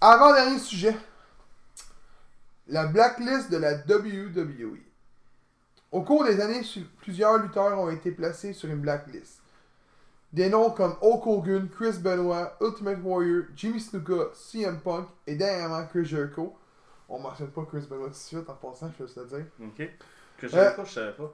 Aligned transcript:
Avant-dernier 0.00 0.58
sujet. 0.58 0.96
La 2.68 2.86
blacklist 2.86 3.50
de 3.50 3.56
la 3.56 3.74
WWE. 3.78 4.78
Au 5.90 6.02
cours 6.02 6.24
des 6.24 6.40
années, 6.40 6.60
plusieurs 7.00 7.38
lutteurs 7.38 7.78
ont 7.78 7.90
été 7.90 8.10
placés 8.12 8.52
sur 8.52 8.68
une 8.68 8.80
blacklist. 8.80 9.40
Des 10.32 10.50
noms 10.50 10.70
comme 10.70 10.94
Hulk 11.00 11.26
Hogan, 11.26 11.68
Chris 11.70 11.98
Benoit, 12.00 12.54
Ultimate 12.60 12.98
Warrior, 13.02 13.44
Jimmy 13.56 13.80
Snuka, 13.80 14.28
CM 14.34 14.80
Punk 14.80 15.08
et 15.26 15.34
dernièrement 15.34 15.86
Chris 15.86 16.04
Jericho. 16.04 16.54
On 17.08 17.18
mentionne 17.18 17.48
pas 17.50 17.64
Chris 17.64 17.86
Benoit 17.88 18.08
tout 18.08 18.12
de 18.12 18.16
suite 18.18 18.50
en 18.50 18.54
passant, 18.54 18.90
je 18.98 19.02
veux 19.04 19.08
te 19.10 19.20
le 19.20 19.26
dire. 19.26 19.46
Ok. 19.60 19.90
Je 20.40 20.46
Euh, 20.46 20.50
savais 20.50 20.76
pas, 20.76 20.84
je 20.84 20.92
savais 20.92 21.12
pas. 21.12 21.32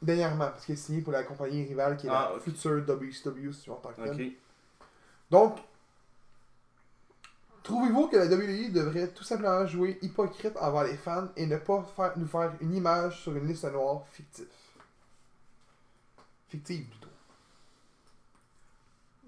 Dernièrement, 0.00 0.46
parce 0.50 0.64
qu'il 0.64 0.74
est 0.74 0.78
signé 0.78 1.00
pour 1.02 1.12
la 1.12 1.24
compagnie 1.24 1.64
rivale 1.66 1.96
qui 1.96 2.06
est 2.06 2.10
Ah, 2.10 2.28
la 2.30 2.36
ok. 2.36 2.42
future 2.42 2.76
WCW 2.86 3.52
si 3.52 3.62
tu 3.62 3.70
en 3.70 3.74
tant 3.74 3.90
que. 3.92 4.30
Donc, 5.28 5.58
trouvez-vous 7.62 8.08
que 8.08 8.16
la 8.16 8.26
WWE 8.26 8.72
devrait 8.72 9.08
tout 9.08 9.24
simplement 9.24 9.66
jouer 9.66 9.98
hypocrite 10.02 10.56
envers 10.60 10.84
les 10.84 10.96
fans 10.96 11.28
et 11.36 11.46
ne 11.46 11.56
pas 11.56 11.82
faire, 11.96 12.12
nous 12.16 12.26
faire 12.26 12.52
une 12.60 12.74
image 12.74 13.20
sur 13.22 13.34
une 13.36 13.46
liste 13.46 13.64
noire 13.70 14.04
fictive 14.12 14.46
Fictive 16.48 16.86
plutôt. 16.88 17.06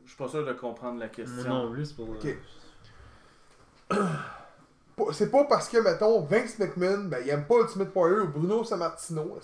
Je 0.04 0.09
suis 0.10 0.16
pas 0.18 0.28
sûr 0.28 0.45
de 0.45 0.52
comprendre 0.52 0.98
la 0.98 1.09
question. 1.09 1.48
Non 1.48 1.70
plus, 1.73 1.87
c'est 1.87 1.95
pour. 1.96 2.10
Ok. 2.10 2.26
Pas- 4.96 5.12
C'est 5.12 5.30
pas 5.30 5.45
parce 5.45 5.68
que, 5.68 5.78
mettons, 5.78 6.20
Vince 6.23 6.59
McMahon, 6.59 7.04
ben, 7.04 7.18
il 7.24 7.30
aime 7.30 7.46
pas 7.46 7.60
Ultimate 7.60 7.95
Warrior 7.95 8.24
ou 8.26 8.28
Bruno 8.28 8.62
Sammartino, 8.64 9.38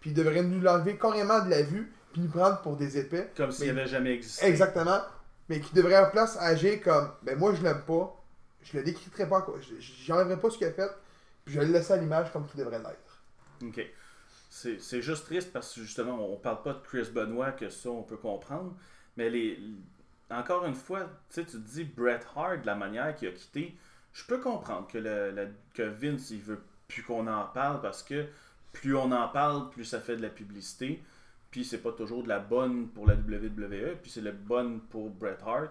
puis 0.00 0.10
il 0.10 0.14
devrait 0.14 0.42
nous 0.42 0.60
l'enlever 0.60 0.96
carrément 0.98 1.44
de 1.44 1.50
la 1.50 1.62
vue, 1.62 1.92
puis 2.12 2.22
nous 2.22 2.28
prendre 2.28 2.60
pour 2.62 2.76
des 2.76 2.98
épais. 2.98 3.30
Comme 3.36 3.52
s'il 3.52 3.66
Mais- 3.72 3.80
avait 3.82 3.88
jamais 3.90 4.12
existé. 4.12 4.46
Exactement. 4.46 5.00
Mais 5.48 5.60
qui 5.60 5.74
devrait 5.74 5.98
en 5.98 6.10
place 6.10 6.36
agir 6.38 6.80
comme 6.82 7.10
ben 7.22 7.38
moi 7.38 7.54
je 7.54 7.62
l'aime 7.62 7.82
pas, 7.82 8.14
je 8.62 8.76
le 8.78 8.82
décriterai 8.84 9.28
pas, 9.28 9.46
j'enlèverai 10.06 10.38
pas 10.40 10.50
ce 10.50 10.58
qu'il 10.58 10.66
a 10.66 10.72
fait, 10.72 10.90
puis 11.44 11.54
je 11.54 11.60
vais 11.60 11.66
le 11.66 11.72
laisser 11.72 11.92
à 11.92 11.96
l'image 11.98 12.32
comme 12.32 12.46
qu'il 12.46 12.60
devrait 12.60 12.78
l'être. 12.78 13.22
Ok. 13.62 13.84
C'est 14.48 15.02
juste 15.02 15.26
triste 15.26 15.52
parce 15.52 15.74
que 15.74 15.80
justement, 15.82 16.14
on 16.32 16.36
parle 16.36 16.62
pas 16.62 16.74
de 16.74 16.78
Chris 16.78 17.10
Benoit, 17.12 17.50
que 17.52 17.68
ça, 17.68 17.90
on 17.90 18.02
peut 18.02 18.16
comprendre. 18.16 18.72
Mais 19.16 19.28
les. 19.28 19.58
Encore 20.30 20.64
une 20.64 20.74
fois, 20.74 21.08
tu 21.32 21.44
te 21.44 21.56
dis 21.56 21.84
Bret 21.84 22.20
Hart, 22.34 22.62
de 22.62 22.66
la 22.66 22.74
manière 22.76 23.14
qu'il 23.14 23.28
a 23.28 23.32
quitté, 23.32 23.76
je 24.12 24.24
peux 24.24 24.38
comprendre 24.38 24.86
que, 24.86 24.98
le- 24.98 25.48
que 25.74 25.82
Vince, 25.82 26.30
il 26.30 26.40
veut 26.40 26.60
plus 26.88 27.02
qu'on 27.02 27.26
en 27.26 27.44
parle 27.46 27.80
parce 27.82 28.02
que 28.02 28.26
plus 28.72 28.96
on 28.96 29.10
en 29.12 29.28
parle, 29.28 29.70
plus 29.70 29.84
ça 29.84 30.00
fait 30.00 30.16
de 30.16 30.22
la 30.22 30.30
publicité. 30.30 31.02
Puis 31.54 31.64
c'est 31.64 31.78
pas 31.78 31.92
toujours 31.92 32.24
de 32.24 32.28
la 32.28 32.40
bonne 32.40 32.88
pour 32.88 33.06
la 33.06 33.14
WWE, 33.14 33.94
puis 34.02 34.10
c'est 34.10 34.20
la 34.22 34.32
bonne 34.32 34.80
pour 34.90 35.08
Bret 35.08 35.38
Hart. 35.46 35.70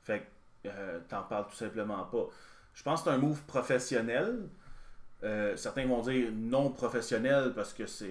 Fait 0.00 0.20
que 0.62 0.68
euh, 0.70 1.00
t'en 1.06 1.22
parles 1.22 1.46
tout 1.50 1.54
simplement 1.56 2.02
pas. 2.04 2.28
Je 2.72 2.82
pense 2.82 3.02
que 3.02 3.10
c'est 3.10 3.14
un 3.14 3.18
move 3.18 3.42
professionnel. 3.42 4.48
Euh, 5.22 5.54
certains 5.56 5.86
vont 5.86 6.00
dire 6.00 6.30
non 6.34 6.70
professionnel 6.70 7.52
parce 7.54 7.74
que 7.74 7.86
c'est 7.86 8.10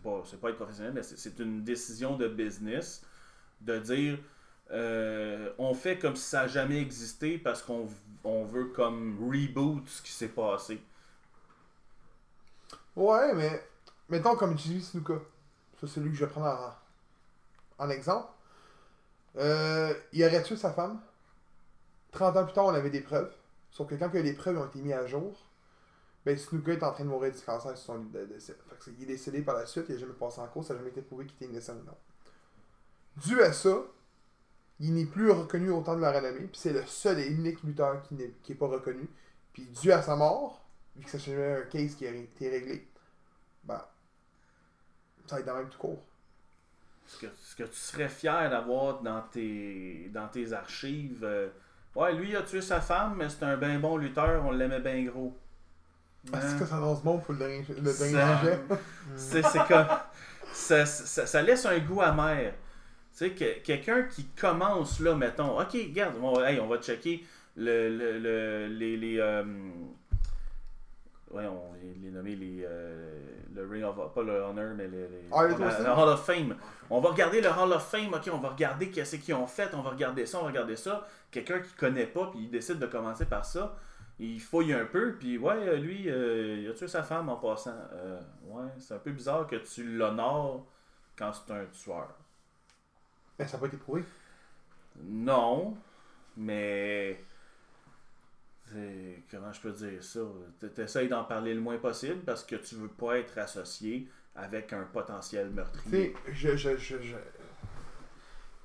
pas 0.00 0.22
pas 0.40 0.50
être 0.50 0.56
professionnel 0.56 0.92
mais 0.94 1.02
c'est- 1.02 1.16
c'est 1.16 1.40
une 1.40 1.64
décision 1.64 2.16
de 2.16 2.28
business 2.28 3.02
de 3.62 3.78
dire 3.78 4.18
euh, 4.70 5.50
on 5.58 5.74
fait 5.74 5.98
comme 5.98 6.14
si 6.16 6.24
ça 6.28 6.42
n'a 6.42 6.46
jamais 6.48 6.80
existé 6.80 7.38
parce 7.38 7.62
qu'on 7.62 7.88
on 8.24 8.44
veut 8.44 8.66
comme 8.66 9.18
reboot 9.28 9.88
ce 9.88 10.02
qui 10.02 10.12
s'est 10.12 10.28
passé 10.28 10.80
Ouais, 12.96 13.34
mais 13.34 13.62
mettons 14.08 14.36
comme 14.36 14.58
Jimmy 14.58 14.82
Snuka. 14.82 15.14
Ça 15.80 15.86
c'est 15.86 16.00
lui 16.00 16.10
que 16.10 16.16
je 16.16 16.24
vais 16.24 16.30
prendre 16.30 16.76
en, 17.78 17.90
exemple. 17.90 18.28
Euh, 19.36 19.94
il 20.12 20.24
aurait 20.24 20.42
tué 20.42 20.56
sa 20.56 20.72
femme. 20.72 21.00
30 22.12 22.36
ans 22.36 22.44
plus 22.44 22.54
tard, 22.54 22.66
on 22.66 22.74
avait 22.74 22.90
des 22.90 23.00
preuves. 23.00 23.32
Sauf 23.70 23.88
que 23.88 23.94
quand 23.94 24.12
les 24.12 24.32
preuves 24.32 24.58
ont 24.58 24.66
été 24.66 24.80
mises 24.80 24.94
à 24.94 25.06
jour, 25.06 25.36
ben 26.24 26.36
est 26.36 26.82
en 26.82 26.92
train 26.92 27.04
de 27.04 27.08
mourir 27.08 27.32
du 27.32 27.40
cancer 27.40 27.76
sur 27.76 27.86
son 27.86 27.98
lit 27.98 28.10
de 28.10 28.24
décès. 28.26 28.56
Il 28.98 29.04
est 29.04 29.06
décédé 29.06 29.42
par 29.42 29.56
la 29.56 29.66
suite, 29.66 29.86
il 29.88 29.94
n'a 29.94 30.00
jamais 30.00 30.12
passé 30.14 30.40
en 30.40 30.46
cours, 30.46 30.64
ça 30.64 30.74
n'a 30.74 30.80
jamais 30.80 30.90
été 30.90 31.02
prouvé 31.02 31.26
qu'il 31.26 31.36
était 31.36 31.46
innocent 31.46 31.74
ou 31.74 31.84
non. 31.84 31.96
Dû 33.16 33.40
à 33.42 33.52
ça, 33.52 33.78
il 34.80 34.94
n'est 34.94 35.06
plus 35.06 35.30
reconnu 35.30 35.70
autant 35.70 35.96
de 35.96 36.00
la 36.00 36.12
renommée, 36.12 36.46
puis 36.46 36.60
c'est 36.60 36.72
le 36.72 36.84
seul 36.86 37.18
et 37.18 37.26
unique 37.26 37.62
lutteur 37.62 38.02
qui 38.02 38.14
n'est 38.14 38.32
qui 38.42 38.52
est 38.52 38.56
pas 38.56 38.68
reconnu. 38.68 39.08
Puis 39.52 39.66
dû 39.66 39.90
à 39.92 40.02
sa 40.02 40.16
mort, 40.16 40.64
vu 40.96 41.04
que 41.04 41.18
c'est 41.18 41.60
un 41.60 41.62
case 41.62 41.94
qui 41.94 42.06
a 42.06 42.10
été 42.10 42.50
réglé, 42.50 42.86
ben, 43.64 43.82
ça 45.28 45.40
être 45.40 45.46
dans 45.46 45.54
le 45.54 45.60
même 45.62 45.70
tout 45.70 45.78
court. 45.78 46.02
ce 47.06 47.18
que, 47.18 47.26
ce 47.40 47.56
que 47.56 47.62
tu 47.64 47.74
serais 47.76 48.08
fier 48.08 48.50
d'avoir 48.50 49.00
dans 49.00 49.22
tes 49.22 50.10
dans 50.12 50.28
tes 50.28 50.52
archives 50.52 51.24
euh, 51.24 51.48
ouais 51.94 52.12
lui 52.14 52.30
il 52.30 52.36
a 52.36 52.42
tué 52.42 52.60
sa 52.60 52.80
femme 52.80 53.14
mais 53.16 53.28
c'est 53.28 53.44
un 53.44 53.56
bien 53.56 53.78
bon 53.78 53.96
lutteur 53.96 54.44
on 54.44 54.50
l'aimait 54.52 54.80
bien 54.80 55.04
gros 55.04 55.34
Parce 56.30 56.44
Hein? 56.44 56.58
que 56.58 56.66
ça 56.66 56.76
annonce 56.76 57.02
bon 57.02 57.18
pour 57.18 57.32
le 57.34 57.38
dernier, 57.38 57.64
le. 57.80 57.92
C'est 59.16 59.42
c'est 59.42 59.64
comme. 59.66 59.86
Ça, 60.52 60.84
ça, 60.86 61.26
ça 61.26 61.42
laisse 61.42 61.64
un 61.66 61.78
goût 61.78 62.02
amer. 62.02 62.52
Tu 63.12 63.18
sais, 63.18 63.30
que, 63.30 63.60
quelqu'un 63.60 64.02
qui 64.04 64.24
commence 64.36 65.00
là, 65.00 65.14
mettons, 65.14 65.58
ok, 65.60 65.72
regarde, 65.72 66.14
on, 66.20 66.40
hey, 66.42 66.60
on 66.60 66.66
va 66.66 66.78
checker 66.78 67.24
le, 67.56 67.88
le, 67.96 68.18
le- 68.18 68.66
les. 68.68 68.96
les 68.96 69.18
euh, 69.20 69.44
ouais, 71.30 71.46
on 71.46 71.72
les, 72.02 72.10
nommer 72.10 72.36
les. 72.36 72.64
euh, 72.64 73.20
le 73.54 73.66
Ring 73.66 73.84
of. 73.84 74.12
Pas 74.14 74.22
le 74.22 74.40
Honor, 74.42 74.74
mais 74.76 74.86
les, 74.88 75.08
les- 75.08 75.28
Ah, 75.32 75.46
le 75.46 75.54
Hall 75.90 76.08
of 76.08 76.24
Fame. 76.24 76.56
On 76.90 77.00
va 77.00 77.10
regarder 77.10 77.40
le 77.40 77.48
Hall 77.48 77.72
of 77.72 77.86
Fame, 77.90 78.12
ok, 78.14 78.30
on 78.32 78.38
va 78.38 78.50
regarder 78.50 78.90
qu'est-ce 78.90 79.16
qu'ils 79.16 79.34
ont 79.34 79.46
fait, 79.46 79.70
on 79.74 79.82
va 79.82 79.90
regarder 79.90 80.26
ça, 80.26 80.38
on 80.38 80.42
va 80.42 80.48
regarder 80.48 80.76
ça. 80.76 81.06
Quelqu'un 81.30 81.60
qui 81.60 81.72
connaît 81.74 82.06
pas, 82.06 82.26
puis 82.30 82.40
il 82.44 82.50
décide 82.50 82.78
de 82.78 82.86
commencer 82.86 83.26
par 83.26 83.44
ça. 83.44 83.76
Il 84.20 84.40
fouille 84.40 84.72
un 84.72 84.84
peu, 84.84 85.14
puis 85.14 85.38
ouais, 85.38 85.54
euh, 85.68 85.76
lui, 85.76 86.10
euh, 86.10 86.56
il 86.62 86.68
a 86.68 86.72
tué 86.74 86.88
sa 86.88 87.02
femme 87.04 87.28
en 87.28 87.36
passant. 87.36 87.76
Euh, 87.92 88.20
ouais, 88.46 88.64
c'est 88.78 88.94
un 88.94 88.98
peu 88.98 89.12
bizarre 89.12 89.46
que 89.46 89.56
tu 89.56 89.84
l'honores 89.96 90.66
quand 91.16 91.30
c'est 91.32 91.52
un 91.52 91.64
tueur. 91.66 92.08
Mais 93.38 93.46
ça 93.46 93.56
n'a 93.56 93.60
pas 93.60 93.66
été 93.68 93.76
prouvé. 93.76 94.02
Non, 95.04 95.76
mais. 96.36 97.20
Comment 99.30 99.52
je 99.52 99.60
peux 99.60 99.72
dire 99.72 100.02
ça? 100.02 100.20
Tu 100.60 100.80
essayes 100.80 101.08
d'en 101.08 101.24
parler 101.24 101.54
le 101.54 101.60
moins 101.60 101.78
possible 101.78 102.20
parce 102.24 102.44
que 102.44 102.56
tu 102.56 102.74
veux 102.76 102.88
pas 102.88 103.18
être 103.18 103.36
associé 103.38 104.08
avec 104.34 104.72
un 104.72 104.84
potentiel 104.84 105.50
meurtrier. 105.50 106.14
je, 106.28 106.56
je, 106.56 106.76
je, 106.76 107.02
je. 107.02 107.16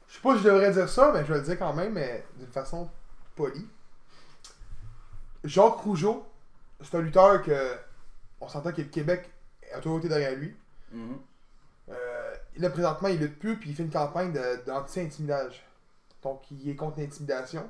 Je 0.07 0.13
sais 0.15 0.21
pas 0.21 0.35
si 0.35 0.43
je 0.43 0.47
devrais 0.49 0.71
dire 0.71 0.87
ça, 0.87 1.11
mais 1.11 1.25
je 1.25 1.33
vais 1.33 1.39
le 1.39 1.45
dire 1.45 1.57
quand 1.57 1.73
même, 1.73 1.93
mais 1.93 2.23
d'une 2.37 2.51
façon 2.51 2.89
polie. 3.35 3.67
Jacques 5.43 5.77
Rougeau, 5.77 6.25
c'est 6.81 6.95
un 6.95 7.01
lutteur 7.01 7.41
que. 7.41 7.75
On 8.39 8.47
s'entend 8.47 8.71
que 8.71 8.81
le 8.81 8.89
Québec 8.89 9.29
a 9.73 9.79
toujours 9.79 9.99
été 9.99 10.09
derrière 10.09 10.35
lui. 10.37 10.55
Euh, 11.89 12.35
là, 12.57 12.69
présentement, 12.69 13.07
il 13.07 13.19
lutte 13.19 13.39
plus, 13.39 13.57
puis 13.57 13.69
il 13.71 13.75
fait 13.75 13.83
une 13.83 13.89
campagne 13.89 14.33
d'anti-intimidage. 14.65 15.65
Donc, 16.21 16.41
il 16.51 16.69
est 16.69 16.75
contre 16.75 16.99
l'intimidation. 16.99 17.69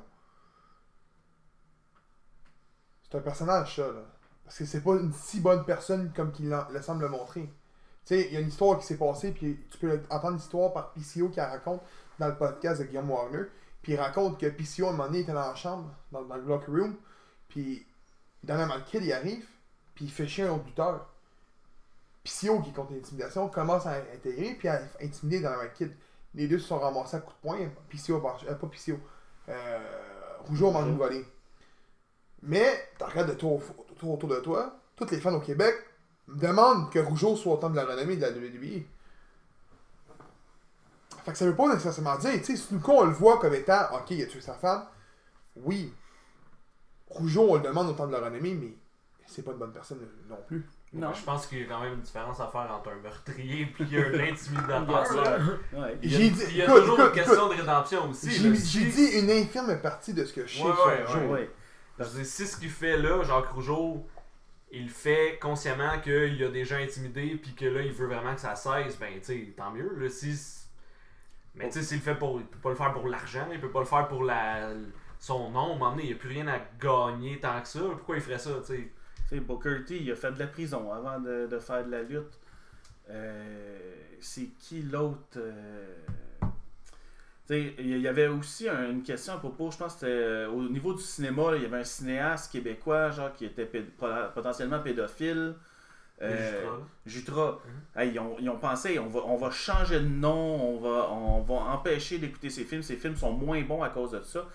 C'est 3.10 3.18
un 3.18 3.20
personnage, 3.20 3.76
ça, 3.76 3.86
là. 3.86 4.02
Parce 4.44 4.58
que 4.58 4.64
c'est 4.66 4.82
pas 4.82 4.92
une 4.92 5.12
si 5.12 5.40
bonne 5.40 5.64
personne 5.64 6.12
comme 6.14 6.30
qu'il 6.32 6.48
le 6.48 6.82
semble 6.82 7.02
le 7.02 7.08
montrer. 7.08 7.42
Tu 8.04 8.14
sais, 8.14 8.26
il 8.26 8.34
y 8.34 8.36
a 8.36 8.40
une 8.40 8.48
histoire 8.48 8.78
qui 8.78 8.84
s'est 8.84 8.98
passée, 8.98 9.32
puis 9.32 9.58
tu 9.70 9.78
peux 9.78 10.02
entendre 10.10 10.36
l'histoire 10.36 10.72
par 10.72 10.92
PCO 10.92 11.30
qui 11.30 11.36
la 11.36 11.48
raconte 11.48 11.80
dans 12.18 12.28
le 12.28 12.36
podcast 12.36 12.80
de 12.80 12.86
Guillaume 12.86 13.10
Warner. 13.10 13.44
Puis 13.82 13.92
il 13.92 13.96
raconte 13.96 14.38
que 14.38 14.46
PCO, 14.46 14.86
à 14.86 14.88
un 14.90 14.92
moment 14.92 15.06
donné, 15.06 15.20
était 15.20 15.32
dans 15.32 15.48
la 15.48 15.54
chambre, 15.54 15.90
dans, 16.12 16.22
dans 16.22 16.36
le 16.36 16.42
locker 16.42 16.70
room, 16.70 16.96
puis 17.48 17.86
le 18.42 18.80
kid, 18.84 19.02
il 19.02 19.12
arrive, 19.12 19.46
puis 19.94 20.06
il 20.06 20.10
fait 20.10 20.26
chier 20.26 20.44
un 20.44 20.52
autre 20.52 20.64
lutteur. 20.66 21.06
PCO, 22.24 22.60
qui 22.60 22.72
contre 22.72 22.92
l'intimidation, 22.92 23.48
commence 23.48 23.86
à 23.86 23.96
intégrer, 24.14 24.54
puis 24.54 24.68
à 24.68 24.82
intimider 25.00 25.40
dans 25.40 25.60
le 25.60 25.68
kid. 25.68 25.92
Les 26.34 26.48
deux 26.48 26.58
se 26.58 26.68
sont 26.68 26.78
ramassés 26.78 27.16
à 27.18 27.20
coups 27.20 27.36
de 27.36 27.42
poing. 27.42 27.58
PCO, 27.90 28.16
euh, 28.16 28.54
pas 28.54 28.66
PCO. 28.66 28.98
Euh, 29.48 29.78
Rougeau 30.46 30.70
m'a 30.70 30.80
une 30.80 30.96
volée. 30.96 31.24
Mais, 32.46 32.90
tu 32.98 33.04
regardes 33.04 33.28
de 33.30 33.34
tout, 33.34 33.60
tout 33.98 34.08
autour 34.12 34.28
de 34.28 34.36
toi, 34.36 34.76
toutes 34.96 35.10
les 35.10 35.20
fans 35.20 35.34
au 35.34 35.40
Québec 35.40 35.74
demandent 36.28 36.90
que 36.90 36.98
Rougeau 36.98 37.36
soit 37.36 37.54
au 37.54 37.56
temps 37.56 37.70
de 37.70 37.76
la 37.76 37.84
renommée 37.84 38.16
de 38.16 38.20
la 38.22 38.30
WWE. 38.30 38.82
Fait 41.24 41.32
que 41.32 41.38
ça 41.38 41.46
veut 41.46 41.56
pas 41.56 41.72
nécessairement 41.72 42.16
dire, 42.18 42.32
tu 42.34 42.44
sais, 42.44 42.56
Snuka, 42.56 42.92
on 42.92 43.04
le 43.04 43.12
voit 43.12 43.38
comme 43.38 43.54
étant, 43.54 43.80
ok, 43.94 44.10
il 44.10 44.22
a 44.22 44.26
tué 44.26 44.40
sa 44.42 44.54
femme. 44.54 44.84
Oui. 45.56 45.92
Rougeau, 47.08 47.46
on 47.50 47.54
le 47.56 47.62
demande 47.62 47.88
au 47.88 47.92
temps 47.92 48.06
de 48.06 48.12
la 48.12 48.20
renommée, 48.20 48.54
mais 48.54 48.74
c'est 49.26 49.42
pas 49.42 49.52
une 49.52 49.58
bonne 49.58 49.72
personne 49.72 50.00
non 50.28 50.38
plus. 50.46 50.66
Non. 50.92 51.12
Je 51.12 51.22
pense 51.24 51.46
qu'il 51.46 51.60
y 51.60 51.64
a 51.64 51.66
quand 51.66 51.80
même 51.80 51.94
une 51.94 52.02
différence 52.02 52.38
à 52.40 52.46
faire 52.48 52.70
entre 52.70 52.90
un 52.90 52.96
meurtrier 53.02 53.62
et 53.80 53.96
un 53.98 54.20
intimidateur. 54.32 55.58
Ouais. 55.72 55.98
Il 56.02 56.12
y 56.12 56.14
a, 56.14 56.18
J'ai 56.18 56.30
dit- 56.30 56.44
il 56.50 56.56
y 56.56 56.62
a 56.62 56.64
écoute, 56.66 56.80
toujours 56.82 57.00
écoute, 57.00 57.16
une 57.16 57.22
question 57.22 57.48
de 57.48 57.54
rédemption 57.54 58.10
aussi. 58.10 58.30
J'ai 58.30 58.84
dit 58.84 59.06
une 59.18 59.30
infirme 59.30 59.76
partie 59.80 60.12
de 60.14 60.24
ce 60.24 60.32
que 60.32 60.46
je 60.46 60.58
sais 60.58 60.62
Ouais, 60.62 61.04
sur 61.08 61.30
ouais, 61.30 61.50
Veux 61.98 62.04
dire, 62.04 62.26
si 62.26 62.46
ce 62.46 62.56
qu'il 62.56 62.70
fait 62.70 62.96
là, 62.96 63.22
Jacques 63.22 63.50
Rougeau, 63.50 64.06
il 64.72 64.88
fait 64.88 65.38
consciemment 65.40 66.00
qu'il 66.00 66.34
y 66.34 66.44
a 66.44 66.50
des 66.50 66.64
gens 66.64 66.76
intimidés 66.76 67.38
puis 67.40 67.54
que 67.54 67.66
là, 67.66 67.82
il 67.82 67.92
veut 67.92 68.06
vraiment 68.06 68.34
que 68.34 68.40
ça 68.40 68.56
cesse, 68.56 68.98
ben, 68.98 69.12
tu 69.20 69.24
sais, 69.24 69.54
tant 69.56 69.70
mieux. 69.70 69.94
Là, 69.96 70.08
si... 70.08 70.64
Mais 71.54 71.68
tu 71.68 71.74
sais, 71.74 71.82
s'il 71.82 71.98
le 71.98 72.02
fait 72.02 72.16
pour. 72.16 72.40
Il 72.40 72.46
peut 72.46 72.58
pas 72.58 72.70
le 72.70 72.74
faire 72.74 72.92
pour 72.92 73.06
l'argent, 73.06 73.46
il 73.52 73.60
peut 73.60 73.70
pas 73.70 73.80
le 73.80 73.86
faire 73.86 74.08
pour 74.08 74.24
la. 74.24 74.72
son 75.18 75.50
nom, 75.50 75.84
à 75.84 75.88
un 75.90 75.98
il 75.98 76.06
n'y 76.06 76.12
a 76.12 76.16
plus 76.16 76.30
rien 76.30 76.48
à 76.48 76.58
gagner 76.80 77.38
tant 77.38 77.60
que 77.60 77.68
ça. 77.68 77.80
Pourquoi 77.80 78.16
il 78.16 78.22
ferait 78.22 78.38
ça, 78.38 78.50
tu 78.66 78.90
sais? 79.30 79.40
Booker 79.40 79.84
T, 79.84 80.00
il 80.00 80.10
a 80.10 80.16
fait 80.16 80.32
de 80.32 80.38
la 80.38 80.46
prison 80.46 80.92
avant 80.92 81.18
de, 81.20 81.46
de 81.46 81.58
faire 81.58 81.84
de 81.84 81.90
la 81.90 82.02
lutte. 82.02 82.40
Euh, 83.10 83.94
c'est 84.20 84.48
qui 84.58 84.82
l'autre 84.82 85.36
euh, 85.36 85.96
Il 87.50 87.98
y 87.98 88.08
avait 88.08 88.26
aussi 88.28 88.68
un- 88.68 88.90
une 88.90 89.02
question 89.02 89.34
à 89.34 89.38
propos, 89.38 89.70
je 89.70 89.76
pense 89.76 89.94
que 89.94 90.00
c'était 90.00 90.12
euh, 90.12 90.48
au 90.48 90.62
niveau 90.68 90.94
du 90.94 91.02
cinéma, 91.02 91.52
il 91.56 91.62
y 91.62 91.66
avait 91.66 91.78
un 91.80 91.84
cinéaste 91.84 92.50
québécois 92.52 93.10
genre 93.10 93.32
qui 93.34 93.44
était 93.44 93.66
péd- 93.66 93.90
potentiellement 94.34 94.80
pédophile. 94.80 95.54
Euh, 96.22 96.62
Jutra, 97.06 97.60
hey, 97.96 98.12
ils, 98.12 98.18
ont, 98.20 98.36
ils 98.38 98.48
ont 98.48 98.58
pensé, 98.58 98.98
on 98.98 99.08
va, 99.08 99.20
on 99.26 99.36
va 99.36 99.50
changer 99.50 100.00
de 100.00 100.06
nom, 100.06 100.74
on 100.74 100.78
va, 100.80 101.10
on 101.10 101.42
va 101.42 101.54
empêcher 101.74 102.18
d'écouter 102.18 102.48
ces 102.50 102.64
films. 102.64 102.82
Ces 102.82 102.96
films 102.96 103.16
sont 103.16 103.32
moins 103.32 103.60
bons 103.62 103.82
à 103.82 103.90
cause 103.90 104.12
de 104.12 104.22
ça. 104.22 104.46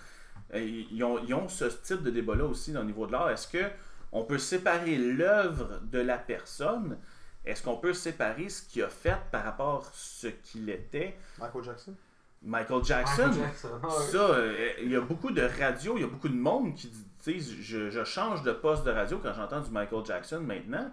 Et 0.52 0.64
ils, 0.90 1.04
ont, 1.04 1.18
ils 1.24 1.34
ont 1.34 1.48
ce 1.48 1.66
type 1.66 2.02
de 2.02 2.10
débat-là 2.10 2.44
aussi 2.44 2.76
au 2.76 2.82
niveau 2.84 3.06
de 3.06 3.12
l'art. 3.12 3.30
Est-ce 3.30 3.46
que 3.46 3.64
on 4.10 4.24
peut 4.24 4.38
séparer 4.38 4.96
l'œuvre 4.96 5.80
de 5.84 6.00
la 6.00 6.18
personne? 6.18 6.98
Est-ce 7.44 7.62
qu'on 7.62 7.76
peut 7.76 7.92
séparer 7.94 8.48
ce 8.48 8.62
qu'il 8.62 8.82
a 8.82 8.88
fait 8.88 9.16
par 9.30 9.44
rapport 9.44 9.86
à 9.86 9.90
ce 9.94 10.26
qu'il 10.28 10.68
était? 10.70 11.16
Michael 11.38 11.62
Jackson? 11.62 11.94
Michael 12.42 12.82
Jackson, 12.84 13.26
Michael 13.28 13.42
Jackson, 13.44 13.68
ouais. 13.82 13.90
ça, 14.12 14.18
euh, 14.18 14.70
il 14.82 14.90
y 14.90 14.96
a 14.96 15.00
beaucoup 15.00 15.30
de 15.30 15.42
radios, 15.60 15.94
il 15.96 16.00
y 16.00 16.04
a 16.04 16.08
beaucoup 16.08 16.28
de 16.30 16.34
monde 16.38 16.74
qui 16.74 16.88
dit, 16.88 17.06
tu 17.22 17.38
sais, 17.40 17.54
je, 17.60 17.90
je 17.90 18.04
change 18.04 18.42
de 18.42 18.52
poste 18.52 18.84
de 18.84 18.90
radio 18.90 19.18
quand 19.22 19.34
j'entends 19.34 19.60
du 19.60 19.70
Michael 19.70 20.04
Jackson 20.06 20.40
maintenant. 20.40 20.90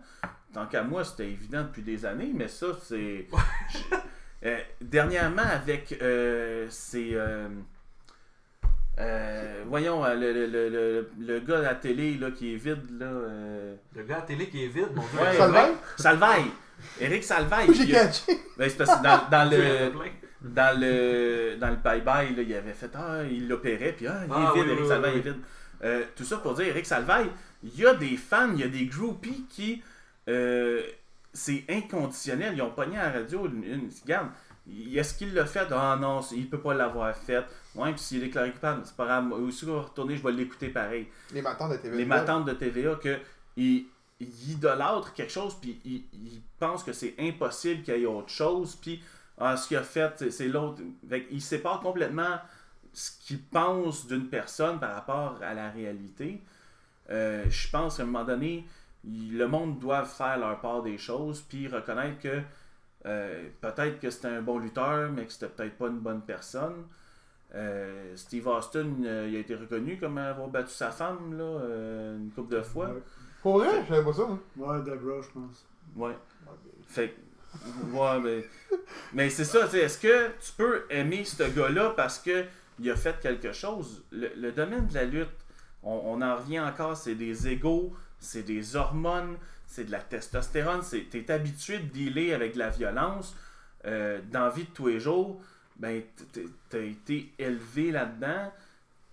Tant 0.54 0.66
qu'à 0.66 0.84
moi, 0.84 1.04
c'était 1.06 1.28
évident 1.30 1.64
depuis 1.64 1.84
des 1.84 2.06
années, 2.06 2.32
mais 2.34 2.48
ça, 2.50 2.68
c'est. 2.84 3.28
euh, 4.46 4.58
dernièrement, 4.82 5.42
avec 5.44 5.98
euh, 6.02 6.68
ces. 6.70 7.12
euh, 7.14 7.48
euh, 9.00 9.64
voyons, 9.68 10.04
le, 10.04 10.16
le, 10.34 10.48
le, 10.48 10.70
le, 10.70 11.10
le 11.20 11.40
gars 11.40 11.60
à 11.60 11.62
la 11.62 11.76
télé 11.76 12.16
là, 12.18 12.32
qui 12.32 12.54
est 12.54 12.58
vide, 12.58 13.00
là. 13.00 13.06
euh, 13.06 13.76
Le 13.96 14.04
gars 14.04 14.16
à 14.16 14.20
la 14.20 14.26
télé 14.26 14.48
qui 14.50 14.64
est 14.66 14.70
vide, 14.70 14.90
mon 14.96 15.04
dieu. 15.04 15.20
Ouais, 15.22 15.38
Salvaille? 15.38 15.72
Salvaille! 15.98 16.52
Eric 17.00 17.24
Salvaille! 17.24 17.70
Oui, 17.70 17.76
j'ai 17.76 17.92
catché. 17.92 18.38
Ben, 18.58 18.70
c'est 18.70 18.78
parce 18.78 19.00
que 19.00 19.32
dans, 19.32 19.50
le. 19.50 19.92
dans 20.42 20.80
le 20.80 21.56
dans 21.60 21.70
le 21.70 21.76
bye-bye, 21.78 22.36
là, 22.36 22.42
il 22.44 22.54
avait 22.56 22.74
fait 22.74 22.92
Ah, 22.96 23.24
il 23.24 23.48
l'opérait, 23.48 23.94
puis 23.94 24.08
ah, 24.08 24.22
il 24.26 24.32
est 24.32 24.34
Ah, 24.36 24.52
vide, 24.54 24.64
oui, 24.66 24.70
Eric 24.72 24.82
oui, 24.84 24.88
Salvaille 24.88 25.14
oui. 25.14 25.20
est 25.20 25.24
vide. 25.32 25.38
Euh, 25.84 26.04
tout 26.16 26.24
ça 26.24 26.38
pour 26.38 26.54
dire, 26.56 26.68
Eric 26.68 26.86
Salvaille, 26.86 27.30
il 27.64 27.76
y 27.80 27.86
a 27.86 27.94
des 27.94 28.18
fans, 28.18 28.52
il 28.54 28.60
y 28.60 28.64
a 28.64 28.68
des 28.68 28.86
groupies 28.86 29.46
qui. 29.50 29.82
euh, 30.30 30.82
c'est 31.34 31.64
inconditionnel. 31.70 32.54
Ils 32.56 32.62
ont 32.64 32.72
pogné 32.72 32.98
à 32.98 33.08
la 33.12 33.20
radio 33.20 33.46
une. 33.48 33.64
une- 33.64 33.90
regarde, 34.04 34.30
il- 34.68 34.98
est-ce 34.98 35.14
qu'il 35.18 35.34
l'a 35.34 35.46
fait? 35.46 35.68
Ah 35.72 35.98
non, 36.00 36.22
il 36.32 36.50
peut 36.50 36.60
pas 36.60 36.74
l'avoir 36.74 37.16
fait. 37.16 37.44
Ouais, 37.76 37.92
puis 37.92 38.00
s'il 38.02 38.18
est 38.24 38.26
déclaré 38.28 38.52
coupable, 38.52 38.82
c'est 38.86 38.96
pas 38.96 39.06
grave. 39.06 39.26
Moi 39.26 39.38
Aussi, 39.40 39.66
on 39.66 39.76
va 39.76 39.82
retourner, 39.82 40.18
je 40.18 40.24
vais 40.24 40.32
l'écouter 40.32 40.70
pareil 40.70 41.08
Les 41.32 41.42
matins 41.44 41.70
de 41.70 41.76
TV. 41.78 41.96
les 41.96 42.06
matantes 42.06 42.46
de 42.46 42.54
TVA 42.54 42.96
que 42.96 43.18
ils, 43.56 43.86
ils 44.20 44.52
idolâtrent 44.54 45.14
quelque 45.14 45.32
chose 45.32 45.56
puis 45.62 45.80
ils, 45.86 46.04
ils 46.14 46.42
pensent 46.60 46.84
que 46.84 46.92
c'est 46.94 47.14
impossible 47.20 47.84
qu'il 47.84 47.98
y 47.98 48.04
ait 48.04 48.06
autre 48.08 48.30
chose 48.30 48.76
puis 48.82 49.02
ah, 49.40 49.56
ce 49.58 49.68
qu'il 49.68 49.78
a 49.78 49.84
fait 49.84 50.30
c'est- 50.32 50.48
l'autre 50.48 50.82
Fait 51.10 51.26
qu'ils 51.26 51.42
séparent 51.42 51.82
complètement 51.82 52.38
ce 52.94 53.12
qu'ils 53.22 53.42
pensent 53.44 54.08
d'une 54.08 54.28
personne 54.28 54.80
par 54.80 54.94
rapport 54.96 55.40
à 55.42 55.54
la 55.54 55.70
réalité 55.70 56.42
Euh, 57.10 57.46
je 57.50 57.70
pense 57.70 57.98
qu'à 57.98 58.04
un 58.04 58.08
moment 58.08 58.26
donné 58.26 58.66
il- 59.06 59.38
le 59.38 59.48
monde 59.48 59.80
doit 59.80 60.04
faire 60.04 60.38
leur 60.38 60.60
part 60.60 60.84
des 60.84 60.98
choses 60.98 61.42
puis 61.42 61.68
reconnaître 61.68 62.20
que 62.20 62.42
euh, 63.06 63.48
peut-être 63.62 64.00
que 64.02 64.10
c'était 64.10 64.28
un 64.28 64.42
bon 64.42 64.58
lutteur 64.60 65.10
mais 65.12 65.26
que 65.26 65.32
c'était 65.32 65.48
peut-être 65.48 65.78
pas 65.78 65.88
une 65.88 66.00
bonne 66.00 66.22
personne 66.22 66.84
euh, 67.56 68.14
Steve 68.18 68.46
Austin, 68.48 68.88
euh, 69.06 69.28
il 69.30 69.38
a 69.38 69.40
été 69.40 69.56
reconnu 69.56 69.98
comme 69.98 70.18
avoir 70.18 70.50
battu 70.50 70.72
sa 70.74 70.92
femme 70.92 71.38
là, 71.38 71.44
euh, 71.46 72.18
une 72.18 72.30
couple 72.32 72.56
de 72.56 72.62
fois. 72.62 72.88
Ouais. 72.90 73.02
Pour 73.42 73.60
vrai, 73.60 73.84
je 73.88 73.94
savais 73.94 74.04
pas 74.04 74.14
ça. 74.14 74.24
hein. 74.30 74.40
Ouais, 74.58 74.82
Debra, 74.84 75.22
je 75.22 75.30
pense. 75.30 75.66
Ouais. 75.96 76.18
Fait 76.88 77.12
que- 77.12 77.16
ouais, 77.92 78.20
mais, 78.20 78.46
mais 79.14 79.30
c'est 79.30 79.46
ça, 79.46 79.66
tu 79.66 79.72
sais, 79.72 79.80
est-ce 79.80 79.98
que 79.98 80.28
tu 80.40 80.52
peux 80.56 80.86
aimer 80.90 81.24
ce 81.26 81.44
gars-là 81.44 81.94
parce 81.96 82.20
que 82.20 82.46
il 82.80 82.90
a 82.92 82.96
fait 82.96 83.20
quelque 83.20 83.54
chose? 83.54 84.04
Le, 84.12 84.32
le 84.36 84.52
domaine 84.52 84.88
de 84.88 84.94
la 84.94 85.06
lutte, 85.06 85.30
on, 85.84 86.02
on 86.06 86.22
en 86.22 86.36
revient 86.36 86.60
encore, 86.60 86.96
c'est 86.96 87.16
des 87.16 87.48
égaux, 87.48 87.94
c'est 88.20 88.44
des 88.44 88.76
hormones, 88.76 89.38
c'est 89.68 89.86
de 89.86 89.92
la 89.92 90.00
testostérone, 90.00 90.82
c'est, 90.82 91.10
t'es 91.10 91.30
habitué 91.32 91.80
de 91.80 91.88
dealer 91.88 92.34
avec 92.34 92.54
de 92.54 92.60
la 92.60 92.70
violence 92.70 93.36
euh, 93.86 94.20
dans 94.32 94.46
la 94.46 94.50
vie 94.50 94.64
de 94.64 94.70
tous 94.70 94.88
les 94.88 95.00
jours, 95.00 95.42
ben, 95.76 96.02
t'as 96.70 96.80
été 96.80 97.32
élevé 97.38 97.92
là-dedans, 97.92 98.52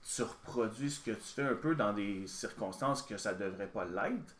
tu 0.02 0.22
reproduis 0.22 0.90
ce 0.90 1.00
que 1.00 1.10
tu 1.10 1.26
fais 1.34 1.42
un 1.42 1.54
peu 1.54 1.74
dans 1.74 1.92
des 1.92 2.26
circonstances 2.26 3.02
que 3.02 3.16
ça 3.16 3.34
devrait 3.34 3.66
pas 3.66 3.84
l'être. 3.84 4.34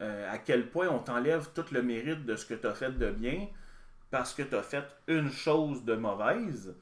Euh, 0.00 0.32
à 0.32 0.38
quel 0.38 0.70
point 0.70 0.88
on 0.88 1.00
t'enlève 1.00 1.48
tout 1.54 1.64
le 1.72 1.82
mérite 1.82 2.24
de 2.24 2.36
ce 2.36 2.46
que 2.46 2.54
tu 2.54 2.66
as 2.66 2.74
fait 2.74 2.92
de 2.92 3.10
bien 3.10 3.48
parce 4.10 4.34
que 4.34 4.42
tu 4.42 4.54
as 4.54 4.62
fait 4.62 4.84
une 5.08 5.30
chose 5.30 5.84
de 5.84 5.94
mauvaise. 5.96 6.74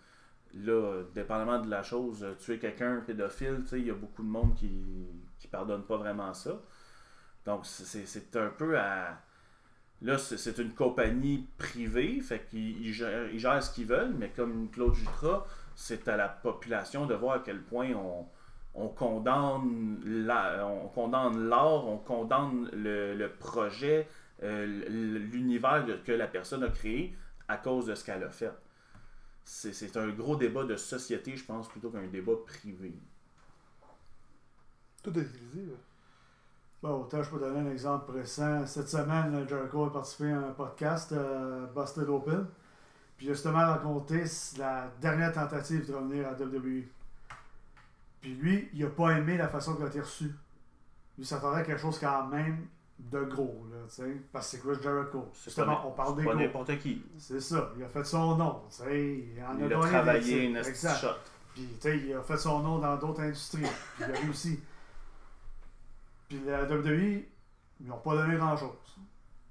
Là, 0.55 1.03
dépendamment 1.15 1.61
de 1.61 1.71
la 1.71 1.83
chose, 1.83 2.25
euh, 2.25 2.35
tuer 2.35 2.59
quelqu'un, 2.59 3.03
pédophile, 3.07 3.65
il 3.73 3.87
y 3.87 3.91
a 3.91 3.95
beaucoup 3.95 4.23
de 4.23 4.29
monde 4.29 4.55
qui 4.57 4.71
qui 5.39 5.49
pardonne 5.49 5.85
pas 5.85 5.99
vraiment 5.99 6.33
ça. 6.35 6.61
Donc, 7.47 7.67
c'est- 7.67 8.37
un 8.37 8.51
peu 8.51 8.79
à. 8.79 9.21
Là, 10.03 10.19
c'est 10.19 10.59
une 10.59 10.75
compagnie 10.75 11.49
privée, 11.59 12.21
fait 12.21 12.47
qu'ils 12.51 12.87
ils 12.87 12.93
gèrent, 12.93 13.29
gèrent 13.39 13.63
ce 13.63 13.73
qu'ils 13.75 13.87
veulent, 13.87 14.15
mais 14.19 14.31
comme 14.31 14.71
Claude 14.71 14.95
Jutras, 14.95 15.47
c'est 15.75 16.09
à 16.09 16.17
la 16.17 16.29
population 16.29 17.07
de 17.07 17.15
voir 17.15 17.37
à 17.37 17.39
quel 17.41 17.63
point 17.63 17.91
on, 17.95 18.27
on 18.76 18.88
condamne 18.88 20.00
la- 20.05 20.67
on 20.67 20.88
condamne 20.88 21.49
l'art, 21.49 21.87
on 21.87 21.99
condamne 21.99 22.69
le, 22.73 23.26
projet, 23.28 24.06
euh, 24.43 24.67
l'univers 24.88 25.84
que 26.05 26.12
la 26.12 26.26
personne 26.28 26.62
a 26.62 26.69
créé 26.69 27.17
à 27.49 27.56
cause 27.56 27.87
de 27.87 27.94
ce 27.94 28.05
qu'elle 28.05 28.23
a 28.23 28.31
fait. 28.31 28.52
C'est 29.44 29.96
un 29.96 30.08
gros 30.08 30.37
débat 30.37 30.64
de 30.64 30.76
société, 30.76 31.37
je 31.37 31.44
pense, 31.44 31.69
plutôt 31.69 31.90
qu'un 31.90 32.06
débat 32.06 32.32
privé. 32.46 32.93
Tout 35.02 35.17
est 35.19 35.22
utilisé. 35.22 35.72
Bon, 36.82 37.02
autant 37.02 37.22
je 37.22 37.31
peux 37.31 37.38
donner 37.38 37.61
un 37.61 37.70
exemple 37.70 38.11
récent. 38.12 38.67
Cette 38.67 38.88
semaine, 38.88 39.49
Jericho 39.49 39.84
a 39.84 39.93
participé 39.93 40.32
à 40.32 40.38
un 40.38 40.52
podcast, 40.52 41.12
euh, 41.12 41.67
Busted 41.75 42.08
Open. 42.08 42.46
Puis 43.17 43.26
justement 43.29 43.58
raconté 43.58 44.25
la 44.58 44.90
dernière 45.00 45.32
tentative 45.32 45.88
de 45.88 45.94
revenir 45.94 46.29
à 46.29 46.32
WWE. 46.32 46.84
Puis 48.21 48.35
lui, 48.35 48.69
il 48.73 48.85
a 48.85 48.89
pas 48.89 49.11
aimé 49.19 49.37
la 49.37 49.49
façon 49.49 49.75
qu'il 49.75 49.85
a 49.85 49.89
été 49.89 50.01
reçu. 50.01 50.35
Lui 51.19 51.25
s'attendait 51.25 51.61
à 51.61 51.63
quelque 51.63 51.81
chose 51.81 51.99
quand 51.99 52.27
même 52.27 52.67
de 52.99 53.25
gros, 53.25 53.67
là, 53.70 53.77
tu 53.89 53.94
sais. 53.94 54.17
Parce 54.32 54.51
que 54.51 54.56
c'est 54.56 54.63
Chris 54.63 54.82
Jericho. 54.82 55.31
Justement, 55.44 55.87
on 55.87 55.91
parle 55.93 56.17
des 56.17 56.25
pas 56.25 56.35
n'importe 56.35 56.79
qui. 56.79 57.03
C'est 57.19 57.41
ça. 57.41 57.73
Il 57.77 57.85
a 57.85 57.89
fait 57.89 58.05
son 58.05 58.37
nom, 58.37 58.63
tu 58.70 58.77
sais. 58.77 59.19
Il 59.35 59.43
en 59.43 59.51
a 59.51 59.55
Il 59.58 59.65
a 59.65 59.69
des 59.69 59.89
travaillé 59.89 60.44
une 60.44 60.63
shot. 60.63 61.08
Puis, 61.55 61.69
tu 61.81 61.81
sais, 61.81 61.99
il 61.99 62.13
a 62.15 62.23
fait 62.23 62.37
son 62.37 62.61
nom 62.61 62.79
dans 62.79 62.96
d'autres 62.96 63.23
industries. 63.23 63.63
Puis, 63.63 63.70
il 63.99 64.05
a 64.05 64.19
réussi. 64.19 64.61
Puis, 66.29 66.41
la 66.44 66.65
WWE, 66.65 67.23
ils 67.81 67.87
n'ont 67.87 67.99
pas 67.99 68.15
donné 68.15 68.37
grand-chose. 68.37 68.70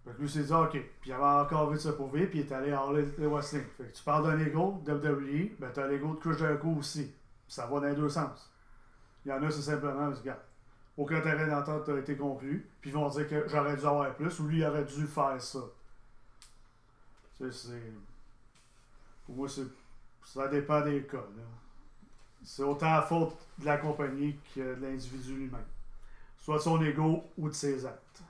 Fait 0.03 0.12
que 0.12 0.22
lui, 0.22 0.29
s'est 0.29 0.43
dit, 0.43 0.53
OK. 0.53 0.72
Puis, 0.72 1.10
il 1.10 1.13
avait 1.13 1.24
encore 1.24 1.67
envie 1.67 1.77
de 1.77 1.81
se 1.81 1.89
prouver, 1.89 2.27
puis 2.27 2.39
il 2.39 2.45
est 2.45 2.51
allé 2.51 2.74
en 2.74 2.95
Elite 2.95 3.17
Wrestling. 3.19 3.63
Fait 3.77 3.86
que 3.86 3.95
tu 3.95 4.03
parles 4.03 4.24
d'un 4.24 4.39
ego, 4.39 4.84
WWE, 4.88 5.55
ben, 5.60 5.72
tu 5.74 5.79
as 5.79 5.88
l'ego 5.88 6.13
de 6.13 6.19
Chris 6.19 6.38
Jericho 6.38 6.69
aussi. 6.77 7.05
Puis 7.05 7.53
ça 7.53 7.65
va 7.67 7.79
dans 7.79 7.88
les 7.88 7.95
deux 7.95 8.10
sens. 8.10 8.51
Il 9.25 9.29
y 9.29 9.32
en 9.34 9.41
a, 9.41 9.50
c'est 9.50 9.62
simplement, 9.62 10.12
regarde, 10.12 10.39
aucun 10.98 11.20
terrain 11.22 11.48
d'entente 11.48 11.89
a 11.89 11.98
été 12.00 12.15
conclu, 12.15 12.70
puis 12.79 12.91
ils 12.91 12.94
vont 12.94 13.10
dire 13.10 13.27
que 13.27 13.48
j'aurais 13.48 13.75
dû 13.75 13.86
avoir 13.86 14.13
plus, 14.15 14.39
ou 14.39 14.48
lui, 14.48 14.60
il 14.60 14.65
aurait 14.65 14.86
dû 14.86 15.05
faire 15.08 15.41
ça. 15.41 15.60
Tu 17.38 17.51
sais, 17.51 17.67
c'est. 17.67 17.94
Pour 19.25 19.36
moi. 19.36 19.48
Ça 20.24 20.48
dépend 20.48 20.82
des 20.82 21.03
cas. 21.03 21.24
C'est 22.44 22.63
autant 22.63 22.91
la 22.91 23.01
faute 23.01 23.36
de 23.60 23.65
la 23.65 23.77
compagnie 23.77 24.38
que 24.53 24.75
de 24.75 24.82
l'individu 24.82 25.36
lui-même. 25.36 25.65
Soit 26.38 26.58
de 26.58 26.62
son 26.62 26.82
ego 26.84 27.24
ou 27.38 27.50
de 27.50 27.53
ses 27.53 27.86
actes. 27.86 28.22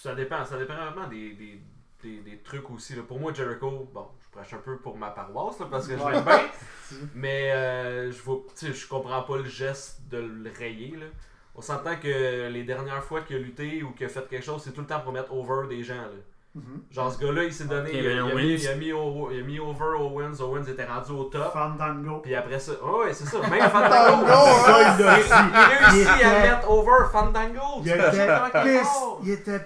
Ça 0.00 0.14
dépend, 0.14 0.44
ça 0.44 0.58
dépend 0.58 0.74
vraiment 0.76 1.08
des, 1.08 1.34
des, 1.34 1.60
des, 2.02 2.20
des 2.20 2.38
trucs 2.38 2.68
aussi. 2.70 2.94
là. 2.94 3.02
Pour 3.02 3.18
moi, 3.18 3.32
Jericho, 3.32 3.88
bon, 3.92 4.08
prêche 4.36 4.52
un 4.54 4.58
peu 4.58 4.76
pour 4.76 4.96
ma 4.96 5.08
paroisse 5.10 5.58
là, 5.60 5.66
parce 5.70 5.86
que 5.88 5.94
je 5.98 6.04
l'aime 6.10 6.24
bien. 6.24 6.40
mais 7.14 7.50
euh, 7.52 8.12
je 8.12 8.22
vois, 8.22 8.38
tu 8.58 8.66
sais, 8.66 8.72
je 8.72 8.86
comprends 8.88 9.22
pas 9.22 9.36
le 9.38 9.46
geste 9.46 10.00
de 10.10 10.18
le 10.18 10.50
rayer. 10.56 10.94
Là. 10.96 11.06
On 11.54 11.60
s'entend 11.62 11.96
que 11.96 12.48
les 12.48 12.64
dernières 12.64 13.02
fois 13.02 13.22
qu'il 13.22 13.36
a 13.36 13.38
lutté 13.38 13.82
ou 13.82 13.90
qu'il 13.92 14.06
a 14.06 14.08
fait 14.08 14.28
quelque 14.28 14.44
chose, 14.44 14.62
c'est 14.62 14.72
tout 14.72 14.82
le 14.82 14.86
temps 14.86 15.00
pour 15.00 15.12
mettre 15.12 15.32
over 15.32 15.66
des 15.68 15.82
gens. 15.82 15.94
Là. 15.94 16.10
Mhm. 16.54 16.82
Genre, 16.90 17.12
ce 17.12 17.18
gars-là, 17.18 17.44
il 17.44 17.52
s'est 17.52 17.64
donné. 17.64 17.90
il, 17.92 18.06
a, 18.06 18.12
il 18.12 18.18
a 18.18 18.34
mis, 18.34 18.54
il, 18.54 18.68
a 18.68 18.74
mis 18.76 18.92
au- 18.92 19.30
il 19.30 19.40
a 19.40 19.42
mis 19.42 19.58
over 19.60 19.96
Owens. 19.98 20.40
Owens 20.40 20.64
était 20.66 20.86
rendu 20.86 21.12
au 21.12 21.24
top. 21.24 21.52
Fandango. 21.52 22.20
Puis 22.20 22.34
après 22.34 22.58
ça, 22.58 22.72
oh, 22.82 23.02
ouais, 23.04 23.12
c'est 23.12 23.26
ça. 23.26 23.38
Même 23.40 23.68
Fandango. 23.70 24.24
Il. 24.26 25.04
Il 25.04 25.06
réussit 25.06 26.08
Il 26.18 26.24
à 26.24 26.38
était- 26.38 26.50
mettre 26.50 26.70
over 26.70 27.08
Fandango. 27.12 27.82
Il 27.84 27.88
était 27.90 28.26
corps. 28.26 29.20
Il 29.22 29.30
était. 29.32 29.60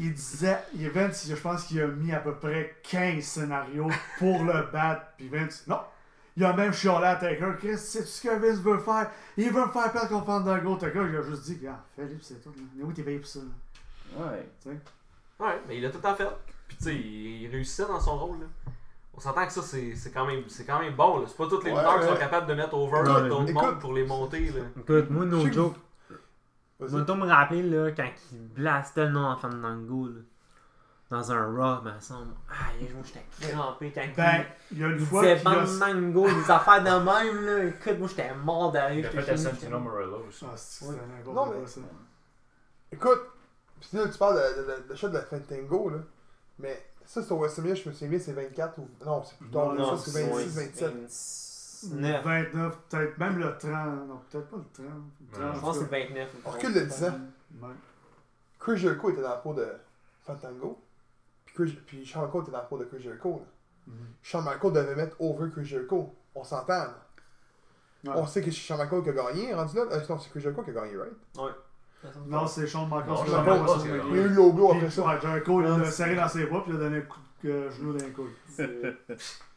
Il 0.00 0.14
disait, 0.14 0.58
il- 0.76 0.88
Vince, 0.90 1.26
je 1.28 1.34
pense 1.34 1.64
qu'il 1.64 1.80
a 1.82 1.86
mis 1.88 2.12
à 2.12 2.20
peu 2.20 2.34
près 2.34 2.76
15 2.88 3.22
scénarios 3.24 3.88
pour 4.18 4.44
le 4.44 4.70
battre. 4.72 5.02
Puis 5.16 5.28
Vince, 5.28 5.64
non. 5.66 5.80
Il 6.36 6.44
a 6.44 6.52
même 6.52 6.72
chialé 6.72 7.06
à 7.06 7.16
Taker. 7.16 7.54
Chris, 7.58 7.76
c'est 7.78 8.04
ce 8.06 8.22
que 8.22 8.28
Vince 8.38 8.60
veut 8.60 8.78
faire? 8.78 9.10
Il 9.36 9.50
veut 9.52 9.66
me 9.66 9.72
faire 9.72 9.90
perdre 9.90 10.08
contre 10.08 10.26
Fandango. 10.26 10.76
Taker, 10.76 11.04
il 11.10 11.16
a 11.16 11.22
juste 11.22 11.42
dit, 11.42 11.56
regarde, 11.60 11.80
fais-le, 11.96 12.16
c'est 12.22 12.40
tout. 12.42 12.52
Mais 12.76 12.84
où 12.84 12.92
t'es 12.92 13.02
payé 13.02 13.18
pour 13.18 13.26
ça? 13.28 13.40
Ouais. 14.16 14.48
Ouais, 15.40 15.60
mais 15.66 15.78
il 15.78 15.84
a 15.86 15.90
tout 15.90 16.04
en 16.04 16.14
fait. 16.14 16.28
Puis 16.68 16.76
tu 16.76 16.84
sais, 16.84 16.94
il, 16.94 17.42
il 17.42 17.50
réussissait 17.50 17.86
dans 17.86 18.00
son 18.00 18.18
rôle. 18.18 18.38
Là. 18.40 18.46
On 19.14 19.20
s'entend 19.20 19.46
que 19.46 19.52
ça, 19.52 19.62
c'est 19.62 19.94
c'est 19.96 20.10
quand, 20.12 20.26
même- 20.26 20.44
c'est 20.48 20.64
quand 20.64 20.78
même 20.78 20.94
bon. 20.94 21.18
là. 21.18 21.24
C'est 21.26 21.36
pas 21.36 21.46
tous 21.48 21.60
les 21.62 21.72
Ouais, 21.72 21.76
lutteurs 21.78 22.00
qui 22.00 22.06
sont 22.06 22.16
capables 22.16 22.46
de 22.46 22.54
mettre 22.54 22.74
over 22.74 23.02
d'autres 23.02 23.52
mondes 23.52 23.80
pour 23.80 23.92
les 23.94 24.04
monter. 24.04 24.46
Là. 24.50 24.62
Écoute, 24.78 25.10
moi, 25.10 25.24
no 25.24 25.50
joke. 25.50 25.74
Moi, 26.80 26.88
me 27.16 27.26
rappeler, 27.26 27.62
là, 27.62 27.90
quand 27.90 28.08
il 28.32 28.38
blastait 28.48 29.06
le 29.06 29.10
nom 29.12 29.26
en 29.26 29.36
Fandango, 29.36 30.06
là, 30.08 30.20
dans 31.10 31.32
un 31.32 31.44
Raw, 31.46 31.82
me 31.82 31.98
semble. 32.00 32.34
Aïe, 32.50 32.88
moi, 32.94 33.02
j'étais 33.04 33.24
crampé 33.52 33.90
quand 33.92 34.02
Ben, 34.16 34.44
il, 34.70 34.76
il 34.76 34.80
y 34.80 34.84
a 34.84 34.88
une 34.88 34.98
il 35.00 35.06
fois 35.06 35.22
disait 35.22 35.32
a... 35.32 35.66
Fandango, 35.66 36.28
des 36.28 36.50
affaires 36.50 36.82
de 36.84 37.04
même, 37.04 37.46
là. 37.46 37.64
Écoute, 37.64 37.98
moi, 37.98 38.08
j'étais 38.08 38.34
mort 38.34 38.68
Il 38.68 38.72
derrière. 38.74 39.08
a 39.08 39.10
j'étais 39.10 39.22
fait 39.22 39.36
Santino 39.36 39.80
Morello 39.80 40.24
aussi. 40.28 40.44
Ah, 40.46 40.52
c'est 40.56 40.84
Ouais. 40.86 40.94
c'était 41.18 41.32
Non, 41.32 41.46
mais- 41.46 41.66
ça. 41.66 41.80
Écoute, 42.92 43.20
pis 43.80 43.96
là, 43.96 44.08
tu 44.08 44.18
parles 44.18 44.36
de, 44.36 44.62
de, 44.62 44.94
de, 44.94 45.08
de 45.08 45.12
la 45.14 45.22
Fantango, 45.22 45.90
là. 45.90 45.98
Mais 46.60 46.86
ça, 47.04 47.22
c'est 47.22 47.32
au 47.32 47.38
WrestleMania, 47.38 47.74
je 47.74 47.88
me 47.88 47.94
souviens 47.94 48.08
bien, 48.08 48.18
c'est 48.18 48.32
24 48.32 48.78
ou. 48.78 48.88
Non, 49.04 49.22
c'est 49.24 49.36
plus 49.38 49.48
tard, 49.50 49.74
Non, 49.74 49.96
ça, 49.96 50.10
c'est 50.10 50.22
26, 50.26 50.56
27. 50.56 50.94
29. 51.84 52.24
29, 52.24 52.78
peut-être 52.88 53.18
même 53.18 53.38
le 53.38 53.56
30. 53.58 53.72
Non, 54.08 54.20
peut-être 54.30 54.48
pas 54.48 54.56
le 54.56 54.64
30. 54.72 54.86
Le 55.20 55.38
30, 55.38 55.54
Je 55.54 55.60
pense 55.60 55.78
que 55.78 55.84
c'est 55.84 55.90
29. 56.08 56.28
On 56.44 56.50
recule 56.50 56.74
de 56.74 56.80
10 56.80 57.04
ans. 57.04 57.18
Ouais. 57.62 57.68
Chris 58.58 58.76
Jericho 58.78 59.10
était 59.10 59.22
dans 59.22 59.28
la 59.30 59.36
peau 59.36 59.54
de 59.54 59.66
Fantango. 60.26 60.82
Puis, 61.44 61.54
Chris, 61.54 61.78
puis 61.86 61.98
Michaels 61.98 62.42
était 62.42 62.50
dans 62.50 62.58
la 62.58 62.64
peau 62.64 62.78
de 62.78 62.84
Chris 62.84 63.00
Jericho. 63.00 63.40
Là. 63.40 63.92
Mhm. 63.94 63.94
Shawn 64.22 64.44
Michaels 64.44 64.72
devait 64.72 64.94
mettre 64.96 65.16
over 65.20 65.50
Chris 65.50 65.64
Jericho. 65.64 66.14
On 66.34 66.44
s'entend. 66.44 66.86
Ouais. 68.04 68.10
On 68.14 68.26
sait 68.26 68.40
que 68.42 68.50
c'est 68.50 68.56
Shawn 68.58 68.78
Michaels 68.78 69.02
qui 69.02 69.08
a 69.10 69.12
gagné, 69.12 69.54
rendu 69.54 69.76
là. 69.76 69.82
Euh, 69.90 70.00
non, 70.08 70.18
c'est 70.18 70.30
Chris 70.30 70.40
Jericho 70.40 70.62
qui 70.62 70.70
a 70.70 70.72
gagné, 70.74 70.96
right? 70.96 71.12
Non, 72.26 72.46
c'est 72.46 72.66
Michaels. 72.66 73.06
Non, 73.06 73.16
Shawn 73.16 73.30
l'a 73.32 73.42
Michaels, 73.42 73.80
fait, 73.80 73.88
il 73.88 73.90
a 73.92 73.94
ouais. 73.94 74.02
Il 74.10 74.16
y 74.16 74.18
a 74.18 74.22
eu 74.22 74.28
le 74.28 74.34
logo 74.34 74.66
après 74.72 74.86
Puis, 74.86 74.90
ça. 74.94 75.06
ouais, 75.06 75.20
Jericho, 75.20 75.60
il 75.62 75.66
l'a 75.68 75.84
c'est- 75.86 75.90
serré 75.90 76.14
dans 76.16 76.28
ses 76.28 76.46
bras, 76.46 76.62
puis 76.62 76.72
il 76.72 76.76
a 76.76 76.78
donné 76.80 76.98
un 76.98 77.00
coup 77.02 77.18
de 77.44 77.70
genou 77.70 77.92
dans 77.96 78.04
les 78.04 78.12
couilles. 78.12 78.34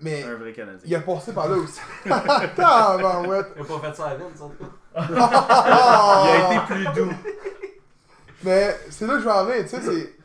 Mais 0.00 0.22
Un 0.24 0.34
vrai 0.36 0.52
Canadien. 0.52 0.82
il 0.84 0.94
a 0.94 1.00
passé 1.00 1.32
par 1.32 1.48
là 1.48 1.56
aussi. 1.56 1.80
Tabarouette. 2.04 3.52
Il 3.56 3.62
a 3.62 3.64
pas 3.64 3.78
fait 3.80 3.94
ça 3.96 4.06
à 4.08 4.14
Vince, 4.16 4.40
en 4.40 4.50
tout 4.50 4.64
cas. 4.64 4.70
Il 5.08 5.18
a 5.18 6.54
été 6.64 6.74
plus 6.74 6.84
doux. 7.02 7.12
Mais 8.44 8.76
c'est 8.90 9.06
là 9.06 9.14
que 9.14 9.20
je 9.20 9.24
vais 9.24 9.30
en 9.32 9.44
venir, 9.46 9.62
tu 9.64 9.68
sais, 9.70 9.80
c'est. 9.82 10.16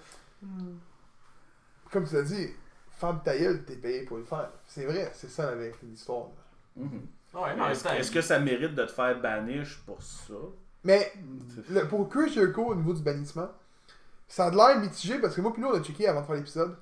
Comme 1.91 2.07
tu 2.07 2.15
l'as 2.15 2.21
dit, 2.23 2.49
femme 2.97 3.21
ta 3.23 3.37
gueule, 3.37 3.63
t'es 3.65 3.75
payé 3.75 4.03
pour 4.03 4.17
le 4.17 4.23
faire. 4.23 4.49
C'est 4.65 4.85
vrai, 4.85 5.11
c'est 5.15 5.29
ça 5.29 5.45
la 5.47 5.55
vérité 5.55 5.85
de 5.85 5.91
l'histoire. 5.91 6.27
Mhm. 6.75 7.07
Ouais, 7.33 7.55
même 7.55 7.71
Est-ce 7.97 8.11
que 8.11 8.21
ça 8.21 8.39
mérite 8.39 8.75
de 8.75 8.83
te 8.85 8.91
faire 8.91 9.19
banish 9.19 9.77
pour 9.85 10.01
ça? 10.01 10.33
Mais 10.83 11.11
le- 11.69 11.87
pour 11.87 12.07
Chris 12.09 12.33
Jericho, 12.33 12.65
au 12.67 12.75
niveau 12.75 12.93
du 12.93 13.01
bannissement, 13.01 13.49
ça 14.27 14.45
a 14.45 14.51
de 14.51 14.55
l'air 14.55 14.79
mitigé 14.79 15.19
parce 15.19 15.35
que 15.35 15.41
moi, 15.41 15.51
puis 15.53 15.61
nous, 15.61 15.69
on 15.69 15.73
a 15.79 15.83
checké 15.83 16.07
avant 16.07 16.21
de 16.21 16.25
faire 16.25 16.35
l'épisode. 16.35 16.75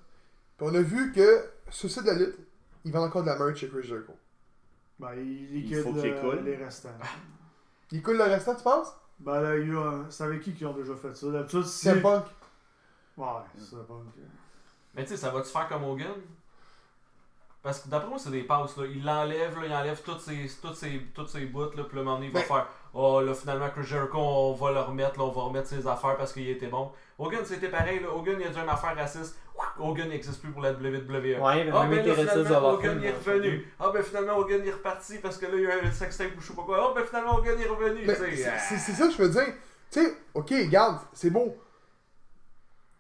Puis 0.58 0.68
on 0.70 0.74
a 0.76 0.82
vu 0.82 1.12
que 1.12 1.44
sur 1.70 1.88
le 1.88 1.92
site 1.94 2.04
de 2.04 2.08
la 2.08 2.14
lutte, 2.18 2.38
ils 2.90 2.92
vendent 2.94 3.06
encore 3.10 3.22
de 3.22 3.28
la 3.28 3.38
merch 3.38 3.60
chez 3.60 3.70
Chris 3.70 3.84
Jericho. 3.84 4.14
Ben, 4.98 5.14
il 5.16 5.66
Il 5.70 5.76
faut 5.84 5.94
qu'il 5.94 6.12
euh, 6.12 6.22
coule. 6.22 6.44
les 6.44 6.56
restants. 6.56 6.90
Il 7.92 8.02
coule 8.04 8.18
le 8.18 8.24
restant, 8.24 8.56
tu 8.56 8.64
penses? 8.64 8.96
Ben 9.20 9.42
là, 9.42 9.58
il 9.58 9.70
y 9.70 9.76
a. 9.76 10.04
C'est 10.10 10.24
avec 10.24 10.42
qui 10.42 10.54
qui 10.54 10.66
ont 10.66 10.74
déjà 10.74 10.96
fait 10.96 11.16
ça? 11.16 11.28
D'habitude, 11.32 11.64
si. 11.64 11.80
C'est 11.86 12.02
Punk. 12.02 12.24
Ouais, 13.18 13.26
c'est 13.58 13.88
pas. 13.88 14.02
Mais 14.96 15.04
tu 15.04 15.10
sais, 15.10 15.18
ça 15.18 15.30
va-tu 15.32 15.50
faire 15.50 15.68
comme 15.68 15.84
Hogan? 15.84 16.14
Parce 17.62 17.80
que 17.82 17.90
d'après 17.90 18.08
moi, 18.10 18.18
c'est 18.20 18.30
des 18.32 18.44
passes. 18.44 18.78
Là. 18.78 18.86
Il 18.86 19.04
l'enlève, 19.04 19.60
là, 19.60 19.66
il 19.66 19.74
enlève 19.74 20.02
toutes 20.04 20.22
ses, 20.22 20.50
toutes 20.62 20.76
ses, 20.76 21.02
toutes 21.14 21.30
ses 21.30 21.46
bouts, 21.48 21.72
là, 21.76 21.84
puis 21.84 21.98
le 21.98 22.04
moment 22.04 22.16
donné, 22.16 22.28
il 22.28 22.34
va 22.34 22.40
Ben- 22.40 22.46
faire 22.46 22.68
Oh, 22.94 23.22
là, 23.22 23.34
finalement, 23.34 23.70
Chris 23.70 23.84
Jericho, 23.84 24.18
on 24.18 24.54
va 24.54 24.72
le 24.72 24.80
remettre, 24.80 25.18
là, 25.20 25.26
on 25.26 25.32
va 25.32 25.42
remettre 25.44 25.68
ses 25.68 25.86
affaires 25.86 26.16
parce 26.18 26.32
qu'il 26.34 26.48
était 26.50 26.68
bon. 26.68 26.92
Hogan, 27.18 27.44
c'était 27.44 27.70
pareil, 27.70 28.00
là. 28.02 28.10
Hogan, 28.14 28.38
il 28.40 28.48
a 28.48 28.50
dit 28.50 28.60
une 28.60 28.70
affaire 28.70 28.96
raciste. 28.96 29.36
Hogan 29.80 30.10
n'existe 30.10 30.42
plus 30.42 30.52
pour 30.52 30.62
la 30.62 30.72
WWE. 30.74 31.40
Ouais, 31.42 31.64
mais 31.66 31.72
Ah, 31.74 31.86
même 31.86 32.04
ben 32.04 32.08
là, 32.08 32.16
finalement, 32.16 32.70
Hogan 32.70 33.04
est 33.04 33.12
revenu. 33.12 33.68
Ah, 33.80 33.92
ben 33.94 34.04
finalement, 34.04 34.38
Hogan 34.38 34.66
est 34.66 34.72
reparti 34.72 35.18
parce 35.20 35.38
que 35.38 35.46
là, 35.46 35.52
il 35.56 35.62
y 35.62 35.68
a 35.68 35.78
eu 35.78 35.88
un 35.88 35.92
sex 35.92 36.18
tape 36.18 36.38
ou 36.38 36.42
je 36.42 36.48
sais 36.48 36.54
pas 36.54 36.64
quoi. 36.64 36.90
Ah, 36.90 36.94
ben 36.96 37.06
finalement, 37.06 37.36
Hogan 37.38 37.60
est 37.60 37.68
revenu. 37.68 38.06
Sais, 38.06 38.36
c'est 38.36 38.92
ah. 38.92 38.96
ça 38.96 39.08
que 39.08 39.14
je 39.14 39.22
veux 39.22 39.30
dire. 39.30 39.54
Tu 39.92 40.02
sais, 40.04 40.14
ok, 40.34 40.50
regarde, 40.50 41.00
c'est 41.14 41.30
beau. 41.30 41.56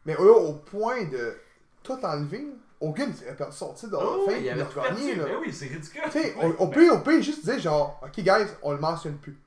Mais 0.05 0.13
là, 0.13 0.31
au 0.31 0.53
point 0.53 1.03
de 1.05 1.35
tout 1.83 1.97
enlever, 2.03 2.47
Hogan 2.81 3.13
il 3.21 3.27
a 3.29 3.33
perdu 3.33 3.55
son 3.55 3.73
titre 3.73 3.91
dans 3.91 4.01
Oh, 4.01 4.25
la 4.25 4.31
fin, 4.33 4.37
il 4.39 4.45
il 4.45 4.49
avait 4.49 4.61
gagné. 4.63 4.73
perdu. 4.73 5.15
là. 5.15 5.25
Mais 5.27 5.35
oui, 5.35 5.53
c'est 5.53 5.67
ridicule. 5.67 6.01
Tu 6.05 6.11
sais, 6.11 6.35
on, 6.41 6.55
on 6.59 6.67
peut, 6.69 6.89
on 6.91 7.01
peut 7.01 7.21
juste 7.21 7.43
dire 7.45 7.59
genre, 7.59 7.99
ok, 8.03 8.19
guys, 8.23 8.47
on 8.63 8.71
le 8.71 8.79
mentionne 8.79 9.17
plus. 9.17 9.37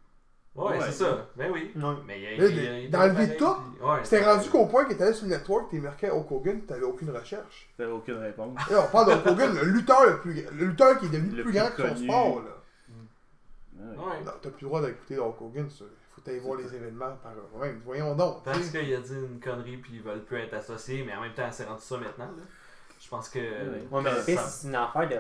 Ouais, 0.55 0.73
Ouais. 0.73 0.79
c'est 0.83 0.93
ça. 0.93 1.29
Ben 1.35 1.51
oui. 1.51 1.73
Ouais. 1.75 1.95
Mais 2.07 2.21
il, 2.21 2.33
il- 2.33 2.39
de- 2.55 2.73
il- 2.85 2.91
d'enlever 2.91 3.37
tout, 3.37 3.47
ouais, 3.47 4.01
C'était 4.05 4.19
c'est- 4.23 4.31
rendu 4.31 4.51
qu'au 4.51 4.67
point 4.67 4.85
qu'il 4.85 4.95
était 4.95 5.05
allé 5.05 5.15
sur 5.15 5.25
le 5.27 5.31
network, 5.33 5.71
t'es 5.71 5.79
marqué 5.79 6.11
Hulk 6.11 6.31
Hogan, 6.31 6.61
t'avais 6.67 6.83
aucune 6.85 7.11
recherche. 7.11 7.71
T'avais 7.79 7.91
aucune 7.91 8.19
réponse. 8.19 8.59
Là, 8.71 8.85
on 8.87 8.93
parle 8.93 9.15
d'Hulk 9.15 9.27
Hogan, 9.29 9.55
le 9.55 9.65
lutteur 9.71 10.05
le 10.07 10.21
plus 10.21 10.35
le 10.53 10.67
lutteur 10.67 10.99
qui 10.99 11.07
est 11.07 11.09
devenu 11.09 11.31
Le 11.31 11.43
plus 11.43 11.53
plus 11.53 11.53
grand 11.59 11.71
que 11.71 11.89
son 11.89 11.97
sport. 11.97 12.43
Là. 12.43 12.51
Ouais. 13.79 13.97
Ouais. 13.97 14.25
Non, 14.25 14.33
t'as 14.43 14.51
plus 14.51 14.63
le 14.65 14.69
droit 14.69 14.83
d'écouter 14.83 15.19
Hulk 15.19 15.41
Hogan, 15.41 15.71
ça. 15.71 15.85
Faut 16.15 16.21
aller 16.31 16.39
voir 16.41 16.59
les 16.59 16.75
événements 16.75 17.17
par 17.23 17.33
eux-mêmes. 17.33 17.81
Voyons 17.87 18.15
donc. 18.15 18.45
Parce 18.45 18.59
tu 18.61 18.79
qu'il 18.79 18.95
a 18.95 19.01
dit 19.01 19.15
une 19.15 19.41
connerie 19.41 19.79
puis 19.79 19.93
ils 19.95 20.03
veulent 20.03 20.23
plus 20.23 20.37
être 20.37 20.53
associés, 20.55 21.03
mais 21.07 21.15
en 21.15 21.23
même 21.23 21.33
temps, 21.33 21.49
c'est 21.51 21.65
rendu 21.65 21.81
ça 21.83 21.97
maintenant. 21.97 22.27
Là. 22.27 22.43
Je 23.01 23.09
pense 23.09 23.31
que. 23.31 23.39
Ouais. 23.39 23.87
Ouais, 23.91 24.03
mais 24.03 24.37
c'est 24.37 24.69
une 24.69 24.75
affaire 24.75 25.09
de... 25.09 25.17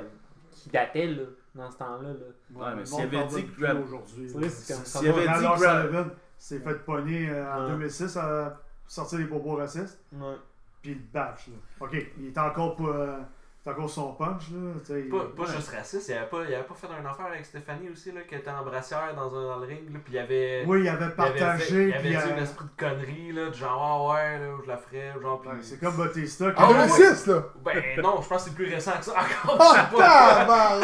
qui 0.52 0.68
datait, 0.68 1.06
là, 1.06 1.22
dans 1.54 1.70
ce 1.70 1.76
temps-là. 1.76 2.08
Là. 2.08 2.14
Ouais, 2.54 2.66
mais 2.74 2.80
le 2.80 2.84
s'il 2.86 2.96
monde 3.04 3.14
avait 3.14 3.26
dit 3.26 3.46
que 3.46 3.60
Grab- 3.60 3.82
aujourd'hui. 3.84 4.28
S'il 4.28 5.08
avait 5.08 5.20
dit 5.38 5.44
Grab- 5.44 6.10
s'est 6.38 6.58
fait 6.60 6.74
pogner 6.84 7.28
euh, 7.30 7.54
en 7.54 7.62
Ouais. 7.64 7.70
2006 7.70 8.16
à 8.16 8.60
sortir 8.86 9.18
des 9.18 9.26
propos 9.26 9.56
racistes, 9.56 10.00
Ouais. 10.12 10.34
puis 10.82 10.92
il 10.92 11.10
batch. 11.10 11.48
Là. 11.48 11.54
Ok, 11.86 11.96
il 12.18 12.26
est 12.26 12.38
encore 12.38 12.76
pas. 12.76 13.20
C'est 13.64 13.70
encore 13.70 13.88
son 13.88 14.12
punch. 14.14 14.50
Là, 14.50 14.72
tu 14.80 14.86
sais, 14.92 15.00
Pas, 15.02 15.18
pas 15.36 15.42
ouais. 15.42 15.48
juste 15.56 15.68
raciste, 15.70 16.08
il 16.08 16.14
avait 16.14 16.26
pas, 16.26 16.38
il 16.48 16.54
avait 16.54 16.64
pas 16.64 16.74
fait 16.74 16.88
une 16.98 17.06
affaire 17.06 17.26
avec 17.26 17.46
Stéphanie 17.46 17.88
aussi, 17.90 18.10
là, 18.10 18.22
qui 18.22 18.34
était 18.34 18.50
en 18.50 18.64
brassière 18.64 19.14
dans, 19.14 19.34
un, 19.36 19.42
dans 19.46 19.56
le 19.58 19.66
ring, 19.66 19.92
là, 19.92 20.00
puis 20.04 20.14
il 20.14 20.18
avait. 20.18 20.64
Oui, 20.66 20.82
il 20.82 20.88
avait 20.88 20.98
il 20.98 21.02
avait 21.04 21.10
fait- 21.10 21.16
partagé. 21.16 21.88
Il 21.88 21.94
avait 21.94 22.00
puis, 22.02 22.08
dit 22.10 22.16
euh, 22.16 22.36
une 22.36 22.42
esprit 22.42 22.64
de 22.64 22.80
connerie, 22.84 23.32
là, 23.32 23.48
de 23.48 23.54
genre, 23.54 24.08
ah 24.10 24.14
ouais, 24.14 24.38
là, 24.40 24.46
je 24.64 24.68
la 24.68 24.76
ferais, 24.76 25.14
genre, 25.22 25.40
ouais, 25.46 25.52
c'est 25.62 25.78
comme 25.80 25.96
Batista. 25.96 26.50
qui- 26.50 26.62
En 26.62 26.68
2006, 26.68 27.26
là! 27.28 27.42
Ben 27.64 27.82
non, 28.02 28.20
je 28.20 28.28
pense 28.28 28.42
que 28.44 28.48
c'est 28.50 28.54
plus 28.56 28.72
récent 28.74 28.92
que 28.98 29.04
ça 29.04 29.12
encore, 29.12 29.56
je 29.56 29.62
Ah, 29.72 29.88
sais 29.90 29.96
pas. 29.96 30.78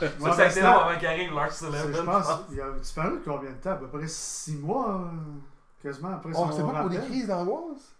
Ouais, 0.00 0.30
Ça, 0.30 0.32
ça 0.36 0.42
a 0.42 0.44
été 0.44 0.54
c'est- 0.54 0.60
long 0.62 0.68
avant 0.78 0.98
qu'il 0.98 1.06
arrive 1.08 1.34
Lars 1.34 1.52
c'est- 1.52 1.64
Sullivan. 1.66 1.92
Je 1.94 2.02
pense. 2.02 2.28
Il 2.52 2.60
a 2.60 2.70
disparu 2.78 3.10
de 3.18 3.24
combien 3.24 3.50
de 3.50 3.56
temps? 3.56 3.70
À 3.72 3.76
peu 3.76 3.86
près 3.88 4.06
6 4.06 4.56
mois, 4.56 5.00
euh, 5.06 5.82
quasiment 5.82 6.10
après 6.14 6.32
son 6.32 6.48
Oh, 6.48 6.52
c'est 6.52 6.62
pas 6.62 6.80
pour 6.80 6.90
des 6.90 6.98
crises 6.98 7.26
d'angoisse? 7.26 7.94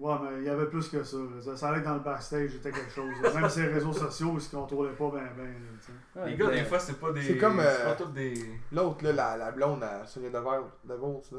Ouais, 0.00 0.14
mais 0.22 0.38
il 0.38 0.44
y 0.44 0.48
avait 0.48 0.66
plus 0.66 0.88
que 0.88 1.04
ça. 1.04 1.18
Ça, 1.44 1.56
ça 1.56 1.68
allait 1.68 1.80
que 1.80 1.84
dans 1.84 1.94
le 1.94 2.00
backstage, 2.00 2.52
c'était 2.52 2.72
quelque 2.72 2.90
chose. 2.90 3.12
Même 3.34 3.50
ses 3.50 3.66
réseaux 3.66 3.92
sociaux, 3.92 4.32
ils 4.34 4.40
se 4.40 4.50
contrôlaient 4.50 4.94
pas 4.94 5.10
bien. 5.10 5.28
Ben, 5.36 5.54
sais. 5.80 6.26
Les 6.30 6.36
gars, 6.36 6.50
des 6.50 6.64
fois, 6.64 6.78
c'est 6.78 6.98
pas 6.98 7.12
des. 7.12 7.22
C'est 7.22 7.36
comme, 7.36 7.60
C'est 7.60 7.84
pas 7.84 8.02
euh, 8.02 8.06
des. 8.14 8.34
L'autre, 8.72 9.04
là, 9.04 9.12
la, 9.12 9.36
la 9.36 9.50
blonde 9.50 9.84
à 9.84 10.06
Sonia 10.06 10.30
Deville, 10.30 10.70
Devils, 10.84 11.34
là. 11.34 11.38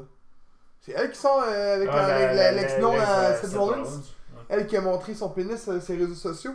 C'est 0.80 0.92
elle 0.92 1.10
qui 1.10 1.18
sort 1.18 1.42
euh, 1.44 1.74
avec 1.74 1.88
Ah, 1.92 2.52
l'ex-nom 2.52 2.92
l'ex, 2.92 3.04
à 3.04 3.20
euh, 3.20 3.40
Seth 3.40 3.54
Rollins. 3.56 3.82
Elle 4.48 4.66
qui 4.66 4.76
a 4.76 4.80
montré 4.80 5.14
son 5.14 5.30
pénis 5.30 5.60
sur 5.60 5.82
ses 5.82 5.96
réseaux 5.96 6.14
sociaux. 6.14 6.54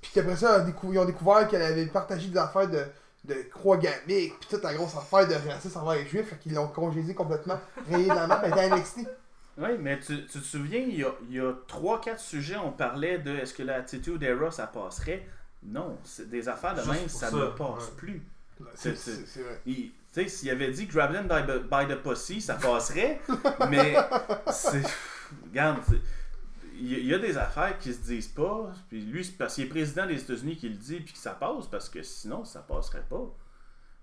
Puis 0.00 0.10
qu'après 0.14 0.36
ça, 0.36 0.64
ils 0.84 0.98
ont 0.98 1.04
découvert 1.04 1.48
qu'elle 1.48 1.62
avait 1.62 1.86
partagé 1.86 2.28
des 2.28 2.38
affaires 2.38 2.68
de, 2.68 2.82
de 3.24 3.34
croix 3.50 3.76
gamiques, 3.76 4.38
puis 4.40 4.48
toute 4.50 4.62
la 4.62 4.74
grosse 4.74 4.94
affaire 4.96 5.26
de 5.26 5.34
racisme 5.50 5.78
envers 5.80 5.94
les 6.02 6.06
juifs, 6.06 6.28
fait 6.28 6.38
qu'ils 6.38 6.54
l'ont 6.54 6.68
congédié 6.68 7.14
complètement, 7.14 7.58
rayé 7.90 8.04
de 8.04 8.14
la 8.14 8.26
map, 8.26 8.40
elle 8.44 8.52
était 8.52 8.70
NXT. 8.70 9.08
Oui, 9.56 9.68
mais 9.78 10.00
tu, 10.00 10.26
tu 10.26 10.38
te 10.40 10.44
souviens, 10.44 10.80
il 10.80 10.96
y 10.98 11.04
a, 11.04 11.12
il 11.28 11.34
y 11.36 11.40
a 11.40 11.52
3-4 11.68 12.18
sujets, 12.18 12.56
on 12.56 12.72
parlait 12.72 13.18
de 13.18 13.30
est-ce 13.36 13.54
que 13.54 13.62
l'attitude 13.62 14.22
Era, 14.22 14.50
ça 14.50 14.66
passerait? 14.66 15.26
Non, 15.62 15.96
c'est 16.04 16.28
des 16.28 16.48
affaires 16.48 16.74
de 16.74 16.80
Juste 16.82 16.92
même, 16.92 17.08
ça, 17.08 17.30
ça, 17.30 17.36
ne 17.36 17.46
passe 17.46 17.84
ouais. 17.88 17.94
plus. 17.96 18.22
C'est 18.74 18.90
vrai. 19.42 19.60
Il- 19.66 19.92
Tu 20.12 20.22
sais, 20.22 20.28
s'il 20.28 20.50
avait 20.50 20.70
dit 20.70 20.86
Grab 20.86 21.12
them 21.12 21.26
by, 21.28 21.42
by 21.68 21.86
the 21.92 21.96
pussy, 22.02 22.40
ça 22.40 22.54
passerait, 22.54 23.20
mais 23.70 23.96
c'est. 24.52 24.82
Regarde, 25.48 25.78
il 26.78 27.06
y, 27.06 27.14
a- 27.14 27.18
des 27.18 27.36
affaires 27.38 27.78
qui 27.78 27.92
se 27.94 28.00
disent 28.00 28.28
pas, 28.28 28.72
puis 28.88 29.00
lui, 29.00 29.24
c'est 29.24 29.36
parce 29.38 29.54
qu'il 29.54 29.64
est 29.64 29.68
président 29.68 30.06
des 30.06 30.20
États-Unis 30.20 30.56
qui 30.56 30.68
le 30.68 30.76
dit, 30.76 31.00
puis 31.00 31.12
que 31.14 31.18
ça 31.18 31.30
passe, 31.32 31.66
parce 31.70 31.88
que 31.88 32.02
sinon, 32.02 32.44
ça 32.44 32.60
passerait 32.60 33.04
pas. 33.08 33.24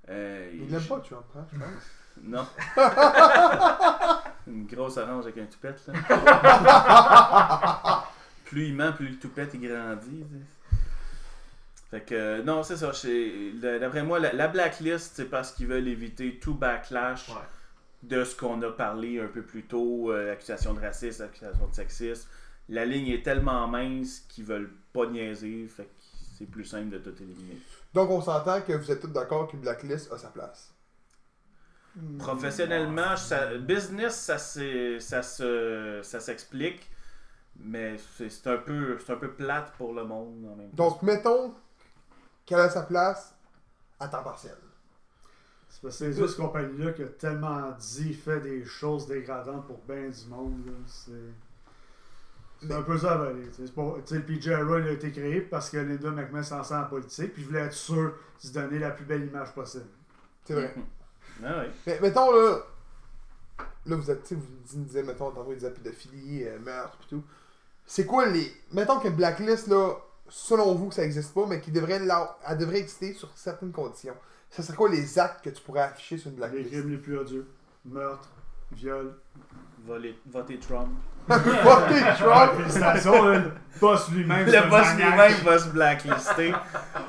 Euh, 0.10 0.50
Il 0.54 0.70
l'aime 0.72 0.84
pas, 0.84 1.00
Trump, 1.00 1.26
hein, 1.36 1.46
je 1.54 1.60
pense. 1.60 1.68
Non. 2.24 2.46
Une 4.48 4.66
grosse 4.66 4.98
orange 4.98 5.26
avec 5.26 5.38
un 5.38 5.46
toupette, 5.46 5.82
là. 5.88 5.94
plus 8.46 8.68
il 8.68 8.76
ment, 8.76 8.92
plus 8.94 9.10
le 9.10 9.16
toupette 9.18 9.52
il 9.54 9.68
grandit. 9.68 10.26
Fait 11.90 12.02
que, 12.02 12.16
euh, 12.16 12.44
non, 12.44 12.64
c'est 12.64 12.78
ça. 12.78 12.92
D'après 13.80 14.04
moi, 14.04 14.20
la, 14.20 14.34
la 14.34 14.48
blacklist, 14.48 15.14
c'est 15.16 15.26
parce 15.30 15.52
qu'ils 15.52 15.68
veulent 15.68 15.88
éviter 15.88 16.40
tout 16.40 16.54
backlash 16.56 17.30
Ouais. 17.30 17.36
de 18.04 18.24
ce 18.24 18.36
qu'on 18.36 18.62
a 18.62 18.72
parlé 18.72 19.20
un 19.20 19.28
peu 19.28 19.42
plus 19.42 19.64
tôt, 19.64 20.12
euh, 20.12 20.32
accusation 20.34 20.74
de 20.74 20.80
racisme, 20.80 21.24
accusation 21.24 21.68
de 21.68 21.76
sexisme. 21.76 22.28
La 22.70 22.86
ligne 22.86 23.08
est 23.10 23.24
tellement 23.24 23.68
mince 23.68 24.22
qu'ils 24.30 24.46
veulent 24.46 24.72
pas 24.94 25.06
niaiser. 25.08 25.68
Fait 25.68 25.84
que 25.84 25.90
c'est 26.38 26.46
plus 26.50 26.66
simple 26.66 26.90
de 26.90 26.98
tout 27.00 27.14
éliminer. 27.22 27.58
Donc, 27.94 28.10
on 28.10 28.22
s'entend 28.22 28.62
que 28.62 28.72
vous 28.74 28.90
êtes 28.90 29.02
tous 29.02 29.08
d'accord 29.10 29.48
que 29.50 29.58
Blacklist 29.58 30.12
a 30.14 30.18
sa 30.18 30.30
place. 30.30 30.71
Professionnellement, 32.20 33.18
ça- 33.18 33.58
business, 33.58 34.16
ça, 34.16 34.38
c'est- 34.38 35.00
ça, 35.00 35.22
se, 35.24 36.00
ça 36.04 36.20
s'explique, 36.20 36.90
mais 37.60 37.98
c'est, 38.18 38.30
c'est 38.30 38.48
un 38.48 38.58
peu, 38.58 38.98
c'est 39.00 39.12
un 39.14 39.18
peu 39.18 39.32
plate 39.34 39.74
pour 39.78 39.94
le 39.94 40.06
monde 40.06 40.46
en 40.52 40.56
même 40.56 40.70
temps. 40.72 40.90
Donc, 40.90 41.02
mettons 41.04 41.54
qu'elle 42.46 42.60
a 42.62 42.70
sa 42.70 42.84
place 42.84 43.36
à 44.00 44.08
temps 44.08 44.24
partiel. 44.24 44.56
C'est 45.70 45.82
parce 45.82 46.00
que 46.00 46.12
c'est 46.12 46.28
cette 46.28 46.38
compagnie-là 46.38 46.92
qui 46.92 47.04
a 47.04 47.08
tellement 47.08 47.72
dit, 47.72 48.14
fait 48.14 48.40
des 48.42 48.66
choses 48.66 49.08
dégradantes 49.08 49.66
pour 49.68 49.80
bien 49.88 50.10
du 50.10 50.26
monde. 50.30 50.66
là. 50.66 50.74
C'est. 50.88 51.12
C'est 52.62 52.74
un 52.74 52.84
peu 52.84 52.96
ça 52.96 53.20
sais, 54.06 54.20
Puis 54.20 54.40
Jarrah, 54.40 54.80
il 54.80 54.88
a 54.88 54.92
été 54.92 55.12
créé 55.12 55.42
parce 55.42 55.72
que 55.72 55.78
Linda 55.78 56.12
McMahon 56.12 56.44
s'en 56.44 56.64
sent 56.64 56.76
en 56.76 56.84
politique, 56.86 57.34
puis 57.34 57.42
il 57.42 57.48
voulait 57.48 57.62
être 57.62 57.74
sûr 57.74 58.14
de 58.14 58.48
se 58.48 58.54
donner 58.54 58.78
la 58.78 58.92
plus 58.92 59.04
belle 59.06 59.26
image 59.26 59.52
possible. 59.54 59.88
C'est 60.46 60.54
vrai. 60.54 60.76
Ah 61.44 61.62
oui. 61.62 61.68
Mais 61.88 62.00
mettons 62.02 62.32
là. 62.32 62.58
Là, 63.88 63.96
vous 63.96 64.12
êtes, 64.12 64.32
vous 64.34 64.80
me 64.80 64.86
disiez, 64.86 65.02
mettons, 65.02 65.32
tantôt, 65.32 65.54
des 65.56 65.70
pédophilie, 65.70 66.44
euh, 66.44 66.60
meurtre, 66.60 66.98
pis 67.00 67.08
tout. 67.10 67.24
C'est 67.86 68.06
quoi 68.06 68.28
les. 68.28 68.52
Mettons 68.72 69.00
que 69.00 69.10
Blacklist, 69.10 69.68
là, 69.68 69.96
selon 70.30 70.76
vous, 70.76 70.92
ça 70.92 71.04
existe 71.04 71.34
pas, 71.34 71.46
mais 71.48 71.60
qui 71.60 71.72
devrait, 71.72 71.98
là, 72.00 72.38
elle 72.48 72.58
devrait 72.60 72.80
exister 72.80 73.14
sur 73.14 73.30
certaines 73.36 73.72
conditions. 73.72 74.14
Ça 74.52 74.62
serait 74.62 74.78
quoi 74.78 74.90
les 74.90 75.18
actes 75.18 75.44
que 75.44 75.50
tu 75.50 75.62
pourrais 75.64 75.82
afficher 75.82 76.18
sur 76.18 76.28
une 76.30 76.36
Les 76.36 76.40
Blacklist? 76.42 76.70
Crimes 76.72 76.92
les 76.92 76.98
plus 76.98 77.18
odieux 77.18 77.48
meurtre, 77.86 78.30
viol. 78.72 79.16
Voler- 79.88 80.20
voter 80.28 80.60
Trump. 80.60 80.90
Votez 81.28 82.02
Trump? 82.20 82.52
Félicitations, 82.58 83.26
le 83.30 83.52
boss 83.80 84.10
lui-même. 84.10 84.46
Le 84.46 84.70
boss 84.70 84.94
lui-même 84.96 85.34
va 85.44 85.58
se 85.58 85.70
blacklister. 85.70 86.54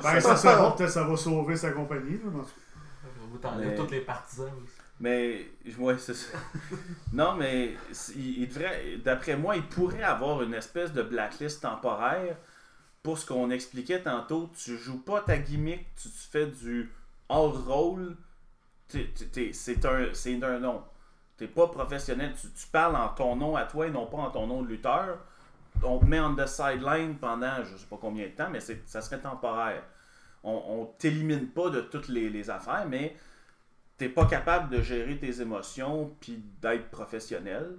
Ben, 0.01 0.19
ça, 0.19 0.55
bon, 0.57 0.71
peut-être 0.71 0.89
ça 0.89 1.03
va 1.03 1.15
sauver 1.15 1.55
sa 1.55 1.69
compagnie. 1.71 2.13
là, 2.13 2.23
mais 2.33 2.39
en 2.39 2.43
tout 2.43 2.49
cas. 2.49 3.22
Vous 3.33 3.39
t'enlèvez 3.39 3.71
Mais- 3.71 3.75
tous 3.75 3.89
les 3.89 4.01
partisans 4.01 4.51
aussi. 4.63 4.73
Mais, 4.99 5.47
ouais, 5.79 5.97
c'est 5.97 6.13
ça. 6.13 6.37
Non, 7.13 7.33
mais 7.33 7.73
il, 8.15 8.43
il 8.43 8.47
devrait, 8.47 8.97
d'après 9.03 9.35
moi, 9.35 9.55
il 9.55 9.63
pourrait 9.67 10.03
avoir 10.03 10.43
une 10.43 10.53
espèce 10.53 10.93
de 10.93 11.01
blacklist 11.01 11.63
temporaire 11.63 12.37
pour 13.01 13.17
ce 13.17 13.25
qu'on 13.25 13.49
expliquait 13.49 14.03
tantôt. 14.03 14.51
Tu 14.55 14.77
joues 14.77 14.99
pas 15.01 15.21
ta 15.21 15.37
gimmick, 15.39 15.83
tu, 15.95 16.09
tu 16.09 16.27
fais 16.31 16.45
du 16.45 16.91
hors-rôle. 17.27 18.15
C'est 18.87 19.83
un, 19.87 20.13
c'est 20.13 20.43
un 20.43 20.59
nom. 20.59 20.83
T'es 21.37 21.47
pas 21.47 21.67
professionnel. 21.67 22.35
Tu, 22.39 22.47
tu 22.51 22.67
parles 22.67 22.95
en 22.95 23.09
ton 23.09 23.35
nom 23.35 23.55
à 23.55 23.65
toi 23.65 23.87
et 23.87 23.89
non 23.89 24.05
pas 24.05 24.17
en 24.17 24.29
ton 24.29 24.45
nom 24.45 24.61
de 24.61 24.67
lutteur. 24.67 25.17
On 25.81 25.97
te 25.97 26.05
met 26.05 26.19
on 26.19 26.35
the 26.35 26.45
sideline 26.45 27.15
pendant 27.15 27.63
je 27.63 27.75
sais 27.77 27.87
pas 27.89 27.97
combien 27.99 28.25
de 28.27 28.31
temps, 28.31 28.49
mais 28.51 28.59
ça 28.59 29.01
serait 29.01 29.19
temporaire. 29.19 29.81
On, 30.43 30.51
on 30.67 30.85
t'élimine 30.97 31.47
pas 31.49 31.69
de 31.69 31.81
toutes 31.81 32.07
les, 32.09 32.29
les 32.29 32.49
affaires, 32.49 32.85
mais 32.87 33.15
t'es 33.97 34.09
pas 34.09 34.25
capable 34.25 34.69
de 34.69 34.81
gérer 34.81 35.17
tes 35.17 35.41
émotions 35.41 36.13
puis 36.19 36.43
d'être 36.61 36.89
professionnel. 36.91 37.77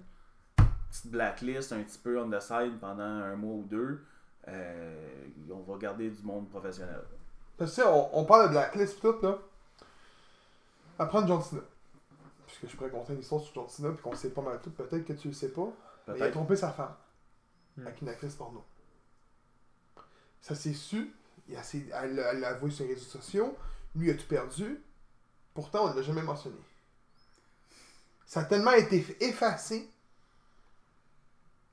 Petite 0.90 1.10
blacklist 1.10 1.72
un 1.72 1.82
petit 1.82 1.98
peu 1.98 2.18
on 2.20 2.30
the 2.30 2.40
side 2.40 2.78
pendant 2.80 3.02
un 3.02 3.36
mois 3.36 3.54
ou 3.54 3.64
deux. 3.64 4.04
Euh, 4.48 5.26
on 5.50 5.60
va 5.60 5.78
garder 5.78 6.10
du 6.10 6.22
monde 6.22 6.48
professionnel. 6.48 7.00
Parce 7.56 7.70
que, 7.70 7.76
tu 7.76 7.82
sais, 7.82 7.88
on, 7.88 8.18
on 8.18 8.24
parle 8.24 8.46
de 8.46 8.50
Blacklist 8.52 9.00
tout, 9.00 9.14
là. 9.22 9.38
Apprendre 10.98 11.26
John 11.28 11.42
Cena. 11.42 11.62
Puisque 12.46 12.68
je 12.68 12.76
pourrais 12.76 12.90
conter 12.90 13.14
une 13.14 13.20
histoire 13.20 13.40
sur 13.40 13.54
John 13.54 13.68
Cena, 13.68 13.90
puis 13.90 14.02
qu'on 14.02 14.14
sait 14.14 14.30
pas 14.30 14.42
mal 14.42 14.60
tout. 14.62 14.70
Peut-être 14.70 15.04
que 15.04 15.12
tu 15.12 15.28
le 15.28 15.34
sais 15.34 15.50
pas. 15.50 15.62
Mais 15.66 15.70
il 16.08 16.10
a 16.10 16.14
Peut-être. 16.18 16.32
trompé 16.32 16.56
sa 16.56 16.70
femme 16.70 16.94
Hmm. 17.76 17.86
avec 17.88 18.00
une 18.02 18.08
actrice 18.08 18.36
porno. 18.36 18.64
Ça 20.40 20.54
s'est 20.54 20.74
su. 20.74 21.12
Il 21.48 21.56
a 21.56 21.60
essayé- 21.60 21.90
elle 21.92 22.14
l'a 22.14 22.48
avoué 22.50 22.70
sur 22.70 22.84
les 22.86 22.94
réseaux 22.94 23.06
sociaux. 23.06 23.56
Lui 23.96 24.10
a 24.10 24.14
tout 24.14 24.26
perdu. 24.26 24.80
Pourtant, 25.54 25.84
on 25.86 25.90
ne 25.90 25.96
l'a 25.96 26.02
jamais 26.02 26.22
mentionné. 26.22 26.56
Ça 28.26 28.40
a 28.40 28.44
tellement 28.44 28.72
été 28.72 29.04
effacé 29.20 29.88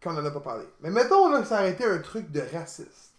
qu'on 0.03 0.13
n'en 0.13 0.25
a 0.25 0.31
pas 0.31 0.39
parlé. 0.41 0.65
Mais 0.81 0.89
mettons 0.91 1.29
là, 1.31 1.41
que 1.41 1.47
ça 1.47 1.55
aurait 1.59 1.71
été 1.71 1.85
un 1.85 1.99
truc 1.99 2.29
de 2.31 2.41
raciste. 2.53 3.13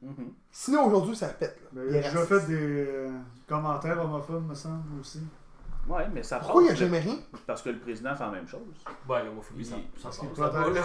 Mhm. 0.00 0.32
Sinon, 0.52 0.86
aujourd'hui, 0.86 1.16
ça 1.16 1.28
pète. 1.28 1.60
Là. 1.62 1.68
Mais 1.72 1.98
a 1.98 2.02
déjà 2.02 2.20
raciste. 2.20 2.28
fait 2.28 2.46
des 2.46 2.86
euh, 2.86 3.10
commentaires 3.48 4.02
homophobes, 4.02 4.48
me 4.48 4.54
semble, 4.54 5.00
aussi. 5.00 5.20
Ouais, 5.88 6.06
mais 6.12 6.22
ça 6.22 6.38
Pourquoi 6.38 6.62
il 6.62 6.66
n'y 6.66 6.70
a 6.72 6.74
jamais 6.74 6.98
rien? 7.00 7.16
Parce 7.46 7.62
que 7.62 7.70
le 7.70 7.78
président 7.78 8.14
fait 8.14 8.24
la 8.24 8.30
même 8.30 8.46
chose. 8.46 8.60
Ouais, 9.08 9.24
l'homophobie, 9.24 9.64
ça, 9.64 9.76
va, 10.36 10.68
là. 10.70 10.82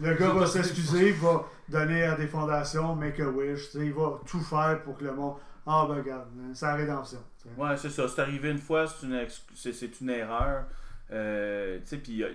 Le 0.00 0.14
gars 0.14 0.30
va 0.30 0.46
s'excuser, 0.46 1.08
il 1.08 1.14
va 1.14 1.44
donner 1.68 2.04
à 2.04 2.14
des 2.14 2.28
fondations, 2.28 2.94
make 2.94 3.18
a 3.20 3.28
wish, 3.28 3.70
tu 3.70 3.78
sais, 3.78 3.86
il 3.86 3.92
va 3.92 4.20
tout 4.26 4.40
faire 4.40 4.80
pour 4.84 4.96
que 4.96 5.04
le 5.04 5.12
monde. 5.14 5.34
Ah 5.66 5.84
ben 5.88 5.96
regarde, 5.96 6.28
c'est 6.54 6.64
la 6.66 6.74
rédemption. 6.76 7.18
Ouais, 7.58 7.76
c'est 7.76 7.90
ça. 7.90 8.08
C'est 8.08 8.22
arrivé 8.22 8.50
une 8.50 8.58
fois, 8.58 8.86
c'est 8.86 9.04
une, 9.06 9.16
ex- 9.16 9.42
c'est, 9.54 9.72
c'est 9.74 10.00
une 10.00 10.08
erreur. 10.10 10.64
Euh, 11.12 11.78
tu 11.80 11.86
sais, 11.86 11.96
puis 11.98 12.12
il 12.12 12.18
y 12.18 12.24
a, 12.24 12.28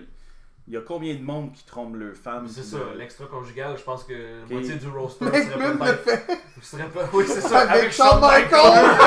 il 0.68 0.74
y 0.74 0.76
a 0.76 0.80
combien 0.82 1.14
de 1.14 1.22
monde 1.22 1.52
qui 1.52 1.64
trompe 1.66 1.96
leurs 1.96 2.14
femmes? 2.14 2.46
C'est 2.48 2.62
ça, 2.62 2.76
de- 2.78 2.98
l'extra-congigal, 2.98 3.76
je 3.76 3.82
pense 3.82 4.04
que 4.04 4.12
la 4.48 4.54
moitié 4.54 4.76
du 4.76 4.88
roster 4.88 5.24
Mec, 5.24 5.44
serait 5.44 5.58
même 5.58 5.72
le 5.72 5.78
peut-être. 5.78 6.04
fait 6.26 6.38
serait 6.62 6.88
pas- 6.88 7.08
Oui, 7.12 7.24
c'est 7.26 7.40
ça, 7.40 7.60
avec 7.70 7.90
Shawn 7.92 8.20
Michaels! 8.20 8.94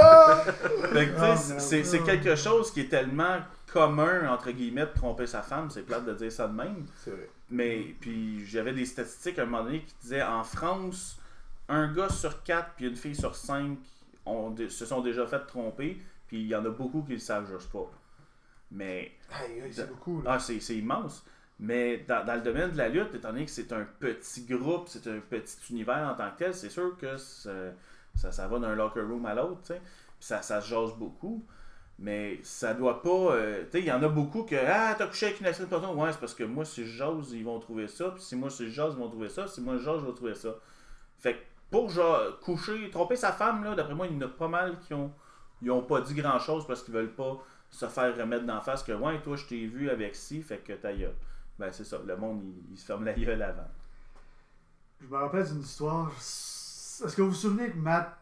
Ah, 0.00 0.44
c'est, 1.36 1.60
c'est- 1.60 1.84
c'est 1.84 2.02
quelque 2.02 2.36
chose 2.36 2.70
qui 2.72 2.80
est 2.80 2.88
tellement 2.88 3.38
commun, 3.72 4.28
entre 4.32 4.50
guillemets, 4.50 4.86
de 4.86 4.92
tromper 4.94 5.26
sa 5.26 5.42
femme. 5.42 5.70
C'est 5.70 5.82
plate 5.82 6.04
de 6.04 6.14
dire 6.14 6.30
ça 6.32 6.46
de 6.48 6.54
même. 6.54 6.84
C'est 7.04 7.10
vrai. 7.10 7.28
Mais 7.50 7.94
puis 8.00 8.44
j'avais 8.46 8.72
des 8.72 8.86
statistiques 8.86 9.38
à 9.38 9.42
un 9.42 9.46
moment 9.46 9.64
donné 9.64 9.80
qui 9.82 9.94
disaient 10.02 10.22
en 10.22 10.42
France, 10.44 11.18
un 11.68 11.92
gars 11.92 12.08
sur 12.08 12.42
quatre 12.42 12.70
puis 12.76 12.86
une 12.86 12.96
fille 12.96 13.14
sur 13.16 13.34
cinq 13.36 13.78
ont 14.26 14.54
se 14.68 14.86
sont 14.86 15.00
déjà 15.00 15.26
fait 15.26 15.40
tromper. 15.46 15.98
Puis 16.28 16.40
il 16.40 16.46
y 16.46 16.54
en 16.54 16.64
a 16.64 16.70
beaucoup 16.70 17.02
qui 17.02 17.12
le 17.12 17.18
savent 17.18 17.50
juste 17.50 17.70
pas. 17.70 17.90
Mais 18.70 19.12
Aïe, 19.32 19.60
aïe, 19.62 19.72
c'est 19.72 19.88
beaucoup. 19.88 20.22
Là. 20.22 20.32
ah, 20.34 20.38
c'est 20.38 20.60
c'est 20.60 20.76
immense. 20.76 21.24
Mais 21.60 21.98
dans, 22.08 22.24
dans 22.24 22.34
le 22.34 22.40
domaine 22.40 22.70
de 22.72 22.78
la 22.78 22.88
lutte, 22.88 23.14
étant 23.14 23.28
donné 23.32 23.44
que 23.44 23.50
c'est 23.50 23.72
un 23.72 23.86
petit 24.00 24.42
groupe, 24.44 24.88
c'est 24.88 25.06
un 25.06 25.20
petit 25.20 25.56
univers 25.70 26.08
en 26.12 26.14
tant 26.16 26.30
que 26.32 26.38
tel, 26.38 26.54
c'est 26.54 26.70
sûr 26.70 26.96
que 26.98 27.16
ça, 27.16 27.50
ça, 28.14 28.32
ça 28.32 28.48
va 28.48 28.58
d'un 28.58 28.74
locker 28.74 29.00
room 29.02 29.26
à 29.26 29.34
l'autre. 29.34 29.60
tu 29.62 29.74
sais. 29.74 29.82
Ça, 30.20 30.42
ça 30.42 30.60
se 30.60 30.68
jase 30.68 30.94
beaucoup. 30.96 31.44
Mais 31.98 32.40
ça 32.42 32.74
doit 32.74 33.02
pas. 33.02 33.08
euh, 33.34 33.64
tu 33.66 33.72
sais, 33.72 33.78
il 33.80 33.84
y 33.86 33.92
en 33.92 34.02
a 34.02 34.08
beaucoup 34.08 34.42
que. 34.44 34.56
Ah, 34.56 34.94
t'as 34.98 35.06
couché 35.06 35.26
avec 35.26 35.40
une 35.40 35.46
actrice 35.46 35.66
porno. 35.68 35.92
Ouais, 35.94 36.12
c'est 36.12 36.18
parce 36.20 36.34
que 36.34 36.44
moi, 36.44 36.64
si 36.64 36.84
je 36.86 36.96
jase, 36.96 37.32
ils 37.32 37.44
vont 37.44 37.60
trouver 37.60 37.86
ça. 37.88 38.10
Puis 38.10 38.22
si 38.22 38.36
moi, 38.36 38.50
si 38.50 38.66
je 38.66 38.70
jase, 38.72 38.94
ils 38.96 38.98
vont 39.00 39.08
trouver 39.08 39.28
ça. 39.28 39.46
Si 39.46 39.60
moi, 39.60 39.76
je 39.76 39.82
jase, 39.84 40.00
je 40.00 40.06
vais 40.06 40.14
trouver 40.14 40.34
ça. 40.34 40.50
Fait 41.18 41.34
que 41.34 41.40
pour 41.70 41.90
genre, 41.90 42.38
coucher, 42.40 42.90
tromper 42.90 43.16
sa 43.16 43.32
femme, 43.32 43.64
là, 43.64 43.74
d'après 43.74 43.94
moi, 43.94 44.06
il 44.06 44.14
y 44.14 44.16
en 44.16 44.26
a 44.26 44.28
pas 44.28 44.48
mal 44.48 44.78
qui 44.80 44.94
ont, 44.94 45.12
ils 45.62 45.70
ont 45.70 45.82
pas 45.82 46.00
dit 46.00 46.14
grand 46.14 46.38
chose 46.38 46.66
parce 46.66 46.82
qu'ils 46.82 46.94
veulent 46.94 47.14
pas 47.14 47.38
se 47.70 47.86
faire 47.86 48.16
remettre 48.16 48.46
d'en 48.46 48.60
face 48.60 48.82
que 48.84 48.92
ouais 48.92 49.20
toi 49.22 49.34
je 49.36 49.46
t'ai 49.46 49.66
vu 49.66 49.90
avec 49.90 50.14
ci 50.14 50.42
fait 50.42 50.58
que 50.58 50.72
ta 50.74 50.92
gueule. 50.92 51.14
Ben 51.58 51.72
c'est 51.72 51.84
ça, 51.84 51.98
le 52.04 52.16
monde 52.16 52.42
il, 52.44 52.72
il 52.72 52.78
se 52.78 52.84
ferme 52.86 53.04
la 53.04 53.12
gueule 53.14 53.42
avant. 53.42 53.68
Je 55.00 55.06
me 55.06 55.16
rappelle 55.16 55.46
d'une 55.46 55.60
histoire. 55.60 56.12
Est-ce 57.02 57.16
que 57.16 57.22
vous 57.22 57.28
vous 57.30 57.34
souvenez 57.34 57.70
que 57.70 57.76
Matt 57.76 58.16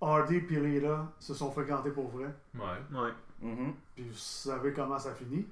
Hardy 0.00 0.36
et 0.50 0.54
Lila 0.60 1.06
se 1.18 1.34
sont 1.34 1.50
fréquentés 1.50 1.90
pour 1.90 2.08
vrai? 2.10 2.26
Ouais. 2.54 2.98
Ouais. 3.00 3.10
Mhm. 3.40 3.74
Puis 3.94 4.04
vous 4.08 4.16
savez 4.16 4.72
comment 4.72 4.98
ça 4.98 5.10
finit? 5.14 5.46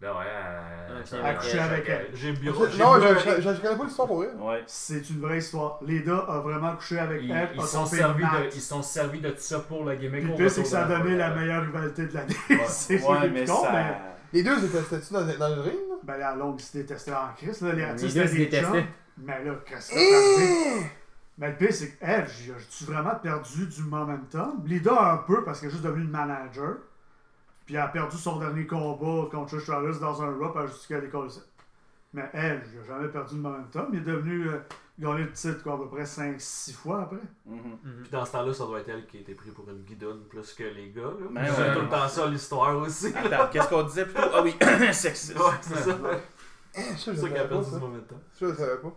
Ben 0.00 0.10
ouais, 0.10 0.24
euh, 0.26 0.98
Ouais, 0.98 1.04
ça- 1.06 1.16
c'est 1.22 1.22
accouché 1.28 1.58
avec 1.60 1.88
elle. 1.88 2.08
J'ai 2.12 2.32
bureau. 2.32 2.66
j'ai 2.66 2.78
Non, 2.78 2.94
je, 3.00 3.60
connais 3.62 3.76
pas 3.76 3.84
l'histoire 3.84 4.08
pour 4.08 4.16
vrai. 4.16 4.30
Ouais. 4.36 4.64
C'est 4.66 5.08
une 5.10 5.20
vraie 5.20 5.38
histoire. 5.38 5.78
Leda 5.82 6.18
a 6.28 6.40
vraiment 6.40 6.74
couché 6.74 6.98
avec 6.98 7.22
Ils, 7.22 7.30
elle. 7.30 7.50
ils 7.54 7.60
a 7.60 7.64
sont 7.66 7.86
servis 7.86 8.24
de, 8.24 8.46
ils 8.52 8.60
sont 8.60 8.82
servis 8.82 9.20
de 9.20 9.30
tout 9.30 9.36
ça 9.38 9.60
pour 9.60 9.84
le 9.84 9.94
gimmick. 9.94 10.34
Puis 10.34 10.42
le 10.42 10.48
c'est 10.48 10.62
que 10.62 10.68
ça 10.68 10.86
a 10.86 10.88
donné 10.88 11.16
la 11.16 11.30
Ouais. 11.30 11.36
meilleure 11.40 11.62
rivalité 11.62 12.06
de 12.06 12.14
l'année. 12.14 12.34
Ouais. 12.50 12.58
c'est 12.66 13.00
Ouais, 13.00 13.28
mais 13.30 13.46
ça. 13.46 13.70
mais. 13.72 13.96
Les 14.32 14.42
deux 14.42 14.64
étaient 14.64 14.80
c'était-tu 14.82 15.12
dans, 15.12 15.20
dans 15.38 15.54
le 15.54 15.60
ring, 15.60 15.76
là? 15.88 15.94
Ben 16.02 16.16
la 16.18 16.34
longue, 16.34 16.58
ils 16.60 16.64
se 16.64 16.78
détestaient 16.78 17.12
en 17.14 17.32
crise. 17.36 17.60
Là. 17.60 17.72
Les 17.72 17.86
Les 17.86 17.92
deux 17.94 18.06
étaient 18.08 18.26
se 18.26 18.34
détestaient. 18.34 18.86
Mais 19.18 19.44
là, 19.44 19.54
qu'est-ce 19.64 19.90
que 19.90 19.94
c'est 19.98 20.14
arrivé? 20.14 20.80
Eh! 20.80 21.01
Mais 21.38 21.50
le 21.50 21.56
pire, 21.56 21.72
c'est 21.72 21.96
qu'elle, 21.98 22.28
j'ai-tu 22.28 22.84
vraiment 22.84 23.14
perdu 23.14 23.66
du 23.66 23.82
momentum? 23.82 24.62
Lida 24.66 25.12
un 25.12 25.16
peu 25.18 25.44
parce 25.44 25.60
qu'elle 25.60 25.70
est 25.70 25.72
juste 25.72 25.84
devenue 25.84 26.04
une 26.04 26.10
manager. 26.10 26.76
Puis 27.64 27.76
elle 27.76 27.80
a 27.80 27.88
perdu 27.88 28.16
son 28.16 28.38
dernier 28.38 28.66
combat 28.66 29.28
contre 29.30 29.50
Trish 29.52 29.62
Stratus 29.62 29.98
dans 30.00 30.22
un 30.22 30.32
elle 30.32 30.66
juste 30.68 30.86
qu'elle 30.86 31.00
décolle 31.00 31.30
ça. 31.30 31.40
Mais 32.12 32.28
elle, 32.34 32.62
j'ai 32.70 32.86
jamais 32.86 33.08
perdu 33.08 33.36
le 33.36 33.40
momentum. 33.40 33.86
Il 33.92 34.00
est 34.00 34.02
devenu 34.02 34.48
euh, 34.48 34.58
gagner 34.98 35.24
le 35.24 35.32
titre 35.32 35.62
quoi, 35.62 35.74
à 35.74 35.76
peu 35.78 35.88
près 35.88 36.04
5-6 36.04 36.74
fois 36.74 37.02
après. 37.02 37.16
Mhm. 37.46 37.78
Puis 38.02 38.10
dans 38.10 38.24
ce 38.24 38.32
temps-là, 38.32 38.52
ça 38.52 38.66
doit 38.66 38.80
être 38.80 38.88
elle 38.90 39.06
qui 39.06 39.16
a 39.16 39.20
été 39.20 39.34
prise 39.34 39.54
pour 39.54 39.68
une 39.70 39.82
guidonne 39.82 40.24
plus 40.28 40.52
que 40.52 40.64
les 40.64 40.90
gars. 40.90 41.02
Là. 41.02 41.26
Ben 41.30 41.46
c'est 41.46 41.62
ouais. 41.62 41.74
tout 41.74 41.80
le 41.80 41.88
temps 41.88 42.08
ça 42.08 42.26
l'histoire 42.26 42.76
aussi. 42.76 43.12
qu'est-ce 43.52 43.68
qu'on 43.68 43.84
disait 43.84 44.04
plutôt? 44.04 44.28
Ah 44.34 44.42
oui, 44.42 44.54
sexiste. 44.92 45.38
Ouais, 45.38 45.44
c'est 45.62 45.76
ça. 45.76 45.98
Eh, 46.74 46.80
ça, 46.80 46.90
je 46.90 46.96
C'est 46.96 47.14
ça 47.14 47.20
savais 47.22 47.32
qui 47.32 47.38
a 47.38 47.42
pas, 47.44 47.48
perdu 47.48 47.70
du 47.70 47.76
momentum. 47.76 48.18
Ça, 48.32 48.38
je 48.40 48.44
le 48.46 48.54
savais 48.54 48.76
pas. 48.82 48.96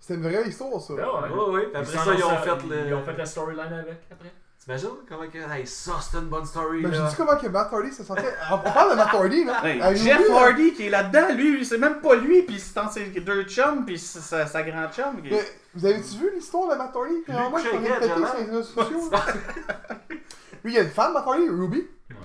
C'était 0.00 0.14
une 0.14 0.22
vraie 0.22 0.48
histoire, 0.48 0.80
ça. 0.80 0.94
Ah 1.00 1.22
ouais. 1.22 1.28
Ouais, 1.30 1.50
ouais. 1.50 1.68
Après 1.74 1.84
ça, 1.84 2.14
ils 2.14 2.24
ont 2.24 2.36
fait 2.38 2.66
le. 2.68 2.86
Ils 2.88 2.94
ont 2.94 3.04
fait 3.04 3.16
la 3.16 3.26
storyline 3.26 3.72
avec 3.72 4.00
après. 4.10 4.32
T'imagines 4.58 4.88
comment 5.08 5.26
que. 5.28 5.38
Hey, 5.38 5.66
ça, 5.66 5.92
c'est 6.00 6.18
une 6.18 6.28
bonne 6.28 6.44
story, 6.44 6.82
Ben, 6.82 6.92
je 6.92 7.00
là. 7.00 7.08
dis 7.08 7.16
comment 7.16 7.36
que 7.36 7.46
Matt 7.46 7.72
Hardy 7.72 7.92
se 7.92 8.02
sentait. 8.04 8.34
On 8.50 8.58
parle 8.58 8.90
de 8.90 8.96
Matt 8.96 9.14
Hardy, 9.14 9.44
là. 9.44 9.64
Hey, 9.64 9.96
Jeff 9.96 10.28
là? 10.28 10.42
Hardy 10.46 10.74
qui 10.74 10.86
est 10.86 10.90
là-dedans, 10.90 11.34
lui, 11.34 11.64
c'est 11.64 11.78
même 11.78 12.00
pas 12.00 12.16
lui, 12.16 12.42
puis 12.42 12.58
c'est 12.58 12.74
dans 12.74 12.90
ses 12.90 13.06
deux 13.06 13.44
chums, 13.44 13.84
puis 13.86 13.98
c'est 13.98 14.18
sa, 14.20 14.46
sa 14.46 14.62
grande 14.62 14.92
chum. 14.92 15.22
qui- 15.22 15.30
Mais 15.30 15.44
vous 15.74 15.86
avez-tu 15.86 16.16
vu 16.18 16.30
l'histoire 16.34 16.70
de 16.70 16.76
Matt 16.76 16.94
Hardy? 16.94 17.14
Avec 17.28 17.64
est 17.66 17.76
elle, 17.76 18.00
pété 18.00 18.26
sur 18.26 18.38
les 18.38 18.44
réseaux 18.44 18.62
sociaux. 18.62 19.10
Lui, 20.64 20.72
il 20.72 20.74
y 20.74 20.78
a 20.78 20.82
une 20.82 20.90
femme, 20.90 21.12
Matt 21.14 21.24
Hardy, 21.26 21.48
Ruby. 21.48 21.88
Ouais. 22.10 22.16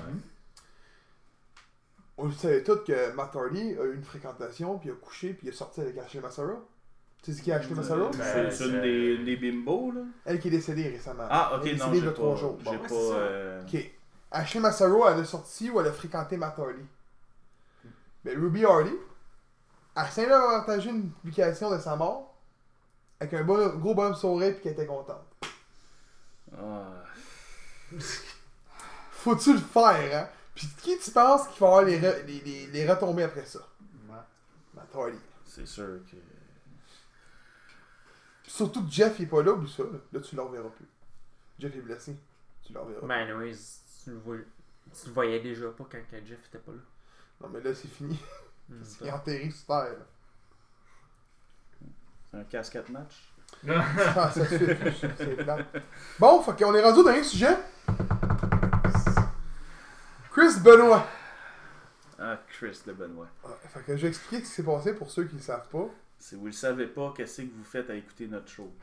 On 2.17 2.25
le 2.27 2.31
savait 2.33 2.63
tous 2.63 2.77
que 2.85 3.11
Matt 3.13 3.35
Hardy 3.35 3.75
a 3.79 3.83
eu 3.85 3.95
une 3.95 4.03
fréquentation, 4.03 4.77
puis 4.79 4.89
il 4.89 4.91
a 4.91 4.95
couché, 4.95 5.29
puis 5.33 5.47
il 5.47 5.49
est 5.49 5.55
sorti 5.55 5.81
avec 5.81 5.97
Ashley 5.97 6.19
Massaro. 6.21 6.67
Tu 7.23 7.33
sais 7.33 7.41
qui 7.41 7.51
est 7.51 7.53
Ashley 7.53 7.73
Massaro? 7.73 8.09
Ben, 8.09 8.19
C'est 8.21 8.51
c'est 8.51 8.65
une 8.67 8.81
des, 8.81 9.17
des 9.23 9.37
bimbos, 9.37 9.91
là. 9.93 10.01
Elle 10.25 10.39
qui 10.39 10.49
est 10.49 10.51
décédée 10.51 10.89
récemment. 10.89 11.25
Ah, 11.29 11.53
ok, 11.55 11.61
Elle 11.65 11.75
est 11.75 11.77
non, 11.79 11.93
j'ai 11.93 12.01
de 12.01 12.09
trois 12.11 12.33
pas. 12.33 12.39
jours. 12.39 12.57
J'ai 12.59 12.65
Bon. 12.65 12.71
Ouais, 12.71 12.87
pas. 12.89 12.95
euh, 13.17 13.61
Ok. 13.63 13.91
Ashley 14.31 14.59
Massaro, 14.59 15.07
elle 15.07 15.19
a 15.21 15.25
sorti 15.25 15.69
ou 15.69 15.79
elle 15.79 15.87
a 15.87 15.91
fréquenté 15.93 16.35
Matt 16.37 16.59
Hardy? 16.59 16.83
Mais 18.25 18.33
Ruby 18.33 18.65
Hardy, 18.65 18.93
elle 19.95 20.05
s'est 20.07 20.27
partagé 20.27 20.89
une 20.89 21.11
publication 21.11 21.69
de 21.71 21.77
sa 21.79 21.95
mort 21.95 22.35
avec 23.19 23.33
un 23.35 23.43
bon- 23.43 23.75
gros 23.77 23.93
bonhomme 23.95 24.15
sourire 24.15 24.53
puis 24.55 24.63
qu'elle 24.63 24.73
était 24.73 24.85
contente. 24.85 25.23
ah. 26.57 27.03
Faut-tu 29.11 29.53
le 29.53 29.59
faire, 29.59 30.17
hein? 30.23 30.29
Puis 30.55 30.67
qui 30.81 30.97
tu 30.99 31.11
penses 31.11 31.47
qu'il 31.47 31.59
va 31.61 31.67
avoir 31.67 31.83
les, 31.83 31.99
re- 31.99 32.25
les, 32.25 32.41
les, 32.41 32.67
les 32.67 32.91
retombées 32.91 33.23
après 33.23 33.45
ça? 33.45 33.59
Ouais. 34.09 34.15
Matt 34.75 34.87
Hardy. 34.93 35.17
C'est 35.45 35.65
sûr 35.67 35.99
que. 36.09 36.17
Surtout 38.55 38.85
que 38.85 38.91
Jeff 38.91 39.15
il 39.17 39.23
est 39.23 39.27
pas 39.27 39.41
là 39.41 39.51
ou 39.53 39.65
ça, 39.65 39.81
là, 39.81 39.97
Là, 40.11 40.19
tu 40.19 40.35
le 40.35 40.41
reverras 40.43 40.69
plus. 40.69 40.85
Jeff 41.57 41.75
est 41.75 41.81
blessé. 41.81 42.15
Tu 42.63 42.71
le 42.71 42.79
reverras. 42.79 43.07
Ben, 43.07 43.27
anyways, 43.27 43.57
tu 44.03 44.11
le, 44.11 44.45
tu 44.93 45.07
le 45.07 45.11
voyais 45.11 45.39
déjà 45.39 45.69
pas 45.69 45.85
quand 45.91 45.97
Jeff 46.23 46.37
était 46.49 46.59
pas 46.59 46.71
là. 46.71 46.77
Non 47.41 47.49
mais 47.49 47.61
là 47.61 47.73
c'est 47.73 47.87
fini. 47.87 48.19
Hmm, 48.69 48.83
Il 49.01 49.07
est 49.07 49.11
enterré 49.11 49.49
sur 49.49 49.65
terre. 49.65 49.93
là. 49.97 50.05
C'est 52.29 52.37
un 52.37 52.43
casquette 52.43 52.89
match. 52.89 53.33
Ah, 53.67 54.29
ça 54.31 54.45
se 54.45 54.57
fait 54.57 54.75
plus, 54.75 54.93
c'est 55.17 55.35
plate. 55.37 55.67
Bon, 56.19 56.39
fait 56.43 56.63
qu'on 56.63 56.75
est 56.75 56.83
rendu 56.83 56.99
au 56.99 57.03
dernier 57.03 57.23
sujet. 57.23 57.57
Chris 60.31 60.59
Benoit. 60.63 61.07
Ah, 62.19 62.37
Chris 62.49 62.81
de 62.85 62.93
Benoît. 62.93 63.27
Ah, 63.43 63.49
Fait 63.69 63.81
que 63.81 63.97
je 63.97 64.03
vais 64.03 64.07
expliquer 64.09 64.43
ce 64.43 64.49
qui 64.49 64.55
s'est 64.55 64.63
passé 64.63 64.93
pour 64.93 65.09
ceux 65.09 65.23
qui 65.25 65.33
ne 65.33 65.39
le 65.39 65.43
savent 65.43 65.67
pas. 65.69 65.87
Si 66.25 66.35
vous 66.35 66.45
le 66.45 66.51
savez 66.53 66.85
pas, 66.87 67.13
qu'est-ce 67.17 67.41
que 67.41 67.47
vous 67.47 67.65
faites 67.69 67.89
à 67.89 67.95
écouter 67.95 68.27
notre 68.27 68.47
show? 68.47 68.71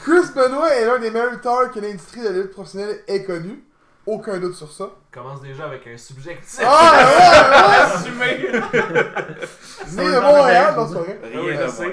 Chris 0.00 0.32
Benoit 0.34 0.74
est 0.74 0.86
l'un 0.86 0.98
des 0.98 1.10
meilleurs 1.10 1.32
lutteurs 1.32 1.70
que 1.70 1.78
l'industrie 1.78 2.22
de 2.22 2.28
la 2.28 2.32
lutte 2.32 2.52
professionnelle 2.52 3.00
ait 3.06 3.22
connu. 3.22 3.62
Aucun 4.06 4.38
doute 4.38 4.54
sur 4.54 4.72
ça. 4.72 4.88
Commence 5.12 5.42
déjà 5.42 5.66
avec 5.66 5.86
un 5.86 5.98
subjectif. 5.98 6.58
Ah, 6.64 7.92
Assumé. 7.98 8.16
ouais, 8.18 8.50
ouais! 8.50 8.62
Né 9.92 10.04
de 10.06 10.20
Montréal, 10.20 10.74
non, 10.74 10.88
c'est 10.88 10.94
pas 10.94 11.00
vrai. 11.00 11.20
Rien 11.22 11.66
de 11.66 11.72
moins. 11.82 11.92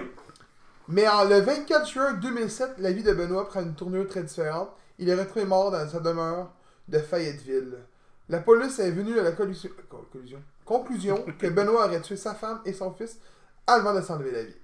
Mais 0.87 1.05
en 1.09 1.25
le 1.25 1.41
24 1.41 1.85
juin 1.85 2.13
2007, 2.13 2.75
la 2.77 2.93
vie 2.93 3.03
de 3.03 3.11
Benoît 3.11 3.45
prend 3.49 3.59
une 3.61 3.75
tournure 3.75 4.07
très 4.07 4.23
différente. 4.23 4.69
Il 4.99 5.09
est 5.09 5.15
retrouvé 5.15 5.43
mort 5.43 5.69
dans 5.69 5.85
sa 5.85 5.99
demeure 5.99 6.51
de 6.87 6.97
Fayetteville. 6.99 7.77
La 8.29 8.39
police 8.39 8.79
est 8.79 8.91
venue 8.91 9.19
à 9.19 9.23
la 9.23 9.33
collusion, 9.33 9.69
co- 9.89 10.07
collusion- 10.13 10.41
conclusion 10.69 11.25
que 11.39 11.47
Benoît 11.47 11.87
aurait 11.87 11.99
tué 12.01 12.15
sa 12.15 12.35
femme 12.35 12.61
et 12.63 12.73
son 12.73 12.93
fils 12.93 13.17
avant 13.65 13.91
de 13.95 14.01
s'enlever 14.01 14.31
la 14.31 14.43
vie. 14.43 14.55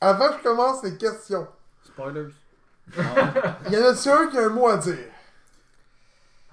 Avant 0.00 0.30
que 0.30 0.38
je 0.38 0.42
commence 0.42 0.82
les 0.82 0.96
questions, 0.96 1.46
Spoilers. 1.84 2.32
Il 2.96 3.72
y 3.72 3.76
en 3.76 3.84
a-tu 3.84 4.08
un 4.08 4.26
qui 4.26 4.38
a 4.38 4.46
un 4.46 4.48
mot 4.48 4.66
à 4.68 4.78
dire? 4.78 4.98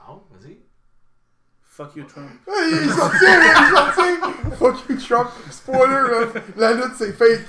Non, 0.07 0.23
vas-y. 0.31 0.59
fuck 1.63 1.95
you, 1.95 2.05
Trump. 2.05 2.29
Hey, 2.47 2.73
il 2.73 2.89
est 2.89 2.93
sorti, 2.93 3.17
il 3.21 3.27
est 3.27 3.75
sorti! 3.75 4.09
Fuck 4.57 4.89
you, 4.89 4.97
Trump! 4.97 5.29
Spoiler. 5.49 6.27
La 6.57 6.73
lutte, 6.73 6.95
c'est 6.95 7.13
fake! 7.13 7.47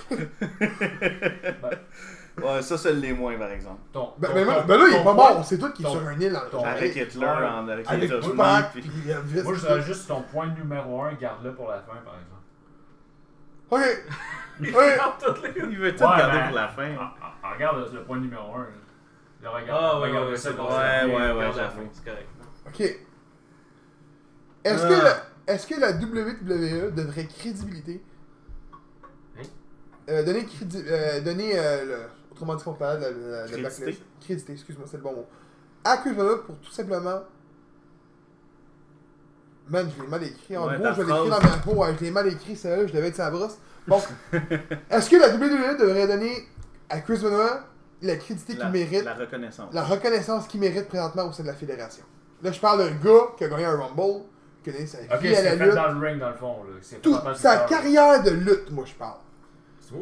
Ouais, 2.42 2.60
ça, 2.60 2.76
c'est 2.76 2.92
les 2.92 3.12
moins, 3.14 3.36
par 3.38 3.50
exemple. 3.50 3.80
Ton, 3.92 4.12
Ben, 4.18 4.28
ton- 4.28 4.34
ben, 4.34 4.44
ton- 4.46 4.64
ben 4.66 4.76
là, 4.78 4.84
il 4.90 4.94
est 4.96 5.04
pas 5.04 5.14
mort, 5.14 5.42
c'est 5.44 5.56
toi 5.58 5.70
qui 5.70 5.82
est 5.82 5.90
sur 5.90 6.06
un 6.06 6.20
île 6.20 6.38
Avec. 6.64 6.94
Hitler, 6.96 7.26
en, 7.26 7.66
avec, 7.68 7.88
Avec 7.90 8.10
les. 8.10 8.20
Tupac, 8.20 8.72
puis- 8.72 8.82
puis. 8.82 9.42
Moi, 9.42 9.54
je 9.54 9.60
dirais 9.60 9.82
juste 9.82 10.06
ton 10.08 10.20
point 10.22 10.46
numéro 10.48 11.00
1, 11.02 11.14
garde-le 11.14 11.54
pour 11.54 11.68
la 11.68 11.78
fin, 11.80 11.94
par 12.04 12.14
exemple. 12.14 12.42
Ok. 13.70 13.80
Ok. 14.58 15.50
Il 15.68 15.78
veut 15.78 15.94
tout 15.94 16.04
Ouais, 16.04 16.16
garder 16.18 16.38
ben, 16.38 16.46
pour 16.46 16.56
la 16.56 16.68
fin. 16.68 16.88
Ah, 16.98 17.14
ah, 17.42 17.52
regarde 17.54 17.90
le 17.92 18.02
point 18.04 18.18
numéro 18.18 18.54
1. 18.54 18.66
Le 19.42 19.48
regarde. 19.50 19.80
Ah, 19.82 20.00
ouais, 20.00 20.08
regarde 20.08 20.28
ouais, 20.30 20.36
ça. 20.36 20.50
Ouais, 20.50 20.56
ouais, 20.58 21.14
ouais, 21.14 21.30
Regarde 21.32 21.56
la 21.58 21.68
fin, 21.70 21.80
c'est 21.92 22.04
correct. 22.04 22.28
Ok. 22.66 22.80
Est-ce 24.64 24.84
Ah. 24.84 24.88
que, 24.88 24.94
la, 25.04 25.54
est-ce 25.54 25.66
que 25.66 25.78
la 25.80 25.92
WWE 25.92 26.90
devrait 26.94 27.26
crédibilité? 27.26 28.02
Hein? 29.38 29.42
euh, 30.08 30.24
donner 30.24 30.44
crédi, 30.46 30.82
euh, 30.88 31.20
donner 31.20 31.58
euh, 31.58 31.84
le, 31.84 31.96
autrement 32.36 32.54
dit 32.54 32.64
qu'on 32.64 32.74
parle 32.74 32.98
de 33.00 33.04
la, 33.04 33.10
la, 33.10 33.40
la 33.40 33.46
Crédité. 33.46 33.60
blacklist. 33.62 34.02
Crédité, 34.20 34.52
excuse-moi, 34.52 34.86
c'est 34.90 34.96
le 34.98 35.02
bon 35.02 35.12
mot. 35.12 35.26
À 35.84 35.96
Chris 35.98 36.12
Benoit 36.12 36.44
pour 36.44 36.56
tout 36.58 36.70
simplement. 36.70 37.20
Man, 39.68 39.90
je 39.96 40.02
l'ai 40.02 40.08
mal 40.08 40.22
écrit. 40.22 40.56
En 40.56 40.68
Ouais, 40.68 40.76
gros, 40.76 40.84
ta 40.84 40.92
je 40.94 41.02
l'ai 41.02 41.08
écrit 41.12 41.30
dans 41.30 41.40
ma 41.40 41.56
peau. 41.58 41.72
Ouais, 41.74 41.94
je 41.98 42.04
l'ai 42.04 42.10
mal 42.10 42.26
écrit, 42.28 42.54
celle-là, 42.56 42.86
je 42.86 42.92
devais 42.92 43.08
être 43.08 43.16
sa 43.16 43.30
brosse. 43.30 43.58
Bon. 43.86 44.00
Est-ce 44.90 45.10
que 45.10 45.16
la 45.16 45.34
WWE 45.34 45.76
devrait 45.78 46.06
donner 46.06 46.46
à 46.88 47.00
Chris 47.00 47.18
Benoit 47.18 47.60
la 48.02 48.16
crédité 48.16 48.56
qu'il 48.56 48.68
mérite? 48.68 49.04
la 49.04 49.14
reconnaissance. 49.14 49.72
la 49.74 49.82
reconnaissance 49.82 50.46
qu'il 50.46 50.60
mérite 50.60 50.86
présentement 50.88 51.24
au 51.28 51.32
sein 51.32 51.42
de 51.42 51.48
la 51.48 51.54
fédération. 51.54 52.04
Là, 52.42 52.52
je 52.52 52.60
parle 52.60 52.78
d'un 52.80 52.94
gars 52.96 53.26
qui 53.36 53.44
a 53.44 53.48
gagné 53.48 53.64
un 53.64 53.76
Rumble, 53.76 54.24
qui 54.62 54.70
a 54.70 54.72
donné 54.72 54.86
sa 54.86 54.98
vie 55.00 55.06
Ok, 55.06 55.24
à 55.24 55.28
la 55.30 55.36
c'est 55.36 55.56
fait 55.56 55.64
lutte, 55.64 55.74
dans 55.74 55.92
le 55.92 56.06
ring, 56.06 56.20
dans 56.20 56.28
le 56.30 56.36
fond. 56.36 56.56
Là. 56.64 56.70
C'est 56.82 57.00
que 57.02 57.34
sa 57.34 57.56
carrière 57.60 58.22
de 58.22 58.30
lutte, 58.30 58.70
moi 58.70 58.84
je 58.86 58.94
parle. 58.94 59.18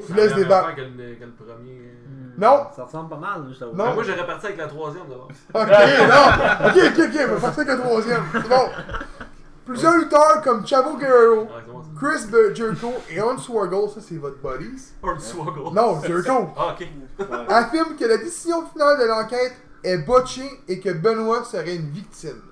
Je 0.00 0.06
c'est 0.06 0.14
laisse 0.14 0.30
la 0.30 0.36
débattre. 0.36 0.68
affaire 0.68 0.76
que 0.76 0.80
le, 1.02 1.14
que 1.14 1.24
le 1.24 1.32
premier. 1.32 1.74
Hmm, 2.06 2.40
Non. 2.40 2.66
Ça 2.74 2.84
ressemble 2.84 3.08
pas 3.10 3.16
mal, 3.16 3.44
je 3.52 3.58
t'avoue. 3.58 3.76
Non. 3.76 3.84
Ben, 3.88 3.94
moi, 3.94 4.02
j'aurais 4.02 4.26
parti 4.26 4.46
avec 4.46 4.58
la 4.58 4.66
troisième 4.66 5.06
d'abord. 5.08 5.28
Ok, 5.54 5.68
non! 5.68 6.66
Ok, 6.68 6.76
ok, 6.76 7.04
ok, 7.04 7.20
on 7.28 7.32
va 7.34 7.40
faire 7.40 7.54
ça 7.54 7.64
qu'un 7.64 7.76
troisième. 7.78 8.22
C'est 8.32 8.48
bon. 8.48 8.68
Plusieurs 9.66 9.96
lutteurs 9.96 10.42
comme 10.42 10.66
Chavo 10.66 10.96
Guerrero. 10.98 11.48
Chris 11.98 12.26
Jericho 12.54 12.92
et 13.10 13.18
Hornswoggle, 13.20 13.88
ça 13.94 14.00
c'est 14.00 14.16
votre 14.16 14.36
buddies. 14.38 14.92
Or 15.02 15.18
Swoggle. 15.20 15.74
Non, 15.74 16.02
Jericho, 16.02 16.48
Ah, 16.56 16.74
ok. 16.78 16.86
Ouais. 17.18 17.26
affirme 17.48 17.96
que 17.96 18.04
la 18.04 18.18
décision 18.18 18.66
finale 18.66 18.98
de 19.00 19.04
l'enquête 19.04 19.54
est 19.82 19.98
botchée 19.98 20.50
et 20.68 20.80
que 20.80 20.90
Benoît 20.90 21.44
serait 21.44 21.76
une 21.76 21.88
victime. 21.88 22.42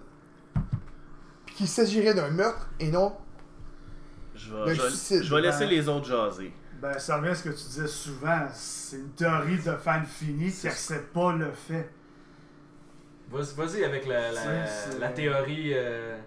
Puis 1.47 1.55
qu'il 1.55 1.69
s'agirait 1.69 2.15
d'un 2.15 2.31
meurtre 2.31 2.67
et 2.81 2.91
non 2.91 3.13
Je 4.35 4.55
vais, 4.55 4.75
je 4.75 4.81
vais- 4.83 4.89
suicide. 4.89 5.23
je 5.23 5.35
vais 5.35 5.43
laisser 5.43 5.67
les 5.67 5.87
autres 5.89 6.07
jaser. 6.07 6.53
Ben, 6.83 6.99
ça 6.99 7.17
revient 7.17 7.29
à 7.29 7.35
ce 7.37 7.45
que 7.45 7.49
tu 7.51 7.65
disais 7.65 7.87
souvent. 7.87 8.41
C'est 8.53 8.97
une 8.97 9.11
théorie 9.11 9.57
de 9.59 9.71
fan 9.73 10.05
fini 10.05 10.51
qui 10.51 10.67
accepte 10.67 11.13
pas 11.15 11.33
le 11.33 11.53
fait. 11.53 11.89
Vas-y 13.31 13.55
vas-y 13.57 13.85
avec 13.85 14.07
la, 14.07 14.33
la, 14.33 14.41
la 15.01 15.09
théorie. 15.09 15.71
euh, 15.75 16.19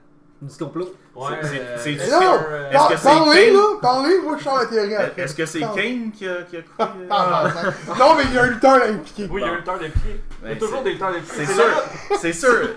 Du 0.41 0.55
complot. 0.57 0.93
Ouais, 1.15 1.31
C'est- 1.41 1.47
c'est- 1.49 1.59
euh, 1.59 1.77
c'est- 1.77 1.91
Est-ce 1.93 2.11
non! 2.11 2.19
que- 2.19 2.43
euh, 2.49 2.71
est-ce 2.71 2.89
que 2.89 2.97
c'est 2.97 3.03
Parlez, 3.03 3.45
Kane? 3.47 3.53
là! 3.53 3.63
Parlez, 3.81 4.19
moi 4.21 4.35
je 4.37 4.43
sors 4.43 4.57
la 4.59 4.65
théorie. 4.65 4.93
Est-ce 5.17 5.35
que 5.35 5.45
c'est. 5.45 5.59
Kane 5.59 6.11
qui 6.13 6.27
a, 6.27 6.43
qui 6.43 6.57
a 6.57 6.61
coupé. 6.61 7.07
Non, 7.99 8.15
mais 8.17 8.23
il 8.25 8.33
y 8.33 8.37
a 8.37 8.43
un 8.43 8.47
lutteur 8.47 8.75
impliqué. 8.89 9.27
Oui, 9.31 9.41
il 9.41 9.45
y 9.45 9.49
a 9.49 9.53
un 9.53 9.57
lutteur 9.57 9.79
d'impliqué. 9.79 10.21
Il 10.43 10.49
y 10.49 10.51
a 10.53 10.55
toujours 10.55 10.83
des 10.83 10.91
lutteurs 10.93 11.11
d'impliqués. 11.11 11.33
C'est 11.45 11.53
sûr, 11.53 11.83
c'est 12.19 12.33
sûr. 12.33 12.69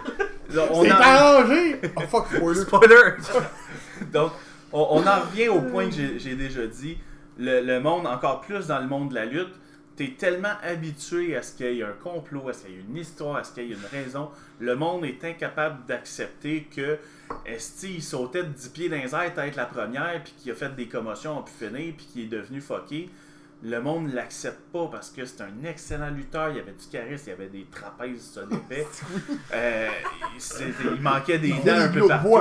C'est 0.50 0.90
arrangé! 0.90 1.80
Oh 1.96 2.00
fuck, 2.08 2.26
spoiler. 2.34 2.60
Spoiler! 2.60 3.12
Donc, 4.12 4.32
on, 4.72 4.80
on 4.90 5.06
en 5.06 5.20
revient 5.20 5.48
au 5.48 5.60
point 5.62 5.86
que 5.88 6.18
j'ai 6.18 6.34
déjà 6.36 6.66
dit. 6.66 6.98
Le, 7.38 7.61
le 7.61 7.81
monde, 7.81 8.07
encore 8.07 8.40
plus 8.40 8.66
dans 8.66 8.81
le 8.81 8.87
monde 8.87 9.11
de 9.11 9.14
la 9.14 9.24
lutte, 9.24 9.55
t'es 9.98 10.14
tellement 10.16 10.55
habitué 10.62 11.37
à 11.37 11.42
ce 11.42 11.53
qu'il 11.57 11.74
y 11.74 11.81
ait 11.81 11.83
un 11.83 11.92
complot, 11.92 12.48
à 12.48 12.53
ce 12.53 12.62
qu'il 12.62 12.77
y 12.77 12.79
ait 12.79 12.85
une 12.88 12.96
histoire, 12.96 13.35
à 13.35 13.42
ce 13.42 13.53
qu'il 13.53 13.64
y 13.64 13.72
ait 13.72 13.74
une 13.74 13.87
raison. 13.90 14.31
Le 14.61 14.77
monde 14.77 15.05
est 15.05 15.24
incapable 15.24 15.85
d'accepter 15.87 16.68
que 16.74 16.98
Esti 17.44 17.94
il 17.96 18.03
sautait 18.03 18.44
de 18.44 18.48
10 18.48 18.68
pieds 18.68 18.88
dans 18.88 18.96
les 18.96 19.12
airs, 19.12 19.37
être 19.37 19.57
la 19.57 19.66
première, 19.66 20.22
puis 20.22 20.33
qu'il 20.38 20.53
a 20.53 20.55
fait 20.55 20.72
des 20.77 20.87
commotions, 20.87 21.40
a 21.40 21.42
pu 21.42 21.51
finir, 21.51 21.94
puis 21.96 22.07
qu'il 22.12 22.22
est 22.22 22.27
devenu 22.27 22.61
fucké. 22.61 23.11
Le 23.64 23.81
monde 23.81 24.07
ne 24.07 24.14
l'accepte 24.14 24.70
pas 24.72 24.87
parce 24.87 25.11
que 25.11 25.24
c'est 25.24 25.40
un 25.40 25.64
excellent 25.64 26.11
lutteur. 26.11 26.51
Il 26.51 26.59
y 26.59 26.61
avait 26.61 26.70
du 26.70 26.87
charisme, 26.87 27.24
il 27.27 27.31
y 27.31 27.33
avait 27.33 27.48
des 27.48 27.66
trapèzes 27.68 28.40
l'épée. 28.48 28.87
Euh, 29.53 29.88
il 30.94 31.01
manquait 31.03 31.38
des 31.38 31.55
dents 31.55 31.77
un 31.77 31.88
peu 31.88 32.07
partout. 32.07 32.38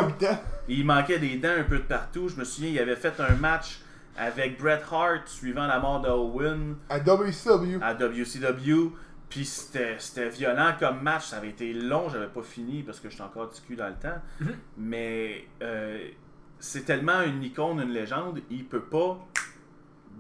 Il 0.68 0.86
manquait 0.86 1.18
des 1.18 1.38
dents 1.38 1.56
un 1.58 1.64
peu 1.64 1.78
de 1.78 1.84
partout. 1.84 2.30
Je 2.30 2.36
me 2.36 2.44
souviens, 2.44 2.70
il 2.70 2.80
avait 2.80 2.96
fait 2.96 3.20
un 3.20 3.34
match 3.36 3.80
avec 4.18 4.60
Bret 4.60 4.82
Hart 4.92 5.28
suivant 5.28 5.68
la 5.68 5.80
mort 5.80 6.02
de 6.02 6.10
Owen 6.10 6.76
À 6.90 7.00
WCW. 7.00 7.80
à 7.82 7.94
WCW. 7.94 8.92
Puis 9.30 9.44
c'était 9.46 9.96
c'était 10.00 10.30
violent 10.30 10.74
comme 10.80 11.02
match. 11.02 11.26
Ça 11.28 11.38
avait 11.38 11.50
été 11.50 11.74
long, 11.74 12.08
j'avais 12.10 12.28
pas 12.28 12.42
fini 12.44 12.84
parce 12.84 13.00
que 13.00 13.10
j'étais 13.10 13.24
encore 13.24 13.50
du 13.50 13.60
cul 13.62 13.76
dans 13.76 13.88
le 13.88 13.96
temps. 13.96 14.22
Mais 14.78 15.46
euh, 15.62 16.00
c'est 16.60 16.86
tellement 16.86 17.22
une 17.22 17.44
icône, 17.44 17.80
une 17.82 17.92
légende, 17.92 18.40
il 18.50 18.66
peut 18.66 18.82
pas 18.84 19.20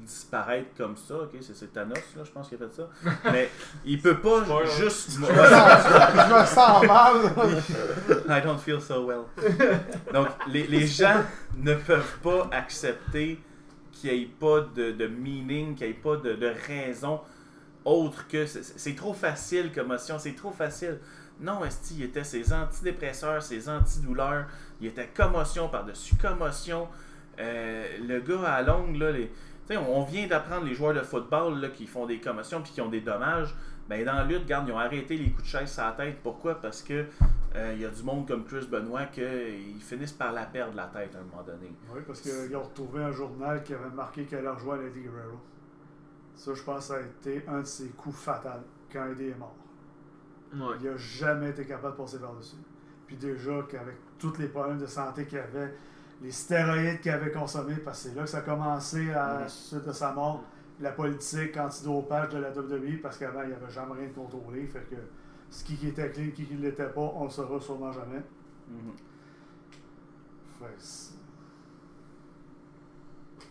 disparaître 0.05 0.69
comme 0.77 0.95
ça, 0.95 1.15
ok, 1.15 1.31
c'est 1.41 1.55
c'est 1.55 1.73
Thanos, 1.73 1.97
là, 2.15 2.23
je 2.23 2.31
pense 2.31 2.47
qu'il 2.47 2.61
a 2.61 2.67
fait 2.67 2.73
ça. 2.73 2.87
Mais 3.31 3.49
il 3.83 3.99
peut 4.01 4.17
pas 4.19 4.43
Spoiler. 4.45 4.69
juste. 4.77 5.11
Je 5.11 5.19
me 5.19 5.25
sens- 5.25 5.37
je 6.13 6.33
me 6.33 6.45
sens 6.45 6.85
mal. 8.29 8.29
I 8.39 8.41
don't 8.41 8.59
feel 8.59 8.79
so 8.79 9.05
well. 9.05 9.23
Donc, 10.13 10.27
les, 10.47 10.67
les 10.67 10.85
gens 10.87 11.23
ne 11.57 11.73
peuvent 11.73 12.19
pas 12.23 12.47
accepter 12.51 13.41
qu'il 13.99 14.13
n'y 14.13 14.23
ait 14.23 14.25
pas 14.25 14.61
de, 14.61 14.91
de 14.91 15.07
meaning, 15.07 15.75
qu'il 15.75 15.87
n'y 15.87 15.93
ait 15.93 15.95
pas 15.95 16.17
de, 16.17 16.33
de 16.33 16.53
raison 16.67 17.21
autre 17.87 18.27
que. 18.27 18.45
C'est 18.45 18.95
trop 18.95 19.13
facile 19.13 19.71
comme 19.73 19.87
motion, 19.87 20.19
c'est 20.19 20.35
trop 20.35 20.51
facile. 20.51 20.99
Non, 21.39 21.63
Esti, 21.63 21.95
il 21.99 22.03
était 22.03 22.23
ses 22.23 22.51
antidépresseurs, 22.51 23.41
ses 23.41 23.69
antidouleurs, 23.69 24.45
il 24.81 24.87
était 24.87 25.07
commotion 25.07 25.69
par-dessus 25.69 26.15
commotion. 26.15 26.87
Euh, 27.39 27.85
le 28.07 28.19
gars 28.19 28.51
à 28.51 28.61
longue, 28.63 28.95
là, 28.97 29.11
les. 29.11 29.31
on 29.71 29.75
on 29.75 30.03
vient 30.03 30.27
d'apprendre 30.27 30.65
les 30.65 30.73
joueurs 30.73 30.93
de 30.93 31.01
football 31.01 31.59
là, 31.61 31.69
qui 31.69 31.85
font 31.85 32.05
des 32.05 32.19
commotions 32.19 32.61
puis 32.61 32.73
qui 32.73 32.81
ont 32.81 32.89
des 32.89 33.01
dommages. 33.01 33.55
Ben, 33.89 34.03
dans 34.05 34.13
la 34.15 34.25
lutte, 34.25 34.43
regarde, 34.43 34.67
ils 34.67 34.73
ont 34.73 34.77
arrêté 34.79 35.17
les 35.17 35.31
coups 35.31 35.43
de 35.43 35.47
chaise 35.47 35.71
sur 35.71 35.83
la 35.83 35.91
tête. 35.93 36.17
Pourquoi? 36.21 36.55
Parce 36.61 36.81
que 36.81 37.05
euh, 37.55 37.73
il 37.73 37.81
y 37.81 37.85
a 37.85 37.89
du 37.89 38.03
monde 38.03 38.27
comme 38.27 38.43
Chris 38.45 38.67
Benoit 38.69 39.05
qu'ils 39.05 39.81
finissent 39.81 40.11
par 40.11 40.33
la 40.33 40.45
perdre 40.45 40.75
la 40.75 40.87
tête 40.87 41.15
à 41.15 41.19
un 41.19 41.23
moment 41.23 41.43
donné. 41.43 41.71
Oui, 41.93 42.01
parce 42.05 42.19
qu'ils 42.21 42.55
ont 42.55 42.63
retrouvé 42.63 43.03
un 43.03 43.11
journal 43.11 43.63
qui 43.63 43.73
avait 43.73 43.89
marqué 43.95 44.25
qu'elle 44.25 44.45
a 44.45 44.53
rejoint 44.53 44.79
Eddie 44.81 45.01
Guerrero. 45.01 45.39
Ça, 46.35 46.53
je 46.53 46.61
pense, 46.63 46.87
ça 46.87 46.95
a 46.95 46.99
été 47.01 47.43
un 47.47 47.59
de 47.61 47.65
ses 47.65 47.87
coups 47.89 48.17
fatals 48.17 48.63
quand 48.91 49.07
Eddie 49.11 49.29
est 49.29 49.37
mort. 49.37 49.55
Ouais. 50.53 50.75
Il 50.81 50.89
n'a 50.91 50.97
jamais 50.97 51.49
été 51.49 51.65
capable 51.65 51.95
de 51.97 52.01
passer 52.03 52.19
par-dessus. 52.19 52.57
Puis 53.07 53.15
déjà, 53.15 53.63
qu'avec 53.69 53.95
tous 54.19 54.37
les 54.37 54.47
problèmes 54.47 54.77
de 54.79 54.85
santé 54.85 55.25
qu'il 55.25 55.39
avait, 55.39 55.73
les 56.21 56.31
stéroïdes 56.31 56.99
qu'il 56.99 57.11
avait 57.11 57.31
consommés, 57.31 57.75
parce 57.77 58.03
que 58.03 58.09
c'est 58.09 58.15
là 58.15 58.23
que 58.23 58.29
ça 58.29 58.39
a 58.39 58.41
commencé 58.41 59.11
à 59.13 59.39
Mhm. 59.41 59.47
suite 59.49 59.85
de 59.85 59.91
sa 59.93 60.11
mort, 60.11 60.43
la 60.79 60.91
politique 60.91 61.57
antidopage 61.57 62.29
de 62.29 62.37
la 62.39 62.51
WWE, 62.51 63.01
parce 63.01 63.17
qu'avant, 63.17 63.41
il 63.43 63.49
n'y 63.49 63.53
avait 63.55 63.71
jamais 63.71 63.93
rien 63.93 64.07
de 64.07 64.13
contrôlé. 64.13 64.67
Fait 64.67 64.87
que 64.89 64.95
ce 65.49 65.63
qui 65.63 65.87
était 65.87 66.11
clean, 66.11 66.31
qui 66.35 66.45
qui 66.45 66.55
ne 66.55 66.61
l'était 66.61 66.89
pas, 66.89 67.01
on 67.15 67.23
le 67.25 67.29
saura 67.29 67.59
sûrement 67.59 67.91
jamais. 67.91 68.21
Fait 70.59 71.13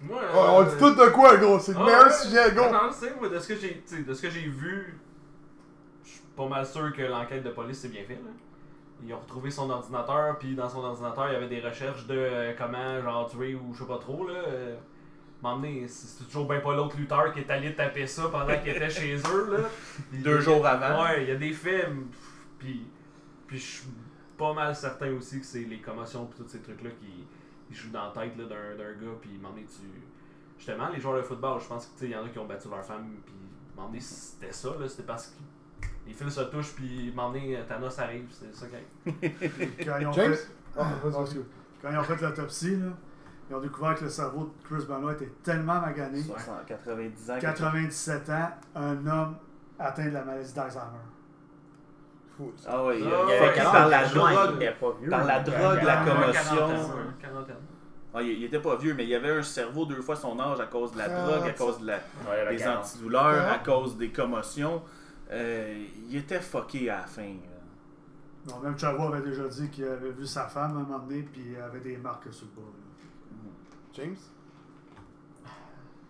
Ouais, 0.03 0.15
on 0.35 0.63
dit 0.65 0.77
tout 0.79 0.95
de 0.95 1.09
quoi, 1.11 1.37
gros? 1.39 1.59
C'est 1.59 1.73
le 1.73 1.79
Ah 1.81 1.85
meilleur 1.85 2.05
ouais. 2.07 2.13
sujet, 2.13 2.53
gros. 2.55 2.67
Non, 2.71 2.91
moi, 3.21 3.29
de 3.31 3.39
ce 3.39 3.49
que 3.49 3.55
j'ai, 3.57 3.83
de 4.03 4.15
ce 4.15 4.23
que 4.23 4.29
j'ai 4.31 4.47
vu, 4.49 5.01
je 6.05 6.11
suis 6.11 6.21
pas 6.37 6.47
mal 6.47 6.67
sûr 6.67 6.93
que 6.95 7.03
l'enquête 7.03 7.43
de 7.43 7.51
police 7.51 7.81
c'est 7.81 7.89
bien 7.89 8.05
fait. 8.05 8.15
Là. 8.15 8.31
Ils 9.03 9.13
ont 9.15 9.19
retrouvé 9.19 9.51
son 9.51 9.71
ordinateur, 9.71 10.39
puis 10.39 10.55
dans 10.55 10.69
son 10.69 10.81
ordinateur, 10.85 11.29
il 11.29 11.33
y 11.33 11.37
avait 11.37 11.49
des 11.49 11.61
recherches 11.61 12.07
de 12.07 12.15
euh, 12.17 12.53
comment 12.59 13.01
genre 13.01 13.29
tuer 13.31 13.55
ou 13.55 13.73
je 13.73 13.81
sais 13.81 13.89
pas 13.89 13.99
trop 13.99 14.27
là. 14.27 14.35
Euh, 14.35 14.77
m'emmener, 15.43 15.87
c'est 15.89 16.25
toujours 16.25 16.49
bien 16.49 16.61
pas 16.61 16.75
l'autre 16.75 16.97
lutteur 16.97 17.33
qui 17.33 17.41
est 17.41 17.51
allé 17.51 17.75
taper 17.75 18.07
ça 18.07 18.29
pendant 18.29 18.59
qu'il 18.61 18.69
était 18.71 18.91
chez 18.91 19.17
eux 19.17 19.57
là. 19.57 19.69
Deux 20.13 20.41
jours 20.41 20.67
avant. 20.67 21.03
Ouais, 21.05 21.23
il 21.25 21.29
y 21.29 21.33
a 21.33 21.37
des 21.37 21.53
faits, 21.53 21.89
puis 22.59 22.87
puis 23.47 23.59
je 23.59 23.65
suis 23.65 23.89
pas 24.37 24.53
mal 24.53 24.75
certain 24.75 25.13
aussi 25.13 25.41
que 25.41 25.47
c'est 25.47 25.61
les 25.61 25.79
commotions 25.81 26.25
et 26.33 26.37
tous 26.43 26.49
ces 26.49 26.61
trucs 26.61 26.83
là 26.83 26.91
qui 27.01 27.75
jouent 27.75 27.91
dans 27.91 28.07
la 28.07 28.13
tête 28.13 28.37
là, 28.37 28.45
d'un, 28.45 28.77
d'un 28.77 28.93
gars, 28.93 29.13
puis 29.21 29.39
m'emmener 29.41 29.65
tu 29.65 29.87
justement 30.59 30.89
les 30.89 31.01
joueurs 31.01 31.17
de 31.17 31.23
football, 31.23 31.61
je 31.61 31.67
pense 31.67 31.87
que 31.87 31.93
tu 31.93 31.99
sais, 32.01 32.05
il 32.07 32.13
y 32.13 32.17
en 32.17 32.25
a 32.25 32.29
qui 32.29 32.39
ont 32.39 32.47
battu 32.47 32.69
leur 32.69 32.85
femme, 32.85 33.07
puis 33.25 33.35
m'emmener 33.77 34.01
c'était 34.01 34.53
ça 34.53 34.71
là, 34.81 34.89
c'était 34.89 35.03
parce 35.03 35.27
que 35.29 35.87
les 36.07 36.13
fils 36.15 36.31
se 36.35 36.41
touchent, 36.43 36.75
puis 36.75 37.13
m'emmener 37.15 37.59
Thanos 37.69 37.99
arrive, 37.99 38.27
c'est 38.31 38.55
ça 38.55 38.67
qui 38.67 39.11
Puis 39.13 39.85
quand 39.85 39.99
ils 39.99 40.07
ont 40.07 40.13
James? 40.13 40.35
fait- 40.35 40.49
Ah. 40.79 40.93
Quand 41.83 41.91
ils 41.91 41.99
ont 41.99 42.03
fait 42.05 42.21
l'autopsie, 42.23 42.77
là, 42.77 42.87
ils 43.49 43.55
ont 43.55 43.61
découvert 43.61 43.95
que 43.95 44.05
le 44.05 44.11
cerveau 44.11 44.45
de 44.45 44.67
Chris 44.67 44.85
Benoit 44.87 45.13
était 45.13 45.33
tellement 45.43 45.81
magané. 45.81 46.21
60, 46.23 46.67
90 46.67 47.31
ans. 47.31 47.39
97 47.41 48.31
ans, 48.31 48.51
un 48.75 49.07
homme 49.07 49.37
atteint 49.79 50.07
de 50.07 50.11
la 50.11 50.25
maladie 50.25 50.53
d'Alzheimer. 50.53 51.05
Fou, 52.37 52.53
ça. 52.57 52.71
Ah 52.73 52.85
oui, 52.87 52.97
il 53.01 53.07
Ah, 53.13 53.21
a 53.25 53.39
fucké 53.39 53.53
quel 53.55 53.65
par 53.65 53.89
la 53.89 54.05
drogue. 54.09 54.55
était 54.57 54.73
pas 54.73 54.93
vieux. 55.01 55.11
Par 55.11 55.25
la 55.25 55.37
hein. 55.37 55.43
drogue, 55.43 55.83
la 55.85 56.05
Quarantaine, 56.05 56.33
commotion. 56.33 57.57
Ah, 58.15 58.23
il, 58.23 58.29
il 58.31 58.45
était 58.45 58.61
pas 58.61 58.77
vieux, 58.77 58.95
mais 58.95 59.07
il 59.07 59.15
avait 59.15 59.31
un 59.31 59.43
cerveau 59.43 59.85
deux 59.87 60.01
fois 60.03 60.17
son 60.17 60.39
âge 60.41 60.59
à 60.61 60.67
cause 60.67 60.93
de 60.93 60.99
la 60.99 61.05
Ah, 61.05 61.27
drogue, 61.27 61.49
à 61.49 61.53
cause 61.53 61.81
de 61.81 61.87
la, 61.87 61.97
Ouais, 62.29 62.45
la 62.45 62.51
des 62.55 62.67
antidouleurs, 62.67 63.23
à 63.49 63.53
Ah. 63.55 63.59
cause 63.65 63.97
des 63.97 64.11
commotions. 64.11 64.83
Euh, 65.31 65.85
il 66.09 66.17
était 66.17 66.41
fucké 66.41 66.89
à 66.91 66.99
la 66.99 67.07
fin. 67.07 67.23
là. 67.23 68.49
Non, 68.49 68.61
même 68.61 68.79
Chavo 68.79 69.13
avait 69.13 69.23
déjà 69.29 69.49
dit 69.49 69.69
qu'il 69.71 69.85
avait 69.85 70.13
vu 70.13 70.25
sa 70.25 70.47
femme 70.47 70.77
à 70.77 70.81
un 70.81 70.83
moment 70.85 70.99
donné, 71.01 71.23
puis 71.23 71.43
il 71.53 71.61
avait 71.61 71.81
des 71.81 71.97
marques 71.97 72.33
sur 72.33 72.47
le 72.47 72.63
bas. 72.63 72.69
James? 73.97 74.17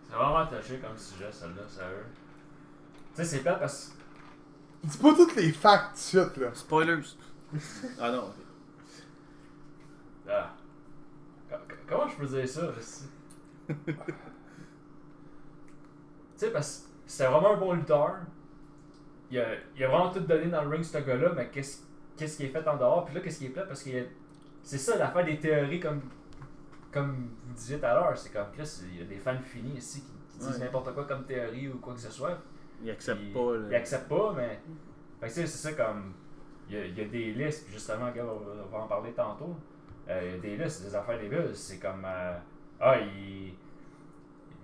C'est 0.09 0.15
vraiment 0.15 0.45
touché 0.47 0.79
comme 0.79 0.97
sujet, 0.97 1.31
celle-là, 1.31 1.67
sérieux. 1.67 2.05
Tu 3.15 3.23
sais, 3.23 3.25
c'est 3.25 3.43
pas 3.43 3.55
parce 3.55 3.93
Dis 4.83 4.97
pas 4.97 5.13
toutes 5.13 5.35
les 5.35 5.51
facts 5.51 5.93
de 5.95 5.99
suite, 5.99 6.37
là. 6.37 6.53
Spoilers. 6.53 7.01
ah 7.99 8.11
non. 8.11 8.27
ok. 8.27 8.33
Ah. 10.29 10.53
Co- 11.49 11.55
co- 11.67 11.75
Comment 11.87 12.07
je 12.07 12.15
peux 12.17 12.25
dire 12.27 12.47
ça? 12.47 12.61
Tu 16.39 16.45
sais, 16.45 16.51
parce 16.51 16.77
que 16.79 16.83
c'était 17.07 17.29
vraiment 17.29 17.53
un 17.53 17.57
bon 17.57 17.73
lutteur. 17.73 18.17
Il 19.31 19.39
a, 19.39 19.45
il 19.75 19.83
a 19.83 19.87
vraiment 19.87 20.11
tout 20.11 20.19
donné 20.19 20.45
dans 20.47 20.61
le 20.63 20.69
ring, 20.69 20.83
ce 20.83 20.97
gars-là, 20.99 21.33
mais 21.35 21.49
qu'est-ce 21.49 21.81
qu'est-ce 22.15 22.37
qui 22.37 22.45
est 22.45 22.49
fait 22.49 22.67
en 22.67 22.77
dehors? 22.77 23.05
Puis 23.05 23.15
là, 23.15 23.21
qu'est-ce 23.21 23.39
qui 23.39 23.45
est 23.47 23.49
plat? 23.49 23.63
Parce 23.65 23.83
que 23.83 23.89
c'est 24.63 24.77
ça 24.77 24.97
l'affaire 24.97 25.25
des 25.25 25.39
théories, 25.39 25.79
comme, 25.79 26.01
comme 26.91 27.29
vous 27.45 27.53
disiez 27.53 27.79
tout 27.79 27.85
à 27.85 27.93
l'heure. 27.93 28.17
C'est 28.17 28.31
comme 28.31 28.51
Chris, 28.53 28.81
il 28.91 28.99
y 28.99 29.01
a 29.01 29.05
des 29.05 29.17
fans 29.17 29.37
finis 29.43 29.77
ici 29.77 30.01
qui, 30.01 30.11
qui 30.31 30.37
disent 30.39 30.57
Ouais. 30.59 30.65
n'importe 30.65 30.93
quoi 30.93 31.05
comme 31.05 31.25
théorie 31.25 31.67
ou 31.69 31.77
quoi 31.79 31.93
que 31.93 31.99
ce 31.99 32.11
soit. 32.11 32.37
Il 32.81 32.89
accepte 32.91 33.19
Puis, 33.19 33.33
pas. 33.33 33.55
là. 33.57 33.67
Il 33.69 33.75
accepte 33.75 34.07
pas, 34.09 34.33
mais. 34.35 34.59
Fait 35.19 35.27
que 35.27 35.33
c'est 35.33 35.47
ça 35.47 35.73
comme. 35.73 36.13
Il 36.69 36.75
y, 36.75 36.79
a, 36.79 36.85
il 36.85 36.97
y 36.97 37.01
a 37.01 37.05
des 37.05 37.33
listes, 37.33 37.67
justement, 37.69 38.11
gars, 38.11 38.25
on, 38.25 38.69
va- 38.69 38.83
en 38.83 38.87
parler 38.87 39.13
tantôt. 39.13 39.55
Euh, 40.09 40.21
il 40.23 40.31
y 40.31 40.35
a 40.35 40.57
des 40.57 40.63
listes, 40.63 40.83
des 40.83 40.95
affaires 40.95 41.19
des 41.19 41.27
bulles. 41.29 41.55
C'est 41.55 41.79
comme. 41.79 42.03
euh, 42.05 42.37
ah, 42.79 42.97
il. 42.99 43.53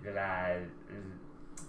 La, 0.03 0.55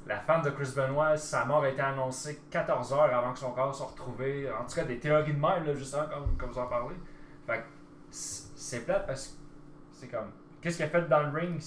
la 0.07 0.19
femme 0.19 0.43
de 0.43 0.51
Chris 0.51 0.73
Benoit, 0.77 1.17
sa 1.17 1.45
mort 1.45 1.63
a 1.63 1.69
été 1.69 1.81
annoncée 1.81 2.41
14 2.51 2.93
heures 2.93 3.15
avant 3.15 3.33
que 3.33 3.39
son 3.39 3.53
corps 3.53 3.75
soit 3.75 3.87
retrouvé. 3.87 4.51
En 4.51 4.65
tout 4.67 4.75
cas, 4.75 4.85
des 4.85 4.99
théories 4.99 5.33
de 5.35 5.41
même, 5.41 5.65
là, 5.65 5.73
justement, 5.75 6.07
comme, 6.13 6.37
comme 6.37 6.51
vous 6.51 6.59
en 6.59 6.67
parlez. 6.67 6.97
Fait 7.47 7.59
que 7.59 7.65
c'est 8.11 8.45
c'est 8.57 8.81
plate 8.85 9.07
parce 9.07 9.29
que 9.29 9.33
c'est 9.93 10.09
comme. 10.09 10.31
Qu'est-ce 10.65 10.77
qu'il 10.77 10.87
a 10.87 10.89
fait 10.89 11.07
dans 11.09 11.23
le 11.23 11.39
ring? 11.39 11.61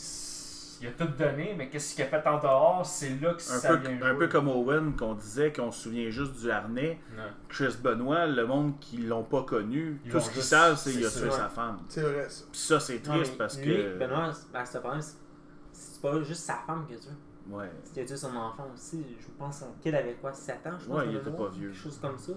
Il 0.82 0.88
a 0.88 0.92
tout 0.92 1.08
donné, 1.18 1.54
mais 1.58 1.70
qu'est-ce 1.70 1.96
qu'il 1.96 2.04
a 2.04 2.08
fait 2.08 2.28
en 2.28 2.40
dehors? 2.40 2.84
C'est 2.86 3.10
là 3.22 3.34
que 3.34 3.38
Un 3.42 3.60
ça 3.60 3.70
peu, 3.70 3.78
vient 3.78 3.98
un 4.02 4.10
jouer. 4.10 4.18
peu 4.18 4.28
comme 4.28 4.48
Owen, 4.48 4.96
qu'on 4.96 5.14
disait 5.14 5.54
qu'on 5.54 5.72
se 5.72 5.84
souvient 5.84 6.10
juste 6.10 6.34
du 6.40 6.50
harnais. 6.52 7.00
Ouais. 7.16 7.24
Chris 7.50 7.76
Benoit, 7.82 8.26
le 8.28 8.46
monde 8.46 8.80
qui 8.80 8.98
l'ont 8.98 9.24
pas 9.24 9.44
connu, 9.44 10.00
Ils 10.06 10.12
tout 10.12 10.20
ce 10.20 10.26
qu'ils 10.26 10.36
juste- 10.38 10.50
savent, 10.50 10.78
c'est 10.78 10.92
qu'il 10.92 11.06
a 11.06 11.10
tué 11.10 11.30
sa 11.32 11.48
femme. 11.50 11.78
C'est 11.88 12.02
vrai, 12.02 12.28
ça. 12.28 12.46
Puis 12.52 12.60
ça, 12.60 12.80
c'est 12.80 13.00
triste 13.00 13.38
parce 13.38 13.58
lui, 13.60 13.76
que. 13.76 13.98
Benoît, 14.00 14.32
ben, 14.52 14.66
c'est 14.66 14.82
pas 14.82 14.98
c'est- 15.00 16.02
pas 16.02 16.22
juste 16.24 16.44
sa 16.44 16.56
femme 16.68 16.86
qui 16.88 16.94
a 16.96 16.98
tué. 16.98 17.10
Ouais. 17.50 17.72
Il 17.96 18.02
a 18.02 18.06
tué 18.06 18.18
son 18.18 18.36
enfant 18.36 18.68
aussi. 18.74 19.04
Je 19.20 19.28
pense 19.38 19.64
qu'il 19.82 19.96
avait 19.96 20.14
quoi 20.16 20.34
7 20.34 20.58
ans, 20.68 20.78
je 20.80 20.86
pense. 20.88 20.98
Ouais, 20.98 21.06
il 21.10 21.16
était 21.16 21.32
pas 21.32 21.48
vieux. 21.50 21.70
Quelque 21.70 21.82
chose 21.82 21.98
comme 22.00 22.18
ça. 22.18 22.34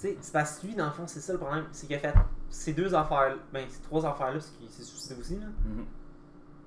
Sais, 0.00 0.16
c'est 0.22 0.32
parce 0.32 0.58
que 0.58 0.66
lui, 0.66 0.74
dans 0.74 0.86
le 0.86 0.92
fond, 0.92 1.06
c'est 1.06 1.20
ça 1.20 1.34
le 1.34 1.38
problème. 1.38 1.66
C'est 1.72 1.86
qu'il 1.86 1.94
a 1.96 1.98
fait 1.98 2.14
ces 2.48 2.72
deux 2.72 2.94
affaires, 2.94 3.36
ben, 3.52 3.66
ces 3.68 3.82
trois 3.82 4.06
affaires-là, 4.06 4.32
parce 4.34 4.48
qu'il 4.50 4.70
s'est 4.70 4.82
suicidé 4.82 5.20
aussi, 5.20 5.36
là. 5.38 5.46
Mhm. 5.64 5.84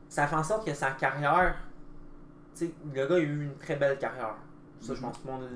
Ça 0.08 0.28
fait 0.28 0.36
en 0.36 0.44
sorte 0.44 0.68
que 0.68 0.74
sa 0.76 0.92
carrière. 0.92 1.56
Tu 2.56 2.68
sais, 2.68 2.74
le 2.86 3.08
gars 3.08 3.16
a 3.16 3.18
eu 3.20 3.46
une 3.46 3.58
très 3.58 3.76
belle 3.76 3.98
carrière. 3.98 4.36
Ça, 4.80 4.94
je 4.94 5.00
Mhm. 5.00 5.02
pense 5.08 5.18
que 5.18 5.24
tout 5.24 5.28
le 5.30 5.34
monde, 5.34 5.50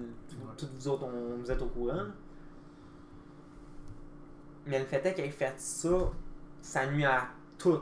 tous 0.57 0.67
vous 0.75 0.87
autres, 0.87 1.03
on, 1.05 1.37
vous 1.37 1.51
êtes 1.51 1.61
au 1.61 1.67
courant. 1.67 1.93
là. 1.93 2.05
Mais 4.65 4.79
le 4.79 4.85
fait 4.85 5.05
est 5.05 5.13
qu'il 5.13 5.25
ait 5.25 5.29
fait 5.29 5.53
ça, 5.57 5.89
ça 6.61 6.87
nuit 6.87 7.05
à 7.05 7.27
tout. 7.57 7.79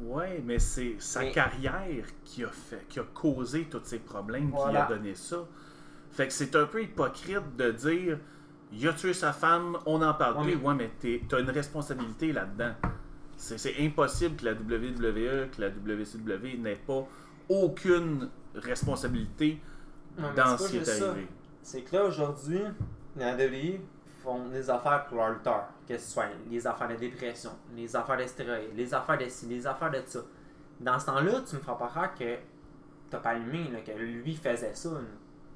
Ouais, 0.00 0.42
mais 0.44 0.58
c'est 0.58 0.96
sa 0.98 1.20
Mais- 1.20 1.32
carrière 1.32 2.06
qui 2.24 2.44
a 2.44 2.48
fait, 2.50 2.84
qui 2.88 2.98
a 2.98 3.04
causé 3.14 3.64
tous 3.68 3.80
ces 3.84 3.98
problèmes, 3.98 4.50
qui 4.52 4.76
a 4.76 4.86
donné 4.86 5.14
ça. 5.14 5.44
Fait 6.10 6.26
que 6.26 6.32
c'est 6.32 6.56
un 6.56 6.66
peu 6.66 6.82
hypocrite 6.82 7.56
de 7.56 7.70
dire 7.72 8.18
il 8.72 8.86
a 8.88 8.92
tué 8.92 9.12
sa 9.14 9.32
femme, 9.32 9.76
on 9.86 10.02
en 10.02 10.14
parle 10.14 10.36
Ouais, 10.38 10.42
plus. 10.44 10.56
mais- 10.56 10.66
Ouais, 10.68 10.74
mais 10.74 11.18
t'as 11.28 11.40
une 11.40 11.50
responsabilité 11.50 12.32
là-dedans. 12.32 12.72
C'est 13.36 13.74
impossible 13.80 14.36
que 14.36 14.44
la 14.46 14.54
WWE, 14.54 15.48
que 15.54 15.60
la 15.60 15.68
WCW 15.68 16.56
n'ait 16.58 16.76
pas 16.86 17.06
aucune 17.48 18.28
responsabilité 18.54 19.60
Ouais, 20.18 20.24
dans 20.34 20.56
ce 20.56 20.68
qui 20.70 20.78
est 20.78 20.88
arrivé. 20.88 21.28
C'est 21.62 21.82
que 21.82 21.94
là, 21.96 22.04
aujourd'hui, 22.04 22.60
la 23.16 23.34
WWE 23.36 23.80
font 24.22 24.48
des 24.48 24.70
affaires 24.70 25.04
pour 25.06 25.18
leurs 25.18 25.30
lutteurs. 25.32 25.68
Que 25.86 25.98
ce 25.98 26.12
soit 26.12 26.26
les 26.50 26.66
affaires 26.66 26.88
de 26.88 26.94
dépression, 26.96 27.50
les 27.76 27.94
affaires 27.94 28.16
de 28.16 28.26
stéroïdes, 28.26 28.74
les 28.74 28.92
affaires 28.94 29.18
de 29.18 29.28
ci, 29.28 29.46
les 29.46 29.66
affaires 29.66 29.90
de 29.90 30.00
ça. 30.06 30.20
Dans 30.80 30.98
ce 30.98 31.06
temps-là, 31.06 31.42
tu 31.48 31.56
me 31.56 31.60
feras 31.60 31.74
pas 31.76 31.88
croire 31.88 32.14
que 32.14 32.36
t'as 33.10 33.18
pas 33.18 33.30
allumé, 33.30 33.70
là, 33.70 33.80
que 33.80 33.92
lui 33.92 34.34
faisait 34.34 34.74
ça, 34.74 34.90
là, 34.90 35.00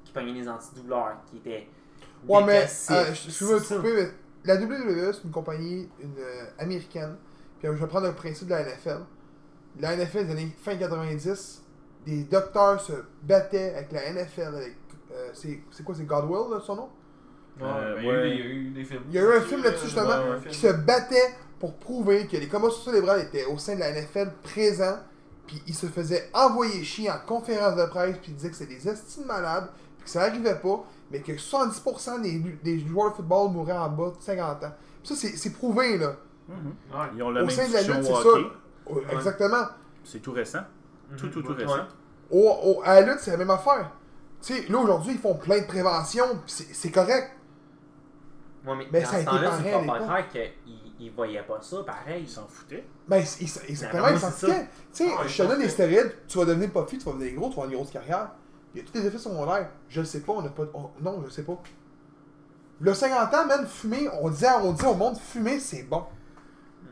qui 0.05 0.11
pognait 0.13 0.33
les 0.33 0.47
antidouleurs, 0.47 1.17
qui 1.29 1.37
était. 1.37 1.67
Ouais, 2.27 2.43
mais, 2.45 2.67
euh, 2.91 3.05
je 3.13 3.31
je 3.31 3.45
veux 3.45 3.59
C'est 3.59 3.75
tromper, 3.75 3.93
mais 3.93 4.09
la 4.43 4.55
WWE, 4.55 5.13
c'est 5.13 5.23
une 5.23 5.31
compagnie 5.31 5.89
une, 6.01 6.15
euh, 6.19 6.45
américaine. 6.59 7.15
Puis 7.59 7.67
euh, 7.67 7.75
je 7.75 7.81
vais 7.81 7.87
prendre 7.87 8.07
le 8.07 8.13
principe 8.13 8.47
de 8.47 8.53
la 8.53 8.63
NFL. 8.63 8.99
La 9.79 9.95
NFL 9.95 10.25
des 10.25 10.31
années 10.31 10.55
fin 10.61 10.75
90, 10.75 11.63
des 12.05 12.23
docteurs 12.23 12.81
se 12.81 12.93
battaient 13.23 13.75
avec 13.75 13.91
la 13.91 14.11
NFL. 14.11 14.55
Avec, 14.55 14.75
euh, 15.11 15.29
c'est 15.33 15.61
c'est 15.71 15.83
quoi, 15.83 15.95
c'est 15.95 16.05
Godwill, 16.05 16.51
là, 16.53 16.59
son 16.65 16.75
nom? 16.75 16.89
Euh, 17.61 17.95
ben, 17.95 18.01
il 18.01 18.05
y 18.05 18.09
a 18.09 18.13
eu 18.13 18.17
ouais. 18.17 18.23
des- 18.23 18.35
il 18.35 18.39
y 18.39 18.41
a 18.41 18.45
eu 18.45 18.69
des 18.71 18.83
films. 18.85 19.03
Il 19.09 19.13
y 19.15 19.17
a 19.19 19.21
eu 19.21 19.37
un 19.37 19.41
film 19.41 19.63
là-dessus, 19.63 19.85
justement, 19.85 20.09
Ouais, 20.09 20.49
qui 20.49 20.57
se 20.57 20.67
battait 20.67 21.35
pour 21.59 21.75
prouver 21.75 22.25
que 22.27 22.37
les 22.37 22.47
commotions 22.47 22.81
cérébrales 22.91 23.21
étaient 23.21 23.45
au 23.45 23.57
sein 23.57 23.75
de 23.75 23.81
la 23.81 23.89
NFL 23.91 24.31
présents, 24.41 24.97
puis 25.45 25.61
ils 25.67 25.75
se 25.75 25.85
faisaient 25.87 26.29
envoyer 26.33 26.83
chier 26.83 27.11
en 27.11 27.19
conférence 27.19 27.75
de 27.75 27.85
presse, 27.85 28.17
puis 28.21 28.31
ils 28.31 28.35
disaient 28.35 28.49
que 28.49 28.55
c'était 28.55 28.73
des 28.75 28.87
estimes 28.89 29.25
malades, 29.25 29.69
puis 30.01 30.05
que 30.05 30.09
ça 30.09 30.23
arrivait 30.23 30.55
pas, 30.59 30.83
mais 31.11 31.21
que 31.21 31.31
70% 31.33 32.21
des, 32.21 32.39
des 32.63 32.79
joueurs 32.79 33.11
de 33.11 33.15
football 33.17 33.51
mouraient 33.51 33.71
en 33.77 33.89
bas 33.89 34.11
de 34.17 34.21
50 34.21 34.63
ans. 34.63 34.71
Puis 35.03 35.13
ça, 35.13 35.15
c'est- 35.15 35.37
c'est 35.37 35.51
prouvé, 35.51 35.97
là. 35.97 36.15
Mhm. 36.47 36.55
Ouais. 36.93 37.05
Ils 37.15 37.23
ont 37.23 37.29
la 37.31 37.43
Au 37.43 37.45
même 37.45 37.55
sein 37.55 37.67
de 37.67 37.73
la 37.73 37.81
lutte, 37.81 38.03
c'est 38.03 38.11
ça. 38.13 38.93
Ouais, 38.93 39.01
Exactement. 39.13 39.65
C'est 40.03 40.19
tout 40.19 40.31
récent. 40.33 40.59
Tout, 41.17 41.27
tout, 41.29 41.41
tout 41.41 41.51
Ouais. 41.53 41.63
récent. 41.63 41.85
Au, 42.29 42.39
au- 42.63 42.81
à 42.83 42.99
la 42.99 43.01
lutte, 43.07 43.19
c'est 43.21 43.31
la 43.31 43.37
même 43.37 43.49
affaire. 43.49 43.91
Tu 44.41 44.53
sais, 44.55 44.67
là, 44.69 44.79
aujourd'hui, 44.79 45.13
ils 45.13 45.19
font 45.19 45.35
plein 45.35 45.59
de 45.61 45.65
prévention, 45.67 46.25
puis 46.45 46.51
c'est 46.51 46.73
c'est 46.73 46.91
correct. 46.91 47.31
Ouais, 48.65 48.73
mais, 48.91 49.01
ça 49.05 49.09
a 49.09 49.11
ce 49.11 49.15
été 49.17 49.25
temps-là, 49.25 49.49
pareil 49.49 49.63
tu 49.63 49.73
à 49.73 49.79
vas 49.79 49.85
pas 49.93 49.99
croire 49.99 50.29
qu'ils 50.29 50.51
ils 50.99 51.11
voyaient 51.11 51.43
pas 51.43 51.59
ça 51.61 51.77
pareil. 51.83 52.23
Ils 52.23 52.29
s'en 52.29 52.45
foutaient. 52.47 52.83
Ben, 53.07 53.23
c'est- 53.25 53.43
ils- 53.43 53.69
exactement, 53.71 54.03
Ben, 54.03 54.13
ils 54.13 54.19
s'en 54.19 54.29
c'est 54.31 54.45
foutaient. 54.47 54.67
Tu 54.93 55.05
sais, 55.05 55.11
Ah, 55.17 55.27
je 55.27 55.43
te 55.43 55.47
donne 55.47 55.59
des 55.61 55.69
stéroïdes, 55.69 56.13
tu 56.27 56.37
vas 56.37 56.45
devenir 56.45 56.71
pas 56.71 56.85
tu 56.85 56.97
vas 56.97 57.11
devenir 57.13 57.33
gros, 57.35 57.49
tu 57.49 57.55
vas 57.55 57.61
avoir 57.63 57.67
une 57.69 57.75
grosse 57.77 57.91
carrière. 57.91 58.29
Il 58.73 58.81
y 58.81 58.83
a 58.83 58.87
tous 58.87 58.93
les 58.97 59.05
effets 59.05 59.17
secondaires. 59.17 59.69
Je 59.89 59.99
le 59.99 60.05
sais 60.05 60.21
pas, 60.21 60.33
on 60.33 60.45
a 60.45 60.49
pas. 60.49 60.63
on- 60.73 60.91
non, 61.01 61.21
je 61.25 61.29
sais 61.29 61.43
pas. 61.43 61.61
Le 62.79 62.93
50 62.93 63.33
ans, 63.33 63.45
man, 63.45 63.67
fumer, 63.67 64.07
on 64.21 64.29
dit 64.29 64.45
au 64.85 64.95
monde, 64.95 65.17
fumer, 65.17 65.59
c'est 65.59 65.83
bon. 65.83 66.03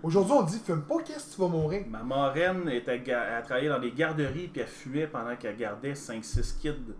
Aujourd'hui, 0.03 0.33
on 0.33 0.43
dit, 0.43 0.59
fume 0.59 0.83
pas, 0.83 0.97
qu'est-ce 1.03 1.31
que 1.31 1.35
tu 1.35 1.41
vas 1.41 1.47
mourir? 1.47 1.83
Ma 1.89 2.03
marraine 2.03 2.69
était 2.69 3.01
elle 3.05 3.43
travaillait 3.43 3.69
dans 3.69 3.79
des 3.79 3.91
garderies 3.91 4.47
puis 4.47 4.61
elle 4.61 4.67
fumait 4.67 5.07
pendant 5.07 5.35
qu'elle 5.35 5.57
gardait 5.57 5.93
5-6 5.95 6.53
kids. 6.59 6.93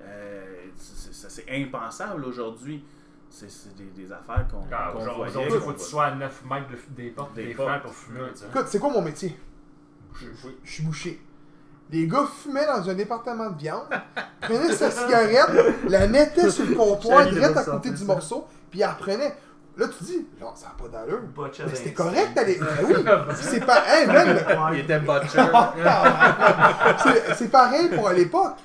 Euh, 0.00 0.44
c'est- 0.76 1.44
impensable 1.50 2.24
aujourd'hui. 2.24 2.84
C'est 3.28 3.46
des, 3.76 3.84
des 3.84 4.12
affaires 4.12 4.46
qu'on 4.48 4.62
Ah, 4.72 4.90
qu'on 4.92 5.00
Aujourd'hui, 5.24 5.54
il 5.54 5.60
faut 5.60 5.72
que 5.72 5.78
tu 5.78 5.84
sois 5.84 6.06
à 6.06 6.14
9 6.14 6.44
mètres 6.44 6.68
de- 6.68 6.94
des 6.94 7.10
portes 7.10 7.34
Des 7.34 7.46
des, 7.46 7.54
portes. 7.54 7.68
frères 7.68 7.82
pour 7.82 7.94
fumer. 7.94 8.20
Écoute, 8.48 8.66
c'est 8.66 8.78
quoi 8.78 8.90
mon 8.90 9.00
métier? 9.02 9.38
Je- 10.14 10.26
je- 10.32 10.48
Je 10.64 10.70
suis 10.70 10.82
bouché. 10.82 11.22
Les 11.92 12.06
gars 12.08 12.26
fumaient 12.42 12.66
dans 12.66 12.88
un 12.88 12.94
département 12.94 13.50
de 13.50 13.58
viande, 13.58 13.84
prenaient 14.40 14.72
sa 14.72 14.90
cigarette, 14.90 15.50
la 15.88 16.08
mettaient 16.08 16.50
sur 16.50 16.64
le 16.64 16.74
comptoir, 16.74 17.26
direct 17.26 17.56
à 17.56 17.64
côté 17.64 17.90
du 17.90 17.96
ça. 17.98 18.04
morceau, 18.06 18.46
puis 18.70 18.80
ils 18.80 18.84
reprenaient. 18.84 19.34
Là, 19.76 19.86
tu 19.88 20.04
dis, 20.04 20.26
genre, 20.40 20.54
ça 20.56 20.66
n'a 20.68 20.74
pas 20.82 20.88
d'allure. 20.98 21.20
Butcher 21.34 21.64
Mais 21.66 21.74
c'était 21.74 21.92
correct, 21.94 22.30
t'allais. 22.34 22.58
Ben 22.58 22.66
oui, 22.84 22.94
c'est 23.40 23.64
pas. 23.64 23.82
Hey, 23.86 24.06
man, 24.06 24.38
Il 24.74 24.80
était 24.80 24.98
butcher. 25.00 25.38
c'est- 27.02 27.34
c'est 27.34 27.48
pareil 27.50 27.88
pour 27.94 28.08
à 28.08 28.12
l'époque. 28.12 28.56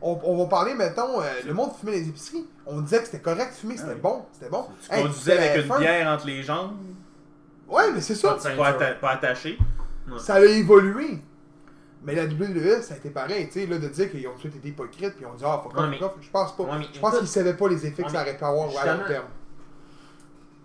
On, 0.00 0.18
on 0.24 0.36
va 0.38 0.46
parler, 0.48 0.74
mettons, 0.74 1.20
euh, 1.20 1.24
le 1.46 1.54
monde 1.54 1.70
fumait 1.80 1.92
les 1.92 2.08
épiceries. 2.08 2.46
On 2.66 2.80
disait 2.80 2.98
que 2.98 3.06
c'était 3.06 3.18
correct 3.20 3.50
de 3.50 3.54
fumer, 3.56 3.76
c'était 3.76 3.90
Ouais. 3.90 3.94
bon, 4.00 4.24
c'était 4.32 4.50
bon. 4.50 4.66
Tu 4.88 4.94
Hey, 4.94 5.02
conduisais 5.04 5.38
avec 5.38 5.64
une 5.64 5.70
F1. 5.72 5.78
bière 5.78 6.08
entre 6.08 6.26
les 6.26 6.42
jambes, 6.42 6.72
Ouais, 7.68 7.90
mais 7.92 8.00
c'est 8.00 8.14
ça. 8.14 8.36
pas, 8.56 8.70
atta- 8.72 8.98
pas 9.00 9.10
attaché. 9.12 9.58
Ça 10.18 10.34
a 10.34 10.40
évolué. 10.40 11.18
Mais 12.06 12.14
la 12.14 12.24
WWE, 12.24 12.80
ça 12.82 12.94
a 12.94 12.96
été 12.98 13.10
pareil, 13.10 13.46
tu 13.48 13.54
sais, 13.54 13.66
là, 13.66 13.78
de 13.78 13.88
dire 13.88 14.08
qu'ils 14.10 14.26
ont 14.28 14.34
tous 14.40 14.46
été 14.46 14.68
hypocrites, 14.68 15.16
puis 15.16 15.26
on 15.26 15.34
dit, 15.34 15.42
ah, 15.44 15.60
mais- 15.90 15.98
fuck 15.98 16.16
off. 16.16 16.22
Je 16.22 16.30
pense 16.30 16.56
pas. 16.56 16.62
Ouais, 16.62 16.86
Je 16.92 17.00
pense 17.00 17.18
qu'ils 17.18 17.26
savaient 17.26 17.56
pas 17.56 17.68
les 17.68 17.84
effets 17.84 18.04
que 18.04 18.10
ça 18.10 18.22
aurait 18.22 18.36
pu 18.36 18.44
avoir 18.44 18.68
à 18.78 18.94
long 18.96 19.04
terme. 19.06 19.26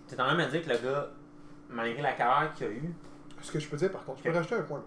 T'es 0.07 0.21
en 0.21 0.25
train 0.25 0.37
de 0.37 0.43
me 0.43 0.51
dire 0.51 0.61
que 0.61 0.69
le 0.69 0.77
gars, 0.77 1.09
malgré 1.69 2.01
la 2.03 2.13
carrière 2.13 2.53
qu'il 2.53 2.67
a 2.67 2.69
eue, 2.69 2.93
Ce 3.41 3.51
que 3.51 3.59
je 3.59 3.67
peux 3.67 3.77
dire, 3.77 3.91
par 3.91 4.05
contre, 4.05 4.19
je 4.19 4.23
peux 4.25 4.35
rajouter 4.35 4.55
un 4.55 4.61
point, 4.61 4.77
là? 4.77 4.83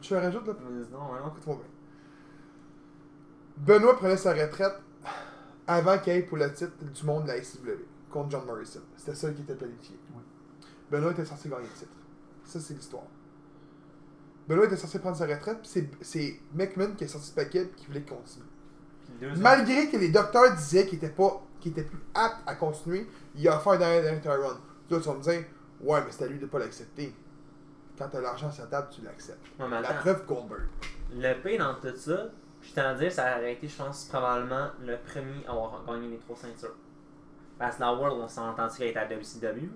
Tu 0.00 0.14
le 0.14 0.20
rajoutes, 0.20 0.46
là? 0.46 0.54
non, 0.62 1.12
ouais, 1.12 1.20
non. 1.20 1.28
Écoute-moi 1.28 1.56
bien. 1.56 3.74
Benoît 3.76 3.96
prenait 3.98 4.16
sa 4.16 4.32
retraite 4.32 4.80
avant 5.66 5.98
qu'il 5.98 6.14
aille 6.14 6.22
pour 6.24 6.38
le 6.38 6.50
titre 6.54 6.72
du 6.82 7.04
monde 7.04 7.24
de 7.24 7.28
la 7.28 7.42
SW 7.42 7.68
contre 8.10 8.30
John 8.30 8.46
Morrison. 8.46 8.80
C'était 8.96 9.14
ça 9.14 9.30
qui 9.30 9.42
était 9.42 9.54
planifié. 9.54 9.98
Benoît 10.90 11.12
était 11.12 11.26
censé 11.26 11.50
gagner 11.50 11.64
le 11.64 11.78
titre. 11.78 11.92
Ça, 12.44 12.58
c'est 12.60 12.72
l'histoire. 12.72 13.02
Benoît 14.50 14.66
était 14.66 14.76
censé 14.76 14.98
prendre 14.98 15.16
sa 15.16 15.26
retraite, 15.26 15.58
puis 15.62 15.86
c'est- 16.00 16.40
McMahon 16.52 16.96
qui 16.96 17.04
est 17.04 17.08
sorti 17.08 17.28
ce 17.28 17.34
paquet 17.34 17.62
et 17.62 17.68
qui 17.68 17.86
voulait 17.86 18.02
continuer. 18.02 18.46
Malgré 19.36 19.88
que 19.88 19.96
les 19.96 20.08
docteurs 20.08 20.52
disaient 20.56 20.86
qu'il 20.86 20.98
était 20.98 21.08
pas 21.10 21.40
qu'il 21.60 21.70
était 21.72 21.84
plus 21.84 22.00
apte 22.14 22.38
à 22.46 22.56
continuer, 22.56 23.06
il 23.36 23.46
a 23.48 23.58
fait 23.60 23.70
un 23.70 23.76
dernier 23.78 24.02
dernier 24.02 24.28
run. 24.44 24.58
Tu 24.88 24.94
vas 24.96 25.14
me 25.14 25.20
dire, 25.20 25.44
ouais, 25.82 26.00
mais 26.04 26.10
c'est 26.10 26.24
à 26.24 26.26
lui 26.26 26.38
de 26.40 26.46
pas 26.46 26.58
l'accepter. 26.58 27.14
Quand 27.96 28.08
t'as 28.08 28.20
l'argent 28.20 28.50
sur 28.50 28.64
la 28.64 28.70
table, 28.70 28.88
tu 28.90 29.02
l'acceptes. 29.02 29.38
Ouais, 29.60 29.68
La 29.68 29.82
preuve, 29.94 30.26
Goldberg. 30.26 30.62
Le 31.14 31.34
pire 31.42 31.58
dans 31.58 31.74
tout 31.74 31.96
ça, 31.96 32.30
je 32.62 32.72
tiens 32.72 32.86
à 32.86 32.94
dire, 32.94 33.12
ça 33.12 33.36
aurait 33.38 33.52
été, 33.52 33.68
je 33.68 33.76
pense, 33.76 34.06
probablement 34.06 34.70
le 34.82 34.96
premier 34.96 35.46
à 35.46 35.50
avoir 35.52 35.84
gagné 35.86 36.08
les 36.08 36.18
trois 36.18 36.34
ceintures. 36.36 36.74
Parce 37.58 37.76
que 37.76 37.82
la 37.82 37.92
World, 37.94 38.18
on 38.20 38.26
s'entend 38.28 38.68
qu'il 38.68 38.86
était 38.86 38.98
à 38.98 39.06
WCW. 39.06 39.68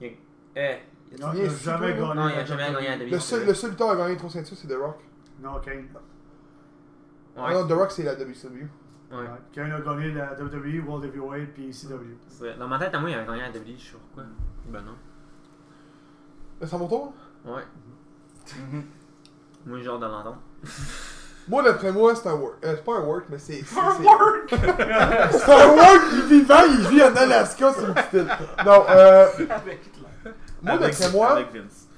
Il 0.00 0.06
a, 0.06 0.60
euh, 0.60 0.76
il 1.12 1.22
a- 1.22 1.26
Non, 1.26 1.32
il 1.34 1.46
a 1.46 1.48
jamais 1.48 1.92
gagné. 1.94 2.00
non, 2.14 2.28
il 2.28 2.32
a 2.32 2.36
la 2.36 2.44
jamais 2.44 2.72
gagné 2.72 2.88
à 2.88 2.96
Le 2.96 3.04
WWE. 3.06 3.20
seul, 3.20 3.46
le 3.46 3.54
seul 3.54 3.70
lutteur 3.70 3.90
à 3.90 3.96
gagner 3.96 4.16
trop 4.16 4.28
ceintures, 4.28 4.56
c'est 4.56 4.68
The 4.68 4.76
Rock. 4.80 4.98
Non, 5.40 5.60
Kane. 5.60 5.86
Ah 7.36 7.44
Ouais, 7.46 7.54
non, 7.54 7.66
The 7.66 7.72
Rock, 7.72 7.90
c'est 7.92 8.02
la 8.04 8.14
WCW. 8.14 8.66
ouais. 9.12 9.18
Kane 9.52 9.72
a 9.72 9.80
gagné 9.80 10.12
la 10.12 10.34
WWE, 10.34 10.80
World 10.86 11.04
Heavyweight 11.06 11.52
puis. 11.54 11.72
C'est- 11.72 12.56
Dans 12.58 12.68
ma 12.68 12.78
tête, 12.78 12.94
à 12.94 12.98
moi, 13.00 13.10
il 13.10 13.14
avait 13.16 13.26
gagné 13.26 13.42
à 13.42 13.50
WWE, 13.50 13.76
je 13.78 13.84
sais 13.84 13.92
pas 13.92 13.98
pourquoi. 14.14 14.24
Ben 14.66 14.80
non. 14.80 14.92
Là, 16.60 16.66
C'est 16.66 16.74
à 16.74 16.78
mon 16.78 16.88
tour? 16.88 17.12
Ouais. 17.44 17.62
Mhm. 18.72 18.84
Moi, 19.66 19.78
j'ai 19.80 19.88
hâte 19.88 20.00
de 20.00 20.06
l'entendre. 20.06 20.38
Moi, 21.46 21.62
d'après 21.62 21.92
moi, 21.92 22.14
c'est 22.14 22.26
un 22.26 22.36
work. 22.36 22.54
Euh, 22.64 22.72
c'est 22.74 22.84
pas 22.84 22.96
un 22.96 23.00
work, 23.04 23.26
mais 23.28 23.36
c'est. 23.38 23.62
c'est- 23.62 23.78
Un 23.78 24.00
work! 24.02 24.48
C'est 24.48 25.52
un 25.52 25.68
work, 25.76 26.02
il 26.12 26.18
est 26.18 26.26
vivant, 26.38 26.62
il 26.66 26.88
vit 26.88 27.02
en 27.02 27.14
Alaska, 27.14 27.70
c'est 27.74 27.84
une 27.86 27.92
petite 27.92 28.12
île. 28.14 28.28
Non, 28.64 28.84
euh. 28.88 29.26
Avec. 29.50 29.80
Moi, 30.64 30.72
Avec- 30.74 30.90
d'après 30.98 31.10
moi, 31.12 31.30
Avec 31.32 31.52
Vince. 31.52 31.88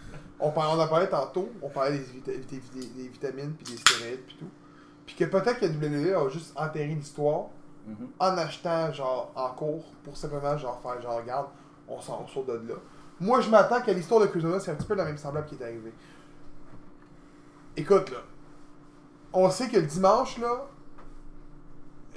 on, 0.40 0.50
par- 0.50 0.76
on 0.76 0.80
en 0.80 0.88
parlait 0.88 1.08
tantôt, 1.08 1.48
on 1.62 1.68
parlait 1.70 1.92
des, 1.98 2.04
vita- 2.04 2.32
des- 2.32 2.60
des- 2.80 2.86
des 2.88 3.08
vitamines 3.08 3.52
puis 3.54 3.72
des 3.74 3.78
stéroïdes 3.80 4.20
puis 4.26 4.36
tout. 4.38 4.48
Puis 5.06 5.14
que 5.14 5.24
peut-être 5.24 5.60
que 5.60 5.66
WWE 5.66 6.14
a 6.16 6.28
juste 6.28 6.52
enterré 6.56 6.88
l'histoire 6.88 7.46
Mhm. 7.86 8.08
en 8.18 8.36
achetant 8.38 8.92
genre 8.92 9.30
en 9.36 9.50
cours 9.50 9.84
pour 10.02 10.16
simplement 10.16 10.58
genre 10.58 10.80
faire 10.82 11.00
genre 11.00 11.18
regarde, 11.18 11.46
on 11.88 12.00
s'en 12.00 12.26
sort 12.26 12.44
de 12.44 12.54
là. 12.54 12.74
Moi 13.20 13.40
je 13.40 13.48
m'attends 13.48 13.80
que 13.80 13.92
l'histoire 13.92 14.20
de 14.20 14.26
Kuzuna 14.26 14.58
c'est 14.58 14.72
un 14.72 14.74
petit 14.74 14.86
peu 14.88 14.94
la 14.94 15.04
même 15.04 15.16
semblable 15.16 15.46
qui 15.46 15.54
est 15.54 15.62
arrivée. 15.62 15.94
Écoute 17.76 18.10
là, 18.10 18.18
on 19.32 19.48
sait 19.50 19.68
que 19.68 19.76
le 19.76 19.82
dimanche 19.86 20.38
là, 20.38 20.66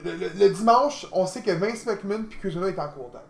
le, 0.03 0.11
le- 0.13 0.29
le 0.39 0.49
dimanche, 0.49 1.05
on 1.11 1.25
sait 1.25 1.41
que 1.41 1.51
Vince 1.51 1.85
McMahon 1.85 2.23
puis 2.23 2.39
Kuzuna 2.39 2.67
est 2.69 2.79
en 2.79 2.89
contact. 2.89 3.25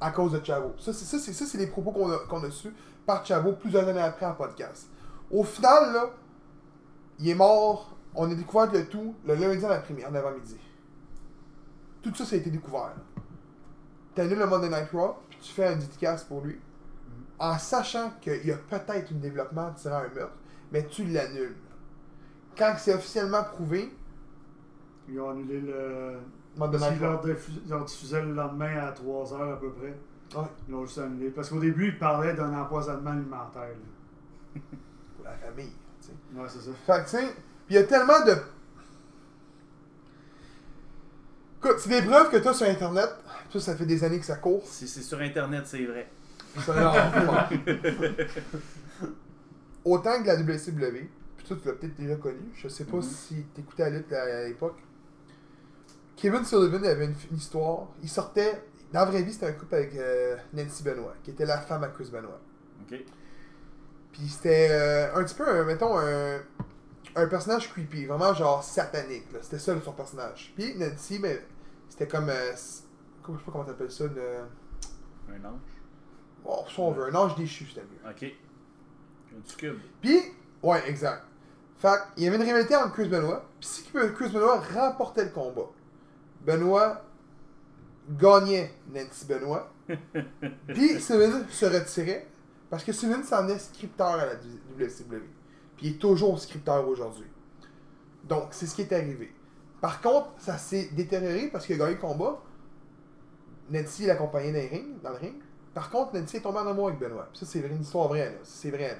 À 0.00 0.10
cause 0.10 0.32
de 0.32 0.44
Chavo. 0.44 0.74
Ça, 0.78 0.92
c'est 0.92 1.04
ça, 1.04 1.18
ça, 1.18 1.46
c'est 1.46 1.58
les 1.58 1.66
propos 1.66 1.92
qu'on 1.92 2.10
a, 2.10 2.18
qu'on 2.20 2.42
a 2.42 2.50
su 2.50 2.72
par 3.04 3.24
Chavo 3.24 3.52
plusieurs 3.52 3.86
années 3.86 4.00
après 4.00 4.26
en 4.26 4.34
podcast. 4.34 4.88
Au 5.30 5.44
final, 5.44 5.92
là, 5.92 6.10
il 7.18 7.28
est 7.28 7.34
mort. 7.34 7.96
On 8.14 8.30
a 8.30 8.34
découvert 8.34 8.72
le 8.72 8.86
tout 8.86 9.14
le 9.24 9.34
lundi 9.34 9.64
en 9.64 10.14
avant-midi. 10.14 10.56
Tout 12.02 12.14
ça, 12.14 12.24
ça 12.24 12.36
a 12.36 12.38
été 12.38 12.50
découvert. 12.50 12.94
Tu 14.14 14.20
annules 14.20 14.38
le 14.38 14.46
Monday 14.46 14.68
Night 14.68 14.90
Raw, 14.92 15.16
puis 15.28 15.38
tu 15.40 15.52
fais 15.52 15.66
un 15.66 15.76
dédicace 15.76 16.24
pour 16.24 16.40
lui, 16.40 16.58
en 17.38 17.58
sachant 17.58 18.10
qu'il 18.20 18.44
y 18.44 18.50
a 18.52 18.56
peut-être 18.56 19.12
un 19.12 19.16
développement 19.16 19.70
tirant 19.72 19.98
un 19.98 20.08
meurtre, 20.08 20.34
mais 20.72 20.86
tu 20.86 21.04
l'annules. 21.04 21.56
Quand 22.56 22.74
c'est 22.78 22.94
officiellement 22.94 23.44
prouvé, 23.44 23.92
Ils 25.08 25.20
ont 25.20 25.30
annulé 25.30 25.60
le. 25.60 26.18
Monday 26.56 26.78
Parce 26.78 26.90
Night 26.90 26.98
qu'ils 27.00 27.06
Raw. 27.08 27.12
leur 27.12 27.24
diffu- 27.36 27.68
leur 27.68 27.84
diffusaient 27.84 28.22
le 28.22 28.34
lendemain 28.34 28.76
à 28.78 28.92
3h 28.92 29.52
à 29.52 29.56
peu 29.56 29.70
près. 29.72 29.94
Ouais. 30.38 30.46
Ils 30.68 30.72
l'ont 30.72 30.84
juste 30.86 30.98
annulé. 30.98 31.30
Parce 31.30 31.48
qu'au 31.48 31.58
début, 31.60 31.88
ils 31.88 31.98
parlaient 31.98 32.34
d'un 32.34 32.52
empoisonnement 32.58 33.10
alimentaire. 33.10 33.62
là. 34.54 34.60
Pour 35.16 35.24
la 35.24 35.32
famille, 35.32 35.72
tu 36.00 36.08
sais. 36.08 36.12
Ouais, 36.40 36.46
c'est 36.48 36.60
ça. 36.60 36.70
Fait 36.86 37.04
que, 37.04 37.10
tu 37.10 37.16
sais, 37.26 37.34
il 37.68 37.74
y 37.76 37.78
a 37.78 37.84
tellement 37.84 38.24
de. 38.24 38.32
Écoute, 41.62 41.78
c'est 41.78 41.90
des 41.90 42.02
preuves 42.02 42.30
que 42.30 42.38
tu 42.38 42.48
as 42.48 42.54
sur 42.54 42.66
Internet. 42.66 43.10
Ça, 43.52 43.60
ça 43.60 43.76
fait 43.76 43.86
des 43.86 44.02
années 44.02 44.18
que 44.18 44.24
ça 44.24 44.36
court. 44.36 44.62
Si 44.64 44.88
c'est 44.88 45.02
sur 45.02 45.20
Internet, 45.20 45.66
c'est 45.66 45.84
vrai. 45.84 46.08
Ça. 46.64 47.48
Autant 49.84 50.22
que 50.22 50.26
la 50.26 50.36
WCW, 50.36 51.08
puis 51.36 51.46
toi, 51.46 51.56
tu 51.60 51.68
l'as 51.68 51.74
peut-être 51.74 51.96
déjà 51.96 52.16
connu. 52.16 52.38
Je 52.54 52.68
sais 52.68 52.84
pas 52.84 52.96
Mhm. 52.96 53.02
si 53.02 53.42
t'écoutais 53.54 53.84
la 53.90 53.98
lutte 53.98 54.12
à 54.12 54.44
l'époque. 54.48 54.78
Kevin 56.20 56.44
Sullivan 56.44 56.84
avait 56.84 57.06
une, 57.06 57.14
une 57.30 57.36
histoire. 57.36 57.88
Il 58.02 58.08
sortait. 58.08 58.62
Dans 58.92 59.00
la 59.00 59.06
vraie 59.06 59.22
vie, 59.22 59.32
c'était 59.32 59.46
un 59.46 59.52
couple 59.52 59.76
avec 59.76 59.94
euh, 59.94 60.36
Nancy 60.52 60.82
Benoit, 60.82 61.14
qui 61.22 61.30
était 61.30 61.46
la 61.46 61.58
femme 61.58 61.84
à 61.84 61.88
Chris 61.88 62.10
Benoit. 62.12 62.40
Ok. 62.82 62.98
Puis 64.12 64.28
c'était 64.28 64.68
euh, 64.70 65.14
un 65.14 65.22
petit 65.22 65.34
peu, 65.36 65.48
un, 65.48 65.64
mettons, 65.64 65.96
un, 65.96 66.40
un 67.14 67.26
personnage 67.28 67.70
creepy, 67.70 68.06
vraiment 68.06 68.34
genre 68.34 68.62
satanique. 68.64 69.32
là. 69.32 69.38
C'était 69.42 69.60
ça 69.60 69.80
son 69.80 69.92
personnage. 69.92 70.52
Puis 70.56 70.74
Nancy, 70.76 71.20
ben, 71.20 71.38
c'était 71.88 72.08
comme. 72.08 72.28
euh, 72.28 72.52
je 72.52 72.56
sais 72.56 73.44
pas 73.44 73.52
comment 73.52 73.64
t'appelles 73.64 73.90
ça, 73.92 74.04
une. 74.04 74.18
Un 75.32 75.44
ange. 75.48 75.60
Oh, 76.44 76.64
si 76.68 76.80
on 76.80 76.90
veut, 76.90 77.04
un 77.04 77.14
ange 77.14 77.36
déchu, 77.36 77.66
c'était 77.66 77.82
mieux. 77.82 78.10
Ok. 78.10 78.32
Un 79.32 79.56
cube. 79.56 79.78
Puis, 80.02 80.20
ouais, 80.62 80.82
exact. 80.88 81.24
Fait 81.78 81.88
qu'il 82.14 82.24
y 82.24 82.26
avait 82.26 82.36
une 82.36 82.42
rivalité 82.42 82.74
entre 82.76 82.92
Chris 82.92 83.08
Benoit. 83.08 83.44
Puis 83.60 83.68
si 83.68 83.84
Chris 83.84 84.30
Benoit 84.30 84.60
remportait 84.74 85.24
le 85.24 85.30
combat, 85.30 85.68
Benoit 86.44 87.02
gagnait 88.18 88.72
Nancy 88.92 89.26
Benoit. 89.26 89.72
Puis 90.68 91.00
Steven 91.00 91.46
se 91.48 91.66
retirait 91.66 92.26
parce 92.68 92.84
que 92.84 92.92
Steven 92.92 93.22
s'en 93.24 93.48
est 93.48 93.58
scripteur 93.58 94.08
à 94.14 94.26
la 94.26 94.34
WCW. 94.78 95.22
Puis 95.76 95.86
il 95.88 95.94
est 95.94 95.98
toujours 95.98 96.38
scripteur 96.40 96.86
aujourd'hui. 96.88 97.26
Donc 98.24 98.48
c'est 98.52 98.66
ce 98.66 98.74
qui 98.74 98.82
est 98.82 98.92
arrivé. 98.92 99.32
Par 99.80 100.00
contre, 100.00 100.30
ça 100.38 100.58
s'est 100.58 100.90
détérioré 100.92 101.48
parce 101.48 101.66
qu'il 101.66 101.74
a 101.76 101.78
gagné 101.78 101.94
le 101.94 102.00
combat. 102.00 102.42
Nancy 103.70 104.06
l'accompagnait 104.06 104.52
dans, 104.52 104.58
le 104.60 104.68
ring- 104.68 105.00
dans 105.02 105.10
le 105.10 105.16
ring. 105.16 105.34
Par 105.72 105.90
contre, 105.90 106.14
Nancy 106.14 106.38
est 106.38 106.40
tombée 106.40 106.58
en 106.58 106.66
amour 106.66 106.88
avec 106.88 107.00
Benoît. 107.00 107.28
Puis 107.30 107.38
ça, 107.38 107.46
c'est 107.46 107.60
une 107.60 107.80
histoire 107.80 108.08
vraie, 108.08 108.30
là. 108.30 108.38
C'est 108.42 108.70
vrai, 108.70 108.88
là. 108.88 108.96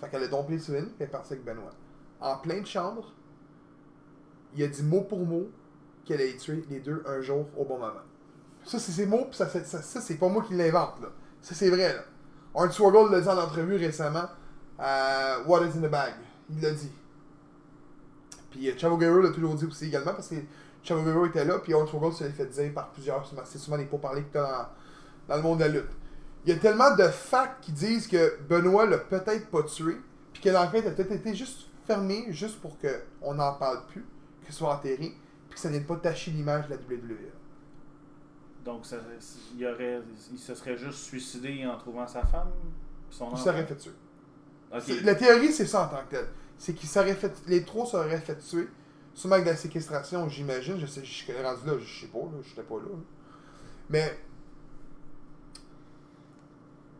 Fait 0.00 0.08
qu'elle 0.08 0.22
a 0.22 0.28
dompé 0.28 0.58
Steven, 0.58 0.86
puis 0.86 0.94
elle 1.00 1.06
est 1.06 1.10
partie 1.10 1.32
avec 1.32 1.44
Benoît. 1.44 1.72
En 2.20 2.36
pleine 2.38 2.64
chambre, 2.64 3.12
il 4.54 4.62
a 4.62 4.68
dit 4.68 4.82
mot 4.82 5.02
pour 5.02 5.18
mot 5.26 5.48
qu'elle 6.04 6.20
allait 6.20 6.36
tuer 6.36 6.64
les 6.70 6.80
deux 6.80 7.02
un 7.06 7.20
jour 7.20 7.46
au 7.56 7.64
bon 7.64 7.78
moment. 7.78 7.92
Ça, 8.64 8.78
c'est 8.78 8.92
ses 8.92 9.06
mots, 9.06 9.26
puis 9.26 9.36
ça, 9.36 9.48
ça, 9.48 9.62
ça, 9.64 10.00
c'est 10.00 10.16
pas 10.16 10.28
moi 10.28 10.42
qui 10.46 10.54
l'invente, 10.54 11.00
là. 11.02 11.08
Ça, 11.42 11.54
c'est 11.54 11.68
vrai, 11.68 11.94
là. 11.94 12.04
Arn 12.54 12.70
Swaggle 12.70 13.12
l'a 13.12 13.20
dit 13.20 13.28
en 13.28 13.38
entrevue 13.38 13.76
récemment 13.76 14.26
à 14.78 15.40
What 15.46 15.66
is 15.66 15.78
in 15.78 15.82
the 15.82 15.90
Bag? 15.90 16.14
Il 16.50 16.60
l'a 16.60 16.70
dit. 16.70 16.90
Puis 18.50 18.70
euh, 18.70 18.78
Chavo 18.78 18.96
Guerrero 18.96 19.20
l'a 19.20 19.30
toujours 19.30 19.54
dit 19.54 19.66
aussi 19.66 19.86
également, 19.86 20.14
parce 20.14 20.28
que 20.28 20.36
Chavo 20.82 21.02
Guerrero 21.02 21.26
était 21.26 21.44
là, 21.44 21.58
puis 21.58 21.74
Arn 21.74 21.86
Swaggle 21.86 22.14
se 22.14 22.24
l'est 22.24 22.30
fait 22.30 22.46
dire 22.46 22.72
par 22.72 22.90
plusieurs. 22.90 23.28
C'est 23.44 23.58
souvent 23.58 23.76
des 23.76 23.86
pourparlers 23.86 24.22
que 24.22 24.32
t'as 24.32 24.42
dans, 24.42 24.68
dans 25.28 25.36
le 25.36 25.42
monde 25.42 25.58
de 25.58 25.64
la 25.64 25.68
lutte. 25.68 25.90
Il 26.46 26.54
y 26.54 26.56
a 26.56 26.60
tellement 26.60 26.94
de 26.94 27.04
facts 27.04 27.62
qui 27.62 27.72
disent 27.72 28.06
que 28.06 28.38
Benoît 28.48 28.86
l'a 28.86 28.98
peut-être 28.98 29.48
pas 29.50 29.62
tué, 29.62 29.96
puis 30.32 30.42
que 30.42 30.50
l'enquête 30.50 30.86
a 30.86 30.90
peut-être 30.90 31.12
été 31.12 31.34
juste 31.34 31.68
fermée, 31.86 32.26
juste 32.30 32.60
pour 32.60 32.76
qu'on 32.78 33.34
n'en 33.34 33.54
parle 33.54 33.84
plus, 33.86 34.04
ce 34.46 34.52
soit 34.52 34.74
enterré, 34.74 35.14
puis 35.54 35.60
que 35.60 35.60
ça 35.60 35.68
ne 35.68 35.74
vienne 35.74 35.86
pas 35.86 35.96
tacher 35.96 36.32
l'image 36.32 36.66
de 36.66 36.74
la 36.74 36.76
WWE. 36.76 37.30
Donc, 38.64 38.84
ça, 38.86 38.96
il, 39.56 39.64
aurait, 39.66 40.00
il 40.32 40.38
se 40.38 40.54
serait 40.54 40.76
juste 40.76 40.98
suicidé 40.98 41.64
en 41.66 41.76
trouvant 41.76 42.06
sa 42.06 42.24
femme 42.24 42.50
son 43.14 43.30
Il 43.30 43.38
s'aurait 43.38 43.64
fait 43.64 43.76
tuer. 43.76 43.92
La 45.04 45.14
théorie, 45.14 45.52
c'est 45.52 45.66
ça 45.66 45.84
en 45.84 45.88
tant 45.88 46.02
que 46.04 46.16
tel. 46.16 46.26
C'est 46.58 46.74
qu'ils 46.74 46.88
s'auraient 46.88 47.14
fait. 47.14 47.32
Les 47.46 47.62
trois 47.62 47.86
s'auraient 47.86 48.18
fait 48.18 48.36
tuer. 48.38 48.68
Sûrement 49.12 49.34
avec 49.34 49.46
de 49.46 49.50
la 49.50 49.56
séquestration, 49.56 50.28
j'imagine. 50.28 50.80
Je 50.80 50.86
sais, 50.86 51.04
je 51.04 51.12
suis 51.12 51.32
rendu 51.32 51.66
là, 51.66 51.74
je 51.78 52.00
sais 52.00 52.08
pas, 52.08 52.18
là. 52.18 52.38
J'étais 52.42 52.62
pas 52.62 52.74
là. 52.76 52.88
là. 52.90 52.98
Mais. 53.88 54.18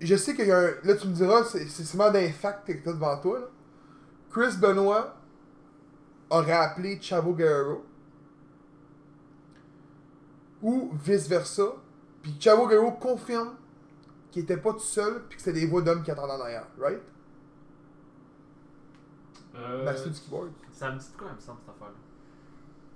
Je 0.00 0.14
sais 0.14 0.36
qu'il 0.36 0.46
y 0.46 0.52
a 0.52 0.58
un. 0.58 0.70
Là, 0.84 0.94
tu 0.94 1.08
me 1.08 1.14
diras, 1.14 1.42
c'est 1.44 1.66
c'est 1.66 1.84
sûrement 1.84 2.12
d'un 2.12 2.30
fact 2.30 2.66
que 2.66 2.72
t'as 2.74 2.92
devant 2.92 3.18
toi, 3.20 3.40
là. 3.40 3.46
Chris 4.30 4.56
Benoit 4.58 5.16
aurait 6.30 6.52
appelé 6.52 7.00
Chavo 7.00 7.32
Guerrero. 7.34 7.84
Ou 10.64 10.90
vice-versa. 10.94 11.74
Puis 12.22 12.34
Chavo 12.40 12.66
Guerrero 12.66 12.90
confirme 12.92 13.54
qu'il 14.32 14.42
était 14.42 14.56
pas 14.56 14.72
tout 14.72 14.78
seul, 14.80 15.22
puis 15.28 15.36
que 15.36 15.42
c'était 15.44 15.60
des 15.60 15.66
voix 15.66 15.82
d'hommes 15.82 16.02
qui 16.02 16.10
attendaient 16.10 16.32
en 16.32 16.40
arrière, 16.40 16.66
right? 16.80 17.00
Euh, 19.56 19.84
Master 19.84 20.10
du 20.12 20.20
keyboard. 20.20 20.50
Ça 20.72 20.90
me 20.90 20.98
dit 20.98 21.06
de 21.12 21.16
quoi, 21.16 21.28
il 21.30 21.36
me 21.36 21.40
semble, 21.40 21.58
cette 21.60 21.74
affaire-là. 21.74 21.94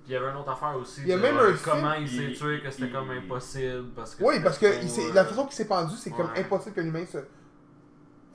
Puis 0.02 0.08
il 0.08 0.12
y 0.12 0.16
avait 0.16 0.30
une 0.30 0.36
autre 0.36 0.50
affaire 0.50 0.76
aussi. 0.76 1.02
Il 1.02 1.08
y 1.08 1.12
a 1.12 1.16
de, 1.16 1.22
même 1.22 1.36
euh, 1.36 1.52
un 1.52 1.56
Comment 1.62 1.92
film- 1.92 2.02
il 2.04 2.08
s'est 2.08 2.24
il- 2.32 2.36
tué, 2.38 2.62
que 2.62 2.70
c'était 2.70 2.86
il- 2.86 2.92
comme 2.92 3.10
impossible. 3.10 3.90
Parce 3.94 4.14
que 4.16 4.24
Oui, 4.24 4.34
c'était 4.34 4.44
parce 4.44 4.58
que 4.58 4.66
trop, 4.66 4.78
il 4.82 4.90
s'est- 4.90 5.10
euh, 5.10 5.14
la 5.14 5.24
façon 5.24 5.44
qu'il 5.44 5.52
s'est 5.54 5.64
pendu, 5.66 5.94
c'est 5.96 6.10
comme 6.10 6.30
ouais. 6.32 6.40
impossible 6.40 6.74
que 6.74 6.80
l'humain 6.80 7.06
se 7.06 7.18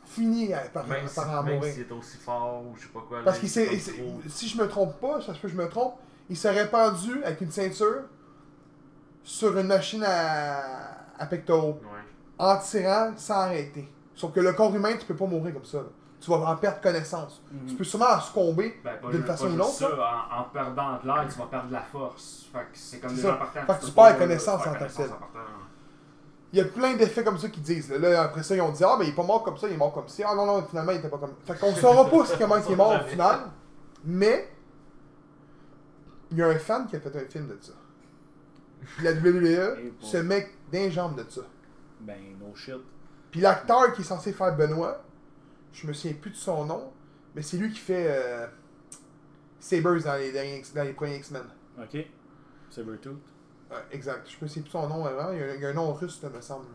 finisse 0.06 0.54
à- 0.54 0.60
par, 0.70 0.88
Même 0.88 1.08
si, 1.08 1.16
par 1.16 1.30
en 1.40 1.44
même 1.44 1.56
mourir. 1.56 1.74
s'il 1.74 1.82
était 1.84 1.94
aussi 1.94 2.18
fort 2.18 2.64
ou 2.66 2.76
je 2.78 2.84
sais 2.84 2.88
pas 2.90 3.02
quoi. 3.08 3.22
Parce 3.24 3.38
là, 3.38 3.40
qu'il 3.42 3.50
il 3.50 3.52
s'est. 3.52 3.66
était 3.66 3.74
il 3.76 3.82
s'est- 3.82 3.92
trop- 3.98 4.22
Si 4.30 4.48
je 4.48 4.58
me 4.62 4.68
trompe 4.70 5.00
pas, 5.02 5.20
ça 5.20 5.34
se 5.34 5.40
peut 5.40 5.48
que 5.50 5.54
je 5.54 5.58
me 5.58 5.68
trompe, 5.68 5.96
il 6.30 6.38
serait 6.38 6.70
pendu 6.70 7.22
avec 7.24 7.42
une 7.42 7.52
ceinture 7.52 8.04
sur 9.24 9.58
une 9.58 9.68
machine 9.68 10.04
à, 10.06 10.62
à 11.18 11.26
pectoraux, 11.26 11.80
Ouais. 11.84 12.00
en 12.40 12.58
tirant 12.58 13.12
sans 13.18 13.36
arrêter. 13.42 13.90
Sauf 14.16 14.32
que 14.34 14.40
le 14.40 14.54
corps 14.54 14.74
humain, 14.76 14.94
tu 15.00 15.06
peux 15.06 15.16
pas 15.16 15.26
mourir 15.26 15.54
comme 15.54 15.66
ça. 15.66 15.78
là. 15.80 15.84
Tu 16.20 16.30
vas 16.30 16.38
en 16.38 16.56
perdre 16.56 16.80
connaissance. 16.80 17.42
Mhm. 17.52 17.66
Tu 17.68 17.76
peux 17.76 17.84
sûrement 17.84 18.18
succomber. 18.22 18.80
Ben, 18.84 18.94
pas 19.02 19.08
D'une 19.10 19.18
juste- 19.18 19.28
façon 19.28 19.44
pas 19.46 19.50
ou 19.50 19.56
juste 19.68 19.82
l'autre, 19.82 19.98
ça, 19.98 20.28
en, 20.38 20.40
en 20.40 20.44
perdant 20.46 21.00
de 21.02 21.08
l'air, 21.08 21.26
tu 21.30 21.38
vas 21.40 21.46
perdre 21.48 21.68
de 21.68 21.74
la 21.74 21.82
force. 21.82 22.46
Fait 22.54 22.60
que 22.60 22.66
c'est 22.74 23.00
comme 23.00 23.10
C'est 23.16 23.24
ça. 23.24 23.34
partant. 23.34 23.60
Fait 23.62 23.74
que 23.74 23.80
peux 23.82 23.86
tu 23.88 23.92
pas, 23.92 24.08
perds 24.12 24.20
connaissance 24.20 24.62
faire 24.64 24.72
en 24.72 24.74
tant 24.74 24.74
que 24.74 24.78
connaissance 24.80 25.06
tel. 25.06 25.14
en 25.16 25.18
partant. 25.20 25.40
Il 26.54 26.60
y 26.60 26.62
a 26.62 26.66
plein 26.66 26.94
d'effets 26.96 27.24
comme 27.24 27.38
ça 27.40 27.50
qui 27.50 27.60
disent. 27.62 27.90
Là, 27.90 27.98
Là, 27.98 28.22
après 28.22 28.44
ça, 28.44 28.56
ils 28.56 28.62
ont 28.62 28.72
dit 28.72 28.84
Ah, 28.86 28.96
ben 28.98 29.04
il 29.06 29.10
est 29.10 29.16
pas 29.16 29.24
mort 29.24 29.44
comme 29.44 29.58
ça, 29.58 29.68
il 29.68 29.74
est 29.74 29.78
mort 29.78 29.92
comme 29.92 30.08
ça. 30.08 30.24
Ah 30.30 30.36
non, 30.36 30.46
non, 30.46 30.64
finalement, 30.70 30.92
il 30.94 31.00
était 31.00 31.10
pas 31.10 31.18
comme 31.18 31.34
Fait 31.46 31.60
qu'on 31.60 31.74
saura 31.76 32.06
pas 32.10 32.24
comment 32.40 32.58
il 32.58 32.72
est 32.72 32.76
mort 32.76 33.02
au 33.04 33.08
final. 33.10 33.40
Mais, 34.06 34.50
il 36.32 36.38
y 36.38 36.42
a 36.44 36.48
un 36.48 36.60
fan 36.60 36.86
qui 36.88 36.96
a 36.96 37.00
fait 37.00 37.16
un 37.16 37.28
film 37.30 37.48
de 37.48 37.58
ça. 37.60 37.74
Puis 38.96 39.04
la 39.06 39.12
WWE 39.14 39.80
Et 39.80 39.90
pour- 40.00 40.08
se 40.08 40.18
met 40.18 40.50
d'un 40.72 40.90
jambes 40.90 41.18
de 41.24 41.30
ça. 41.30 41.42
Ben, 42.02 42.18
no 42.40 42.54
shit. 42.56 42.76
Puis 43.32 43.42
l'acteur 43.42 43.94
qui 43.94 44.02
est 44.02 44.06
censé 44.06 44.34
faire 44.34 44.56
Benoît, 44.56 45.04
je 45.72 45.88
me 45.88 45.94
souviens 45.94 46.16
plus 46.20 46.32
de 46.32 46.36
son 46.36 46.66
nom, 46.66 46.92
mais 47.36 47.42
c'est 47.42 47.58
lui 47.58 47.72
qui 47.72 47.80
fait 47.80 48.06
euh, 48.10 48.48
Sabers 49.60 50.04
dans 50.04 50.16
les, 50.16 50.32
derniers 50.32 50.62
dans 50.76 50.84
les 50.84 50.94
premiers 50.94 51.18
X-Men. 51.18 51.44
Ok. 51.80 52.06
Sabertooth, 52.70 53.18
Ouais, 53.72 53.78
exact. 53.92 54.28
Je 54.30 54.38
me 54.44 54.48
souviens 54.48 54.62
plus 54.64 54.72
son 54.72 54.88
nom 54.88 55.06
avant. 55.06 55.32
Il 55.32 55.40
y 55.40 55.44
a, 55.44 55.56
il 55.56 55.62
y 55.62 55.66
a 55.66 55.70
un 55.70 55.74
nom 55.74 55.94
russe, 55.94 56.22
là, 56.22 56.30
me 56.30 56.42
semble. 56.42 56.66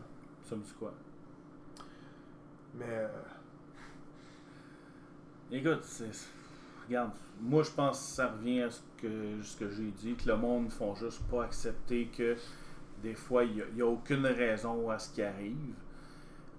ça 0.43 0.55
me 0.55 0.61
dit 0.63 0.73
quoi? 0.77 0.93
Mais. 2.75 2.85
euh, 2.89 3.07
Écoute, 5.51 5.83
c'est. 5.83 6.11
Regarde, 6.89 7.11
moi 7.39 7.61
je 7.61 7.69
pense 7.69 7.99
que 7.99 8.05
ça 8.15 8.27
revient 8.27 8.63
à 8.63 8.71
ce 8.71 8.79
que, 8.99 9.43
ce 9.43 9.55
que 9.57 9.69
j'ai 9.69 9.91
dit, 9.91 10.15
que 10.15 10.27
le 10.27 10.35
monde 10.35 10.65
ne 10.65 10.69
font 10.69 10.95
juste 10.95 11.21
pas 11.29 11.43
accepter 11.43 12.07
que 12.07 12.35
des 13.03 13.13
fois 13.13 13.43
il 13.43 13.63
n'y 13.75 13.81
a, 13.81 13.85
aucune 13.85 14.25
raison 14.25 14.89
à 14.89 14.97
ce 14.97 15.13
qui 15.13 15.21
arrive. 15.21 15.75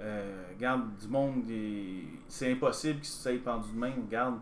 Euh, 0.00 0.44
regarde, 0.54 0.82
du 1.00 1.08
monde, 1.08 1.42
c'est 2.28 2.52
impossible 2.52 3.00
qu'il 3.00 3.08
se 3.08 3.28
pendu 3.38 3.72
de 3.74 3.78
même. 3.78 4.04
Regarde, 4.06 4.38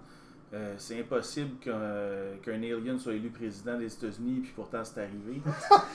euh, 0.53 0.75
c'est 0.77 1.01
impossible 1.01 1.59
qu'un 1.59 2.37
qu'un 2.43 2.63
alien 2.63 2.99
soit 2.99 3.15
élu 3.15 3.31
président 3.31 3.79
des 3.79 3.93
États-Unis, 3.93 4.41
puis 4.43 4.53
pourtant 4.55 4.85
c'est 4.85 5.01
arrivé. 5.01 5.41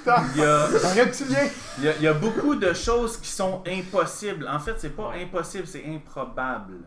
Il 0.36 0.42
y 0.42 0.44
a, 0.44 0.66
Un 0.66 0.94
reptilien! 0.94 1.48
il 1.78 1.84
y, 1.84 1.88
a, 1.88 1.96
il 1.98 2.02
y 2.02 2.08
a 2.08 2.14
beaucoup 2.14 2.56
de 2.56 2.74
choses 2.74 3.18
qui 3.18 3.30
sont 3.30 3.64
impossibles. 3.68 4.48
En 4.48 4.60
fait, 4.60 4.74
c'est 4.78 4.96
pas 4.96 5.14
impossible, 5.14 5.68
c'est 5.68 5.86
improbable. 5.86 6.80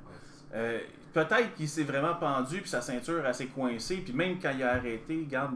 Euh, 0.55 0.81
Peut-être 1.17 1.55
qu'il 1.55 1.67
s'est 1.67 1.85
vraiment 1.85 2.15
pendu, 2.17 2.61
puis 2.61 2.69
sa 2.69 2.83
ceinture 2.83 3.25
elle 3.25 3.35
s'est 3.35 3.47
coincée, 3.47 4.03
puis 4.05 4.13
même 4.13 4.39
quand 4.39 4.51
il 4.55 4.63
a 4.63 4.75
arrêté, 4.75 5.25
regarde, 5.25 5.55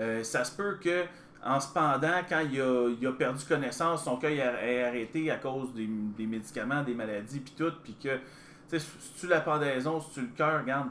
euh, 0.00 0.24
ça 0.24 0.42
se 0.42 0.56
peut 0.56 0.78
que 0.82 1.04
en 1.44 1.60
se 1.60 1.70
pendant, 1.70 2.22
quand 2.26 2.40
il 2.50 2.58
a, 3.06 3.12
perdu 3.12 3.44
connaissance, 3.44 4.04
son 4.04 4.16
cœur 4.16 4.30
est 4.30 4.82
arrêté 4.82 5.30
à 5.30 5.36
cause 5.36 5.74
des, 5.74 5.86
médicaments, 6.26 6.82
des 6.82 6.94
maladies, 6.94 7.40
puis 7.40 7.52
tout, 7.54 7.74
puis 7.84 7.94
que, 8.02 8.16
tu 8.16 8.20
sais, 8.70 8.78
si 8.78 9.12
tu 9.20 9.26
la 9.26 9.42
pendaison, 9.42 10.00
si 10.00 10.12
tu 10.12 10.20
le 10.22 10.28
cœur, 10.34 10.62
regarde, 10.62 10.88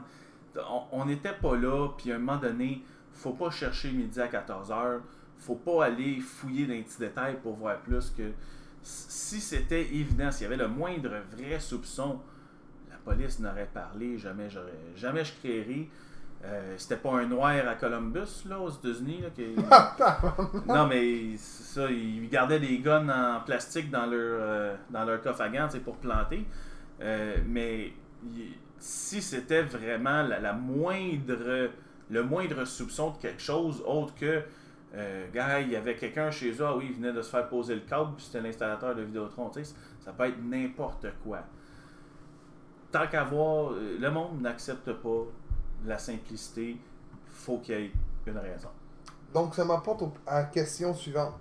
on- 0.92 1.04
n'était 1.04 1.32
pas 1.32 1.56
là, 1.56 1.88
puis 1.98 2.12
à 2.12 2.14
un 2.14 2.18
moment 2.20 2.38
donné, 2.38 2.84
faut 3.12 3.32
pas 3.32 3.50
chercher 3.50 3.90
midi 3.90 4.20
à 4.20 4.28
14h, 4.28 5.00
faut 5.36 5.56
pas 5.56 5.86
aller 5.86 6.20
fouiller 6.20 6.66
dans 6.66 6.74
les 6.74 6.82
petits 6.82 7.00
détails 7.00 7.38
pour 7.42 7.56
voir 7.56 7.80
plus 7.80 8.10
que 8.10 8.30
si 8.82 9.40
c'était 9.40 9.82
évident, 9.82 10.30
s'il 10.30 10.44
y 10.44 10.46
avait 10.46 10.62
le 10.62 10.68
moindre 10.68 11.10
vrai 11.36 11.58
soupçon, 11.58 12.20
police 13.04 13.38
n'aurait 13.40 13.68
parlé, 13.72 14.18
jamais 14.18 14.48
jamais 14.96 15.24
je 15.24 15.32
créerais. 15.34 15.88
Euh, 16.44 16.74
c'était 16.76 16.96
pas 16.96 17.12
un 17.20 17.26
noir 17.26 17.54
à 17.68 17.76
Columbus, 17.76 18.42
là, 18.48 18.58
aux 18.58 18.68
États-Unis, 18.70 19.20
là, 19.22 19.30
qui- 19.30 19.54
non, 20.66 20.88
mais 20.88 21.36
c'est 21.36 21.80
ça, 21.80 21.88
ils 21.90 22.28
gardaient 22.28 22.58
des 22.58 22.78
guns 22.80 23.08
en 23.08 23.40
plastique 23.42 23.90
dans 23.92 24.06
leur, 24.06 24.38
euh, 24.40 24.76
dans 24.90 25.04
leur 25.04 25.20
coffre 25.22 25.40
à 25.42 25.48
gants, 25.48 25.68
pour 25.84 25.98
planter. 25.98 26.44
Euh, 27.00 27.36
mais 27.46 27.92
si 28.78 29.22
c'était 29.22 29.62
vraiment 29.62 30.22
la, 30.22 30.40
la 30.40 30.52
moindre, 30.52 31.70
le 32.10 32.22
moindre 32.24 32.64
soupçon 32.64 33.10
de 33.10 33.18
quelque 33.18 33.40
chose 33.40 33.80
autre 33.86 34.12
que, 34.16 34.42
gars, 35.32 35.60
il 35.60 35.70
y 35.70 35.76
avait 35.76 35.94
quelqu'un 35.94 36.30
chez 36.32 36.50
eux, 36.50 36.64
ah 36.66 36.76
oui, 36.76 36.86
il 36.90 36.96
venait 36.96 37.12
de 37.12 37.22
se 37.22 37.30
faire 37.30 37.48
poser 37.48 37.76
le 37.76 37.80
câble, 37.82 38.14
puis 38.16 38.24
c'était 38.24 38.40
l'installateur 38.40 38.96
de 38.96 39.02
Vidéotron, 39.02 39.50
ça 39.52 40.12
peut 40.12 40.24
être 40.24 40.42
n'importe 40.42 41.06
quoi. 41.22 41.38
Tant 42.92 43.08
qu'à 43.08 43.24
voir, 43.24 43.72
euh, 43.72 43.96
le 43.98 44.10
monde 44.10 44.42
n'accepte 44.42 44.92
pas 44.92 45.24
la 45.84 45.98
simplicité, 45.98 46.76
faut 47.26 47.58
qu'il 47.58 47.74
y 47.74 47.84
ait 47.84 47.92
une 48.26 48.38
raison. 48.38 48.68
Donc, 49.32 49.54
ça 49.54 49.64
m'apporte 49.64 50.04
à 50.26 50.40
la 50.40 50.44
question 50.44 50.94
suivante. 50.94 51.34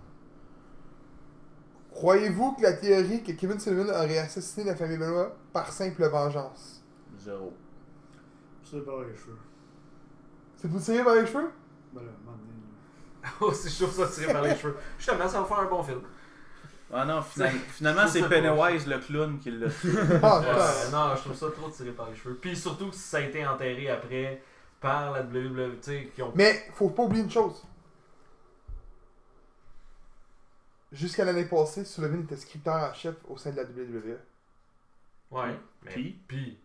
Croyez-vous 1.92 2.54
que 2.54 2.62
la 2.64 2.74
théorie 2.74 3.22
que 3.22 3.34
Kevin 3.34 3.60
Sullivan 3.60 3.90
aurait 3.90 4.18
assassiné 4.18 4.66
la 4.66 4.76
famille 4.76 4.98
Benoît 4.98 5.36
par 5.52 5.72
simple 5.72 6.08
vengeance? 6.08 6.82
Zéro. 7.20 7.54
C'est 8.64 8.86
par 8.86 9.00
les 9.02 9.16
cheveux. 9.16 9.38
C'est 10.56 10.70
pour 10.70 10.82
tirer 10.82 11.04
par 11.04 11.16
les 11.16 11.26
cheveux? 11.26 11.52
Ben 11.94 12.02
là, 12.02 12.12
Oh, 13.42 13.52
c'est 13.52 13.70
chaud 13.70 13.88
ça 13.88 14.08
tirer 14.08 14.32
par 14.32 14.42
les 14.42 14.56
cheveux. 14.56 14.78
Justement, 14.98 15.28
ça 15.28 15.42
va 15.42 15.46
faire 15.46 15.60
un 15.60 15.66
bon 15.70 15.84
film. 15.84 16.00
Ah 16.94 17.06
non, 17.06 17.22
finalement, 17.34 17.62
finalement 17.70 18.08
c'est 18.08 18.28
Pennywise 18.28 18.88
le 18.88 19.00
clown 19.00 19.40
qui 19.40 19.52
l'a 19.52 19.70
tué. 19.70 19.92
Ah, 20.22 20.42
Euh, 20.46 20.92
non, 20.92 21.16
je 21.16 21.22
trouve 21.22 21.36
ça 21.36 21.50
trop 21.52 21.70
tiré 21.70 21.92
par 21.92 22.10
les 22.10 22.16
cheveux. 22.16 22.36
Puis 22.36 22.56
surtout 22.56 22.90
que 22.90 22.96
ça 22.96 23.18
a 23.18 23.22
été 23.22 23.46
enterré 23.46 23.90
après 23.90 24.42
par 24.80 25.12
la 25.12 25.22
WWE, 25.22 25.78
qui 26.14 26.22
ont. 26.22 26.32
Mais 26.36 26.66
faut 26.74 26.90
pas 26.90 27.04
oublier 27.04 27.24
une 27.24 27.32
chose. 27.32 27.64
Jusqu'à 30.92 31.24
l'année 31.24 31.46
passée, 31.46 31.86
Sullivan 31.86 32.22
était 32.24 32.36
scripteur 32.36 32.76
en 32.76 32.94
chef 32.94 33.16
au 33.30 33.38
sein 33.38 33.52
de 33.52 33.58
la 33.58 33.64
WWE. 33.64 34.18
Ouais. 35.32 35.58
Mais 35.84 35.92
Puis? 35.92 36.20
puis, 36.28 36.60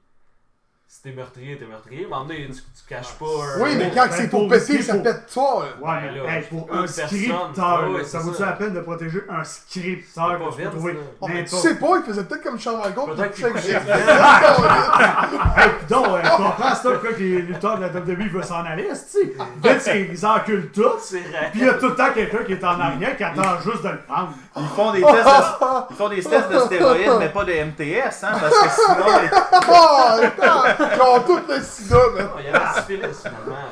si 0.89 1.03
t'es 1.03 1.11
meurtrier, 1.11 1.59
t'es 1.59 1.67
meurtrier. 1.67 2.05
À 2.05 2.07
un 2.07 2.11
moment 2.11 2.25
donné, 2.27 2.47
tu, 2.47 2.55
tu 2.55 2.63
caches 2.89 3.13
pas 3.19 3.27
un. 3.27 3.61
Oui, 3.63 3.75
mais 3.77 3.91
quand 3.95 4.07
ben, 4.07 4.13
c'est 4.13 4.29
pour 4.31 4.41
pour 4.43 4.51
péter, 4.51 4.81
ça 4.83 4.95
pour- 4.95 5.03
pète 5.03 5.27
toi. 5.33 5.67
là. 5.83 5.87
Ouais, 5.89 6.01
mais 6.03 6.19
là, 6.19 6.37
hey, 6.39 6.43
pour 6.45 6.69
une 6.73 6.79
un 6.79 6.81
personne, 6.83 7.07
scripteur, 7.09 7.91
ouais, 7.91 7.93
là, 7.99 8.05
c'est 8.05 8.11
ça 8.11 8.19
vaut-tu 8.21 8.37
ça. 8.39 8.47
la 8.47 8.53
peine 8.53 8.73
de 8.73 8.81
protéger 8.81 9.23
un 9.29 9.45
scripteur 9.45 10.39
C'est 10.57 10.65
pas 10.65 10.71
là. 10.71 10.95
Oh, 11.21 11.27
mais 11.29 11.35
tu 11.45 11.55
n'importe- 11.55 11.63
sais 11.63 11.75
pas, 11.75 11.87
il 11.99 12.03
faisait 12.05 12.25
peut-être 12.25 12.43
comme 12.45 12.59
Shawn 12.61 12.77
Michaels. 12.79 13.15
Peut-être 13.17 13.35
qu'il 13.35 13.47
couchait 13.53 13.75
avec- 13.75 13.89
Hey, 15.57 15.71
donc, 15.89 16.07
euh, 16.07 16.21
je 16.25 16.31
comprends 16.31 16.75
ça, 16.75 16.91
pourquoi 16.91 17.13
que 17.13 17.19
les 17.19 17.43
lutteurs 17.43 17.77
de 17.79 17.83
la 17.83 17.89
WWE 17.89 18.29
veulent 18.33 18.45
s'en 18.45 18.65
aller, 18.65 18.89
tu 18.89 18.95
sais? 18.97 19.35
Vince, 19.63 19.89
ils 19.95 20.27
enculent 20.27 20.71
tous. 20.73 20.99
C'est 21.03 21.19
vrai. 21.21 21.49
Puis 21.51 21.61
il 21.63 21.67
y 21.67 21.69
a 21.69 21.75
tout 21.75 21.89
le 21.89 21.95
temps 21.97 22.13
quelqu'un 22.15 22.45
qui 22.45 22.53
est 22.53 22.65
en 22.65 22.79
arrière 22.81 23.17
qui 23.17 23.25
attend 23.25 23.61
juste 23.65 23.83
de 23.83 23.89
le 23.89 23.99
prendre. 24.03 24.31
Ils 24.57 24.67
font 24.69 24.93
des 24.93 25.01
tests 25.03 25.15
de, 25.15 25.67
ils 25.91 25.97
font 25.97 26.09
des 26.09 26.23
tests 26.23 26.49
de 26.51 26.59
stéroïdes, 26.61 27.11
mais 27.19 27.29
pas 27.29 27.45
de 27.45 27.53
MTS, 27.53 28.23
hein, 28.25 28.33
parce 28.41 28.59
que 28.61 28.69
sinon, 28.71 29.19
les- 29.21 29.29
Oh, 29.69 30.23
attends, 30.23 30.76
ont 30.81 31.23
tout 31.25 31.41
le 31.49 31.61
sida, 31.63 32.11
man. 32.15 32.31
Il 32.39 32.45
y 32.45 32.49
avait 32.49 32.59
la 32.59 32.75
syphilis 32.75 33.23
finalement. 33.23 33.69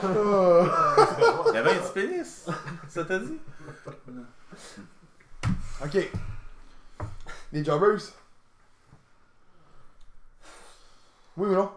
Il 1.49 1.55
y 1.55 1.59
avait 1.59 1.71
un 1.73 1.81
petit 1.81 1.93
pénis. 1.93 2.47
Ça 2.89 3.05
t'a 3.05 3.19
dit? 3.19 3.39
Ok. 5.83 6.11
Les 7.53 7.65
Jobbers. 7.65 8.13
Oui 11.37 11.49
ou 11.49 11.55
non? 11.55 11.73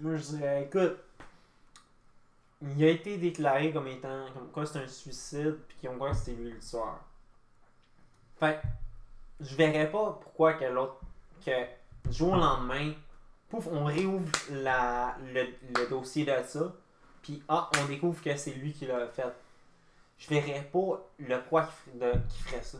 Moi, 0.00 0.16
je 0.16 0.22
dirais, 0.22 0.64
écoute, 0.64 0.98
il 2.62 2.84
a 2.84 2.88
été 2.88 3.18
déclaré 3.18 3.72
comme 3.72 3.86
étant, 3.86 4.26
comme 4.34 4.50
quoi 4.50 4.66
c'est 4.66 4.80
un 4.80 4.88
suicide, 4.88 5.58
puis 5.68 5.76
qu'ils 5.78 5.90
ont 5.90 5.94
croit 5.94 6.10
que 6.10 6.16
c'était 6.16 6.32
lui 6.32 6.50
le 6.50 6.58
tueur. 6.58 6.98
Fait 8.38 8.60
je 9.40 9.54
verrais 9.56 9.90
pas 9.90 10.18
pourquoi 10.20 10.54
que 10.54 10.64
l'autre, 10.64 11.00
que 11.44 11.64
du 12.04 12.12
jour 12.12 12.32
au 12.32 12.36
lendemain, 12.36 12.92
pouf, 13.54 13.66
on 13.72 13.84
réouvre 13.84 14.30
la, 14.50 15.16
le, 15.32 15.44
le 15.78 15.88
dossier 15.88 16.24
de 16.24 16.32
ça, 16.46 16.72
puis 17.22 17.42
ah, 17.48 17.70
on 17.80 17.86
découvre 17.86 18.22
que 18.22 18.36
c'est 18.36 18.52
lui 18.52 18.72
qui 18.72 18.86
l'a 18.86 19.06
fait. 19.08 19.32
Je 20.18 20.28
verrais 20.28 20.68
pas 20.72 21.00
le 21.18 21.38
quoi 21.48 21.64
qui, 21.64 21.90
ferait- 21.98 22.12
de- 22.14 22.20
qui 22.28 22.42
ferait 22.42 22.62
ça. 22.62 22.78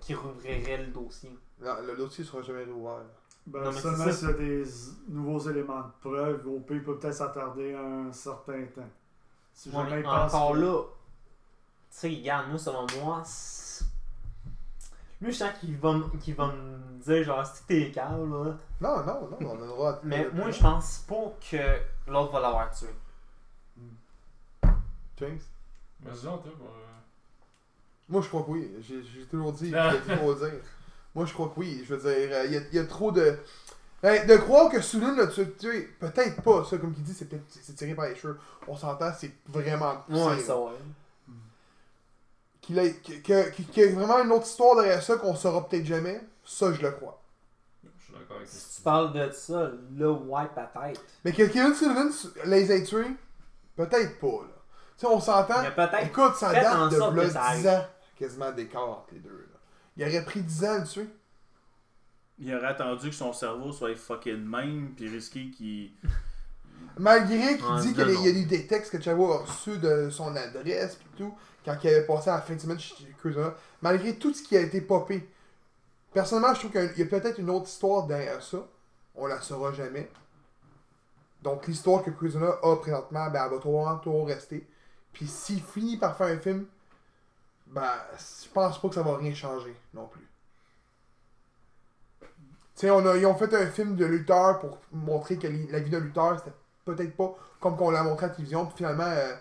Qui 0.00 0.14
rouvrirait 0.14 0.78
le 0.78 0.86
dossier. 0.88 1.36
Non, 1.60 1.74
le 1.86 1.96
dossier 1.96 2.24
sera 2.24 2.42
jamais 2.42 2.64
rouvert. 2.64 3.02
Ben, 3.46 3.60
Non, 3.64 3.72
mais 3.72 3.80
seulement 3.80 4.12
s'il 4.12 4.28
y 4.28 4.30
a 4.30 4.34
des 4.34 4.64
nouveaux 5.08 5.38
éléments 5.50 5.80
de 5.82 5.92
preuve, 6.00 6.46
OP 6.46 6.66
peut 6.66 6.80
peut-être 6.98 7.14
s'attarder 7.14 7.74
un 7.74 8.12
certain 8.12 8.64
temps. 8.66 8.88
Si 9.52 9.68
Ouais, 9.68 9.74
jamais 9.76 9.90
mais 9.90 10.00
il 10.00 10.04
pense 10.04 10.32
encore 10.34 10.52
que- 10.52 10.58
là, 10.60 10.82
tu 10.82 10.88
sais, 11.90 12.08
regarde, 12.08 12.48
moi, 12.48 12.58
selon 12.58 12.86
moi, 13.02 13.22
c'est- 13.24 13.71
lui, 15.22 15.32
je 15.32 15.38
sens 15.38 15.50
qu'il 15.60 15.76
va, 15.78 15.92
va 15.92 16.46
me 16.52 17.02
dire, 17.02 17.24
genre, 17.24 17.46
si 17.46 17.62
t'es 17.64 17.90
calme, 17.90 18.32
là. 18.44 18.56
Non, 18.80 19.04
non, 19.04 19.28
non, 19.30 19.38
on 19.40 19.56
a 19.56 19.60
le 19.60 19.66
droit. 19.68 19.90
à- 19.92 20.00
Mais 20.04 20.28
moi, 20.34 20.50
je 20.50 20.60
pense 20.60 20.98
pas 21.08 21.32
que 21.50 22.10
l'autre 22.10 22.32
va 22.32 22.40
l'avoir 22.40 22.70
tué. 22.70 22.88
James? 25.18 25.38
Vas-y, 26.00 26.26
on 26.26 26.38
trouve. 26.38 26.52
euh, 26.62 26.88
Moi, 28.08 28.22
je 28.22 28.28
crois 28.28 28.42
que 28.42 28.50
oui. 28.50 28.70
J'ai 28.80 29.02
j'ai 29.04 29.24
toujours 29.26 29.52
dit 29.52 29.64
qu'il 29.66 29.72
y 29.72 29.76
a 29.76 29.94
trop 30.16 30.32
à 30.32 30.34
dire. 30.34 30.60
Moi, 31.14 31.26
je 31.26 31.32
crois 31.32 31.48
que 31.48 31.60
oui. 31.60 31.84
Je 31.86 31.94
veux 31.94 32.00
dire, 32.00 32.28
euh, 32.36 32.44
il 32.46 32.52
y, 32.52 32.56
a, 32.56 32.60
il 32.72 32.74
y 32.74 32.78
a 32.78 32.84
trop 32.86 33.12
de. 33.12 33.38
Hey, 34.02 34.26
de 34.26 34.36
croire 34.36 34.68
que 34.68 34.80
Sullivan 34.80 35.14
l'a 35.16 35.28
tué, 35.28 35.48
tué, 35.52 35.82
peut-être 36.00 36.42
pas. 36.42 36.64
Ça, 36.64 36.76
comme 36.78 36.92
il 36.96 37.04
dit, 37.04 37.14
c'est 37.14 37.26
peut-être 37.28 37.44
c'est 37.48 37.74
tiré 37.76 37.94
par 37.94 38.06
les 38.06 38.16
cheveux. 38.16 38.36
On 38.66 38.74
s'entend, 38.76 39.12
c'est 39.16 39.30
vraiment 39.46 39.98
poussé. 40.08 40.24
Ouais, 40.24 40.38
ça, 40.40 40.58
ouais. 40.58 40.72
Qu'il 42.62 42.78
ait- 42.78 42.94
que- 42.94 43.20
que- 43.20 43.50
qu'il 43.50 43.66
y 43.76 43.80
ait 43.86 43.92
vraiment 43.92 44.22
une 44.22 44.32
autre 44.32 44.46
histoire 44.46 44.76
derrière 44.76 45.02
ça 45.02 45.16
qu'on 45.16 45.34
saura 45.34 45.68
peut-être 45.68 45.84
jamais. 45.84 46.20
Ça, 46.44 46.72
je 46.72 46.80
le 46.80 46.90
crois. 46.92 47.20
Je 47.84 48.04
suis 48.04 48.12
d'accord 48.14 48.36
avec 48.36 48.48
Si 48.48 48.76
tu 48.76 48.82
parles 48.82 49.12
de 49.12 49.30
ça, 49.32 49.70
là, 49.96 50.10
ouais, 50.12 50.46
peut-être. 50.54 51.02
Mais 51.24 51.32
que 51.32 51.42
Kevin 51.42 51.74
Sullivan 51.74 52.08
les 52.46 52.72
ait 52.72 52.84
tués, 52.84 53.10
peut-être 53.76 54.18
pas. 54.20 54.26
Là. 54.26 54.54
Tu 54.96 55.00
sais, 55.00 55.06
on 55.06 55.20
s'entend? 55.20 55.60
Mais 55.62 55.72
peut-être. 55.72 56.06
Écoute, 56.06 56.34
ça 56.36 56.52
date 56.52 56.92
de 56.92 57.28
ça 57.28 57.54
10 57.56 57.66
ans. 57.68 57.86
Quasiment 58.16 58.52
d'écart 58.52 58.88
entre 58.88 59.08
les 59.14 59.18
deux. 59.20 59.30
Là. 59.52 59.58
Il 59.96 60.04
aurait 60.08 60.24
pris 60.24 60.40
10 60.42 60.64
ans 60.64 60.72
à 60.74 60.78
le 60.78 60.86
tuer. 60.86 61.08
Il 62.38 62.54
aurait 62.54 62.68
attendu 62.68 63.08
que 63.10 63.14
son 63.14 63.32
cerveau 63.32 63.72
soit 63.72 63.94
fucké 63.96 64.32
de 64.32 64.36
même, 64.36 64.92
puis 64.96 65.08
risqué 65.08 65.50
qu'il. 65.50 65.90
Malgré 66.98 67.56
qu'il 67.56 67.76
dit 67.80 67.94
qu'il 67.94 68.08
y 68.08 68.16
a- 68.16 68.30
y 68.30 68.42
eu 68.42 68.44
des 68.46 68.66
textes 68.66 68.92
que 68.92 69.00
Chavo 69.02 69.32
a 69.32 69.38
reçus 69.38 69.78
de 69.78 70.10
son 70.10 70.34
adresse 70.36 70.96
pis 70.96 71.06
tout, 71.16 71.34
quand 71.64 71.76
il 71.82 71.88
avait 71.88 72.06
passé 72.06 72.30
à 72.30 72.34
la 72.34 72.42
fin 72.42 72.54
de 72.54 72.60
semaine 72.60 72.78
chez 72.78 72.94
Cruzona, 73.18 73.54
malgré 73.80 74.16
tout 74.16 74.32
ce 74.32 74.42
qui 74.42 74.56
a 74.56 74.60
été 74.60 74.80
popé, 74.80 75.28
personnellement, 76.12 76.54
je 76.54 76.60
trouve 76.60 76.70
qu'il 76.72 76.98
y 76.98 77.02
a 77.02 77.06
peut-être 77.06 77.38
une 77.38 77.50
autre 77.50 77.68
histoire 77.68 78.06
derrière 78.06 78.42
ça. 78.42 78.58
On 79.14 79.26
la 79.26 79.40
saura 79.40 79.72
jamais. 79.72 80.10
Donc, 81.42 81.66
l'histoire 81.66 82.02
que 82.02 82.10
Cruzona 82.10 82.54
a 82.62 82.76
présentement, 82.76 83.28
ben, 83.30 83.44
elle 83.44 83.50
va 83.50 83.58
toujours 83.58 84.26
rester. 84.26 84.66
Puis, 85.12 85.26
s'il 85.26 85.62
finit 85.62 85.96
par 85.96 86.16
faire 86.16 86.28
un 86.28 86.38
film, 86.38 86.66
ben, 87.66 87.90
je 88.16 88.48
pense 88.48 88.80
pas 88.80 88.88
que 88.88 88.94
ça 88.94 89.02
va 89.02 89.16
rien 89.16 89.34
changer 89.34 89.76
non 89.92 90.06
plus. 90.06 90.28
Tu 92.76 92.90
on 92.90 93.06
a, 93.06 93.16
ils 93.16 93.26
ont 93.26 93.34
fait 93.34 93.52
un 93.54 93.66
film 93.66 93.96
de 93.96 94.04
lutteur 94.04 94.58
pour 94.58 94.78
montrer 94.92 95.36
que 95.36 95.46
la 95.46 95.80
vie 95.80 95.90
d'un 95.90 96.00
lutteur, 96.00 96.38
c'était 96.38 96.56
peut-être 96.84 97.16
pas 97.16 97.36
comme 97.60 97.76
qu'on 97.76 97.90
l'a 97.90 98.02
montré 98.02 98.26
à 98.26 98.28
la 98.28 98.34
télévision, 98.34 98.66
puis 98.66 98.78
finalement, 98.78 99.04
euh, 99.04 99.34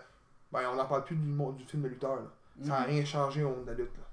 ben, 0.51 0.61
on 0.71 0.75
n'en 0.75 0.85
parle 0.85 1.03
plus 1.05 1.15
du, 1.15 1.25
du 1.57 1.65
film 1.65 1.83
de 1.83 1.87
lutteur. 1.89 2.15
Là. 2.15 2.21
Ça 2.63 2.69
n'a 2.69 2.81
rien 2.83 3.03
changé 3.05 3.43
au 3.43 3.49
monde 3.49 3.65
de 3.65 3.71
la 3.71 3.77
lutte. 3.77 3.91
Là. 3.97 4.03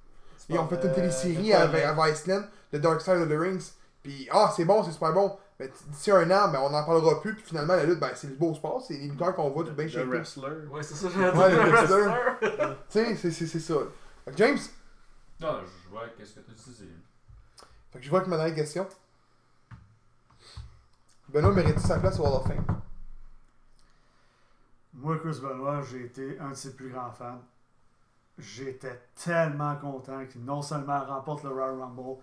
Tu 0.46 0.52
Ils 0.52 0.58
ont 0.58 0.68
fait 0.68 0.82
une 0.84 0.92
télésérie 0.92 1.48
là? 1.50 1.62
à 1.62 2.08
Viceland, 2.10 2.42
The 2.72 2.76
Dark 2.76 3.00
Side 3.00 3.14
of 3.16 3.28
the 3.28 3.32
Rings, 3.38 3.72
puis 4.02 4.28
ah, 4.30 4.52
c'est 4.54 4.64
bon, 4.64 4.82
c'est 4.84 4.92
super 4.92 5.12
bon. 5.12 5.36
Mais 5.60 5.68
d'ici 5.90 6.12
un 6.12 6.30
an, 6.30 6.48
ben, 6.52 6.60
on 6.62 6.70
n'en 6.70 6.84
parlera 6.84 7.20
plus, 7.20 7.34
puis 7.34 7.42
finalement, 7.44 7.74
la 7.74 7.84
lutte, 7.84 7.98
ben, 7.98 8.10
c'est 8.14 8.28
le 8.28 8.36
beau 8.36 8.54
sport, 8.54 8.80
c'est 8.80 8.94
les 8.94 9.08
lutteurs 9.08 9.34
qu'on 9.34 9.50
voit 9.50 9.64
tout 9.64 9.72
bien 9.72 9.84
Le 9.86 9.90
chez 9.90 10.04
nous. 10.04 10.10
Tu 10.12 10.16
wrestler. 10.18 10.66
Ouais, 10.70 10.82
c'est 10.84 10.94
ça, 10.94 11.08
j'ai 11.12 11.18
Ouais, 11.18 11.50
le 11.50 11.56
le 11.64 11.70
wrestler. 11.70 12.02
wrestler. 12.40 12.74
sais, 12.88 13.16
c'est- 13.16 13.30
c'est 13.32 13.46
c'est 13.46 13.58
ça. 13.60 13.74
Fait 14.24 14.30
que 14.30 14.36
James, 14.36 14.58
Non, 15.40 15.58
je 15.84 15.90
vois 15.90 16.02
qu'est-ce 16.16 16.34
que 16.34 16.40
tu 16.40 16.52
dis. 16.70 16.88
fait 17.92 17.98
que 17.98 18.04
je 18.04 18.10
vois 18.10 18.20
que 18.20 18.28
ma 18.30 18.36
dernière 18.36 18.54
question. 18.54 18.86
Benoît 21.28 21.52
mérite 21.52 21.78
sa 21.80 21.98
place 21.98 22.18
au 22.20 22.24
Hall 22.24 22.34
of 22.34 22.46
Fame. 22.46 22.64
Moi, 25.00 25.16
Chris 25.18 25.38
Benoit, 25.40 25.82
j'ai 25.82 26.06
été 26.06 26.38
un 26.40 26.50
de 26.50 26.54
ses 26.54 26.74
plus 26.74 26.90
grands 26.90 27.12
fans. 27.12 27.40
J'étais 28.36 29.00
tellement 29.14 29.76
content 29.76 30.26
qu'il 30.26 30.44
non 30.44 30.60
seulement 30.60 31.04
remporte 31.04 31.44
le 31.44 31.50
Royal 31.50 31.80
Rumble, 31.80 32.20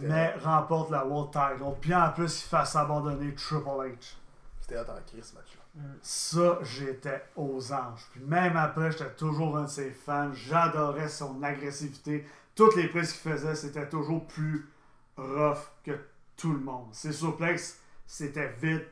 mais 0.00 0.32
remporte 0.36 0.90
la 0.90 1.04
World 1.04 1.32
Title. 1.32 1.74
Puis 1.80 1.92
en 1.92 2.12
plus, 2.12 2.44
il 2.44 2.48
fasse 2.48 2.76
abandonner 2.76 3.34
Triple 3.34 3.68
H. 3.68 4.14
C'était 4.60 4.78
hot 4.78 4.92
en 4.92 5.02
crise, 5.04 5.24
ce 5.24 5.34
match-là. 5.34 5.82
Ça, 6.02 6.58
j'étais 6.62 7.24
aux 7.34 7.72
anges. 7.72 8.06
Puis 8.12 8.20
même 8.20 8.56
après, 8.56 8.92
j'étais 8.92 9.14
toujours 9.14 9.56
un 9.56 9.64
de 9.64 9.68
ses 9.68 9.90
fans. 9.90 10.32
J'adorais 10.32 11.08
son 11.08 11.42
agressivité. 11.42 12.24
Toutes 12.54 12.76
les 12.76 12.86
prises 12.86 13.12
qu'il 13.12 13.32
faisait, 13.32 13.56
c'était 13.56 13.88
toujours 13.88 14.24
plus 14.28 14.68
rough 15.16 15.68
que 15.82 15.98
tout 16.36 16.52
le 16.52 16.60
monde. 16.60 16.94
Ses 16.94 17.12
suplex, 17.12 17.80
c'était 18.06 18.52
vite, 18.60 18.86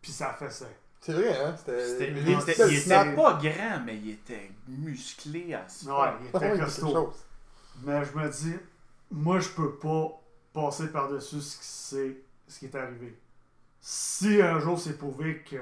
puis 0.00 0.12
ça 0.12 0.32
faisait. 0.34 0.76
C'est 1.00 1.12
vrai, 1.12 1.38
hein? 1.44 1.54
C'était. 1.56 2.10
Il 2.10 2.28
était, 2.30 2.52
il 2.68 2.74
était 2.74 2.76
snaps. 2.80 3.16
pas 3.16 3.34
grand, 3.40 3.80
mais 3.84 3.96
il 3.98 4.10
était 4.10 4.50
musclé 4.68 5.54
à 5.54 5.68
ce 5.68 5.86
Ouais, 5.86 5.92
point. 5.94 6.18
il 6.20 6.36
ouais, 6.38 6.46
était 6.48 6.56
il 6.56 6.64
costaud. 6.64 7.12
Mais 7.84 8.04
je 8.04 8.18
me 8.18 8.28
dis, 8.28 8.56
moi, 9.10 9.38
je 9.40 9.48
peux 9.50 9.76
pas 9.76 10.20
passer 10.52 10.88
par-dessus 10.88 11.40
ce 11.40 11.56
qui, 11.58 11.64
c'est- 11.66 12.16
ce 12.48 12.58
qui 12.58 12.66
est 12.66 12.74
arrivé. 12.74 13.16
Si 13.80 14.42
un 14.42 14.58
jour 14.58 14.78
c'est 14.78 14.98
prouvé 14.98 15.42
que 15.48 15.56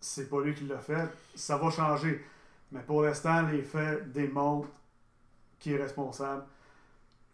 c'est 0.00 0.28
pas 0.28 0.40
lui 0.42 0.54
qui 0.54 0.64
l'a 0.66 0.78
fait, 0.78 1.08
ça 1.34 1.56
va 1.56 1.70
changer. 1.70 2.24
Mais 2.72 2.80
pour 2.80 3.02
l'instant, 3.02 3.42
les 3.48 3.62
faits 3.62 4.10
démontrent 4.12 4.68
qu'il 5.58 5.72
est 5.74 5.82
responsable. 5.82 6.44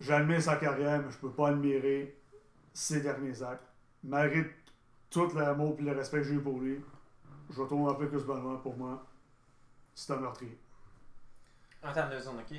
J'admire 0.00 0.42
sa 0.42 0.56
carrière, 0.56 1.00
mais 1.02 1.10
je 1.10 1.18
peux 1.18 1.30
pas 1.30 1.48
admirer 1.48 2.16
ses 2.74 3.00
derniers 3.00 3.42
actes. 3.42 3.66
Malgré 4.04 4.44
tout 5.10 5.30
l'amour 5.34 5.76
et 5.78 5.82
le 5.82 5.92
respect 5.92 6.18
que 6.18 6.24
j'ai 6.24 6.34
eu 6.34 6.40
pour 6.40 6.60
lui, 6.60 6.80
je 7.50 7.62
peu 7.94 8.06
que 8.08 8.18
ce 8.18 8.24
Benoît, 8.24 8.60
pour 8.62 8.76
moi, 8.76 9.02
c'est 9.94 10.12
un 10.12 10.16
meurtrier. 10.16 10.58
Attends 11.82 12.08
deux 12.08 12.20
secondes, 12.20 12.40
ok. 12.50 12.56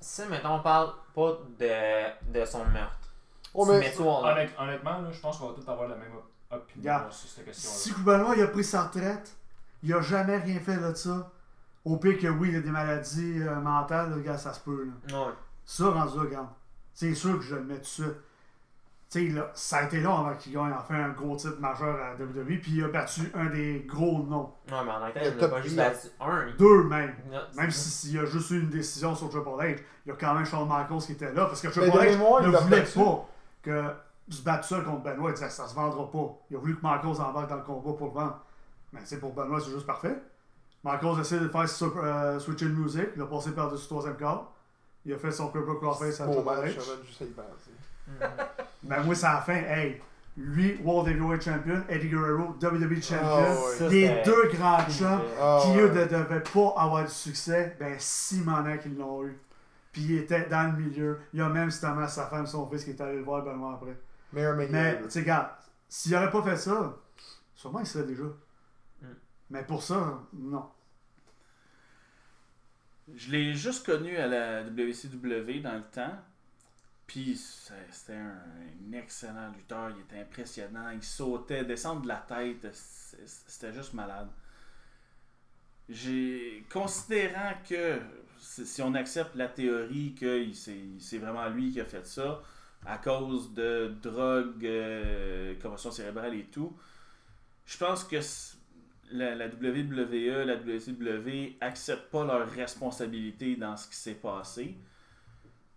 Si, 0.00 0.22
mettons, 0.26 0.54
on 0.54 0.62
parle 0.62 0.92
pas 1.14 1.38
de, 1.58 2.32
de 2.32 2.44
son 2.44 2.64
meurtre. 2.66 3.10
Oh, 3.54 3.66
mais- 3.66 3.80
Honnête- 3.98 4.54
honnêtement, 4.58 5.00
là, 5.00 5.10
je 5.10 5.20
pense 5.20 5.38
qu'on 5.38 5.48
va 5.48 5.54
tous 5.54 5.68
avoir 5.68 5.88
la 5.88 5.96
même 5.96 6.14
op- 6.14 6.30
opinion 6.50 6.80
Regarde, 6.82 7.12
sur 7.12 7.28
cette 7.28 7.54
Si 7.54 7.90
question-là. 7.90 8.18
Benoît 8.18 8.36
il 8.36 8.42
a 8.42 8.48
pris 8.48 8.64
sa 8.64 8.84
retraite, 8.84 9.36
il 9.82 9.92
a 9.92 10.00
jamais 10.00 10.36
rien 10.38 10.60
fait 10.60 10.76
de 10.76 10.94
ça. 10.94 11.30
Au 11.84 11.96
pire 11.96 12.18
que 12.18 12.26
oui, 12.28 12.50
il 12.50 12.56
a 12.56 12.60
des 12.60 12.70
maladies 12.70 13.42
euh, 13.42 13.56
mentales, 13.60 14.10
le 14.14 14.20
gars, 14.20 14.36
ça 14.38 14.52
se 14.52 14.60
peut. 14.60 14.88
Là. 15.08 15.26
Ouais. 15.26 15.32
Ça, 15.64 15.90
rendu 15.90 16.16
là, 16.16 16.22
regarde. 16.22 16.48
C'est 16.94 17.14
sûr 17.14 17.36
que 17.38 17.44
je 17.44 17.54
le 17.56 17.64
mets 17.64 17.74
tout 17.76 17.80
de 17.82 17.86
suite. 17.86 18.06
tu 18.06 18.27
sais, 19.08 19.28
là, 19.28 19.50
ça 19.54 19.78
a 19.78 19.82
été 19.84 20.00
long 20.00 20.18
avant 20.18 20.34
qu'il 20.36 20.52
gagne 20.52 20.72
enfin 20.78 21.04
un 21.04 21.08
gros 21.10 21.34
titre 21.36 21.58
majeur 21.60 21.96
à 22.00 22.14
WWE, 22.22 22.60
puis 22.60 22.72
il 22.76 22.84
a 22.84 22.88
battu 22.88 23.30
un 23.34 23.46
des 23.46 23.84
gros 23.88 24.22
noms. 24.24 24.52
Non, 24.70 24.84
mais 24.84 24.90
en 24.92 25.00
tant 25.00 25.10
que 25.12 25.18
Le 25.18 25.24
tel, 25.24 25.34
il 25.38 25.44
a 25.44 25.48
pas 25.48 25.62
juste 25.62 25.76
three, 25.76 25.84
battu 25.88 26.08
un. 26.20 26.56
Deux 26.58 26.82
même. 26.84 27.14
Non, 27.30 27.38
Même 27.56 27.70
si- 27.70 27.88
s'il 27.90 28.14
y 28.14 28.18
a 28.18 28.24
juste 28.26 28.50
eu 28.50 28.60
une 28.60 28.68
décision 28.68 29.14
sur 29.14 29.28
Triple 29.30 29.48
H, 29.48 29.78
il 30.04 30.08
y 30.10 30.12
a 30.12 30.16
quand 30.16 30.34
même 30.34 30.44
Shawn 30.44 30.68
Michaels 30.68 31.02
qui 31.06 31.12
était 31.12 31.32
là, 31.32 31.46
parce 31.46 31.60
que 31.60 31.68
Triple 31.68 31.86
H 31.96 32.18
ne 32.46 32.52
l'a 32.52 32.58
voulait 32.60 32.82
pas 32.82 33.28
que 33.62 33.84
se 34.30 34.42
battre 34.42 34.64
seul 34.64 34.84
contre 34.84 35.02
Benoit. 35.02 35.30
Il 35.30 35.34
disait 35.34 35.48
ça 35.48 35.66
se 35.66 35.74
vendra 35.74 36.10
pas. 36.10 36.38
Il 36.50 36.56
a 36.56 36.58
voulu 36.58 36.76
que 36.76 36.82
Michaels 36.82 37.20
embarque 37.20 37.48
dans 37.48 37.56
le 37.56 37.62
combat 37.62 37.96
pour 37.96 38.08
le 38.08 38.12
vendre. 38.12 38.40
Mais 38.92 39.00
c'est 39.04 39.18
pour 39.20 39.32
Benoit, 39.32 39.60
c'est 39.60 39.70
juste 39.70 39.86
parfait. 39.86 40.16
Michaels 40.84 41.20
essaie 41.20 41.40
de 41.40 41.48
faire 41.48 41.64
euh, 41.96 42.38
switcher 42.38 42.66
de 42.66 42.70
musique. 42.72 43.08
Il 43.16 43.22
a 43.22 43.26
passé 43.26 43.52
par-dessus 43.52 43.84
le 43.84 43.88
troisième 43.88 44.16
quart. 44.16 44.52
Il 45.06 45.14
a 45.14 45.18
fait 45.18 45.30
son 45.30 45.48
Cripple 45.48 45.76
Crossface 45.80 46.20
à 46.20 46.26
Bon 46.26 46.42
Triple 46.42 46.50
H. 46.50 46.74
Mais 48.88 49.02
moi, 49.04 49.14
c'est 49.14 49.26
la 49.26 49.40
fin. 49.40 49.54
Hey, 49.54 50.00
lui, 50.36 50.80
World 50.82 51.08
Heavyweight 51.08 51.42
Champion, 51.42 51.82
Eddie 51.88 52.08
Guerrero, 52.08 52.56
WWE 52.62 53.02
Champion. 53.02 53.40
Ouais. 53.40 53.76
Ça, 53.76 53.88
Les 53.88 54.22
deux 54.24 54.48
grands 54.52 54.88
chums 54.88 55.20
Ah, 55.40 55.60
qui, 55.62 55.78
eux, 55.78 55.88
ne 55.88 56.04
devaient 56.04 56.40
pas 56.40 56.74
avoir 56.76 57.04
du 57.04 57.10
succès, 57.10 57.76
ben, 57.78 57.96
Simonac, 57.98 58.82
ils 58.86 58.96
l'ont 58.96 59.24
eu. 59.24 59.38
Puis 59.92 60.02
il 60.02 60.18
était 60.18 60.48
dans 60.48 60.72
le 60.72 60.82
milieu. 60.82 61.18
Il 61.32 61.40
y 61.40 61.42
a 61.42 61.48
même 61.48 61.70
justement 61.70 62.06
sa 62.06 62.26
femme, 62.26 62.46
son 62.46 62.68
fils 62.68 62.84
qui 62.84 62.90
est 62.90 63.00
allé 63.00 63.16
le 63.16 63.22
voir 63.22 63.42
Benoît 63.42 63.74
après. 63.74 63.98
Mais, 64.32 65.02
tu 65.02 65.10
sais, 65.10 65.20
regarde, 65.20 65.48
s'il 65.88 66.12
n'aurait 66.12 66.30
pas 66.30 66.42
fait 66.42 66.56
ça, 66.56 66.96
sûrement 67.54 67.80
il 67.80 67.86
serait 67.86 68.04
déjà. 68.04 68.24
Mm. 68.24 69.06
Mais 69.50 69.64
pour 69.64 69.82
ça, 69.82 70.20
non. 70.34 70.66
Je 73.14 73.30
l'ai 73.32 73.54
juste 73.54 73.86
connu 73.86 74.16
à 74.18 74.26
la 74.26 74.62
WCW 74.64 75.62
dans 75.62 75.74
le 75.74 75.90
temps. 75.90 76.12
Puis 77.08 77.36
c'était 77.90 78.12
un, 78.12 78.92
excellent 78.92 79.50
lutteur. 79.56 79.90
Il 79.96 80.02
était 80.02 80.20
impressionnant. 80.20 80.90
Il 80.90 81.02
sautait, 81.02 81.64
descendre 81.64 82.02
de 82.02 82.08
la 82.08 82.18
tête. 82.18 82.68
C'était 82.74 83.72
juste 83.72 83.94
malade. 83.94 84.28
J'ai 85.88 86.66
considérant 86.70 87.54
que 87.66 87.98
si 88.38 88.82
on 88.82 88.92
accepte 88.94 89.34
la 89.36 89.48
théorie 89.48 90.14
que 90.14 90.52
c'est 90.52 91.18
vraiment 91.18 91.48
lui 91.48 91.72
qui 91.72 91.80
a 91.80 91.86
fait 91.86 92.06
ça 92.06 92.42
à 92.84 92.98
cause 92.98 93.54
de 93.54 93.94
drogue, 94.02 94.64
euh, 94.64 95.54
commotion 95.60 95.90
cérébrale 95.90 96.34
et 96.34 96.44
tout, 96.44 96.76
je 97.64 97.78
pense 97.78 98.04
que 98.04 98.18
la, 99.10 99.48
WWE, 99.48 100.44
la 100.44 100.56
WCW 100.56 101.56
acceptent 101.60 102.10
pas 102.10 102.24
leur 102.24 102.48
responsabilité 102.50 103.56
dans 103.56 103.76
ce 103.78 103.88
qui 103.88 103.96
s'est 103.96 104.14
passé. 104.14 104.76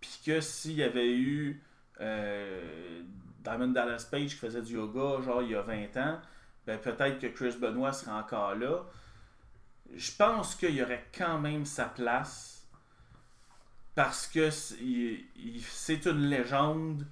Puis 0.02 0.20
que 0.26 0.40
s'il 0.40 0.72
y 0.72 0.82
avait 0.82 1.12
eu 1.16 1.62
euh, 2.00 3.02
Diamond 3.42 3.68
Dallas 3.68 4.06
Page 4.10 4.30
qui 4.30 4.36
faisait 4.36 4.60
du 4.60 4.74
yoga, 4.74 5.22
genre 5.22 5.42
il 5.42 5.52
y 5.52 5.54
a 5.54 5.62
20 5.62 5.96
ans, 5.96 6.20
ben 6.66 6.78
peut-être 6.78 7.18
que 7.18 7.28
Chris 7.28 7.56
Benoit 7.58 7.92
serait 7.92 8.10
encore 8.12 8.54
là. 8.56 8.84
Je 9.94 10.12
pense 10.12 10.54
qu'il 10.56 10.74
y 10.74 10.82
aurait 10.82 11.06
quand 11.16 11.38
même 11.38 11.64
sa 11.64 11.86
place 11.86 12.68
parce 13.94 14.26
que 14.26 14.50
c'est 14.50 16.06
une 16.06 16.26
légende 16.28 17.06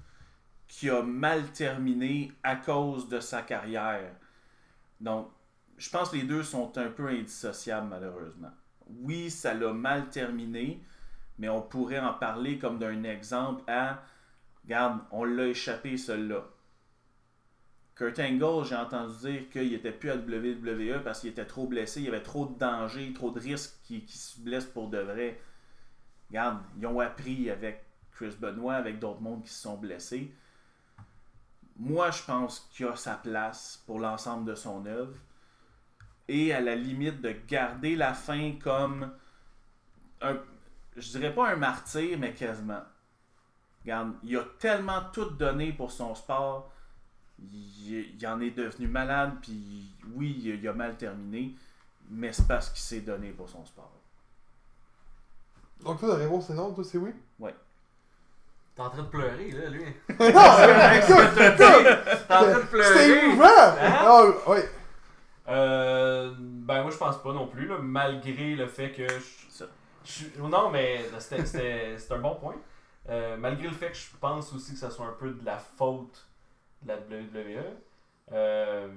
qui 0.66 0.90
a 0.90 1.02
mal 1.02 1.44
terminé 1.52 2.32
à 2.42 2.56
cause 2.56 3.08
de 3.08 3.20
sa 3.20 3.42
carrière. 3.42 4.12
Donc, 5.00 5.30
je 5.76 5.90
pense 5.90 6.10
que 6.10 6.16
les 6.16 6.22
deux 6.24 6.42
sont 6.42 6.76
un 6.78 6.88
peu 6.88 7.08
indissociables, 7.08 7.88
malheureusement. 7.88 8.50
Oui, 8.86 9.30
ça 9.30 9.54
l'a 9.54 9.72
mal 9.72 10.08
terminé, 10.10 10.82
mais 11.40 11.48
on 11.48 11.62
pourrait 11.62 11.98
en 11.98 12.12
parler 12.12 12.58
comme 12.58 12.78
d'un 12.78 13.02
exemple 13.02 13.64
à 13.66 14.02
Regarde, 14.64 15.00
on 15.10 15.24
l'a 15.24 15.48
échappé, 15.48 15.96
celui-là. 15.96 16.44
Kurt 17.96 18.18
Angle, 18.18 18.64
j'ai 18.64 18.76
entendu 18.76 19.16
dire 19.18 19.50
qu'il 19.50 19.74
était 19.74 19.90
plus 19.90 20.10
à 20.10 20.16
WWE 20.16 21.02
parce 21.02 21.20
qu'il 21.20 21.30
était 21.30 21.46
trop 21.46 21.66
blessé, 21.66 22.00
il 22.00 22.04
y 22.06 22.08
avait 22.08 22.22
trop 22.22 22.46
de 22.46 22.58
dangers, 22.58 23.12
trop 23.12 23.30
de 23.30 23.40
risques 23.40 23.74
qu'il 23.84 24.06
se 24.08 24.38
blesse 24.40 24.66
pour 24.66 24.88
de 24.88 24.98
vrai. 24.98 25.40
Regarde, 26.28 26.60
ils 26.78 26.86
ont 26.86 27.00
appris 27.00 27.50
avec 27.50 27.84
Chris 28.12 28.36
Benoit, 28.38 28.74
avec 28.74 28.98
d'autres 28.98 29.20
mondes 29.20 29.42
qui 29.42 29.50
se 29.50 29.62
sont 29.62 29.76
blessés. 29.76 30.32
Moi, 31.76 32.10
je 32.10 32.22
pense 32.22 32.70
qu'il 32.70 32.86
a 32.86 32.96
sa 32.96 33.14
place 33.14 33.82
pour 33.86 33.98
l'ensemble 33.98 34.44
de 34.44 34.54
son 34.54 34.84
œuvre. 34.86 35.16
Et 36.28 36.52
à 36.52 36.60
la 36.60 36.76
limite 36.76 37.20
de 37.20 37.34
garder 37.48 37.96
la 37.96 38.14
fin 38.14 38.52
comme 38.62 39.10
un, 40.20 40.36
je 41.00 41.10
dirais 41.18 41.34
pas 41.34 41.48
un 41.50 41.56
martyr, 41.56 42.18
mais 42.18 42.32
quasiment. 42.34 42.82
Regarde, 43.82 44.12
il 44.22 44.36
a 44.36 44.44
tellement 44.58 45.02
tout 45.12 45.30
donné 45.30 45.72
pour 45.72 45.90
son 45.90 46.14
sport. 46.14 46.70
Il, 47.38 48.14
il 48.20 48.26
en 48.26 48.40
est 48.40 48.50
devenu 48.50 48.86
malade, 48.86 49.32
puis 49.40 49.94
oui, 50.14 50.36
il, 50.44 50.56
il 50.56 50.68
a 50.68 50.72
mal 50.74 50.96
terminé, 50.96 51.54
mais 52.10 52.32
c'est 52.32 52.46
parce 52.46 52.68
qu'il 52.68 52.80
s'est 52.82 53.00
donné 53.00 53.30
pour 53.30 53.48
son 53.48 53.64
sport. 53.64 53.92
Donc, 55.82 55.98
toi, 55.98 56.10
la 56.10 56.16
réponse, 56.16 56.46
c'est 56.48 56.54
non, 56.54 56.72
toi, 56.74 56.84
c'est 56.84 56.98
oui? 56.98 57.10
T'es 58.76 58.82
en 58.82 58.90
train 58.90 59.02
de 59.02 59.08
pleurer, 59.08 59.50
là, 59.50 59.68
lui. 59.68 59.82
non, 60.08 60.16
écoute, 60.16 61.34
T'es 61.36 61.64
en 61.64 62.26
train 62.28 62.52
de 62.52 62.60
C'était 62.60 62.66
pleurer. 62.66 63.24
émouvant! 63.24 63.44
Hein? 63.46 63.74
Ah, 63.80 64.22
oui. 64.46 64.58
Euh, 65.48 66.34
ben, 66.38 66.82
moi, 66.82 66.90
je 66.90 66.96
pense 66.96 67.20
pas 67.22 67.32
non 67.32 67.46
plus, 67.48 67.66
là, 67.66 67.78
malgré 67.78 68.54
le 68.54 68.66
fait 68.68 68.92
que. 68.92 69.08
Je, 69.08 69.24
Ça. 69.50 69.64
Non, 70.38 70.70
mais 70.70 71.04
c'était- 71.18 71.44
c'était 71.46 72.14
un 72.14 72.18
bon 72.18 72.34
point. 72.36 72.56
Euh, 73.08 73.36
malgré 73.36 73.68
le 73.68 73.74
fait 73.74 73.88
que 73.90 73.96
je 73.96 74.08
pense 74.20 74.52
aussi 74.52 74.72
que 74.72 74.78
ça 74.78 74.90
soit 74.90 75.06
un 75.06 75.12
peu 75.18 75.30
de 75.30 75.44
la 75.44 75.58
faute 75.58 76.26
de 76.82 76.88
la 76.88 76.96
WWE, 76.98 77.64
euh, 78.32 78.88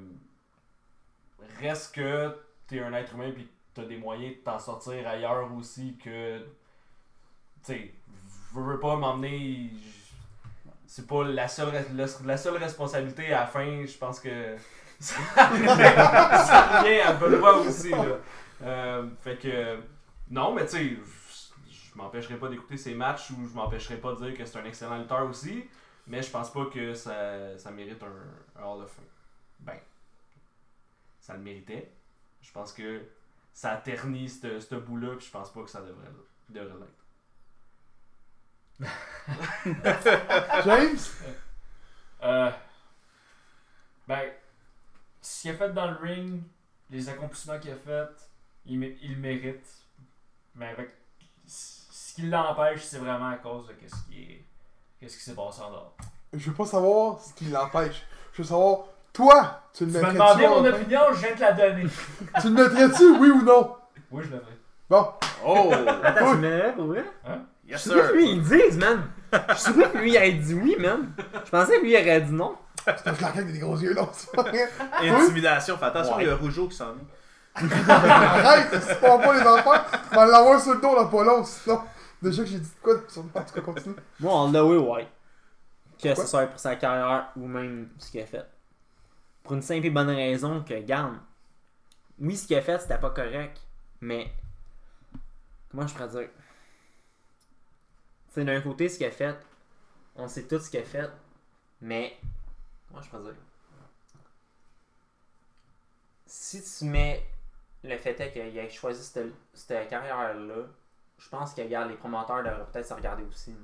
reste 1.62 1.96
que 1.96 2.36
t'es 2.68 2.80
un 2.82 2.94
être 2.94 3.14
humain 3.14 3.32
puis 3.34 3.48
t'as 3.74 3.84
des 3.86 3.98
moyens 3.98 4.36
de 4.38 4.42
t'en 4.42 4.60
sortir 4.60 5.08
ailleurs 5.08 5.50
aussi 5.54 5.98
que. 6.04 6.40
Tu 6.40 6.46
sais, 7.64 7.94
je 8.54 8.60
veux 8.60 8.80
pas 8.80 8.96
m'emmener. 8.96 9.72
C'est 10.86 11.08
pas 11.08 11.24
la 11.24 11.48
seule, 11.48 11.74
la 12.26 12.38
seule 12.38 12.58
responsabilité 12.58 13.34
à 13.34 13.42
la 13.42 13.48
fin, 13.48 13.86
je 13.86 13.98
pense 13.98 14.20
que. 14.20 14.56
ça 15.00 15.48
revient 15.48 17.00
à 17.02 17.14
Benoît 17.14 17.58
aussi. 17.60 17.90
Là. 17.90 18.18
Euh, 18.64 19.08
fait 19.22 19.38
que. 19.38 19.80
Non, 20.34 20.54
mais 20.54 20.66
tu 20.66 20.72
sais, 20.72 20.98
je- 21.70 21.96
m'empêcherai 21.96 22.38
pas 22.38 22.48
d'écouter 22.50 22.76
ses 22.76 22.96
matchs 22.96 23.30
ou 23.32 23.48
je 23.48 23.54
m'empêcherai 23.54 23.98
pas 23.98 24.14
de 24.14 24.26
dire 24.26 24.36
que 24.38 24.44
c'est 24.46 24.58
un 24.58 24.66
excellent 24.66 24.98
lutteur 24.98 25.30
aussi. 25.30 25.70
Mais 26.08 26.22
je 26.24 26.30
pense 26.32 26.52
pas 26.52 26.66
que 26.66 26.94
ça, 26.96 27.58
ça 27.58 27.70
mérite 27.72 28.02
un, 28.04 28.60
un 28.60 28.66
Hall 28.66 28.82
of 28.82 28.92
Fame. 28.92 29.06
Ben, 29.60 29.80
ça 31.20 31.34
le 31.36 31.40
méritait. 31.40 31.92
Je 32.42 32.52
pense 32.52 32.74
que 32.74 33.04
ça 33.54 33.72
a 33.74 33.78
terni 33.78 34.28
ce 34.28 34.76
bout-là, 34.76 35.16
puis 35.18 35.28
je 35.28 35.32
pense 35.32 35.52
pas 35.54 35.62
que 35.64 35.70
ça 35.70 35.82
devrait 35.82 36.08
l'être- 36.08 36.28
devrait 36.68 36.80
l'être. 36.80 37.00
James? 40.66 40.98
Euh, 42.24 42.52
ben, 44.08 44.32
ce 45.22 45.42
qu'il 45.44 45.52
a 45.52 45.54
fait 45.54 45.70
dans 45.74 45.92
le 45.92 45.98
ring, 45.98 46.42
les 46.90 47.08
accomplissements 47.08 47.60
qu'il 47.60 47.72
a 47.72 47.76
fait, 47.78 48.10
il, 48.66 48.84
il 49.02 49.14
le 49.14 49.20
mérite. 49.20 49.83
Mais 50.56 50.68
avec 50.68 50.90
ce 51.48 52.14
qui 52.16 52.24
l'empêche, 52.24 52.84
c'est 52.84 53.00
vraiment 53.00 53.30
à 53.30 53.36
cause 53.36 53.68
de 53.68 53.74
qu'est-ce 53.74 53.96
qui 54.08 54.22
est 54.22 54.46
qu'est-ce 55.00 55.18
qui 55.18 55.24
s'est 55.24 55.34
passé 55.36 55.62
en 55.62 55.70
dehors. 55.72 55.96
Je 56.34 56.50
veux 56.50 56.56
pas 56.56 56.66
savoir 56.66 57.20
ce 57.20 57.34
qui 57.34 57.46
l'empêche. 57.46 58.04
Je 58.34 58.42
veux 58.42 58.48
savoir, 58.48 58.80
toi, 59.12 59.62
tu 59.74 59.86
le 59.86 59.92
Tu 59.92 59.98
m'as 60.00 60.12
mettrais-tu 60.12 60.42
demandé 60.42 60.48
mon 60.48 60.64
fin? 60.64 60.78
opinion, 60.82 61.00
je 61.14 61.18
viens 61.20 61.32
de 61.32 61.36
te 61.36 61.42
la 61.42 61.52
donner. 61.54 61.84
Tu 62.42 62.48
le 62.48 62.54
mettrais-tu, 62.54 63.04
oui 63.20 63.30
ou 63.30 63.42
non? 63.44 63.76
Oui, 64.12 64.24
je 64.26 64.30
le 64.32 64.40
ferai. 64.40 64.52
Bon, 64.90 65.08
Oh! 65.46 65.72
Attends, 66.04 66.32
tu 66.32 66.38
me 66.38 66.76
pour 66.76 66.86
vrai? 66.86 67.04
Yes, 67.68 67.72
Je 67.72 67.78
suis 67.78 67.90
sûr 67.92 68.08
que 68.10 68.14
lui, 68.16 68.30
il 68.32 68.38
le 68.38 68.44
dise, 68.44 68.78
man. 68.78 69.08
Je 69.50 69.54
suis 69.56 69.74
sûr 69.74 69.92
que 69.92 69.98
lui, 69.98 70.12
il 70.14 70.18
aurait 70.18 70.32
dit 70.34 70.54
oui, 70.54 70.76
man. 70.80 71.12
Je 71.46 71.50
pensais 71.50 71.78
que 71.78 71.82
lui, 71.84 71.92
il 71.94 71.96
aurait 71.98 72.22
dit 72.22 72.32
non. 72.32 72.56
c'est 72.78 72.86
parce 72.86 73.02
que 73.02 73.10
la 73.10 73.16
claque 73.16 73.38
a 73.38 73.44
des 73.44 73.60
gros 73.60 73.78
yeux, 73.78 73.94
là, 73.94 74.08
c'est 74.14 74.32
pas 74.32 74.44
vrai. 74.44 74.70
Intimidation, 75.02 75.78
fais 75.78 75.86
attention, 75.86 76.20
il 76.20 76.28
y 76.28 76.30
a 76.30 76.36
Rougeau 76.36 76.68
qui 76.68 76.76
s'en 76.76 76.94
vient. 76.94 77.04
Arrête, 77.56 79.00
prends 79.00 79.20
pas 79.20 79.34
les 79.40 79.48
enfants, 79.48 79.84
tu 80.10 80.16
vas 80.16 80.26
l'avoir 80.26 80.60
sur 80.60 80.74
le 80.74 80.82
dos, 80.82 80.96
là, 80.96 81.06
pas 81.06 81.24
long, 81.24 81.44
sinon. 81.44 81.82
Déjà 82.22 82.44
que 82.44 82.50
j'ai 82.50 82.60
dit 82.60 82.70
de 82.70 82.82
quoi, 82.82 82.96
sur- 83.08 83.22
en 83.24 83.44
tout 83.44 83.54
cas, 83.54 83.62
continue. 83.62 83.96
Moi, 84.20 84.34
on 84.34 84.52
l'a 84.52 84.66
oui, 84.66 84.78
ouais. 84.78 85.08
Que 86.02 86.16
ce 86.16 86.26
soit 86.26 86.48
pour 86.48 86.60
sa 86.60 86.76
carrière 86.76 87.30
ou 87.36 87.48
même 87.48 87.90
ce 88.00 88.10
qu'il 88.12 88.22
a 88.22 88.26
fait. 88.26 88.46
Pour 89.44 89.54
une 89.54 89.62
simple 89.62 89.86
et 89.86 89.90
bonne 89.90 90.10
raison 90.10 90.64
que, 90.64 90.80
garde, 90.82 91.18
oui, 92.20 92.36
ce 92.36 92.48
qu'il 92.48 92.56
a 92.58 92.62
fait, 92.62 92.80
c'était 92.80 92.98
pas 92.98 93.10
correct, 93.12 93.62
mais. 94.02 94.32
Comment 95.70 95.86
je 95.88 95.94
pourrais 95.94 96.08
dire? 96.10 96.30
C'est 98.30 98.46
d'un 98.46 98.62
côté 98.62 98.90
ce 98.90 98.98
qu'il 98.98 99.06
a 99.06 99.12
fait, 99.12 99.38
on 100.16 100.28
sait 100.28 100.44
tout 100.44 100.60
ce 100.60 100.70
qu'il 100.70 100.80
a 100.80 100.84
fait, 100.84 101.10
mais. 101.82 102.18
Comment 102.90 103.02
je 103.02 103.10
pourrais 103.10 103.24
dire? 103.24 103.36
Si 106.26 106.64
tu 106.64 106.86
mets 106.86 107.24
le 107.84 107.98
fait 107.98 108.20
est 108.20 108.32
qu'il 108.32 108.58
ait 108.58 108.70
choisi 108.70 109.04
cette, 109.04 109.34
cette 109.54 109.90
carrière-là, 109.90 110.66
je 111.18 111.30
pense 111.30 111.54
que 111.54 111.62
les 111.62 111.96
promoteurs 111.96 112.44
devraient 112.44 112.66
peut-être 112.72 112.88
se 112.88 112.94
regarder 112.94 113.24
aussi. 113.24 113.52
là. 113.52 113.58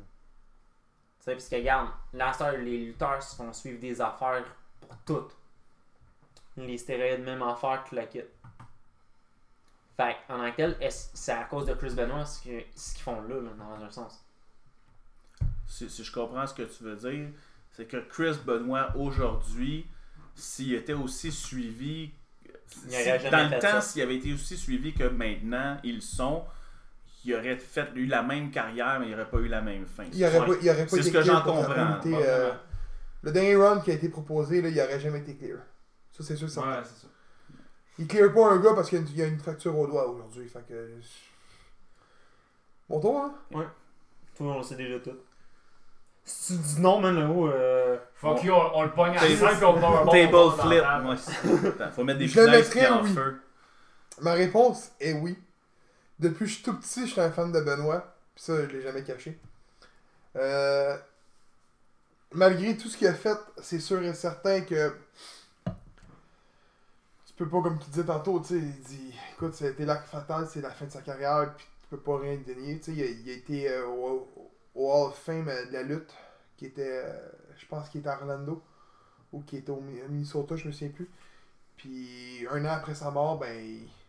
sais, 1.20 1.34
parce 1.34 1.50
que 1.50 1.56
regarde, 1.56 1.90
star, 2.34 2.52
les 2.54 2.86
lutteurs 2.86 3.22
se 3.24 3.36
font 3.36 3.52
suivre 3.54 3.80
des 3.80 4.00
affaires 4.02 4.44
pour 4.82 4.96
toutes. 5.06 5.36
Les 6.58 6.78
stéroïdes, 6.78 7.24
même 7.24 7.42
affaire, 7.42 7.84
tout 7.88 7.96
la 7.96 8.06
kit. 8.06 8.22
Fait 9.96 10.16
en 10.30 10.38
tant 10.38 10.52
que 10.54 10.76
c'est 10.90 11.32
à 11.32 11.44
cause 11.44 11.66
de 11.66 11.74
Chris 11.74 11.94
Benoit 11.94 12.26
ce 12.26 12.44
que- 12.44 12.64
ce 12.76 12.94
qu'ils 12.94 13.04
font 13.04 13.22
là, 13.22 13.36
là, 13.42 13.50
dans 13.58 13.84
un 13.84 13.92
sens? 13.92 14.24
Si, 15.68 15.90
si 15.90 16.04
je 16.04 16.12
comprends 16.12 16.48
ce 16.48 16.54
que 16.54 16.64
tu 16.64 16.84
veux 16.84 16.96
dire, 16.96 17.30
c'est 17.72 17.86
que 17.86 17.98
Chris 17.98 18.38
Benoit 18.46 18.96
aujourd'hui, 18.96 19.86
s'il 20.36 20.74
était 20.74 20.94
aussi 20.94 21.32
suivi, 21.32 22.12
dans 23.32 23.50
le 23.52 23.60
temps, 23.60 23.82
s'il 23.82 24.02
avait 24.02 24.16
été 24.18 24.34
aussi 24.34 24.58
suivi 24.58 24.94
que 24.94 25.04
maintenant 25.06 25.78
ils 25.84 26.02
sont, 26.02 26.44
il 27.26 27.34
aurait 27.36 27.58
fait 27.58 27.90
eu 27.96 28.06
la 28.06 28.24
même 28.24 28.52
carrière, 28.52 29.00
mais 29.00 29.08
il 29.08 29.12
n'aurait 29.12 29.30
pas 29.30 29.38
eu 29.40 29.48
la 29.48 29.62
même 29.62 29.86
fin. 29.86 30.06
Il 30.14 30.24
aurait 30.26 30.40
Ouais. 30.40 30.46
pas, 30.48 30.54
il 30.62 30.70
aurait 30.70 30.84
pas 30.86 30.90
C'est 30.98 31.04
ce 31.04 31.08
que 31.12 31.22
clear 31.22 31.26
j'en 31.26 31.42
comprends. 31.42 31.64
euh, 31.64 31.98
vraiment. 32.00 32.56
le 33.24 33.32
dernier 33.32 33.56
run 33.56 33.82
qui 33.82 33.92
a 33.92 33.94
été 33.96 34.10
proposé, 34.10 34.62
là, 34.62 34.70
il 34.70 34.80
aurait 34.80 35.00
jamais 35.00 35.20
été 35.20 35.36
clear. 35.36 35.58
Ça, 36.12 36.24
c'est 36.24 36.36
sûr, 36.36 36.50
certain. 36.50 36.78
Ouais, 36.80 36.84
c'est 36.86 37.02
ça. 37.02 37.08
Il 37.98 38.08
clear 38.08 38.34
pas 38.34 38.52
un 38.52 38.58
gars 38.60 38.74
parce 38.74 38.90
qu'il 38.90 39.18
y 39.18 39.22
a 39.22 39.26
une- 39.26 39.40
fracture 39.40 39.78
au 39.78 39.86
doigt 39.88 40.08
aujourd'hui. 40.10 40.48
Fait 40.48 40.66
que. 40.68 41.00
Bon 42.88 43.00
tour, 43.00 43.20
hein? 43.54 43.66
Tout 44.36 44.44
le 44.44 44.50
monde 44.50 44.64
sait 44.64 44.76
déjà 44.76 45.00
tout. 45.00 45.18
Si 46.32 46.54
tu 46.56 46.60
dis 46.60 46.82
non, 46.82 47.00
man, 47.00 47.18
là 47.20 47.28
haut, 47.28 47.48
euh. 47.48 47.98
Fuck 48.16 48.44
you, 48.44 48.54
on, 48.54 48.72
on 48.76 48.84
le 48.84 48.92
pogne 48.92 49.16
à 49.18 49.20
Table- 49.20 49.36
5 49.38 49.64
on 49.64 49.80
part 49.80 50.02
un 50.02 50.06
bon 50.06 50.12
Table 50.12 50.62
flip. 50.62 50.84
Attends, 51.80 51.92
faut 51.92 52.04
mettre 52.04 52.20
des 52.20 52.28
Je 52.30 52.40
le 52.42 52.52
mettrais, 52.52 52.88
en 52.88 53.04
oui. 53.04 53.14
feu. 53.14 53.42
Ma 54.22 54.34
réponse 54.34 54.92
est 55.00 55.14
oui. 55.14 55.38
Depuis 56.20 56.40
que 56.40 56.46
je 56.46 56.54
suis 56.56 56.64
tout 56.64 56.78
petit, 56.78 57.08
je 57.08 57.12
suis 57.14 57.22
un 57.22 57.32
fan 57.32 57.52
de 57.52 57.62
Benoît. 57.62 58.14
Puis 58.36 58.44
ça, 58.44 58.54
je 58.62 58.68
l'ai 58.68 58.82
jamais 58.82 59.04
caché. 59.04 59.40
Euh, 60.36 60.96
Malgré 62.32 62.78
tout 62.78 62.90
ce 62.90 62.98
qu'il 62.98 63.08
a 63.08 63.14
fait, 63.14 63.38
c'est 63.62 63.80
sûr 63.80 64.02
et 64.04 64.14
certain 64.14 64.62
que. 64.62 64.94
Tu 67.26 67.34
peux 67.38 67.48
pas, 67.50 67.62
comme 67.62 67.80
tu 67.80 67.90
disais 67.90 68.04
tantôt, 68.06 68.40
tu 68.42 68.48
sais, 68.50 68.56
il 68.56 68.80
dit 68.82 69.14
écoute, 69.34 69.56
ça 69.56 69.66
a 69.66 69.70
été 69.70 69.86
l'acte 69.86 70.08
fatal, 70.10 70.46
c'est 70.52 70.62
la 70.62 70.70
fin 70.72 70.86
de 70.86 70.92
sa 70.92 71.02
carrière, 71.02 71.54
puis 71.58 71.66
tu 71.82 71.88
peux 71.90 71.98
pas 72.02 72.20
rien 72.20 72.36
dénier. 72.46 72.78
Tu 72.80 72.84
sais, 72.86 72.92
il, 72.92 73.02
a- 73.02 73.06
il 73.08 73.30
a 73.30 73.34
été 73.34 73.70
euh, 73.72 73.88
au, 73.88 74.28
au 74.80 75.12
Fame 75.12 75.50
euh, 75.50 75.66
de 75.66 75.74
la 75.74 75.84
lutte, 75.84 76.14
qui 76.58 76.66
était, 76.66 77.04
euh, 77.06 77.30
je 77.58 77.66
pense 77.68 77.90
qu'il 77.90 78.02
était 78.02 78.10
à 78.10 78.20
Orlando, 78.20 78.62
ou 79.32 79.42
qui 79.42 79.58
était 79.58 79.72
au 79.72 79.82
Mi- 79.82 80.02
Minnesota, 80.10 80.56
je 80.56 80.68
me 80.68 80.72
souviens 80.72 80.90
plus. 80.90 81.10
Puis 81.78 82.46
un 82.52 82.66
an 82.66 82.70
après 82.70 82.96
sa 82.96 83.12
mort, 83.12 83.40
ben, 83.40 83.56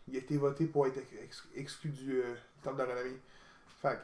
il, 0.08 0.16
a 0.16 0.18
été 0.18 0.36
voté 0.36 0.66
pour 0.66 0.86
être 0.86 0.98
ex- 1.22 1.48
exclu 1.54 1.90
du 1.90 2.20
euh, 2.20 2.34
temple 2.62 2.78
de 2.78 2.82
la 2.84 2.94
renommée. 2.94 3.20
Fait 3.82 3.98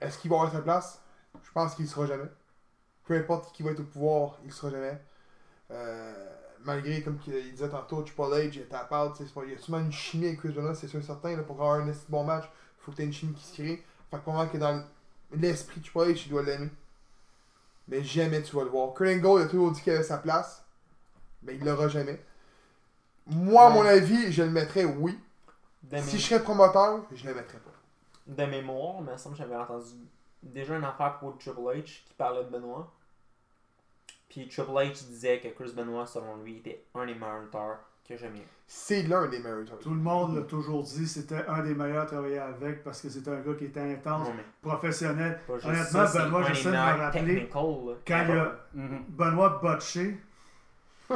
est-ce 0.00 0.18
qu'il 0.18 0.30
va 0.30 0.36
avoir 0.36 0.52
sa 0.52 0.60
place? 0.60 1.00
Je 1.42 1.50
pense 1.52 1.74
qu'il 1.74 1.84
ne 1.84 1.90
sera 1.90 2.06
jamais. 2.06 2.28
Peu 3.04 3.16
importe 3.16 3.54
qui 3.54 3.62
va 3.62 3.70
être 3.72 3.80
au 3.80 3.84
pouvoir, 3.84 4.38
il 4.42 4.48
ne 4.48 4.52
sera 4.52 4.70
jamais. 4.70 5.00
Euh, 5.70 6.34
malgré, 6.60 7.02
comme 7.02 7.18
il 7.26 7.52
disait 7.52 7.68
tantôt, 7.68 8.02
Triple 8.02 8.22
H, 8.22 8.58
était 8.60 8.74
à 8.74 8.84
part, 8.84 9.14
il 9.20 9.52
y 9.52 9.54
a 9.54 9.58
souvent 9.58 9.80
une 9.80 9.92
chimie 9.92 10.26
avec 10.26 10.40
Chris 10.40 10.50
Benoit, 10.52 10.74
c'est 10.74 10.88
sûr 10.88 11.02
certain. 11.02 11.36
Là, 11.36 11.42
pour 11.42 11.56
avoir 11.56 11.80
un 11.80 11.92
bon 12.08 12.24
match, 12.24 12.44
il 12.44 12.84
faut 12.84 12.92
que 12.92 12.96
tu 12.96 13.02
aies 13.02 13.06
une 13.06 13.12
chimie 13.12 13.34
qui 13.34 13.44
se 13.44 13.54
crée. 13.54 13.84
Fait 14.10 14.18
que 14.18 14.22
probablement 14.22 14.52
que 14.52 14.58
dans 14.58 14.84
l'esprit 15.40 15.80
Triple 15.80 15.98
H, 16.12 16.22
il 16.26 16.30
doit 16.30 16.42
l'aimer. 16.42 16.70
Mais 17.88 18.02
jamais 18.02 18.42
tu 18.42 18.56
vas 18.56 18.64
le 18.64 18.70
voir. 18.70 18.94
Kurt 18.94 19.10
Angle, 19.10 19.40
il 19.40 19.44
a 19.44 19.48
toujours 19.48 19.72
dit 19.72 19.82
qu'il 19.82 19.92
avait 19.92 20.02
sa 20.02 20.18
place. 20.18 20.64
Mais 21.42 21.54
il 21.56 21.64
l'aura 21.64 21.88
jamais. 21.88 22.22
Moi, 23.26 23.66
à 23.66 23.70
mon 23.70 23.82
avis, 23.84 24.32
je 24.32 24.42
le 24.42 24.50
mettrais 24.50 24.84
oui. 24.84 25.18
De, 25.82 25.98
Si 25.98 26.18
je 26.18 26.26
serais 26.28 26.42
promoteur, 26.42 27.04
je 27.12 27.26
le 27.26 27.34
mettrais 27.34 27.58
pas. 27.58 27.70
de 28.26 28.44
mémoire, 28.46 29.00
mais 29.02 29.10
il 29.10 29.12
me 29.12 29.18
semble 29.18 29.34
que 29.36 29.42
j'avais 29.42 29.56
entendu 29.56 29.92
déjà 30.42 30.76
une 30.76 30.84
affaire 30.84 31.18
pour 31.18 31.36
Triple 31.38 31.60
H 31.60 32.04
qui 32.06 32.14
parlait 32.16 32.44
de 32.44 32.48
Benoît. 32.48 32.90
Puis 34.30 34.48
Triple 34.48 34.70
H 34.70 35.06
disait 35.06 35.40
que 35.40 35.48
Chris 35.48 35.72
Benoit, 35.74 36.06
selon 36.06 36.36
lui, 36.38 36.58
était 36.58 36.84
un 36.94 37.04
des 37.06 37.14
meilleurs 37.14 37.40
lutteurs 37.40 37.78
que 38.08 38.16
jamais 38.16 38.38
eu. 38.38 38.42
C'est 38.66 39.02
l'un 39.04 39.26
des 39.28 39.38
meilleurs. 39.38 39.64
Tout 39.80 39.90
le 39.90 39.96
monde 40.00 40.36
l'a 40.36 40.42
toujours 40.42 40.82
dit, 40.82 41.06
c'était 41.06 41.44
un 41.48 41.62
des 41.62 41.74
meilleurs 41.74 42.02
à 42.02 42.06
travailler 42.06 42.38
avec 42.38 42.82
parce 42.82 43.00
que 43.00 43.08
c'était 43.08 43.30
un 43.30 43.40
gars 43.40 43.54
qui 43.58 43.66
était 43.66 43.80
intense, 43.80 44.28
professionnel. 44.62 45.40
Honnêtement, 45.48 45.84
ça, 45.84 46.06
c'est 46.06 46.18
Benoît, 46.18 46.42
j'essaie 46.44 46.64
de 46.70 46.70
me 46.72 46.76
rappeler. 47.00 47.48
Quand 47.52 47.96
il 48.06 48.14
a 48.38 48.52
Mhm. 48.74 49.04
Benoît 49.08 49.58
botché, 49.62 50.18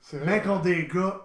C'est 0.00 0.18
mais 0.20 0.38
vrai. 0.38 0.42
contre 0.42 0.62
des 0.62 0.86
gars 0.86 1.20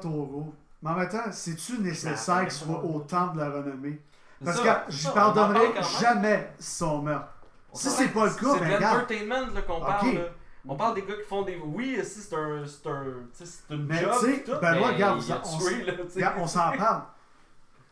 trop 0.00 0.26
gros. 0.26 0.54
Mais 0.82 0.90
en 0.90 0.94
même 0.96 1.08
temps, 1.08 1.30
c'est-tu 1.32 1.78
nécessaire 1.80 2.42
qu'il 2.42 2.50
soit 2.50 2.82
au 2.84 3.00
temple 3.00 3.36
de 3.36 3.40
la 3.40 3.50
renommée? 3.50 3.98
Parce 4.44 4.60
que 4.60 4.68
je 4.88 5.08
on 5.08 5.12
pardonnerai 5.12 5.72
jamais 6.00 6.52
son 6.58 7.00
meurtre. 7.02 7.28
On 7.72 7.76
Si 7.76 7.88
c'est 7.88 8.08
pas 8.08 8.26
le 8.26 8.30
cas, 8.32 8.36
c'est 8.54 8.60
ben 8.60 8.68
de 8.70 8.74
regarde. 8.74 8.98
l'entertainment 9.00 9.46
là, 9.54 9.62
qu'on 9.62 9.80
parle. 9.80 10.18
On 10.66 10.76
parle 10.76 10.94
des 10.94 11.02
gars 11.02 11.14
qui 11.14 11.28
font 11.28 11.42
des. 11.42 11.56
Oui, 11.62 11.98
si 12.04 12.20
c'est 12.20 12.34
un. 12.34 12.64
C'est 12.66 12.88
un. 12.88 13.04
tu 13.36 13.44
sais, 13.44 13.46
c'est 13.68 13.74
une 13.74 13.86
Mais 13.86 14.00
job. 14.02 14.12
tu 14.20 14.26
sais, 14.26 14.32
pis 14.38 14.44
tout, 14.50 14.56
mais 14.62 14.70
regarde, 14.78 15.20
on- 15.44 15.58
tué, 15.58 15.84
là, 15.84 15.92
tu 15.92 15.98
sais. 16.08 16.14
Regarde, 16.16 16.36
on 16.38 16.46
s'en 16.46 16.72
parle. 16.72 17.02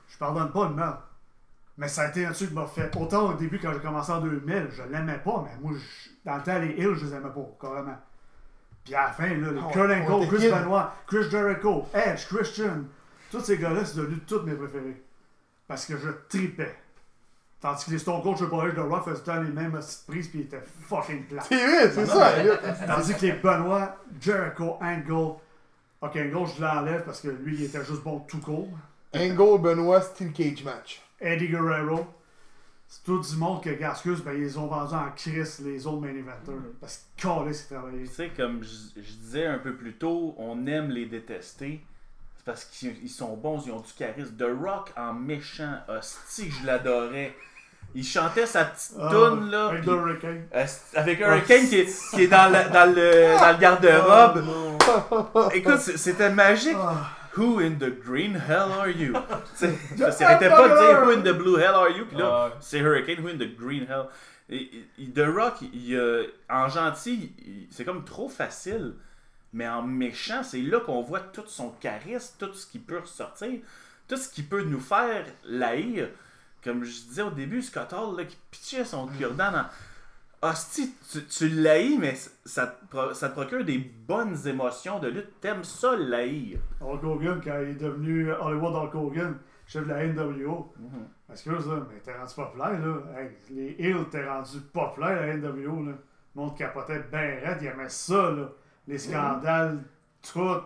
Je 0.08 0.18
pardonne 0.18 0.50
pas 0.52 0.68
le 0.68 0.74
meurtre. 0.74 1.02
Mais 1.78 1.88
ça 1.88 2.02
a 2.02 2.08
été 2.08 2.24
un 2.26 2.32
truc 2.32 2.48
qui 2.50 2.54
m'a 2.54 2.66
fait. 2.66 2.94
Autant 2.96 3.30
au 3.30 3.34
début, 3.34 3.58
quand 3.58 3.72
j'ai 3.72 3.80
commencé 3.80 4.12
en 4.12 4.20
2000, 4.20 4.68
je 4.72 4.82
l'aimais 4.84 5.18
pas, 5.24 5.44
mais 5.44 5.56
moi, 5.60 5.78
je- 5.78 6.10
dans 6.24 6.36
le 6.36 6.42
temps, 6.42 6.58
les 6.58 6.68
Hills, 6.72 6.94
je 6.96 7.06
les 7.06 7.14
aimais 7.14 7.30
pas, 7.30 7.48
carrément. 7.60 7.98
Puis 8.84 8.94
à 8.94 9.04
la 9.04 9.10
fin, 9.12 9.26
là, 9.28 9.50
les 9.52 9.60
Ah, 9.60 9.72
Kurt 9.72 9.90
Angle, 9.90 10.26
Chris. 10.28 10.50
Benoit, 10.50 10.94
Chris 11.06 11.30
Jericho, 11.30 11.86
Edge, 11.94 12.26
Christian, 12.26 12.84
tous 13.30 13.40
ces 13.40 13.56
gars-là, 13.58 13.84
c'est 13.84 13.96
devenu 13.96 14.18
tous 14.20 14.42
mes 14.42 14.54
préférés. 14.54 15.02
Parce 15.68 15.86
que 15.86 15.96
je 15.96 16.08
tripais. 16.28 16.76
Tandis 17.62 17.84
que 17.84 17.90
les 17.92 17.98
Stone 17.98 18.20
Cold 18.22 18.36
Triple 18.36 18.54
H 18.54 18.74
de 18.74 18.80
Rock 18.80 19.04
faisaient 19.04 19.22
tout 19.22 19.30
le 19.30 19.36
temps 19.36 19.40
les 19.40 19.50
mêmes 19.50 19.70
petites 19.70 20.04
prises, 20.08 20.28
puis 20.28 20.40
ils 20.40 20.44
étaient 20.46 20.64
fucking 20.88 21.26
plats. 21.26 21.42
C'est 21.42 21.64
vrai, 21.64 21.90
c'est 21.92 22.06
ça. 22.06 22.32
Tandis 22.88 23.14
que 23.14 23.26
les 23.26 23.32
Benoit, 23.34 23.96
Jericho, 24.20 24.78
Angle, 24.80 25.36
ok, 26.00 26.16
Angle, 26.16 26.50
je 26.56 26.60
l'enlève 26.60 27.04
parce 27.04 27.20
que 27.20 27.28
lui, 27.28 27.54
il 27.54 27.64
était 27.66 27.84
juste 27.84 28.02
bon 28.02 28.18
tout 28.18 28.40
court. 28.40 28.68
Angle, 29.14 29.62
Benoit, 29.62 30.00
Steel 30.00 30.32
Cage 30.32 30.64
match. 30.64 31.00
Eddie 31.20 31.48
Guerrero. 31.48 32.04
C'est 32.88 33.04
tout 33.04 33.20
du 33.20 33.36
monde 33.36 33.62
que 33.62 33.70
Gascus, 33.70 34.20
ben, 34.22 34.36
ils 34.36 34.58
ont 34.58 34.66
vendu 34.66 34.94
en 34.94 35.10
crise 35.12 35.60
les 35.64 35.86
autres 35.86 36.00
main 36.00 36.08
eventers. 36.08 36.72
Parce 36.80 37.06
que 37.16 37.22
Callis, 37.22 37.64
il 37.70 37.74
travaillait. 37.74 38.06
Tu 38.06 38.12
sais, 38.12 38.30
comme 38.36 38.64
je, 38.64 39.00
je 39.00 39.12
disais 39.14 39.46
un 39.46 39.58
peu 39.58 39.74
plus 39.76 39.94
tôt, 39.94 40.34
on 40.36 40.66
aime 40.66 40.90
les 40.90 41.06
détester. 41.06 41.80
C'est 42.36 42.44
parce 42.44 42.64
qu'ils 42.64 42.96
ils 43.02 43.08
sont 43.08 43.36
bons, 43.36 43.62
ils 43.64 43.72
ont 43.72 43.80
du 43.80 43.92
charisme. 43.92 44.36
The 44.36 44.48
Rock 44.60 44.92
en 44.96 45.14
méchant, 45.14 45.78
hostie, 45.88 46.50
je 46.50 46.66
l'adorais. 46.66 47.34
Il 47.94 48.04
chantait 48.04 48.46
sa 48.46 48.64
petite 48.64 48.94
Ah, 48.98 49.08
toune 49.10 49.50
là. 49.50 49.66
Avec 49.68 49.86
Hurricane. 49.86 50.46
hostie, 50.54 50.96
avec 50.96 51.20
un 51.22 51.28
Hurricane 51.36 51.68
qui 51.68 51.76
est, 51.80 52.10
qui 52.14 52.22
est 52.22 52.26
dans, 52.28 52.50
la- 52.50 52.68
dans 52.68 52.86
le, 52.94 53.38
dans 53.38 53.52
le 53.52 53.58
garde-robe. 53.58 54.44
Écoute, 55.54 55.78
c'est- 55.78 55.96
c'était 55.96 56.30
magique. 56.30 56.76
Ah, 56.78 57.10
Who 57.36 57.60
in 57.60 57.72
the 57.80 57.88
green 58.04 58.34
hell 58.36 58.70
are 58.78 58.88
you? 58.88 59.14
S'arrêtait 59.54 60.50
pas 60.50 60.68
de 60.68 60.78
dire 60.86 61.02
Who 61.02 61.10
in 61.18 61.22
the 61.22 61.32
blue 61.36 61.56
hell 61.58 61.74
are 61.74 61.88
you? 61.90 62.04
Puis 62.06 62.18
là, 62.18 62.50
Ah, 62.52 62.56
c'est 62.60 62.78
Hurricane, 62.80 63.20
Who 63.24 63.28
in 63.28 63.38
the 63.38 63.56
green 63.56 63.86
hell. 63.88 64.04
Et- 64.50 64.70
et- 64.98 65.10
The 65.14 65.24
Rock, 65.34 65.54
il, 65.72 65.94
euh, 65.94 66.26
en 66.50 66.68
gentil, 66.68 67.32
il- 67.38 67.68
c'est 67.70 67.84
comme 67.84 68.04
trop 68.04 68.28
facile. 68.28 68.94
Mais 69.54 69.66
en 69.68 69.82
méchant, 69.82 70.42
c'est 70.42 70.60
là 70.62 70.80
qu'on 70.80 71.02
voit 71.02 71.20
tout 71.20 71.44
son 71.46 71.70
charisme, 71.80 72.34
tout 72.38 72.52
ce 72.54 72.66
qui 72.66 72.78
peut 72.78 72.98
ressortir, 72.98 73.50
tout 74.08 74.16
ce 74.16 74.28
qui 74.28 74.42
peut 74.42 74.62
nous 74.62 74.80
faire 74.80 75.24
l'haïr. 75.44 76.08
Comme 76.64 76.84
je 76.84 76.90
disais 77.02 77.22
au 77.22 77.30
début, 77.30 77.60
Scott 77.62 77.92
Hall 77.92 78.16
là, 78.16 78.24
qui 78.24 78.36
pitchait 78.50 78.84
son 78.84 79.06
cure-dent 79.08 79.50
dans. 79.52 79.66
Hostie, 80.44 80.92
tu, 81.12 81.24
tu 81.26 81.48
l'haïs, 81.48 81.98
mais 81.98 82.14
ça 82.44 82.66
te, 82.66 82.84
pro- 82.86 83.14
ça 83.14 83.28
te 83.28 83.34
procure 83.34 83.64
des 83.64 83.78
bonnes 83.78 84.36
émotions 84.46 84.98
de 84.98 85.06
lutte. 85.06 85.40
T'aimes 85.40 85.62
ça 85.62 85.94
l'haïr. 85.96 86.58
Hulk 86.80 87.04
Hogan, 87.04 87.40
quand 87.42 87.58
il 87.62 87.68
est 87.68 87.74
devenu 87.74 88.32
Hollywood 88.32 88.74
Hulk 88.74 88.94
Hogan, 88.96 89.38
chef 89.68 89.84
de 89.84 89.90
la 89.90 90.04
NWO. 90.08 90.74
Excuse, 91.30 91.68
là, 91.68 91.86
mais 91.88 92.00
t'es 92.00 92.12
rendu 92.16 92.34
populaire, 92.34 92.80
là. 92.80 92.96
Hey, 93.20 93.30
les 93.50 93.76
Hills, 93.78 94.06
t'es 94.10 94.26
rendu 94.28 94.60
populaire, 94.72 95.20
la 95.26 95.36
NWO, 95.36 95.84
là. 95.84 95.92
Le 95.92 96.40
monde 96.40 96.56
capotait 96.56 97.04
ben 97.12 97.38
raide, 97.44 97.58
il 97.60 97.68
aimait 97.68 97.88
ça, 97.88 98.30
là. 98.32 98.48
Les 98.88 98.98
scandales, 98.98 99.78
tout, 100.22 100.56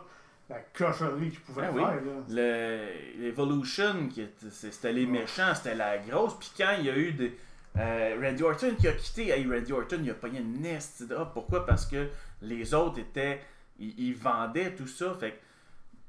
la 0.49 0.61
cochonnerie 0.61 1.31
qu'ils 1.31 1.41
pouvaient 1.41 1.63
Ben 1.63 1.75
oui. 1.75 1.81
faire, 1.83 1.95
là. 1.95 2.23
Le- 2.29 3.21
L'Evolution, 3.23 4.09
qui 4.09 4.23
était- 4.23 4.51
c'est- 4.51 4.71
c'était 4.73 4.93
les 4.93 5.07
méchants, 5.07 5.55
c'était 5.55 5.75
la 5.75 5.99
grosse. 5.99 6.39
Puis 6.39 6.53
quand 6.57 6.75
il 6.79 6.87
y 6.87 6.91
a 6.91 6.97
eu 6.97 7.13
des. 7.13 7.37
euh, 7.79 8.19
Randy 8.23 8.43
Orton 8.43 8.75
qui 8.79 8.89
a 8.89 8.93
quitté, 8.93 9.29
hey, 9.29 9.47
Randy 9.47 9.73
Orton, 9.73 9.99
il 10.03 10.11
a 10.11 10.15
pogné 10.15 10.41
une 10.41 10.61
nest. 10.63 11.05
Ah, 11.17 11.31
pourquoi? 11.33 11.67
Parce 11.67 11.85
que 11.87 12.09
les 12.43 12.73
autres 12.75 12.99
étaient. 13.01 13.41
Ils, 13.79 13.99
ils 14.09 14.15
vendaient 14.15 14.75
tout 14.75 14.87
ça. 14.87 15.13
Fait 15.15 15.33
que 15.33 15.37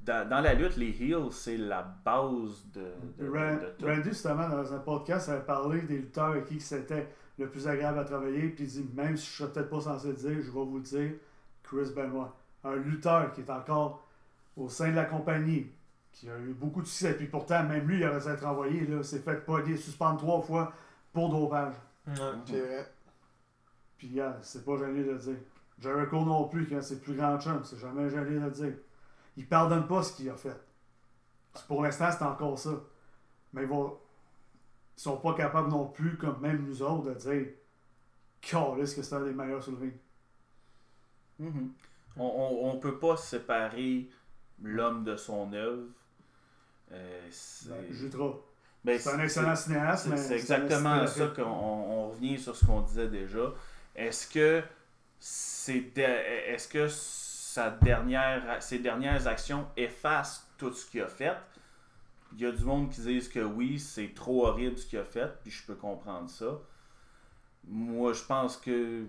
dans, 0.02 0.30
dans 0.30 0.40
la 0.40 0.54
lutte, 0.54 0.78
les 0.78 0.92
heels, 1.04 1.32
c'est 1.32 1.58
la 1.58 1.82
base 2.06 2.64
de, 2.74 2.86
tout. 3.20 3.86
Randy, 3.86 4.10
justement, 4.10 4.48
dans 4.48 4.74
un 4.74 4.80
podcast, 4.80 5.28
avait 5.30 5.42
parlé 5.42 5.82
des 5.82 5.98
lutteurs 5.98 6.28
avec 6.28 6.46
qui 6.46 6.62
c'était 6.62 7.08
le 7.38 7.50
plus 7.50 7.68
agréable 7.68 8.00
à 8.00 8.06
travailler. 8.06 8.48
Puis 8.50 8.64
il 8.64 8.70
dit, 8.70 8.90
même 8.96 9.18
si 9.18 9.30
je 9.30 9.38
serais 9.44 9.52
peut-être 9.52 9.70
pas 9.70 9.82
censé 9.82 10.08
le 10.08 10.14
dire, 10.14 10.30
je 10.36 10.50
vais 10.52 10.52
vous 10.52 10.78
le 10.78 10.84
dire, 10.84 11.12
Chris 11.64 11.92
Benoit. 11.94 12.34
Un 12.64 12.76
lutteur 12.78 13.34
qui 13.34 13.42
est 13.42 13.50
encore 13.50 14.07
au 14.58 14.70
sein 14.70 14.90
de 14.90 14.96
la 14.96 15.06
compagnie, 15.06 15.72
qui 16.12 16.30
a 16.30 16.38
eu 16.40 16.54
beaucoup 16.54 16.82
de 16.82 16.88
succès. 16.88 17.16
Puis 17.16 17.28
pourtant, 17.28 17.64
même 17.64 17.88
lui, 17.88 18.00
il 18.00 18.06
aurait 18.06 18.20
dû 18.20 18.28
être 18.28 18.46
envoyé. 18.46 18.86
Là, 18.88 19.04
s'est 19.04 19.20
fait 19.20 19.46
pogner, 19.46 19.78
suspendre 19.78 20.18
trois 20.18 20.42
fois 20.42 20.74
pour 21.14 21.30
dopage. 21.30 21.76
Vrai. 22.06 22.92
Puis, 23.98 24.10
gars, 24.10 24.38
c'est 24.42 24.66
pas 24.66 24.78
gêné 24.78 25.04
de 25.04 25.12
le 25.12 25.18
dire. 25.18 25.38
Jericho 25.80 26.26
non 26.26 26.48
plus, 26.48 26.68
quand 26.68 26.82
c'est 26.82 26.96
le 26.96 27.02
plus 27.02 27.16
grand 27.16 27.40
chum, 27.40 27.64
c'est 27.64 27.78
jamais 27.78 28.10
gêné 28.10 28.40
de 28.40 28.46
le 28.46 28.52
dire. 28.52 28.74
Il 29.36 29.48
pardonne 29.48 29.88
pas 29.88 30.02
ce 30.02 30.14
qu'il 30.14 30.30
a 30.30 30.36
fait. 30.36 30.60
Pour 31.68 31.84
l'instant, 31.84 32.10
c'est 32.12 32.24
encore 32.24 32.58
ça. 32.58 32.72
Mais 33.54 33.64
ils 33.64 33.68
vont. 33.68 33.98
Ils 34.98 35.02
sont 35.02 35.18
pas 35.18 35.36
capables 35.36 35.70
non 35.70 35.86
plus, 35.86 36.18
comme 36.18 36.40
même 36.42 36.66
nous 36.66 36.82
autres, 36.82 37.10
de 37.10 37.14
dire 37.14 37.48
Calisse 38.42 38.96
que 38.96 39.04
c'est 39.04 39.16
un 39.16 39.24
des 39.24 39.34
meilleurs 39.34 39.62
sur 39.62 39.74
le 39.74 39.78
ring. 39.78 39.94
Mhm. 41.38 41.72
On, 42.16 42.26
on, 42.26 42.72
on 42.72 42.80
peut 42.80 42.98
pas 42.98 43.16
séparer 43.16 44.10
l'homme 44.62 45.04
de 45.04 45.16
son 45.16 45.52
œuvre. 45.54 45.84
Euh, 46.92 47.28
c'est 47.30 47.70
Ben, 47.70 47.92
Jutra. 47.92 48.34
ben, 48.84 49.00
C'est 49.00 49.10
un 49.10 49.20
excellent 49.20 49.56
cinéaste, 49.56 50.04
c'est- 50.06 50.10
mais. 50.10 50.18
C'est 50.18 50.36
exactement 50.36 51.06
ça 51.08 51.28
qu'on 51.28 51.42
on- 51.44 51.92
on 52.06 52.10
revient 52.12 52.38
sur 52.40 52.56
ce 52.56 52.66
qu'on 52.66 52.82
disait 52.82 53.08
déjà. 53.10 53.54
Est-ce 53.96 54.28
que 54.28 54.64
c'est 55.20 55.92
est-ce 55.98 56.68
que 56.68 56.88
sa 56.88 57.72
dernière, 57.72 58.62
ses 58.62 58.80
dernières 58.80 59.28
actions 59.28 59.68
effacent 59.76 60.48
tout 60.58 60.72
ce 60.72 60.90
qu'il 60.90 61.02
a 61.02 61.08
fait? 61.08 61.36
Il 62.34 62.42
y 62.42 62.46
a 62.46 62.52
du 62.52 62.64
monde 62.64 62.90
qui 62.92 63.02
disent 63.02 63.30
que 63.30 63.40
oui, 63.40 63.80
c'est 63.80 64.14
trop 64.14 64.46
horrible 64.48 64.78
ce 64.78 64.86
qu'il 64.86 65.00
a 65.00 65.04
fait, 65.06 65.30
puis 65.42 65.50
je 65.52 65.66
peux 65.66 65.76
comprendre 65.76 66.30
ça. 66.30 66.60
Moi, 67.64 68.14
je 68.14 68.24
pense 68.24 68.58
que, 68.58 69.06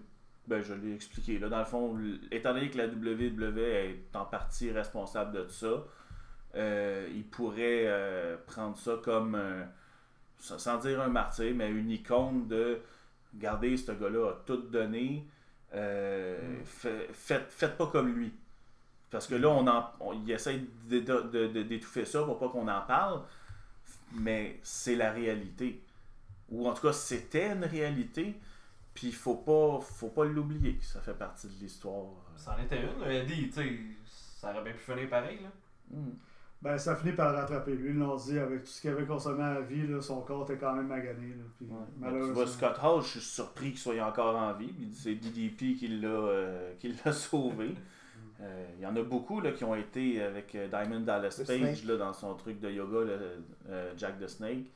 ben, 0.48 0.62
je 0.62 0.74
l'ai 0.74 0.94
expliqué. 0.94 1.38
Là, 1.38 1.48
dans 1.48 1.58
le 1.60 1.64
fond, 1.64 1.98
étant 2.30 2.54
donné 2.54 2.70
que 2.70 2.78
la 2.78 2.86
WWE 2.86 3.58
est 3.58 4.16
en 4.16 4.24
partie 4.24 4.70
responsable 4.70 5.32
de 5.32 5.48
ça, 5.48 5.84
euh, 6.56 7.08
il 7.14 7.24
pourrait 7.24 7.84
euh, 7.86 8.36
prendre 8.46 8.76
ça 8.78 8.98
comme, 9.04 9.38
sans 10.38 10.78
dire 10.78 11.00
un 11.00 11.08
martyr, 11.08 11.54
mais 11.54 11.70
une 11.70 11.90
icône 11.90 12.48
de 12.48 12.80
Regardez, 13.34 13.76
ce 13.76 13.92
gars-là 13.92 14.30
a 14.30 14.32
tout 14.46 14.56
donné. 14.56 15.26
euh, 15.74 16.38
fait- 16.64 17.08
faites, 17.12 17.50
faites 17.52 17.76
pas 17.76 17.86
comme 17.88 18.08
lui. 18.14 18.32
Parce 19.10 19.26
que 19.26 19.34
là, 19.34 19.48
on 19.50 19.66
en, 19.66 19.90
on- 20.00 20.14
il 20.14 20.30
essaie 20.30 20.60
d'étouffer 20.88 22.04
ça 22.06 22.22
pour 22.24 22.38
pas 22.38 22.48
qu'on 22.48 22.68
en 22.68 22.80
parle. 22.82 23.22
Mais 24.14 24.58
c'est 24.62 24.96
la 24.96 25.12
réalité. 25.12 25.82
Ou 26.50 26.66
en 26.68 26.72
tout 26.74 26.82
cas, 26.82 26.92
c'était 26.94 27.52
une 27.52 27.64
réalité. 27.64 28.34
Puis 28.98 29.08
il 29.08 29.14
faut 29.14 29.36
pas, 29.36 29.78
faut 29.80 30.08
pas 30.08 30.24
l'oublier. 30.24 30.76
Ça 30.82 31.00
fait 31.00 31.14
partie 31.14 31.46
de 31.46 31.52
l'histoire. 31.60 32.06
Ça 32.36 32.56
en 32.58 32.62
était 32.64 32.80
une, 32.82 33.08
Eddie, 33.08 33.46
tu 33.48 33.52
sais, 33.52 33.78
ça 34.04 34.50
aurait 34.50 34.64
bien 34.64 34.72
pu 34.72 34.78
finir 34.80 35.08
pareil, 35.08 35.38
là. 35.40 35.48
Hmm. 35.90 36.10
Ben, 36.60 36.76
ça 36.76 36.96
finit 36.96 37.12
par 37.12 37.30
le 37.30 37.38
rattraper. 37.38 37.76
Lui, 37.76 37.90
ils 37.90 37.96
l'ont 37.96 38.16
dit, 38.16 38.36
avec 38.36 38.64
tout 38.64 38.70
ce 38.70 38.80
qu'il 38.80 38.90
avait 38.90 39.06
consommé 39.06 39.44
à 39.44 39.54
la 39.54 39.60
vie, 39.60 39.86
là, 39.86 40.00
son 40.02 40.22
corps 40.22 40.42
était 40.42 40.58
quand 40.58 40.74
même 40.74 40.88
magané. 40.88 41.28
Là, 41.28 41.44
puis, 41.56 41.66
Ouais. 41.66 41.76
Mais 41.76 42.08
tu 42.08 42.12
malheureusement. 42.12 42.34
vois, 42.34 42.46
Scott 42.48 42.78
Hall, 42.82 43.02
je 43.02 43.06
suis 43.08 43.20
surpris 43.20 43.68
qu'il 43.70 43.78
soit 43.78 44.02
encore 44.04 44.34
en 44.34 44.52
vie. 44.54 44.66
Que 44.74 44.92
c'est 44.96 45.14
DDP 45.14 45.76
qui 45.78 45.86
l'a 45.86 46.08
euh, 46.08 46.74
qui 46.80 46.92
l'a 47.04 47.12
sauvé. 47.28 47.76
Euh, 48.40 48.66
Il 48.76 48.82
y 48.82 48.86
en 48.86 48.96
a 48.96 49.02
beaucoup 49.02 49.40
là, 49.40 49.52
qui 49.52 49.62
ont 49.62 49.76
été 49.76 50.20
avec 50.20 50.52
euh, 50.56 50.66
Diamond 50.66 51.00
Dallas 51.00 51.36
Le 51.38 51.44
Page 51.44 51.84
là, 51.84 51.96
dans 51.96 52.12
son 52.12 52.34
truc 52.34 52.58
de 52.58 52.68
yoga, 52.70 53.04
le, 53.04 53.18
euh, 53.68 53.92
Jack 53.96 54.18
the 54.18 54.26
Snake. 54.26 54.66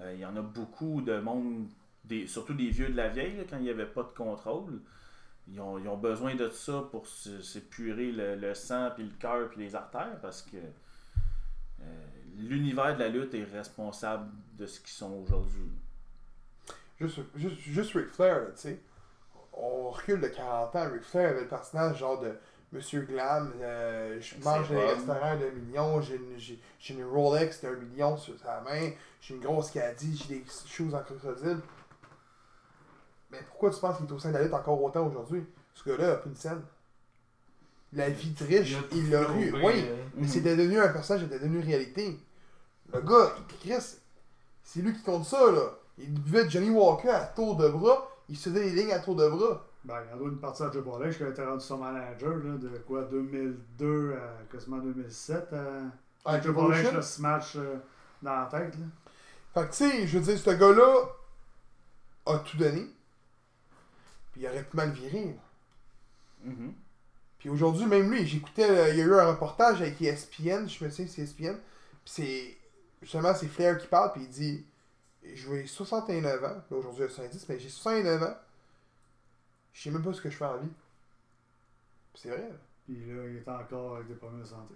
Euh, 0.00 0.12
Il 0.14 0.20
y 0.20 0.24
en 0.24 0.34
a 0.34 0.40
beaucoup 0.42 1.02
de 1.02 1.18
monde, 1.20 1.66
des, 2.08 2.26
surtout 2.26 2.54
des 2.54 2.70
vieux 2.70 2.88
de 2.88 2.96
la 2.96 3.08
vieille, 3.08 3.36
là, 3.36 3.44
quand 3.48 3.56
il 3.58 3.62
n'y 3.64 3.70
avait 3.70 3.86
pas 3.86 4.02
de 4.02 4.12
contrôle. 4.16 4.80
Ils 5.50 5.60
ont, 5.60 5.78
ils 5.78 5.88
ont 5.88 5.96
besoin 5.96 6.34
de 6.34 6.48
ça 6.50 6.84
pour 6.90 7.06
s'épurer 7.06 8.12
le, 8.12 8.34
le 8.36 8.54
sang, 8.54 8.90
puis 8.94 9.04
le 9.04 9.14
cœur, 9.18 9.48
puis 9.48 9.60
les 9.60 9.74
artères, 9.74 10.18
parce 10.20 10.42
que 10.42 10.56
euh, 11.80 11.84
l'univers 12.36 12.94
de 12.96 13.00
la 13.00 13.08
lutte 13.08 13.34
est 13.34 13.44
responsable 13.44 14.30
de 14.58 14.66
ce 14.66 14.80
qu'ils 14.80 14.90
sont 14.90 15.12
aujourd'hui. 15.12 15.70
Juste, 17.00 17.20
juste, 17.36 17.58
juste 17.60 17.92
Ric 17.94 18.08
Flair, 18.08 18.40
là, 18.40 18.46
tu 18.46 18.60
sais. 18.60 18.80
On 19.52 19.90
recule 19.90 20.20
de 20.20 20.28
40 20.28 20.76
ans. 20.76 20.90
Ric 20.92 21.02
Flair 21.02 21.30
avait 21.30 21.42
le 21.42 21.48
personnage 21.48 21.98
genre 21.98 22.20
de 22.20 22.34
Monsieur 22.72 23.02
Glam. 23.02 23.52
euh, 23.60 24.20
je 24.20 24.34
mange 24.44 24.68
ses 24.68 24.74
dans 24.74 24.80
les 24.80 24.86
robes. 24.86 24.96
restaurants 24.96 25.36
d'un 25.36 25.50
million. 25.50 26.00
J'ai 26.00 26.16
une, 26.16 26.98
une 26.98 27.04
Rolex 27.04 27.62
d'un 27.62 27.74
million 27.76 28.16
sur 28.16 28.38
sa 28.38 28.60
main. 28.60 28.90
J'ai 29.20 29.34
une 29.34 29.40
grosse 29.40 29.70
caddie. 29.70 30.16
J'ai 30.28 30.40
des 30.40 30.44
choses 30.66 30.94
en 30.94 31.02
crocodile. 31.02 31.60
Mais 33.30 33.38
pourquoi 33.48 33.70
tu 33.70 33.80
penses 33.80 33.96
qu'il 33.98 34.06
est 34.06 34.12
au 34.12 34.18
sein 34.18 34.30
de 34.30 34.34
la 34.38 34.42
lutte 34.44 34.54
encore 34.54 34.82
autant 34.82 35.06
aujourd'hui? 35.06 35.44
Ce 35.74 35.88
gars-là 35.88 36.12
a 36.12 36.16
plus 36.16 36.30
une 36.30 36.36
scène. 36.36 36.62
La 37.92 38.10
vie 38.10 38.30
de 38.30 38.44
riche, 38.44 38.76
il 38.92 39.10
l'a 39.10 39.22
eu. 39.34 39.52
Oui. 39.54 39.84
euh, 39.86 40.04
Mais 40.16 40.28
c'était 40.28 40.56
devenu 40.56 40.78
un 40.78 40.88
personnage, 40.88 41.22
c'était 41.24 41.38
devenu 41.38 41.58
une 41.60 41.64
réalité. 41.66 42.18
Le 42.92 43.00
gars, 43.00 43.32
il- 43.38 43.56
Chris, 43.58 43.96
c'est 44.62 44.80
lui 44.80 44.92
qui 44.92 45.02
compte 45.02 45.24
ça, 45.24 45.50
là. 45.50 45.70
Il 45.98 46.12
buvait 46.12 46.48
Johnny 46.50 46.70
Walker 46.70 47.08
à 47.10 47.24
tour 47.26 47.56
de 47.56 47.68
bras, 47.68 48.08
il 48.28 48.36
se 48.36 48.50
faisait 48.50 48.64
les 48.64 48.70
lignes 48.72 48.92
à 48.92 48.98
tour 49.00 49.16
de 49.16 49.26
bras. 49.28 49.64
Ben, 49.84 49.96
il 50.04 50.10
y 50.10 50.20
en 50.20 50.24
a 50.26 50.28
une 50.28 50.38
partie 50.38 50.62
à 50.62 50.70
Joe 50.70 50.84
Ballage 50.84 51.16
qui 51.16 51.22
a 51.22 51.28
été 51.28 51.42
rendu 51.42 51.64
son 51.64 51.78
manager 51.78 52.36
là, 52.36 52.56
de 52.58 52.68
quoi 52.86 53.04
2002 53.04 54.14
à 54.14 54.52
quasiment 54.52 54.78
2007. 54.78 55.52
À... 55.52 56.30
Avec 56.30 56.42
Joe 56.44 56.54
là, 56.94 57.00
se 57.02 57.22
match 57.22 57.56
euh, 57.56 57.76
dans 58.22 58.34
la 58.40 58.46
tête. 58.46 58.74
Là. 58.76 58.84
Fait 59.54 59.66
que, 59.66 59.70
tu 59.72 59.76
sais, 59.90 60.06
je 60.06 60.18
veux 60.18 60.24
dire, 60.24 60.38
ce 60.38 60.50
gars-là 60.50 60.94
a 62.26 62.38
tout 62.40 62.56
donné. 62.58 62.86
Puis 64.38 64.46
il 64.46 64.50
aurait 64.50 64.62
pu 64.62 64.76
mal 64.76 64.92
virer. 64.92 65.36
Mhm. 66.44 66.72
Puis 67.40 67.48
aujourd'hui, 67.48 67.86
même 67.86 68.08
lui, 68.08 68.24
j'écoutais, 68.24 68.70
euh, 68.70 68.90
il 68.90 68.98
y 68.98 69.00
a 69.00 69.04
eu 69.04 69.14
un 69.14 69.32
reportage 69.32 69.80
avec 69.82 70.00
ESPN, 70.00 70.68
je 70.68 70.84
me 70.84 70.90
souviens, 70.90 71.08
c'est 71.08 71.22
ESPN. 71.22 71.56
Puis 72.04 72.04
c'est, 72.04 72.56
justement, 73.02 73.34
c'est 73.34 73.48
Flair 73.48 73.78
qui 73.78 73.88
parle, 73.88 74.12
puis 74.12 74.22
il 74.22 74.28
dit 74.28 74.64
J'ai 75.24 75.66
69 75.66 76.44
ans, 76.44 76.46
là 76.48 76.62
aujourd'hui 76.70 77.02
il 77.02 77.06
a 77.06 77.08
70, 77.08 77.48
mais 77.48 77.58
j'ai 77.58 77.68
69 77.68 78.22
ans. 78.22 78.36
Je 79.72 79.82
sais 79.82 79.90
même 79.90 80.04
pas 80.04 80.12
ce 80.12 80.20
que 80.20 80.30
je 80.30 80.36
fais 80.36 80.44
en 80.44 80.58
vie. 80.58 80.70
Puis 82.12 82.22
c'est 82.22 82.30
vrai. 82.30 82.38
là. 82.48 82.54
Puis 82.88 82.96
là, 83.06 83.22
il 83.28 83.36
est 83.36 83.48
encore 83.48 83.96
avec 83.96 84.08
des 84.08 84.14
problèmes 84.14 84.40
de 84.40 84.46
santé. 84.46 84.72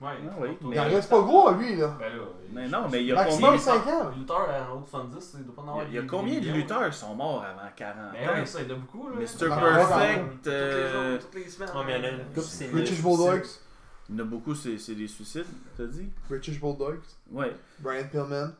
Ouais, 0.00 0.10
Ah 0.30 0.34
oui, 0.40 0.50
mais- 0.62 0.76
Il 0.76 0.80
en 0.80 0.84
reste 0.84 1.10
pas 1.10 1.20
gros, 1.22 1.50
lui, 1.54 1.74
là. 1.74 1.96
Ben 1.98 2.16
là, 2.16 2.22
Mais 2.52 2.68
non, 2.68 2.88
mais 2.88 3.00
il 3.02 3.06
y 3.08 3.12
a 3.12 3.16
Maximum 3.16 3.50
combien, 3.50 3.58
5 3.58 3.86
ans. 3.88 4.10
Le 4.14 4.20
lutteur 4.20 4.48
à 4.48 4.72
haut 4.72 4.78
de 4.80 4.86
70, 4.86 5.34
il 5.40 5.44
doit 5.44 5.54
pas 5.56 5.62
en 5.62 5.64
il 5.64 5.66
y 5.66 5.70
avoir 5.70 5.80
a- 5.82 5.88
il 5.88 5.94
y 5.94 5.98
a 5.98 6.02
des- 6.02 6.06
combien 6.06 6.40
de 6.40 6.50
lutteurs 6.52 6.90
qui 6.90 6.96
sont 6.98 7.14
morts 7.16 7.42
avant 7.44 7.68
40 7.74 7.96
là. 7.96 8.10
Ben 8.12 8.28
ans? 8.28 8.34
ouais, 8.34 8.46
ça, 8.46 8.62
il 8.62 8.68
y 8.68 8.72
en 8.72 8.76
a 8.76 8.78
beaucoup, 8.78 9.08
là. 9.08 9.16
Mr. 9.16 9.48
Perfect, 9.48 10.30
Toutes 10.34 10.46
les 10.46 10.52
euh, 10.52 11.10
jours, 11.18 11.20
toutes 11.26 11.34
les 11.34 11.48
semaines. 11.50 11.68
Ouais, 11.74 11.84
mais 11.84 11.98
il 11.98 11.98
y 11.98 12.00
en 12.00 12.04
a 12.04 12.10
une 12.12 12.24
couple, 12.26 12.40
c'est 12.42 12.68
British 12.68 13.02
Bulldogs. 13.02 13.46
il 14.08 14.14
y 14.14 14.18
en 14.18 14.22
a 14.22 14.24
beaucoup, 14.28 14.54
c'est 14.54 14.78
c'est 14.78 14.94
des 14.94 15.08
suicides, 15.08 15.46
t'as 15.76 15.84
dit? 15.86 16.08
British 16.30 16.60
Bulldogs. 16.60 17.00
Ouais. 17.32 17.52
Brian 17.80 18.04
Pillman. 18.08 18.52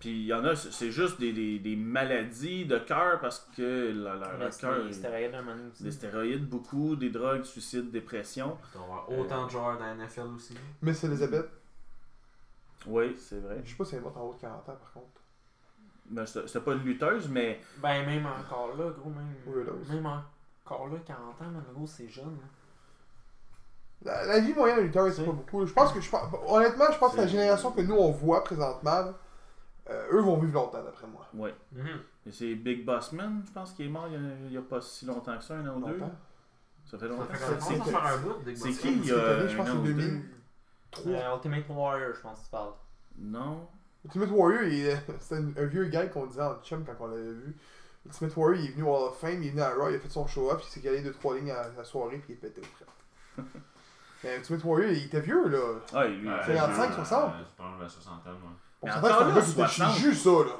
Puis 0.00 0.08
il 0.22 0.26
y 0.26 0.32
en 0.34 0.42
a, 0.46 0.56
c'est 0.56 0.90
juste 0.90 1.20
des, 1.20 1.32
des, 1.32 1.58
des 1.58 1.76
maladies 1.76 2.64
de 2.64 2.78
cœur 2.78 3.20
parce 3.20 3.46
que 3.56 3.88
Mais 3.88 3.92
leur 3.92 4.52
c'est 4.52 4.60
cœur. 4.62 4.84
des 4.86 4.92
stéroïdes 4.94 5.34
un 5.34 5.42
moment 5.42 5.56
donné 5.56 5.68
aussi. 5.70 5.82
Des 5.82 5.90
stéroïdes, 5.92 6.48
beaucoup, 6.48 6.96
des 6.96 7.10
drogues, 7.10 7.44
suicides, 7.44 7.90
dépression. 7.90 8.56
Doit 8.72 8.80
y 8.80 8.84
avoir 8.84 9.10
autant 9.10 9.44
de 9.44 9.50
joueurs 9.50 9.78
dans 9.78 9.84
la 9.84 9.94
NFL 9.94 10.28
aussi. 10.34 10.54
Miss 10.80 11.04
Elizabeth. 11.04 11.50
Oui, 12.86 13.14
c'est 13.18 13.40
vrai. 13.40 13.60
Je 13.62 13.70
sais 13.70 13.76
pas 13.76 13.84
si 13.84 13.94
elle 13.96 14.00
morte 14.00 14.16
en 14.16 14.22
haut 14.22 14.34
de 14.34 14.40
40 14.40 14.56
ans, 14.70 14.76
par 14.80 14.92
contre. 14.94 15.06
Ben, 16.06 16.24
C'était 16.26 16.60
pas 16.60 16.72
une 16.72 16.82
lutteuse, 16.82 17.28
mais 17.28 17.60
Ben, 17.82 18.04
même 18.06 18.24
encore 18.26 18.74
là, 18.78 18.90
gros, 18.98 19.10
même. 19.10 19.34
Weirdos. 19.46 19.84
Même 19.92 20.06
encore 20.06 20.88
là, 20.88 20.96
40 21.06 21.20
ans, 21.42 21.44
man, 21.44 21.62
gros, 21.74 21.86
c'est 21.86 22.08
jeune. 22.08 22.24
là. 22.24 22.46
La, 24.02 24.24
la 24.24 24.40
vie 24.40 24.54
moyenne 24.54 24.78
d'un 24.78 24.82
lutteur, 24.84 25.12
c'est 25.12 25.26
pas 25.26 25.32
beaucoup. 25.32 25.66
Je 25.66 25.74
pense 25.74 25.92
que, 25.92 26.00
je 26.00 26.08
pense, 26.08 26.22
honnêtement, 26.48 26.86
je 26.90 26.98
pense 26.98 27.12
que 27.12 27.18
la 27.18 27.26
génération 27.26 27.70
que 27.70 27.82
nous 27.82 27.94
on 27.96 28.10
voit 28.10 28.42
présentement, 28.44 28.90
là, 29.02 29.14
euh, 29.90 30.06
eux 30.12 30.20
vont 30.20 30.38
vivre 30.38 30.54
longtemps, 30.54 30.82
d'après 30.82 31.06
moi. 31.06 31.26
ouais. 31.34 31.54
Et 32.26 32.32
c'est 32.32 32.54
Big 32.54 32.84
Boss 32.84 33.12
Man, 33.12 33.42
je 33.46 33.52
pense, 33.52 33.72
qui 33.72 33.84
est 33.84 33.88
mort 33.88 34.06
il 34.08 34.52
y 34.52 34.56
a, 34.56 34.62
pas 34.62 34.80
si 34.80 35.06
longtemps 35.06 35.36
que 35.36 35.42
ça, 35.44 35.54
un 35.54 35.66
an 35.68 35.76
ou 35.76 35.86
deux. 35.86 35.96
Longtemps. 35.98 36.14
Ça 36.84 36.98
fait 36.98 37.06
Ça 37.06 37.10
longtemps. 37.12 37.24
fait 37.24 37.36
c'est- 37.38 37.60
C'est 37.60 38.56
c'est- 38.56 38.72
c'est 38.72 38.80
qui, 38.80 38.92
il 38.98 39.06
y 39.06 39.12
a 39.12 39.46
je 39.46 39.56
pense 39.56 39.66
que 39.66 39.72
c'est 39.72 39.78
ou 39.78 39.82
deux? 39.82 39.92
2003. 39.94 41.12
Euh, 41.12 41.34
Ultimate 41.36 41.64
Warrior, 41.68 42.14
je 42.14 42.20
pense 42.20 42.38
que 42.40 42.44
tu 42.44 42.50
parles. 42.50 42.72
Non. 43.18 43.68
Ultimate 44.04 44.30
Warrior, 44.30 44.62
il 44.64 44.86
est- 44.86 45.02
c'était 45.20 45.36
un, 45.60 45.66
vieux 45.66 45.84
gars 45.86 46.06
qu'on 46.06 46.26
disait 46.26 46.42
en 46.42 46.60
chum 46.62 46.84
quand 46.84 46.94
on 47.00 47.06
l'avait 47.08 47.22
vu. 47.32 47.56
Ultimate 48.06 48.36
Warrior, 48.36 48.60
il 48.64 48.66
est 48.70 48.72
venu 48.72 48.82
au 48.84 48.94
Hall 48.96 49.08
of 49.08 49.18
Fame, 49.18 49.42
il 49.42 49.48
est 49.48 49.50
venu 49.50 49.60
à 49.62 49.70
Raw, 49.74 49.88
il 49.90 49.96
a 49.96 49.98
fait 49.98 50.08
son 50.08 50.26
show-off, 50.26 50.62
il 50.64 50.68
s'est 50.70 50.80
calé 50.80 51.02
2-3 51.02 51.36
lignes 51.36 51.50
à 51.52 51.68
la 51.76 51.84
soirée, 51.84 52.16
puis 52.18 52.30
il 52.30 52.32
est 52.32 52.36
pété 52.36 52.60
au 52.60 52.64
frère. 52.64 52.88
Mais 54.24 54.36
Ultimate 54.36 54.64
Warrior, 54.64 54.90
il 54.90 55.04
était 55.06 55.20
vieux, 55.20 55.48
là. 55.48 55.58
Ah, 55.94 56.06
lui, 56.06 56.26
il 56.26 56.28
Ouais, 56.30 56.42
fait 56.42 56.56
55, 56.56 56.86
vieux. 56.86 56.94
60. 56.96 57.32
euh, 57.34 57.38
Je 57.38 57.56
pense 57.56 57.80
la 57.80 57.88
soixantaine, 57.88 58.32
moi. 58.42 58.52
On 58.82 58.86
Mais 58.86 58.92
s'entend 58.92 59.08
que 59.08 59.08
c'est 59.08 59.14
encore 59.14 59.28
là, 59.28 59.34
gars 59.34 59.42
qui 59.42 59.50
était 59.50 59.66
60. 59.68 59.94
chez 59.94 60.00
jus, 60.00 60.14
ça, 60.14 60.30
là. 60.30 60.56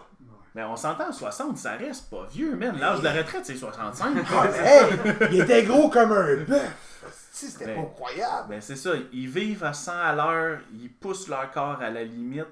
Mais 0.55 0.65
on 0.65 0.77
s'entend, 0.77 1.13
60, 1.13 1.59
ça 1.59 1.73
reste 1.77 2.11
pas 2.11 2.27
vieux, 2.27 2.57
man. 2.57 2.77
L'âge 2.79 2.99
de 3.01 3.05
la 3.05 3.13
retraite, 3.13 3.47
c'est 3.47 3.57
65. 3.57 4.17
Ah, 4.33 4.49
mais 4.51 4.59
hey, 4.59 5.17
il 5.33 5.41
était 5.41 5.63
gros 5.65 5.89
comme 5.89 6.13
un 6.13 6.37
bœuf. 6.45 7.07
Si, 7.33 7.49
C'était 7.51 7.75
pas 7.75 7.81
incroyable. 7.81 8.49
Ben 8.51 8.61
c'est 8.61 8.77
ça, 8.77 8.91
ils 9.13 9.29
vivent 9.29 9.65
à 9.65 9.73
100 9.73 9.93
à 9.93 10.13
l'heure, 10.15 10.59
ils 10.75 10.91
poussent 10.93 11.29
leur 11.29 11.51
corps 11.53 11.81
à 11.81 11.89
la 11.91 12.03
limite. 12.05 12.45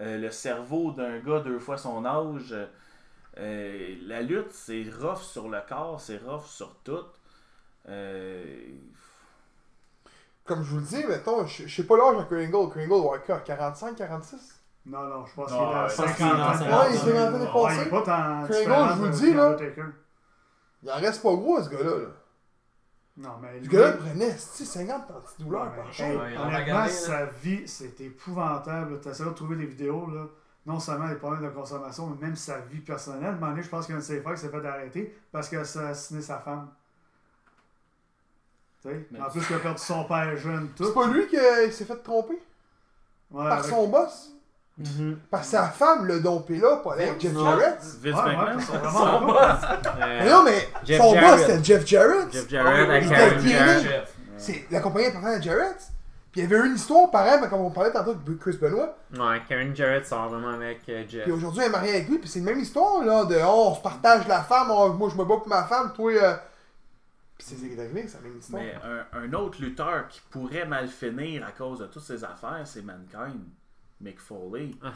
Euh, 0.00 0.18
le 0.18 0.30
cerveau 0.32 0.90
d'un 0.90 1.18
gars 1.20 1.38
deux 1.40 1.58
fois 1.60 1.76
son 1.78 2.04
âge. 2.04 2.52
euh, 3.38 3.94
la 4.06 4.22
lutte, 4.22 4.50
c'est 4.52 4.84
rough 5.00 5.20
sur 5.22 5.48
le 5.48 5.60
corps, 5.68 6.00
c'est 6.00 6.16
rough 6.18 6.46
sur 6.46 6.74
tout. 6.82 7.04
Euh, 7.88 8.42
Comme 10.44 10.62
je 10.64 10.70
vous 10.70 10.78
le 10.78 10.82
dis, 10.84 11.04
mettons, 11.06 11.46
je 11.46 11.66
je 11.66 11.76
sais 11.76 11.86
pas 11.86 11.96
l'âge 11.96 12.18
à 12.20 12.24
Kringle. 12.24 12.70
Kringle 12.70 12.88
doit 12.88 13.16
avoir 13.16 13.44
45, 13.44 13.94
46. 13.96 14.53
Non, 14.86 15.02
non, 15.04 15.24
je 15.26 15.34
pense 15.34 15.46
qu'il 15.46 15.56
est 15.56 15.60
à 15.60 15.82
ouais, 15.84 15.88
50 15.88 16.16
qu'il 16.16 16.26
est 16.26 16.30
dans 16.30 16.36
ans. 16.36 16.52
50 16.52 16.60
Ouais, 16.68 16.90
il 16.90 17.08
est 17.08 17.12
dans 17.14 17.30
les 17.38 17.44
Ouais, 17.44 17.52
passées. 17.52 17.76
il 17.80 17.86
est 17.86 17.90
pas 17.90 18.02
tant 18.02 18.44
Kringle, 18.46 18.88
je 18.90 18.98
vous 18.98 19.04
le 19.04 19.10
dis, 19.10 19.34
là. 19.34 19.56
Il 20.82 20.90
en 20.90 20.96
reste 20.96 21.22
pas 21.22 21.32
gros, 21.34 21.62
ce 21.62 21.70
gars-là. 21.70 21.90
Là. 21.96 22.06
Non, 23.16 23.30
mais. 23.40 23.62
Ce 23.64 23.68
gars-là 23.68 23.92
prenait 23.92 24.36
50 24.36 25.02
antidouleurs 25.10 25.72
par 25.74 25.90
jour? 25.92 26.06
Honnêtement, 26.38 26.88
sa 26.88 27.24
vie, 27.26 27.66
c'est 27.66 27.98
épouvantable. 28.02 29.00
Tu 29.00 29.08
essaies 29.08 29.24
de 29.24 29.30
trouver 29.30 29.56
des 29.56 29.66
vidéos, 29.66 30.06
là. 30.10 30.26
non 30.66 30.78
seulement 30.80 31.06
les 31.06 31.14
problèmes 31.16 31.44
de 31.44 31.54
consommation, 31.54 32.06
mais 32.08 32.26
même 32.26 32.36
sa 32.36 32.58
vie 32.58 32.80
personnelle. 32.80 33.24
À 33.24 33.28
un 33.28 33.32
moment 33.32 33.48
donné, 33.50 33.62
je 33.62 33.68
pense 33.70 33.86
qu'il 33.86 33.92
y 33.94 33.96
a 33.96 33.98
un 33.98 34.00
de 34.00 34.04
ses 34.04 34.20
frères 34.20 34.34
qui 34.34 34.40
s'est 34.42 34.48
fait 34.50 34.66
arrêter 34.66 35.18
parce 35.32 35.48
qu'il 35.48 35.56
a 35.58 35.62
assassiné 35.62 36.20
sa 36.20 36.38
femme. 36.40 36.68
Tu 38.82 38.88
sais, 38.90 39.06
Mais- 39.10 39.20
En 39.20 39.30
plus, 39.30 39.42
il 39.48 39.56
a 39.56 39.58
perdu 39.60 39.78
son 39.80 40.04
père 40.04 40.36
jeune, 40.36 40.68
tout. 40.76 40.84
C'est 40.84 40.92
pas 40.94 41.06
lui 41.06 41.26
qui 41.26 41.38
euh, 41.38 41.70
s'est 41.70 41.84
fait 41.86 41.96
tromper? 42.02 42.34
Ouais, 43.30 43.44
par 43.48 43.52
avec- 43.60 43.64
son 43.70 43.88
boss? 43.88 44.33
Mhm. 44.76 45.18
Par 45.30 45.44
sa 45.44 45.68
femme, 45.68 46.04
le 46.06 46.18
dompé 46.20 46.56
là, 46.56 46.78
pas 46.78 46.94
avec 46.94 47.20
Jeff 47.20 47.32
Non. 47.32 47.44
Jarrett. 47.44 47.78
Vince 47.80 48.02
Ouais, 48.02 48.10
ouais, 48.12 48.36
McMahon. 48.36 48.58
vraiment 48.58 48.90
Son 49.20 49.26
boss. 49.26 49.60
Mais 49.98 50.02
Euh, 50.28 50.30
non, 50.32 50.42
mais 50.44 50.68
Jeff 50.84 51.00
son 51.00 51.14
Jarrett. 51.14 51.30
boss 51.30 51.46
c'était 51.46 51.64
Jeff 51.64 51.86
Jarrett. 51.86 52.32
Jeff 52.32 52.48
Jarrett 52.48 52.88
avec 52.90 53.04
était 53.04 53.48
Jarrett. 53.48 54.08
C'est 54.36 54.64
la 54.72 54.80
compagnie 54.80 55.06
appartenait 55.06 55.34
à 55.36 55.40
Jarrett. 55.40 55.76
Puis 56.32 56.40
il 56.40 56.50
y 56.50 56.52
avait 56.52 56.66
une 56.66 56.74
histoire 56.74 57.08
pareille, 57.12 57.38
mais 57.40 57.48
comme 57.48 57.60
on 57.60 57.70
parlait 57.70 57.92
tantôt 57.92 58.14
de 58.14 58.34
Chris 58.34 58.56
Benoit. 58.60 58.98
Ouais, 59.16 59.40
Karen 59.48 59.76
Jarrett 59.76 60.04
sort 60.04 60.28
vraiment 60.30 60.50
avec 60.50 60.80
euh, 60.88 61.04
Jeff. 61.08 61.22
Puis 61.22 61.30
aujourd'hui, 61.32 61.60
elle 61.62 61.68
est 61.68 61.70
mariée 61.72 61.94
avec 61.94 62.08
lui. 62.08 62.18
Puis 62.18 62.28
c'est 62.28 62.40
la 62.40 62.46
même 62.46 62.58
histoire, 62.58 63.04
là, 63.04 63.24
de 63.24 63.36
oh, 63.46 63.68
on 63.70 63.74
se 63.76 63.80
partage 63.80 64.26
la 64.26 64.42
femme. 64.42 64.66
oh, 64.72 64.92
moi, 64.94 65.08
je 65.08 65.14
me 65.16 65.24
bats 65.24 65.36
pour 65.36 65.46
ma 65.48 65.62
femme. 65.62 65.92
Toi, 65.94 66.10
euh... 66.20 66.34
Puis 67.38 67.46
c'est 67.48 67.80
arrivé, 67.80 68.06
c'est 68.08 68.20
la 68.20 68.28
même 68.28 68.38
histoire. 68.38 68.60
Mais 68.60 68.74
un, 68.84 69.20
un 69.22 69.32
autre 69.34 69.62
lutteur 69.62 70.08
qui 70.08 70.20
pourrait 70.30 70.66
mal 70.66 70.88
finir 70.88 71.46
à 71.46 71.52
cause 71.52 71.78
de 71.78 71.86
toutes 71.86 72.02
ces 72.02 72.24
affaires, 72.24 72.62
c'est 72.64 72.82
Mankind. 72.82 73.40
Mick 74.04 74.20
Foley. 74.20 74.70
Ah. 74.82 74.92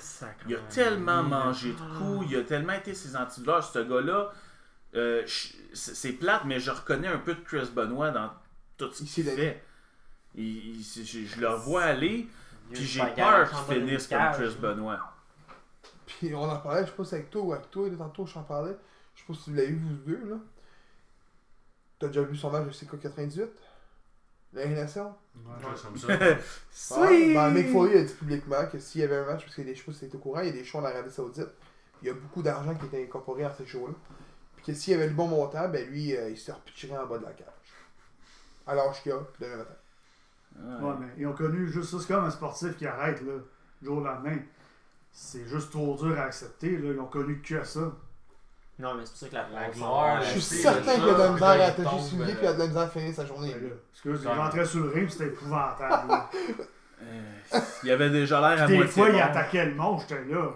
Il 0.46 0.54
a 0.56 0.58
tellement 0.68 1.22
mangé 1.22 1.72
de 1.72 1.98
coups, 1.98 2.26
il 2.30 2.36
a 2.36 2.42
tellement 2.44 2.74
été 2.74 2.94
ses 2.94 3.16
antidouleurs. 3.16 3.64
Ce 3.64 3.78
gars-là, 3.78 4.30
euh, 4.94 5.24
c'est 5.72 6.12
plate, 6.12 6.44
mais 6.44 6.60
je 6.60 6.70
reconnais 6.70 7.08
un 7.08 7.18
peu 7.18 7.34
de 7.34 7.40
Chris 7.40 7.68
Benoit 7.74 8.10
dans 8.10 8.30
tout 8.76 8.92
ce 8.92 9.02
Il 9.02 9.08
qu'il 9.08 9.24
fait. 9.24 9.62
Il- 10.34 10.76
il- 10.80 10.82
je, 10.84 11.24
je 11.26 11.40
le 11.40 11.48
vois 11.48 11.82
aller, 11.84 12.28
puis 12.72 12.84
j'ai 12.84 13.04
peur 13.14 13.48
qu'il 13.66 13.74
finisse 13.76 14.06
comme. 14.06 14.30
Chris 14.34 14.56
Benoit. 14.60 15.00
Puis 16.06 16.34
on 16.34 16.42
en 16.48 16.58
parlait, 16.58 16.82
je 16.84 16.90
sais 16.90 16.96
pas 16.96 17.04
si 17.04 17.14
avec 17.14 17.30
toi 17.30 17.42
ou 17.42 17.52
avec 17.52 17.70
toi, 17.70 17.88
tantôt 17.98 18.26
je 18.26 18.34
t'en 18.34 18.42
parlais. 18.42 18.76
Je 19.14 19.20
sais 19.20 19.26
pas 19.26 19.34
si 19.34 19.50
vous 19.50 19.56
l'avez 19.56 19.68
vu 19.72 19.78
vous 19.78 19.94
deux, 20.12 20.28
là. 20.30 20.36
T'as 21.98 22.06
déjà 22.08 22.22
vu 22.22 22.36
son 22.36 22.50
match 22.50 22.64
de 22.66 22.70
CK98 22.70 23.48
La 24.52 24.66
NSL 24.66 25.04
Ouais, 25.46 25.52
comme 25.82 25.96
ça. 25.96 26.08
Ouais, 27.00 27.34
ben, 27.34 27.50
Mick 27.50 27.70
Foley 27.70 27.98
a 27.98 28.02
dit 28.02 28.12
publiquement 28.12 28.66
que 28.70 28.78
s'il 28.78 29.00
y 29.02 29.04
avait 29.04 29.16
un 29.16 29.26
match, 29.26 29.42
parce 29.42 29.54
qu'il 29.54 29.64
y 29.66 29.70
a 29.70 29.72
des 29.72 29.78
shows, 29.78 29.92
c'était 29.92 30.16
au 30.16 30.18
courant, 30.18 30.40
il 30.40 30.46
y 30.46 30.50
a 30.50 30.52
des 30.52 30.64
shows 30.64 30.78
en 30.78 30.84
Arabie 30.84 31.10
Saoudite, 31.10 31.48
il 32.02 32.08
y 32.08 32.10
a 32.10 32.14
beaucoup 32.14 32.42
d'argent 32.42 32.74
qui 32.74 32.86
était 32.86 33.02
incorporé 33.02 33.44
à 33.44 33.52
ces 33.52 33.66
shows-là. 33.66 33.94
Puis 34.56 34.66
que 34.66 34.74
s'il 34.74 34.92
y 34.92 34.96
avait 34.96 35.08
le 35.08 35.14
bon 35.14 35.28
montant, 35.28 35.68
ben 35.68 35.88
lui, 35.88 36.16
euh, 36.16 36.30
il 36.30 36.36
se 36.36 36.50
repitcherait 36.50 36.96
en 36.96 37.06
bas 37.06 37.18
de 37.18 37.24
la 37.24 37.32
cage. 37.32 37.46
À 38.66 38.74
l'âge 38.74 39.02
qu'il 39.02 39.12
a, 39.12 39.20
demain 39.40 39.56
matin. 39.56 39.74
Ouais, 40.86 40.94
mais 41.00 41.06
ils 41.16 41.26
ont 41.26 41.32
connu 41.32 41.68
juste 41.68 41.90
ça. 41.90 41.98
C'est 42.00 42.08
comme 42.08 42.24
un 42.24 42.30
sportif 42.30 42.76
qui 42.76 42.86
arrête, 42.86 43.20
là, 43.22 43.34
jour 43.82 43.98
au 43.98 44.04
lendemain. 44.04 44.38
C'est 45.12 45.46
juste 45.46 45.70
trop 45.70 45.96
dur 45.96 46.18
à 46.18 46.24
accepter, 46.24 46.76
là. 46.78 46.92
Ils 46.92 47.00
ont 47.00 47.06
connu 47.06 47.40
que 47.40 47.64
ça. 47.64 47.92
Non, 48.78 48.94
mais 48.94 49.02
c'est 49.04 49.10
pour 49.10 49.18
ça 49.18 49.28
que 49.28 49.34
la, 49.34 49.60
La 49.60 49.68
gloire, 49.70 50.22
Je 50.22 50.38
suis 50.38 50.40
certain 50.40 50.94
qu'il 50.94 51.08
a 51.08 51.14
de 51.14 51.18
la 51.18 51.30
misère 51.30 51.48
à 51.48 51.52
attacher 51.52 51.80
euh, 51.86 52.24
puis 52.24 52.36
il 52.42 52.46
a 52.46 52.52
de 52.52 52.58
la 52.58 52.66
misère 52.66 52.82
à 52.82 52.88
finir 52.88 53.14
sa 53.14 53.26
journée. 53.26 53.50
Là. 53.50 53.68
Excuse, 53.92 54.20
il 54.22 54.28
rentrait 54.28 54.64
sur 54.64 54.80
le 54.80 54.90
ring, 54.90 55.08
c'était 55.08 55.26
épouvantable. 55.26 56.08
là. 56.08 56.30
Euh, 57.00 57.60
il 57.84 57.92
avait 57.92 58.10
déjà 58.10 58.40
l'air 58.40 58.64
à 58.64 58.66
Des 58.66 58.74
moitié 58.74 58.92
fois, 58.92 59.08
il 59.10 59.20
attaquait 59.20 59.66
le 59.66 59.74
monde, 59.76 60.00
j'étais 60.00 60.24
là. 60.24 60.50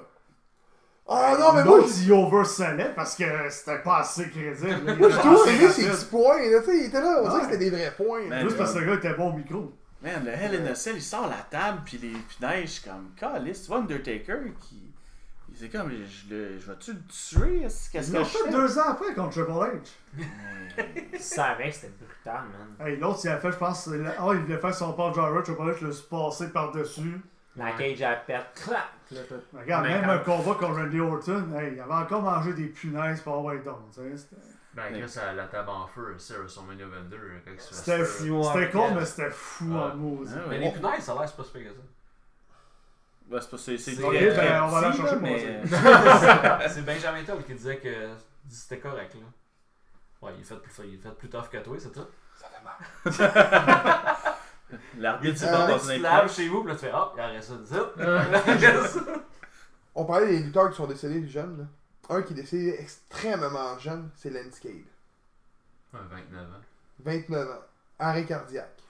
Ah 1.09 1.37
non, 1.39 1.53
mais 1.53 1.63
moi, 1.65 1.81
il 1.87 2.13
oversellait 2.13 2.93
parce 2.97 3.15
que 3.15 3.25
c'était 3.49 3.79
pas 3.79 3.99
assez 3.99 4.29
crédible. 4.29 4.97
moi, 4.99 5.09
je 5.09 5.15
était 5.15 5.19
trouve 5.19 5.43
assez 5.43 5.55
aimé 5.55 5.69
ses 5.71 5.89
petits 5.89 6.05
points, 6.07 6.51
là, 6.51 6.61
tu 6.61 6.67
sais, 6.67 6.79
il 6.79 6.87
était 6.87 7.01
là, 7.01 7.21
on 7.23 7.29
dirait 7.29 7.41
que 7.41 7.45
c'était 7.53 7.59
des 7.59 7.71
vrais 7.71 7.95
points. 7.97 8.41
Juste 8.41 8.57
parce 8.57 8.75
que 8.75 8.79
le 8.81 8.87
gars 8.87 8.95
était 8.95 9.15
bon 9.15 9.31
au 9.31 9.37
micro. 9.37 9.73
Man, 10.03 10.25
le 10.25 10.33
Hell 10.33 10.61
in 10.61 10.67
a 10.67 10.75
Cell, 10.75 10.97
il 10.97 11.03
sort 11.03 11.29
la 11.29 11.47
table, 11.49 11.83
puis 11.85 11.99
les 11.99 12.09
punaises, 12.11 12.63
je 12.65 12.67
suis 12.67 12.91
comme, 12.91 13.13
calice, 13.17 13.63
tu 13.63 13.69
vois 13.69 13.79
Undertaker 13.79 14.39
qui. 14.61 14.83
C'est 15.55 15.69
comme, 15.69 15.91
je, 15.91 16.35
le- 16.35 16.59
je 16.59 16.67
vais-tu 16.71 16.93
le 16.93 16.99
tuer? 17.09 17.63
Est-ce- 17.63 17.91
Qu'est-ce 17.91 18.09
Ils 18.09 18.13
que 18.13 18.19
l'ont 18.19 18.25
je 18.25 18.31
fait 18.31 18.45
fais? 18.45 18.51
deux 18.51 18.79
ans 18.79 18.89
après 18.89 19.15
contre 19.15 19.31
Triple 19.31 19.51
H. 19.51 19.81
Savais 21.19 21.69
que 21.69 21.75
c'était 21.75 21.93
brutal, 22.05 22.43
man. 22.79 22.87
Hey, 22.89 22.97
L'autre, 22.97 23.21
il 23.25 23.29
a 23.31 23.37
fait, 23.39 23.53
je 23.53 23.57
pense, 23.57 23.89
ah, 24.19 24.29
il 24.33 24.39
voulait 24.41 24.59
faire 24.59 24.75
son 24.75 24.93
port 24.93 25.15
Jarrett, 25.15 25.45
Triple 25.45 25.63
H 25.63 25.85
le 25.85 25.93
passé 26.09 26.49
par-dessus. 26.51 27.21
La 27.57 27.73
cage 27.73 28.01
à 28.03 28.15
pète. 28.17 28.47
Clac! 28.55 28.79
Là. 29.11 29.21
Regarde, 29.61 29.85
Mais 29.85 29.91
même 30.01 30.05
quand- 30.05 30.11
un 30.11 30.19
combat 30.39 30.55
contre 30.55 30.81
Randy 30.81 31.01
Orton, 31.01 31.45
hey, 31.55 31.75
il 31.75 31.81
avait 31.81 31.93
encore 31.93 32.23
mangé 32.23 32.55
des 32.55 32.67
punaises 32.69 33.21
pour 33.21 33.37
avoir 33.37 33.55
été 33.55 33.65
down. 33.67 33.77
tu 33.95 34.01
sais, 34.01 34.17
C'était 34.17 34.37
Ben, 34.75 34.99
grâce 34.99 35.19
à 35.19 35.35
la 35.35 35.45
table 35.49 35.69
en 35.69 35.87
feu, 35.87 36.15
c'est 36.17 36.33
WrestleMania 36.35 36.87
22, 36.87 37.19
quand 37.45 37.51
il 37.53 37.61
se 37.61 37.69
fait 37.69 37.75
c'était 37.75 38.05
fou. 38.07 38.43
C'était 38.43 38.71
con, 38.71 38.89
Ouais. 38.89 38.95
mais 38.95 39.05
c'était 39.05 39.31
fou 39.31 39.67
Ouais. 39.71 39.79
en 39.81 39.95
mots. 39.97 40.25
Ah 40.27 40.31
Mais 40.49 40.59
ouais. 40.59 40.65
les 40.65 40.73
punaises, 40.73 41.01
ça 41.05 41.13
a 41.13 41.19
l'air 41.19 41.29
c'est 41.29 41.37
pas 41.37 41.45
si 41.45 41.51
pire 41.53 41.63
que 41.69 41.75
ça. 41.75 41.83
Ouais, 43.33 43.41
c'est 43.41 43.51
pas 43.51 43.59
c'est 43.59 43.79
c'est 43.79 43.95
C'est- 43.95 44.05
Ok, 44.05 44.13
ben, 44.13 44.63
on 44.65 44.69
va 44.69 44.81
là, 44.83 44.91
pour 44.91 45.21
mais 45.23 45.63
C'est 46.69 46.83
Benjamin 46.85 47.25
Toll 47.25 47.43
qui 47.45 47.55
disait 47.55 47.79
que 47.79 48.11
c'était 48.49 48.79
correct, 48.79 49.15
là. 49.15 49.21
Ouais, 50.29 50.33
il 50.37 50.43
est 50.43 50.45
fait 50.45 50.57
plus, 50.57 50.73
il 50.87 50.95
est 50.95 50.99
fait 50.99 51.11
plus 51.17 51.29
tough 51.31 51.49
que 51.51 51.57
toi, 51.59 51.77
c'est 51.79 51.93
tout. 51.93 52.07
Ça 52.37 52.49
fait 52.49 52.63
mal. 52.65 52.77
l'arbitre 54.99 55.39
s'est 55.39 55.49
Euh, 55.49 55.67
pas 55.67 55.79
Tu 55.79 55.87
te 55.87 55.93
une 55.93 56.03
laves 56.03 56.33
chez 56.33 56.49
vous, 56.49 56.63
puis 56.63 56.73
là 56.73 56.79
tu 56.79 56.85
fais 56.87 56.91
Ah, 56.95 57.11
il 57.15 57.21
arrête 57.21 57.43
ça 57.43 57.55
de 57.57 57.65
zip. 57.65 59.09
On 59.95 60.05
parlait 60.05 60.27
des 60.29 60.39
lutteurs 60.41 60.71
qui 60.71 60.77
sont 60.77 60.87
décédés 60.87 61.27
jeunes, 61.29 61.59
là. 61.59 61.65
Un 62.17 62.23
qui 62.23 62.33
est 62.33 62.37
décédé 62.37 62.77
extrêmement 62.79 63.79
jeune, 63.79 64.11
c'est 64.17 64.31
Landscape. 64.31 64.73
Ouais, 65.93 66.01
29 66.11 66.41
ans. 66.43 66.61
29 67.05 67.49
ans. 67.51 67.63
Arrêt 67.99 68.25
cardiaque. 68.25 68.82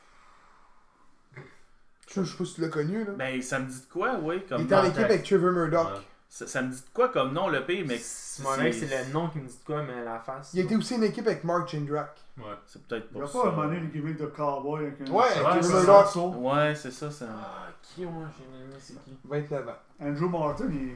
Je 2.14 2.22
sais 2.24 2.36
pas 2.36 2.44
si 2.44 2.54
tu 2.54 2.60
l'as 2.60 2.68
connu, 2.68 3.04
là. 3.04 3.12
Ben, 3.12 3.40
ça 3.42 3.58
me 3.58 3.66
dit 3.66 3.80
de 3.80 3.86
quoi, 3.92 4.16
oui? 4.22 4.44
Comme 4.48 4.60
il 4.60 4.64
était 4.64 4.74
en 4.74 4.84
équipe 4.84 4.98
avec 4.98 5.22
Trevor 5.24 5.52
Murdoch. 5.52 5.86
Ouais. 5.94 6.00
ça, 6.28 6.46
ça 6.46 6.62
me 6.62 6.70
dit 6.70 6.80
de 6.80 6.90
quoi 6.92 7.08
comme 7.08 7.32
nom, 7.32 7.48
le 7.48 7.64
pire, 7.64 7.84
mais 7.86 7.98
C'est 7.98 8.42
c'est 8.72 9.04
le 9.06 9.12
nom 9.12 9.28
qui 9.28 9.38
me 9.38 9.46
dit 9.46 9.58
de 9.58 9.64
quoi, 9.64 9.82
mais 9.82 10.04
la 10.04 10.18
face. 10.20 10.50
Il 10.54 10.60
était 10.60 10.76
aussi 10.76 10.94
une 10.96 11.04
équipe 11.04 11.26
avec 11.26 11.44
Mark 11.44 11.68
Jindrak. 11.68 12.16
Ouais. 12.38 12.44
c'est 12.66 12.82
peut-être 12.86 13.08
Il 13.12 13.18
n'y 13.18 13.22
a 13.22 13.26
pour 13.26 13.54
pas 13.54 13.64
une 13.66 13.90
gimmick 13.90 14.18
de 14.18 14.26
cowboy 14.26 14.86
avec 14.86 15.00
un. 15.02 15.12
Ouais, 15.12 15.24
avec 15.46 15.64
saut. 15.64 15.72
Murdoch. 15.72 16.34
Ouais, 16.42 16.74
c'est 16.74 16.90
ça, 16.90 17.10
ça. 17.10 17.26
Ah, 17.30 17.68
qui, 17.82 18.04
moi, 18.06 18.24
j'ai 18.36 18.44
aimé, 18.44 18.74
c'est 18.78 19.02
qui? 19.04 19.18
29 19.24 19.68
ans. 19.68 19.72
Andrew 20.00 20.28
Martin, 20.28 20.64
il... 20.70 20.90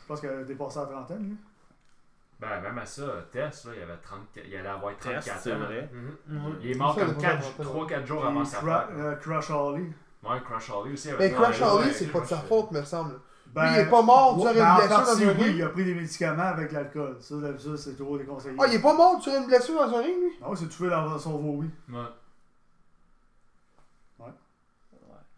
je 0.00 0.06
pense 0.08 0.20
qu'il 0.20 0.28
a 0.28 0.42
dépassé 0.42 0.80
la 0.80 0.86
trentaine, 0.86 1.22
lui. 1.28 1.36
Ben, 2.40 2.60
même 2.60 2.76
à 2.76 2.84
ça, 2.84 3.04
Tess, 3.30 3.66
là, 3.66 3.72
il, 3.76 3.82
avait 3.84 3.96
30, 4.02 4.18
il 4.34 4.56
allait 4.56 4.68
avoir 4.68 4.96
34 4.98 5.24
Test, 5.24 5.36
c'est 5.44 5.52
ans. 5.52 5.58
vrai. 5.60 5.88
Mhm. 6.26 6.56
Il 6.60 6.70
est 6.72 6.74
mort 6.74 6.92
Ça, 6.98 7.04
comme 7.06 7.14
il 7.20 7.24
a 7.24 7.36
pas 7.36 7.62
3-4 7.62 8.04
jours 8.06 8.26
avant 8.26 8.44
sa 8.44 8.58
fête. 8.58 9.20
Crash 9.20 9.50
Holly. 9.50 9.92
Ouais, 10.22 10.40
Crush 10.44 10.70
Holly 10.70 10.92
aussi. 10.92 11.08
Mais 11.18 11.32
Crash 11.32 11.60
Ouais, 11.60 11.66
Holly, 11.66 11.86
ouais, 11.88 11.92
c'est 11.92 12.06
pas 12.06 12.20
de 12.20 12.26
sa 12.26 12.38
faute, 12.38 12.70
me 12.70 12.82
semble. 12.84 13.20
Ben, 13.46 13.66
Lui, 13.66 13.74
il 13.74 13.78
est 13.80 13.90
pas 13.90 14.02
mort 14.02 14.38
ouais, 14.42 14.54
durant 14.54 14.76
ben, 14.76 14.82
une 14.82 14.86
blessure 14.88 15.04
dans 15.04 15.12
un 15.12 15.26
oui, 15.36 15.42
ring. 15.44 15.56
il 15.56 15.62
a 15.62 15.68
pris 15.68 15.84
des 15.84 15.94
médicaments 15.94 16.42
avec 16.42 16.72
l'alcool. 16.72 17.16
Ça, 17.20 17.36
d'habitude, 17.36 17.76
c'est 17.76 17.96
trop 17.96 18.16
déconseillé. 18.16 18.56
Ah, 18.58 18.66
il 18.66 18.74
est 18.74 18.80
pas 18.82 18.94
mort 18.94 19.20
sur 19.22 19.34
une 19.34 19.46
blessure 19.46 19.74
dans 19.74 19.94
un 19.96 20.00
ring, 20.00 20.16
lui? 20.20 20.32
Ah 20.42 20.46
oui, 20.50 20.56
c'est 20.58 20.68
tué 20.68 20.88
dans 20.88 21.18
son 21.18 21.38
vomi. 21.38 21.70
Ouais. 21.90 22.00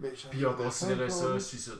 Mais 0.00 0.10
Puis 0.30 0.44
on 0.44 0.52
considérait 0.54 1.08
ça 1.08 1.38
suicide. 1.38 1.74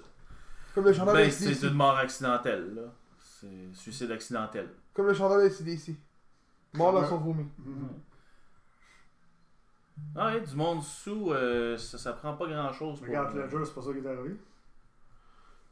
Comme 0.75 0.85
le 0.85 0.93
chandail 0.93 1.15
Ben, 1.27 1.31
c'est 1.31 1.63
une 1.67 1.75
mort 1.75 1.97
accidentelle, 1.99 2.75
là. 2.75 2.83
C'est 3.19 3.75
suicide 3.75 4.11
accidentel. 4.11 4.71
Comme 4.95 5.07
le 5.07 5.15
chandail 5.15 5.49
de 5.49 5.55
ACDC. 5.55 5.97
Mort 6.75 6.93
dans 6.93 7.01
Ouais. 7.03 7.09
son 7.09 7.19
vomi. 7.19 7.45
Mhm. 7.59 7.89
Ah, 10.17 10.27
ouais, 10.29 10.41
du 10.41 10.55
monde 10.57 10.83
sous, 10.83 11.33
euh, 11.33 11.77
ça, 11.77 11.99
ça 11.99 12.13
prend 12.13 12.35
pas 12.35 12.47
grand 12.47 12.73
chose 12.73 12.99
pour. 12.99 13.09
Regarde 13.09 13.35
Ledger, 13.37 13.65
c'est 13.65 13.75
pas 13.75 13.83
ça 13.83 13.93
qui 13.93 13.99
est 13.99 14.07
arrivé. 14.07 14.37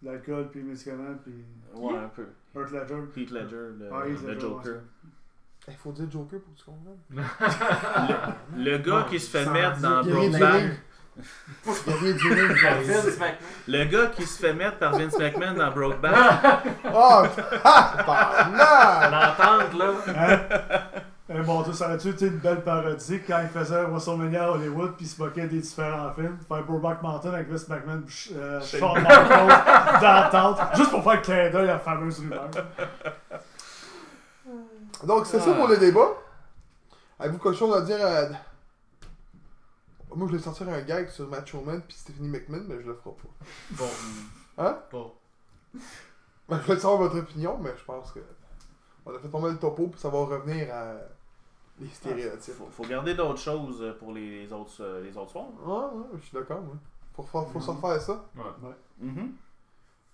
L'alcool, 0.03 0.49
puis 0.51 0.61
les 0.61 0.67
médicaments, 0.67 1.15
puis 1.23 1.33
Ouais, 1.75 1.97
un 1.97 2.09
peu. 2.09 2.27
Heath 2.57 2.71
Ledger. 2.73 3.03
Heath 3.17 3.31
Ledger, 3.31 3.57
le, 3.79 3.89
Ah, 3.93 4.07
Heath 4.07 4.23
le 4.23 4.29
Ledger, 4.35 4.41
Joker. 4.41 4.81
Il 5.69 5.77
faut 5.77 5.93
dire 5.93 6.11
Joker 6.11 6.41
pour 6.41 6.53
que 6.55 6.59
tu 6.59 6.65
comprennes. 6.65 6.99
Le 8.57 8.79
gars 8.79 9.07
qui 9.09 9.21
se 9.21 9.31
fait 9.31 9.47
mettre 9.49 9.81
dans 9.81 10.03
Brokeback. 10.03 10.73
Le 13.69 13.85
gars 13.85 14.07
qui 14.09 14.27
se 14.27 14.41
fait 14.41 14.55
mettre 14.55 14.79
par 14.79 14.93
Vince 14.99 15.17
McMahon 15.17 15.55
dans 15.55 15.71
Brokeback. 15.71 16.15
Ah, 16.85 17.29
tabarnak! 18.05 19.13
L'entente, 19.13 19.75
là. 19.79 19.95
Hein? 20.09 20.41
Eh, 21.35 21.41
bon 21.43 21.63
Dieu, 21.63 21.73
ça 21.73 21.87
aurait-tu 21.87 22.09
été 22.11 22.27
une 22.27 22.39
belle 22.39 22.63
parodie 22.63 23.21
quand 23.27 23.41
il 23.41 23.49
faisait 23.49 23.85
WrestleMania 23.85 24.45
à 24.45 24.51
Hollywood 24.51 24.97
puis 24.97 25.07
il 25.07 25.09
se 25.09 25.23
moquait 25.23 25.47
des 25.47 25.61
différents 25.61 26.13
films? 26.13 26.37
Faire 26.47 26.65
Brokeback 26.65 27.03
Mountain 27.03 27.33
avec 27.33 27.49
Vince 27.49 27.69
McMahon 27.69 28.03
euh, 28.33 28.61
Shawn 28.61 29.01
Michaels 29.01 30.01
dans 30.01 30.13
la 30.13 30.29
tente, 30.31 30.77
juste 30.77 30.91
pour 30.91 31.03
faire 31.03 31.15
le 31.15 31.21
clin 31.21 31.51
d'œil 31.51 31.71
à 31.71 31.75
la 31.75 31.79
fameuse 31.79 32.21
rumeur. 32.21 32.51
Donc, 35.05 35.27
c'est 35.27 35.41
ça 35.41 35.55
pour 35.55 35.69
le 35.69 35.79
débat. 35.79 36.11
Avez-vous 37.19 37.39
quelque 37.39 37.57
chose 37.59 37.75
à 37.75 37.81
dire 37.81 38.05
à... 38.05 38.25
Moi, 40.15 40.29
je 40.31 40.37
vais 40.37 40.43
sortir 40.43 40.69
un 40.69 40.83
gag 40.83 41.09
sur 41.09 41.27
Macho 41.29 41.63
Man 41.63 41.81
puis 41.89 41.97
Stephanie 41.97 42.29
McMahon, 42.29 42.65
mais 42.69 42.83
je 42.83 42.89
le 42.89 42.95
ferai 42.95 43.15
pas. 43.15 43.29
Bon. 43.71 43.91
Hein? 44.59 44.79
Bon. 44.91 45.13
Ben, 46.49 46.61
je 46.61 46.73
veux 46.73 46.79
savoir 46.79 46.99
votre 46.99 47.17
opinion, 47.19 47.59
mais 47.59 47.71
je 47.79 47.85
pense 47.85 48.13
que... 48.13 48.21
On 49.07 49.15
a 49.15 49.19
fait 49.19 49.29
pas 49.29 49.39
mal 49.39 49.53
le 49.53 49.59
topo, 49.59 49.89
puis 49.89 49.99
ça 49.99 50.11
va 50.11 50.19
revenir 50.19 50.73
à... 50.73 50.95
les 51.83 51.89
stéréotypes. 51.91 52.55
Faut, 52.55 52.69
faut 52.71 52.85
garder 52.85 53.15
d'autres 53.15 53.41
choses 53.41 53.95
pour 53.99 54.13
les, 54.13 54.45
les 54.45 54.53
autres, 54.53 54.73
euh, 54.81 55.03
les 55.03 55.17
autres 55.17 55.31
soirs. 55.33 55.47
Ouais, 55.65 55.99
ouais, 55.99 56.07
je 56.21 56.27
suis 56.27 56.35
d'accord, 56.37 56.61
moi. 56.63 56.77
Faut, 57.15 57.23
faut, 57.23 57.43
faut 57.47 57.61
se 57.61 57.71
refaire 57.71 58.01
ça. 58.01 58.25
Ouais. 58.37 58.71
Mhm. 59.01 59.35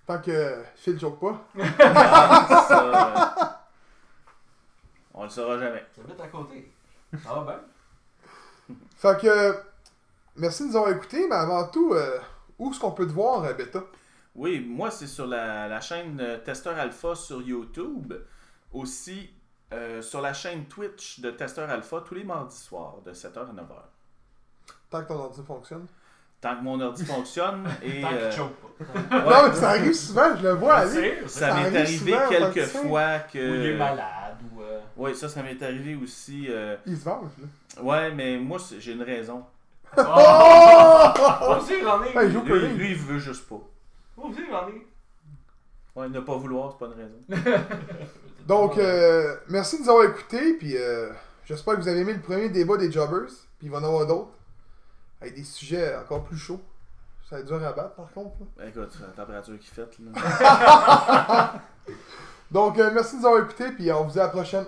Tant 0.07 0.21
que 0.21 0.63
Phil 0.75 0.99
joke 0.99 1.21
pas. 1.21 1.45
Ah, 1.81 2.65
ça, 2.69 2.85
euh, 2.85 3.47
on 5.15 5.25
le 5.25 5.29
saura 5.29 5.59
jamais. 5.59 5.85
Ça 5.95 6.03
va 6.03 6.13
être 6.13 6.21
à 6.25 6.29
côté. 6.29 6.73
Ah 7.27 7.45
ben. 7.47 8.77
Fait 8.97 9.21
que, 9.21 9.55
merci 10.37 10.63
de 10.65 10.69
nous 10.69 10.77
avoir 10.77 10.93
écoutés, 10.93 11.27
mais 11.29 11.37
avant 11.37 11.67
tout, 11.69 11.93
euh, 11.93 12.19
où 12.59 12.71
est-ce 12.71 12.81
qu'on 12.81 12.93
peut 12.93 13.07
te 13.07 13.13
voir, 13.13 13.45
euh, 13.45 13.53
Beta? 13.55 13.83
Oui, 14.35 14.61
moi, 14.61 14.91
c'est 14.91 15.07
sur 15.07 15.27
la, 15.27 15.69
la 15.69 15.81
chaîne 15.81 16.19
euh, 16.21 16.39
Testeur 16.39 16.77
Alpha 16.79 17.15
sur 17.15 17.43
YouTube. 17.43 18.15
Aussi, 18.73 19.31
euh, 19.73 20.01
sur 20.03 20.21
la 20.21 20.33
chaîne 20.33 20.65
Twitch 20.67 21.21
de 21.21 21.31
Testeur 21.31 21.69
Alpha 21.71 22.03
tous 22.07 22.15
les 22.15 22.25
mardis 22.25 22.57
soirs 22.57 22.97
de 23.05 23.13
7h 23.13 23.39
à 23.39 23.53
9h. 23.53 23.65
Tant 24.91 25.03
que 25.03 25.09
ton 25.09 25.19
ordi 25.21 25.43
fonctionne. 25.47 25.87
Tant 26.41 26.57
que 26.57 26.63
mon 26.63 26.81
ordi 26.81 27.05
fonctionne 27.05 27.65
et. 27.83 28.01
Tant 28.01 28.09
euh, 28.13 28.29
qu'il 28.31 28.39
choke 28.39 28.53
pas. 29.11 29.19
Non, 29.43 29.49
mais 29.49 29.55
ça 29.57 29.71
arrive 29.71 29.93
souvent, 29.93 30.37
je 30.37 30.43
le 30.43 30.53
vois 30.53 30.75
aller. 30.77 31.19
C'est- 31.27 31.29
ça 31.29 31.49
Ça 31.49 31.55
m'est 31.55 31.77
arrivé 31.77 31.99
souvent, 31.99 32.29
quelques 32.29 32.53
fait 32.53 32.61
que 32.61 32.87
fois 32.89 33.17
Ou 33.35 33.37
il 33.37 33.67
est 33.67 33.73
que. 33.73 33.77
malade 33.79 34.37
ou. 34.55 34.63
euh, 34.63 34.81
Oui, 34.97 35.15
ça, 35.15 35.29
ça 35.29 35.43
m'est 35.43 35.61
arrivé 35.63 35.97
aussi. 35.97 36.47
euh, 36.49 36.77
Il 36.87 36.97
se 36.97 37.05
venge, 37.05 37.31
là. 37.41 37.83
Ouais, 37.83 38.11
mais 38.13 38.39
moi, 38.39 38.59
j'ai 38.79 38.93
une 38.93 39.03
raison. 39.03 39.45
Oh! 39.97 40.03
Oh! 40.07 41.55
Aussi, 41.57 41.75
j'en 41.83 42.03
ai. 42.05 42.15
Ouais, 42.17 42.27
il 42.27 42.33
Lui, 42.35 42.43
Curling. 42.45 42.77
lui, 42.77 42.91
il 42.93 42.97
veut 42.97 43.19
juste 43.19 43.49
pas. 43.49 43.61
Aussi, 44.17 44.41
j'en 44.51 44.69
ai. 44.69 44.87
Ouais, 45.99 46.09
ne 46.09 46.21
pas 46.21 46.37
vouloir, 46.37 46.71
c'est 46.71 46.79
pas 46.79 46.95
une 46.95 47.03
raison. 47.03 47.59
Donc, 48.47 48.79
euh, 48.79 49.35
merci 49.49 49.79
de 49.79 49.83
nous 49.83 49.91
avoir 49.91 50.05
écoutés, 50.05 50.53
puis 50.53 50.77
euh, 50.77 51.11
j'espère 51.45 51.75
que 51.75 51.81
vous 51.81 51.89
avez 51.89 52.03
aimé 52.03 52.13
le 52.13 52.21
premier 52.21 52.49
débat 52.49 52.77
des 52.77 52.93
Jobbers, 52.93 53.27
puis 53.59 53.67
il 53.67 53.71
va 53.71 53.79
y 53.79 53.81
en 53.81 53.85
avoir 53.85 54.07
d'autres, 54.07 54.31
avec 55.21 55.35
des 55.35 55.43
sujets 55.43 55.97
encore 55.97 56.23
plus 56.23 56.37
chauds. 56.37 56.61
Ça 57.29 57.35
va 57.35 57.41
être 57.41 57.49
dur 57.49 57.57
à 57.67 57.73
battre, 57.73 57.97
par 57.97 58.13
contre. 58.13 58.37
là. 58.59 58.69
Écoute, 58.69 58.97
la 59.01 59.09
température 59.09 59.59
qu'il 59.59 59.71
fait, 59.71 59.91
là. 59.99 61.55
Donc, 62.53 62.79
euh, 62.79 62.93
merci 62.95 63.17
de 63.17 63.23
nous 63.23 63.27
avoir 63.27 63.43
écoutés, 63.43 63.73
puis 63.73 63.91
on 63.91 64.05
vous 64.05 64.13
dit 64.13 64.21
à 64.21 64.25
la 64.25 64.29
prochaine. 64.29 64.67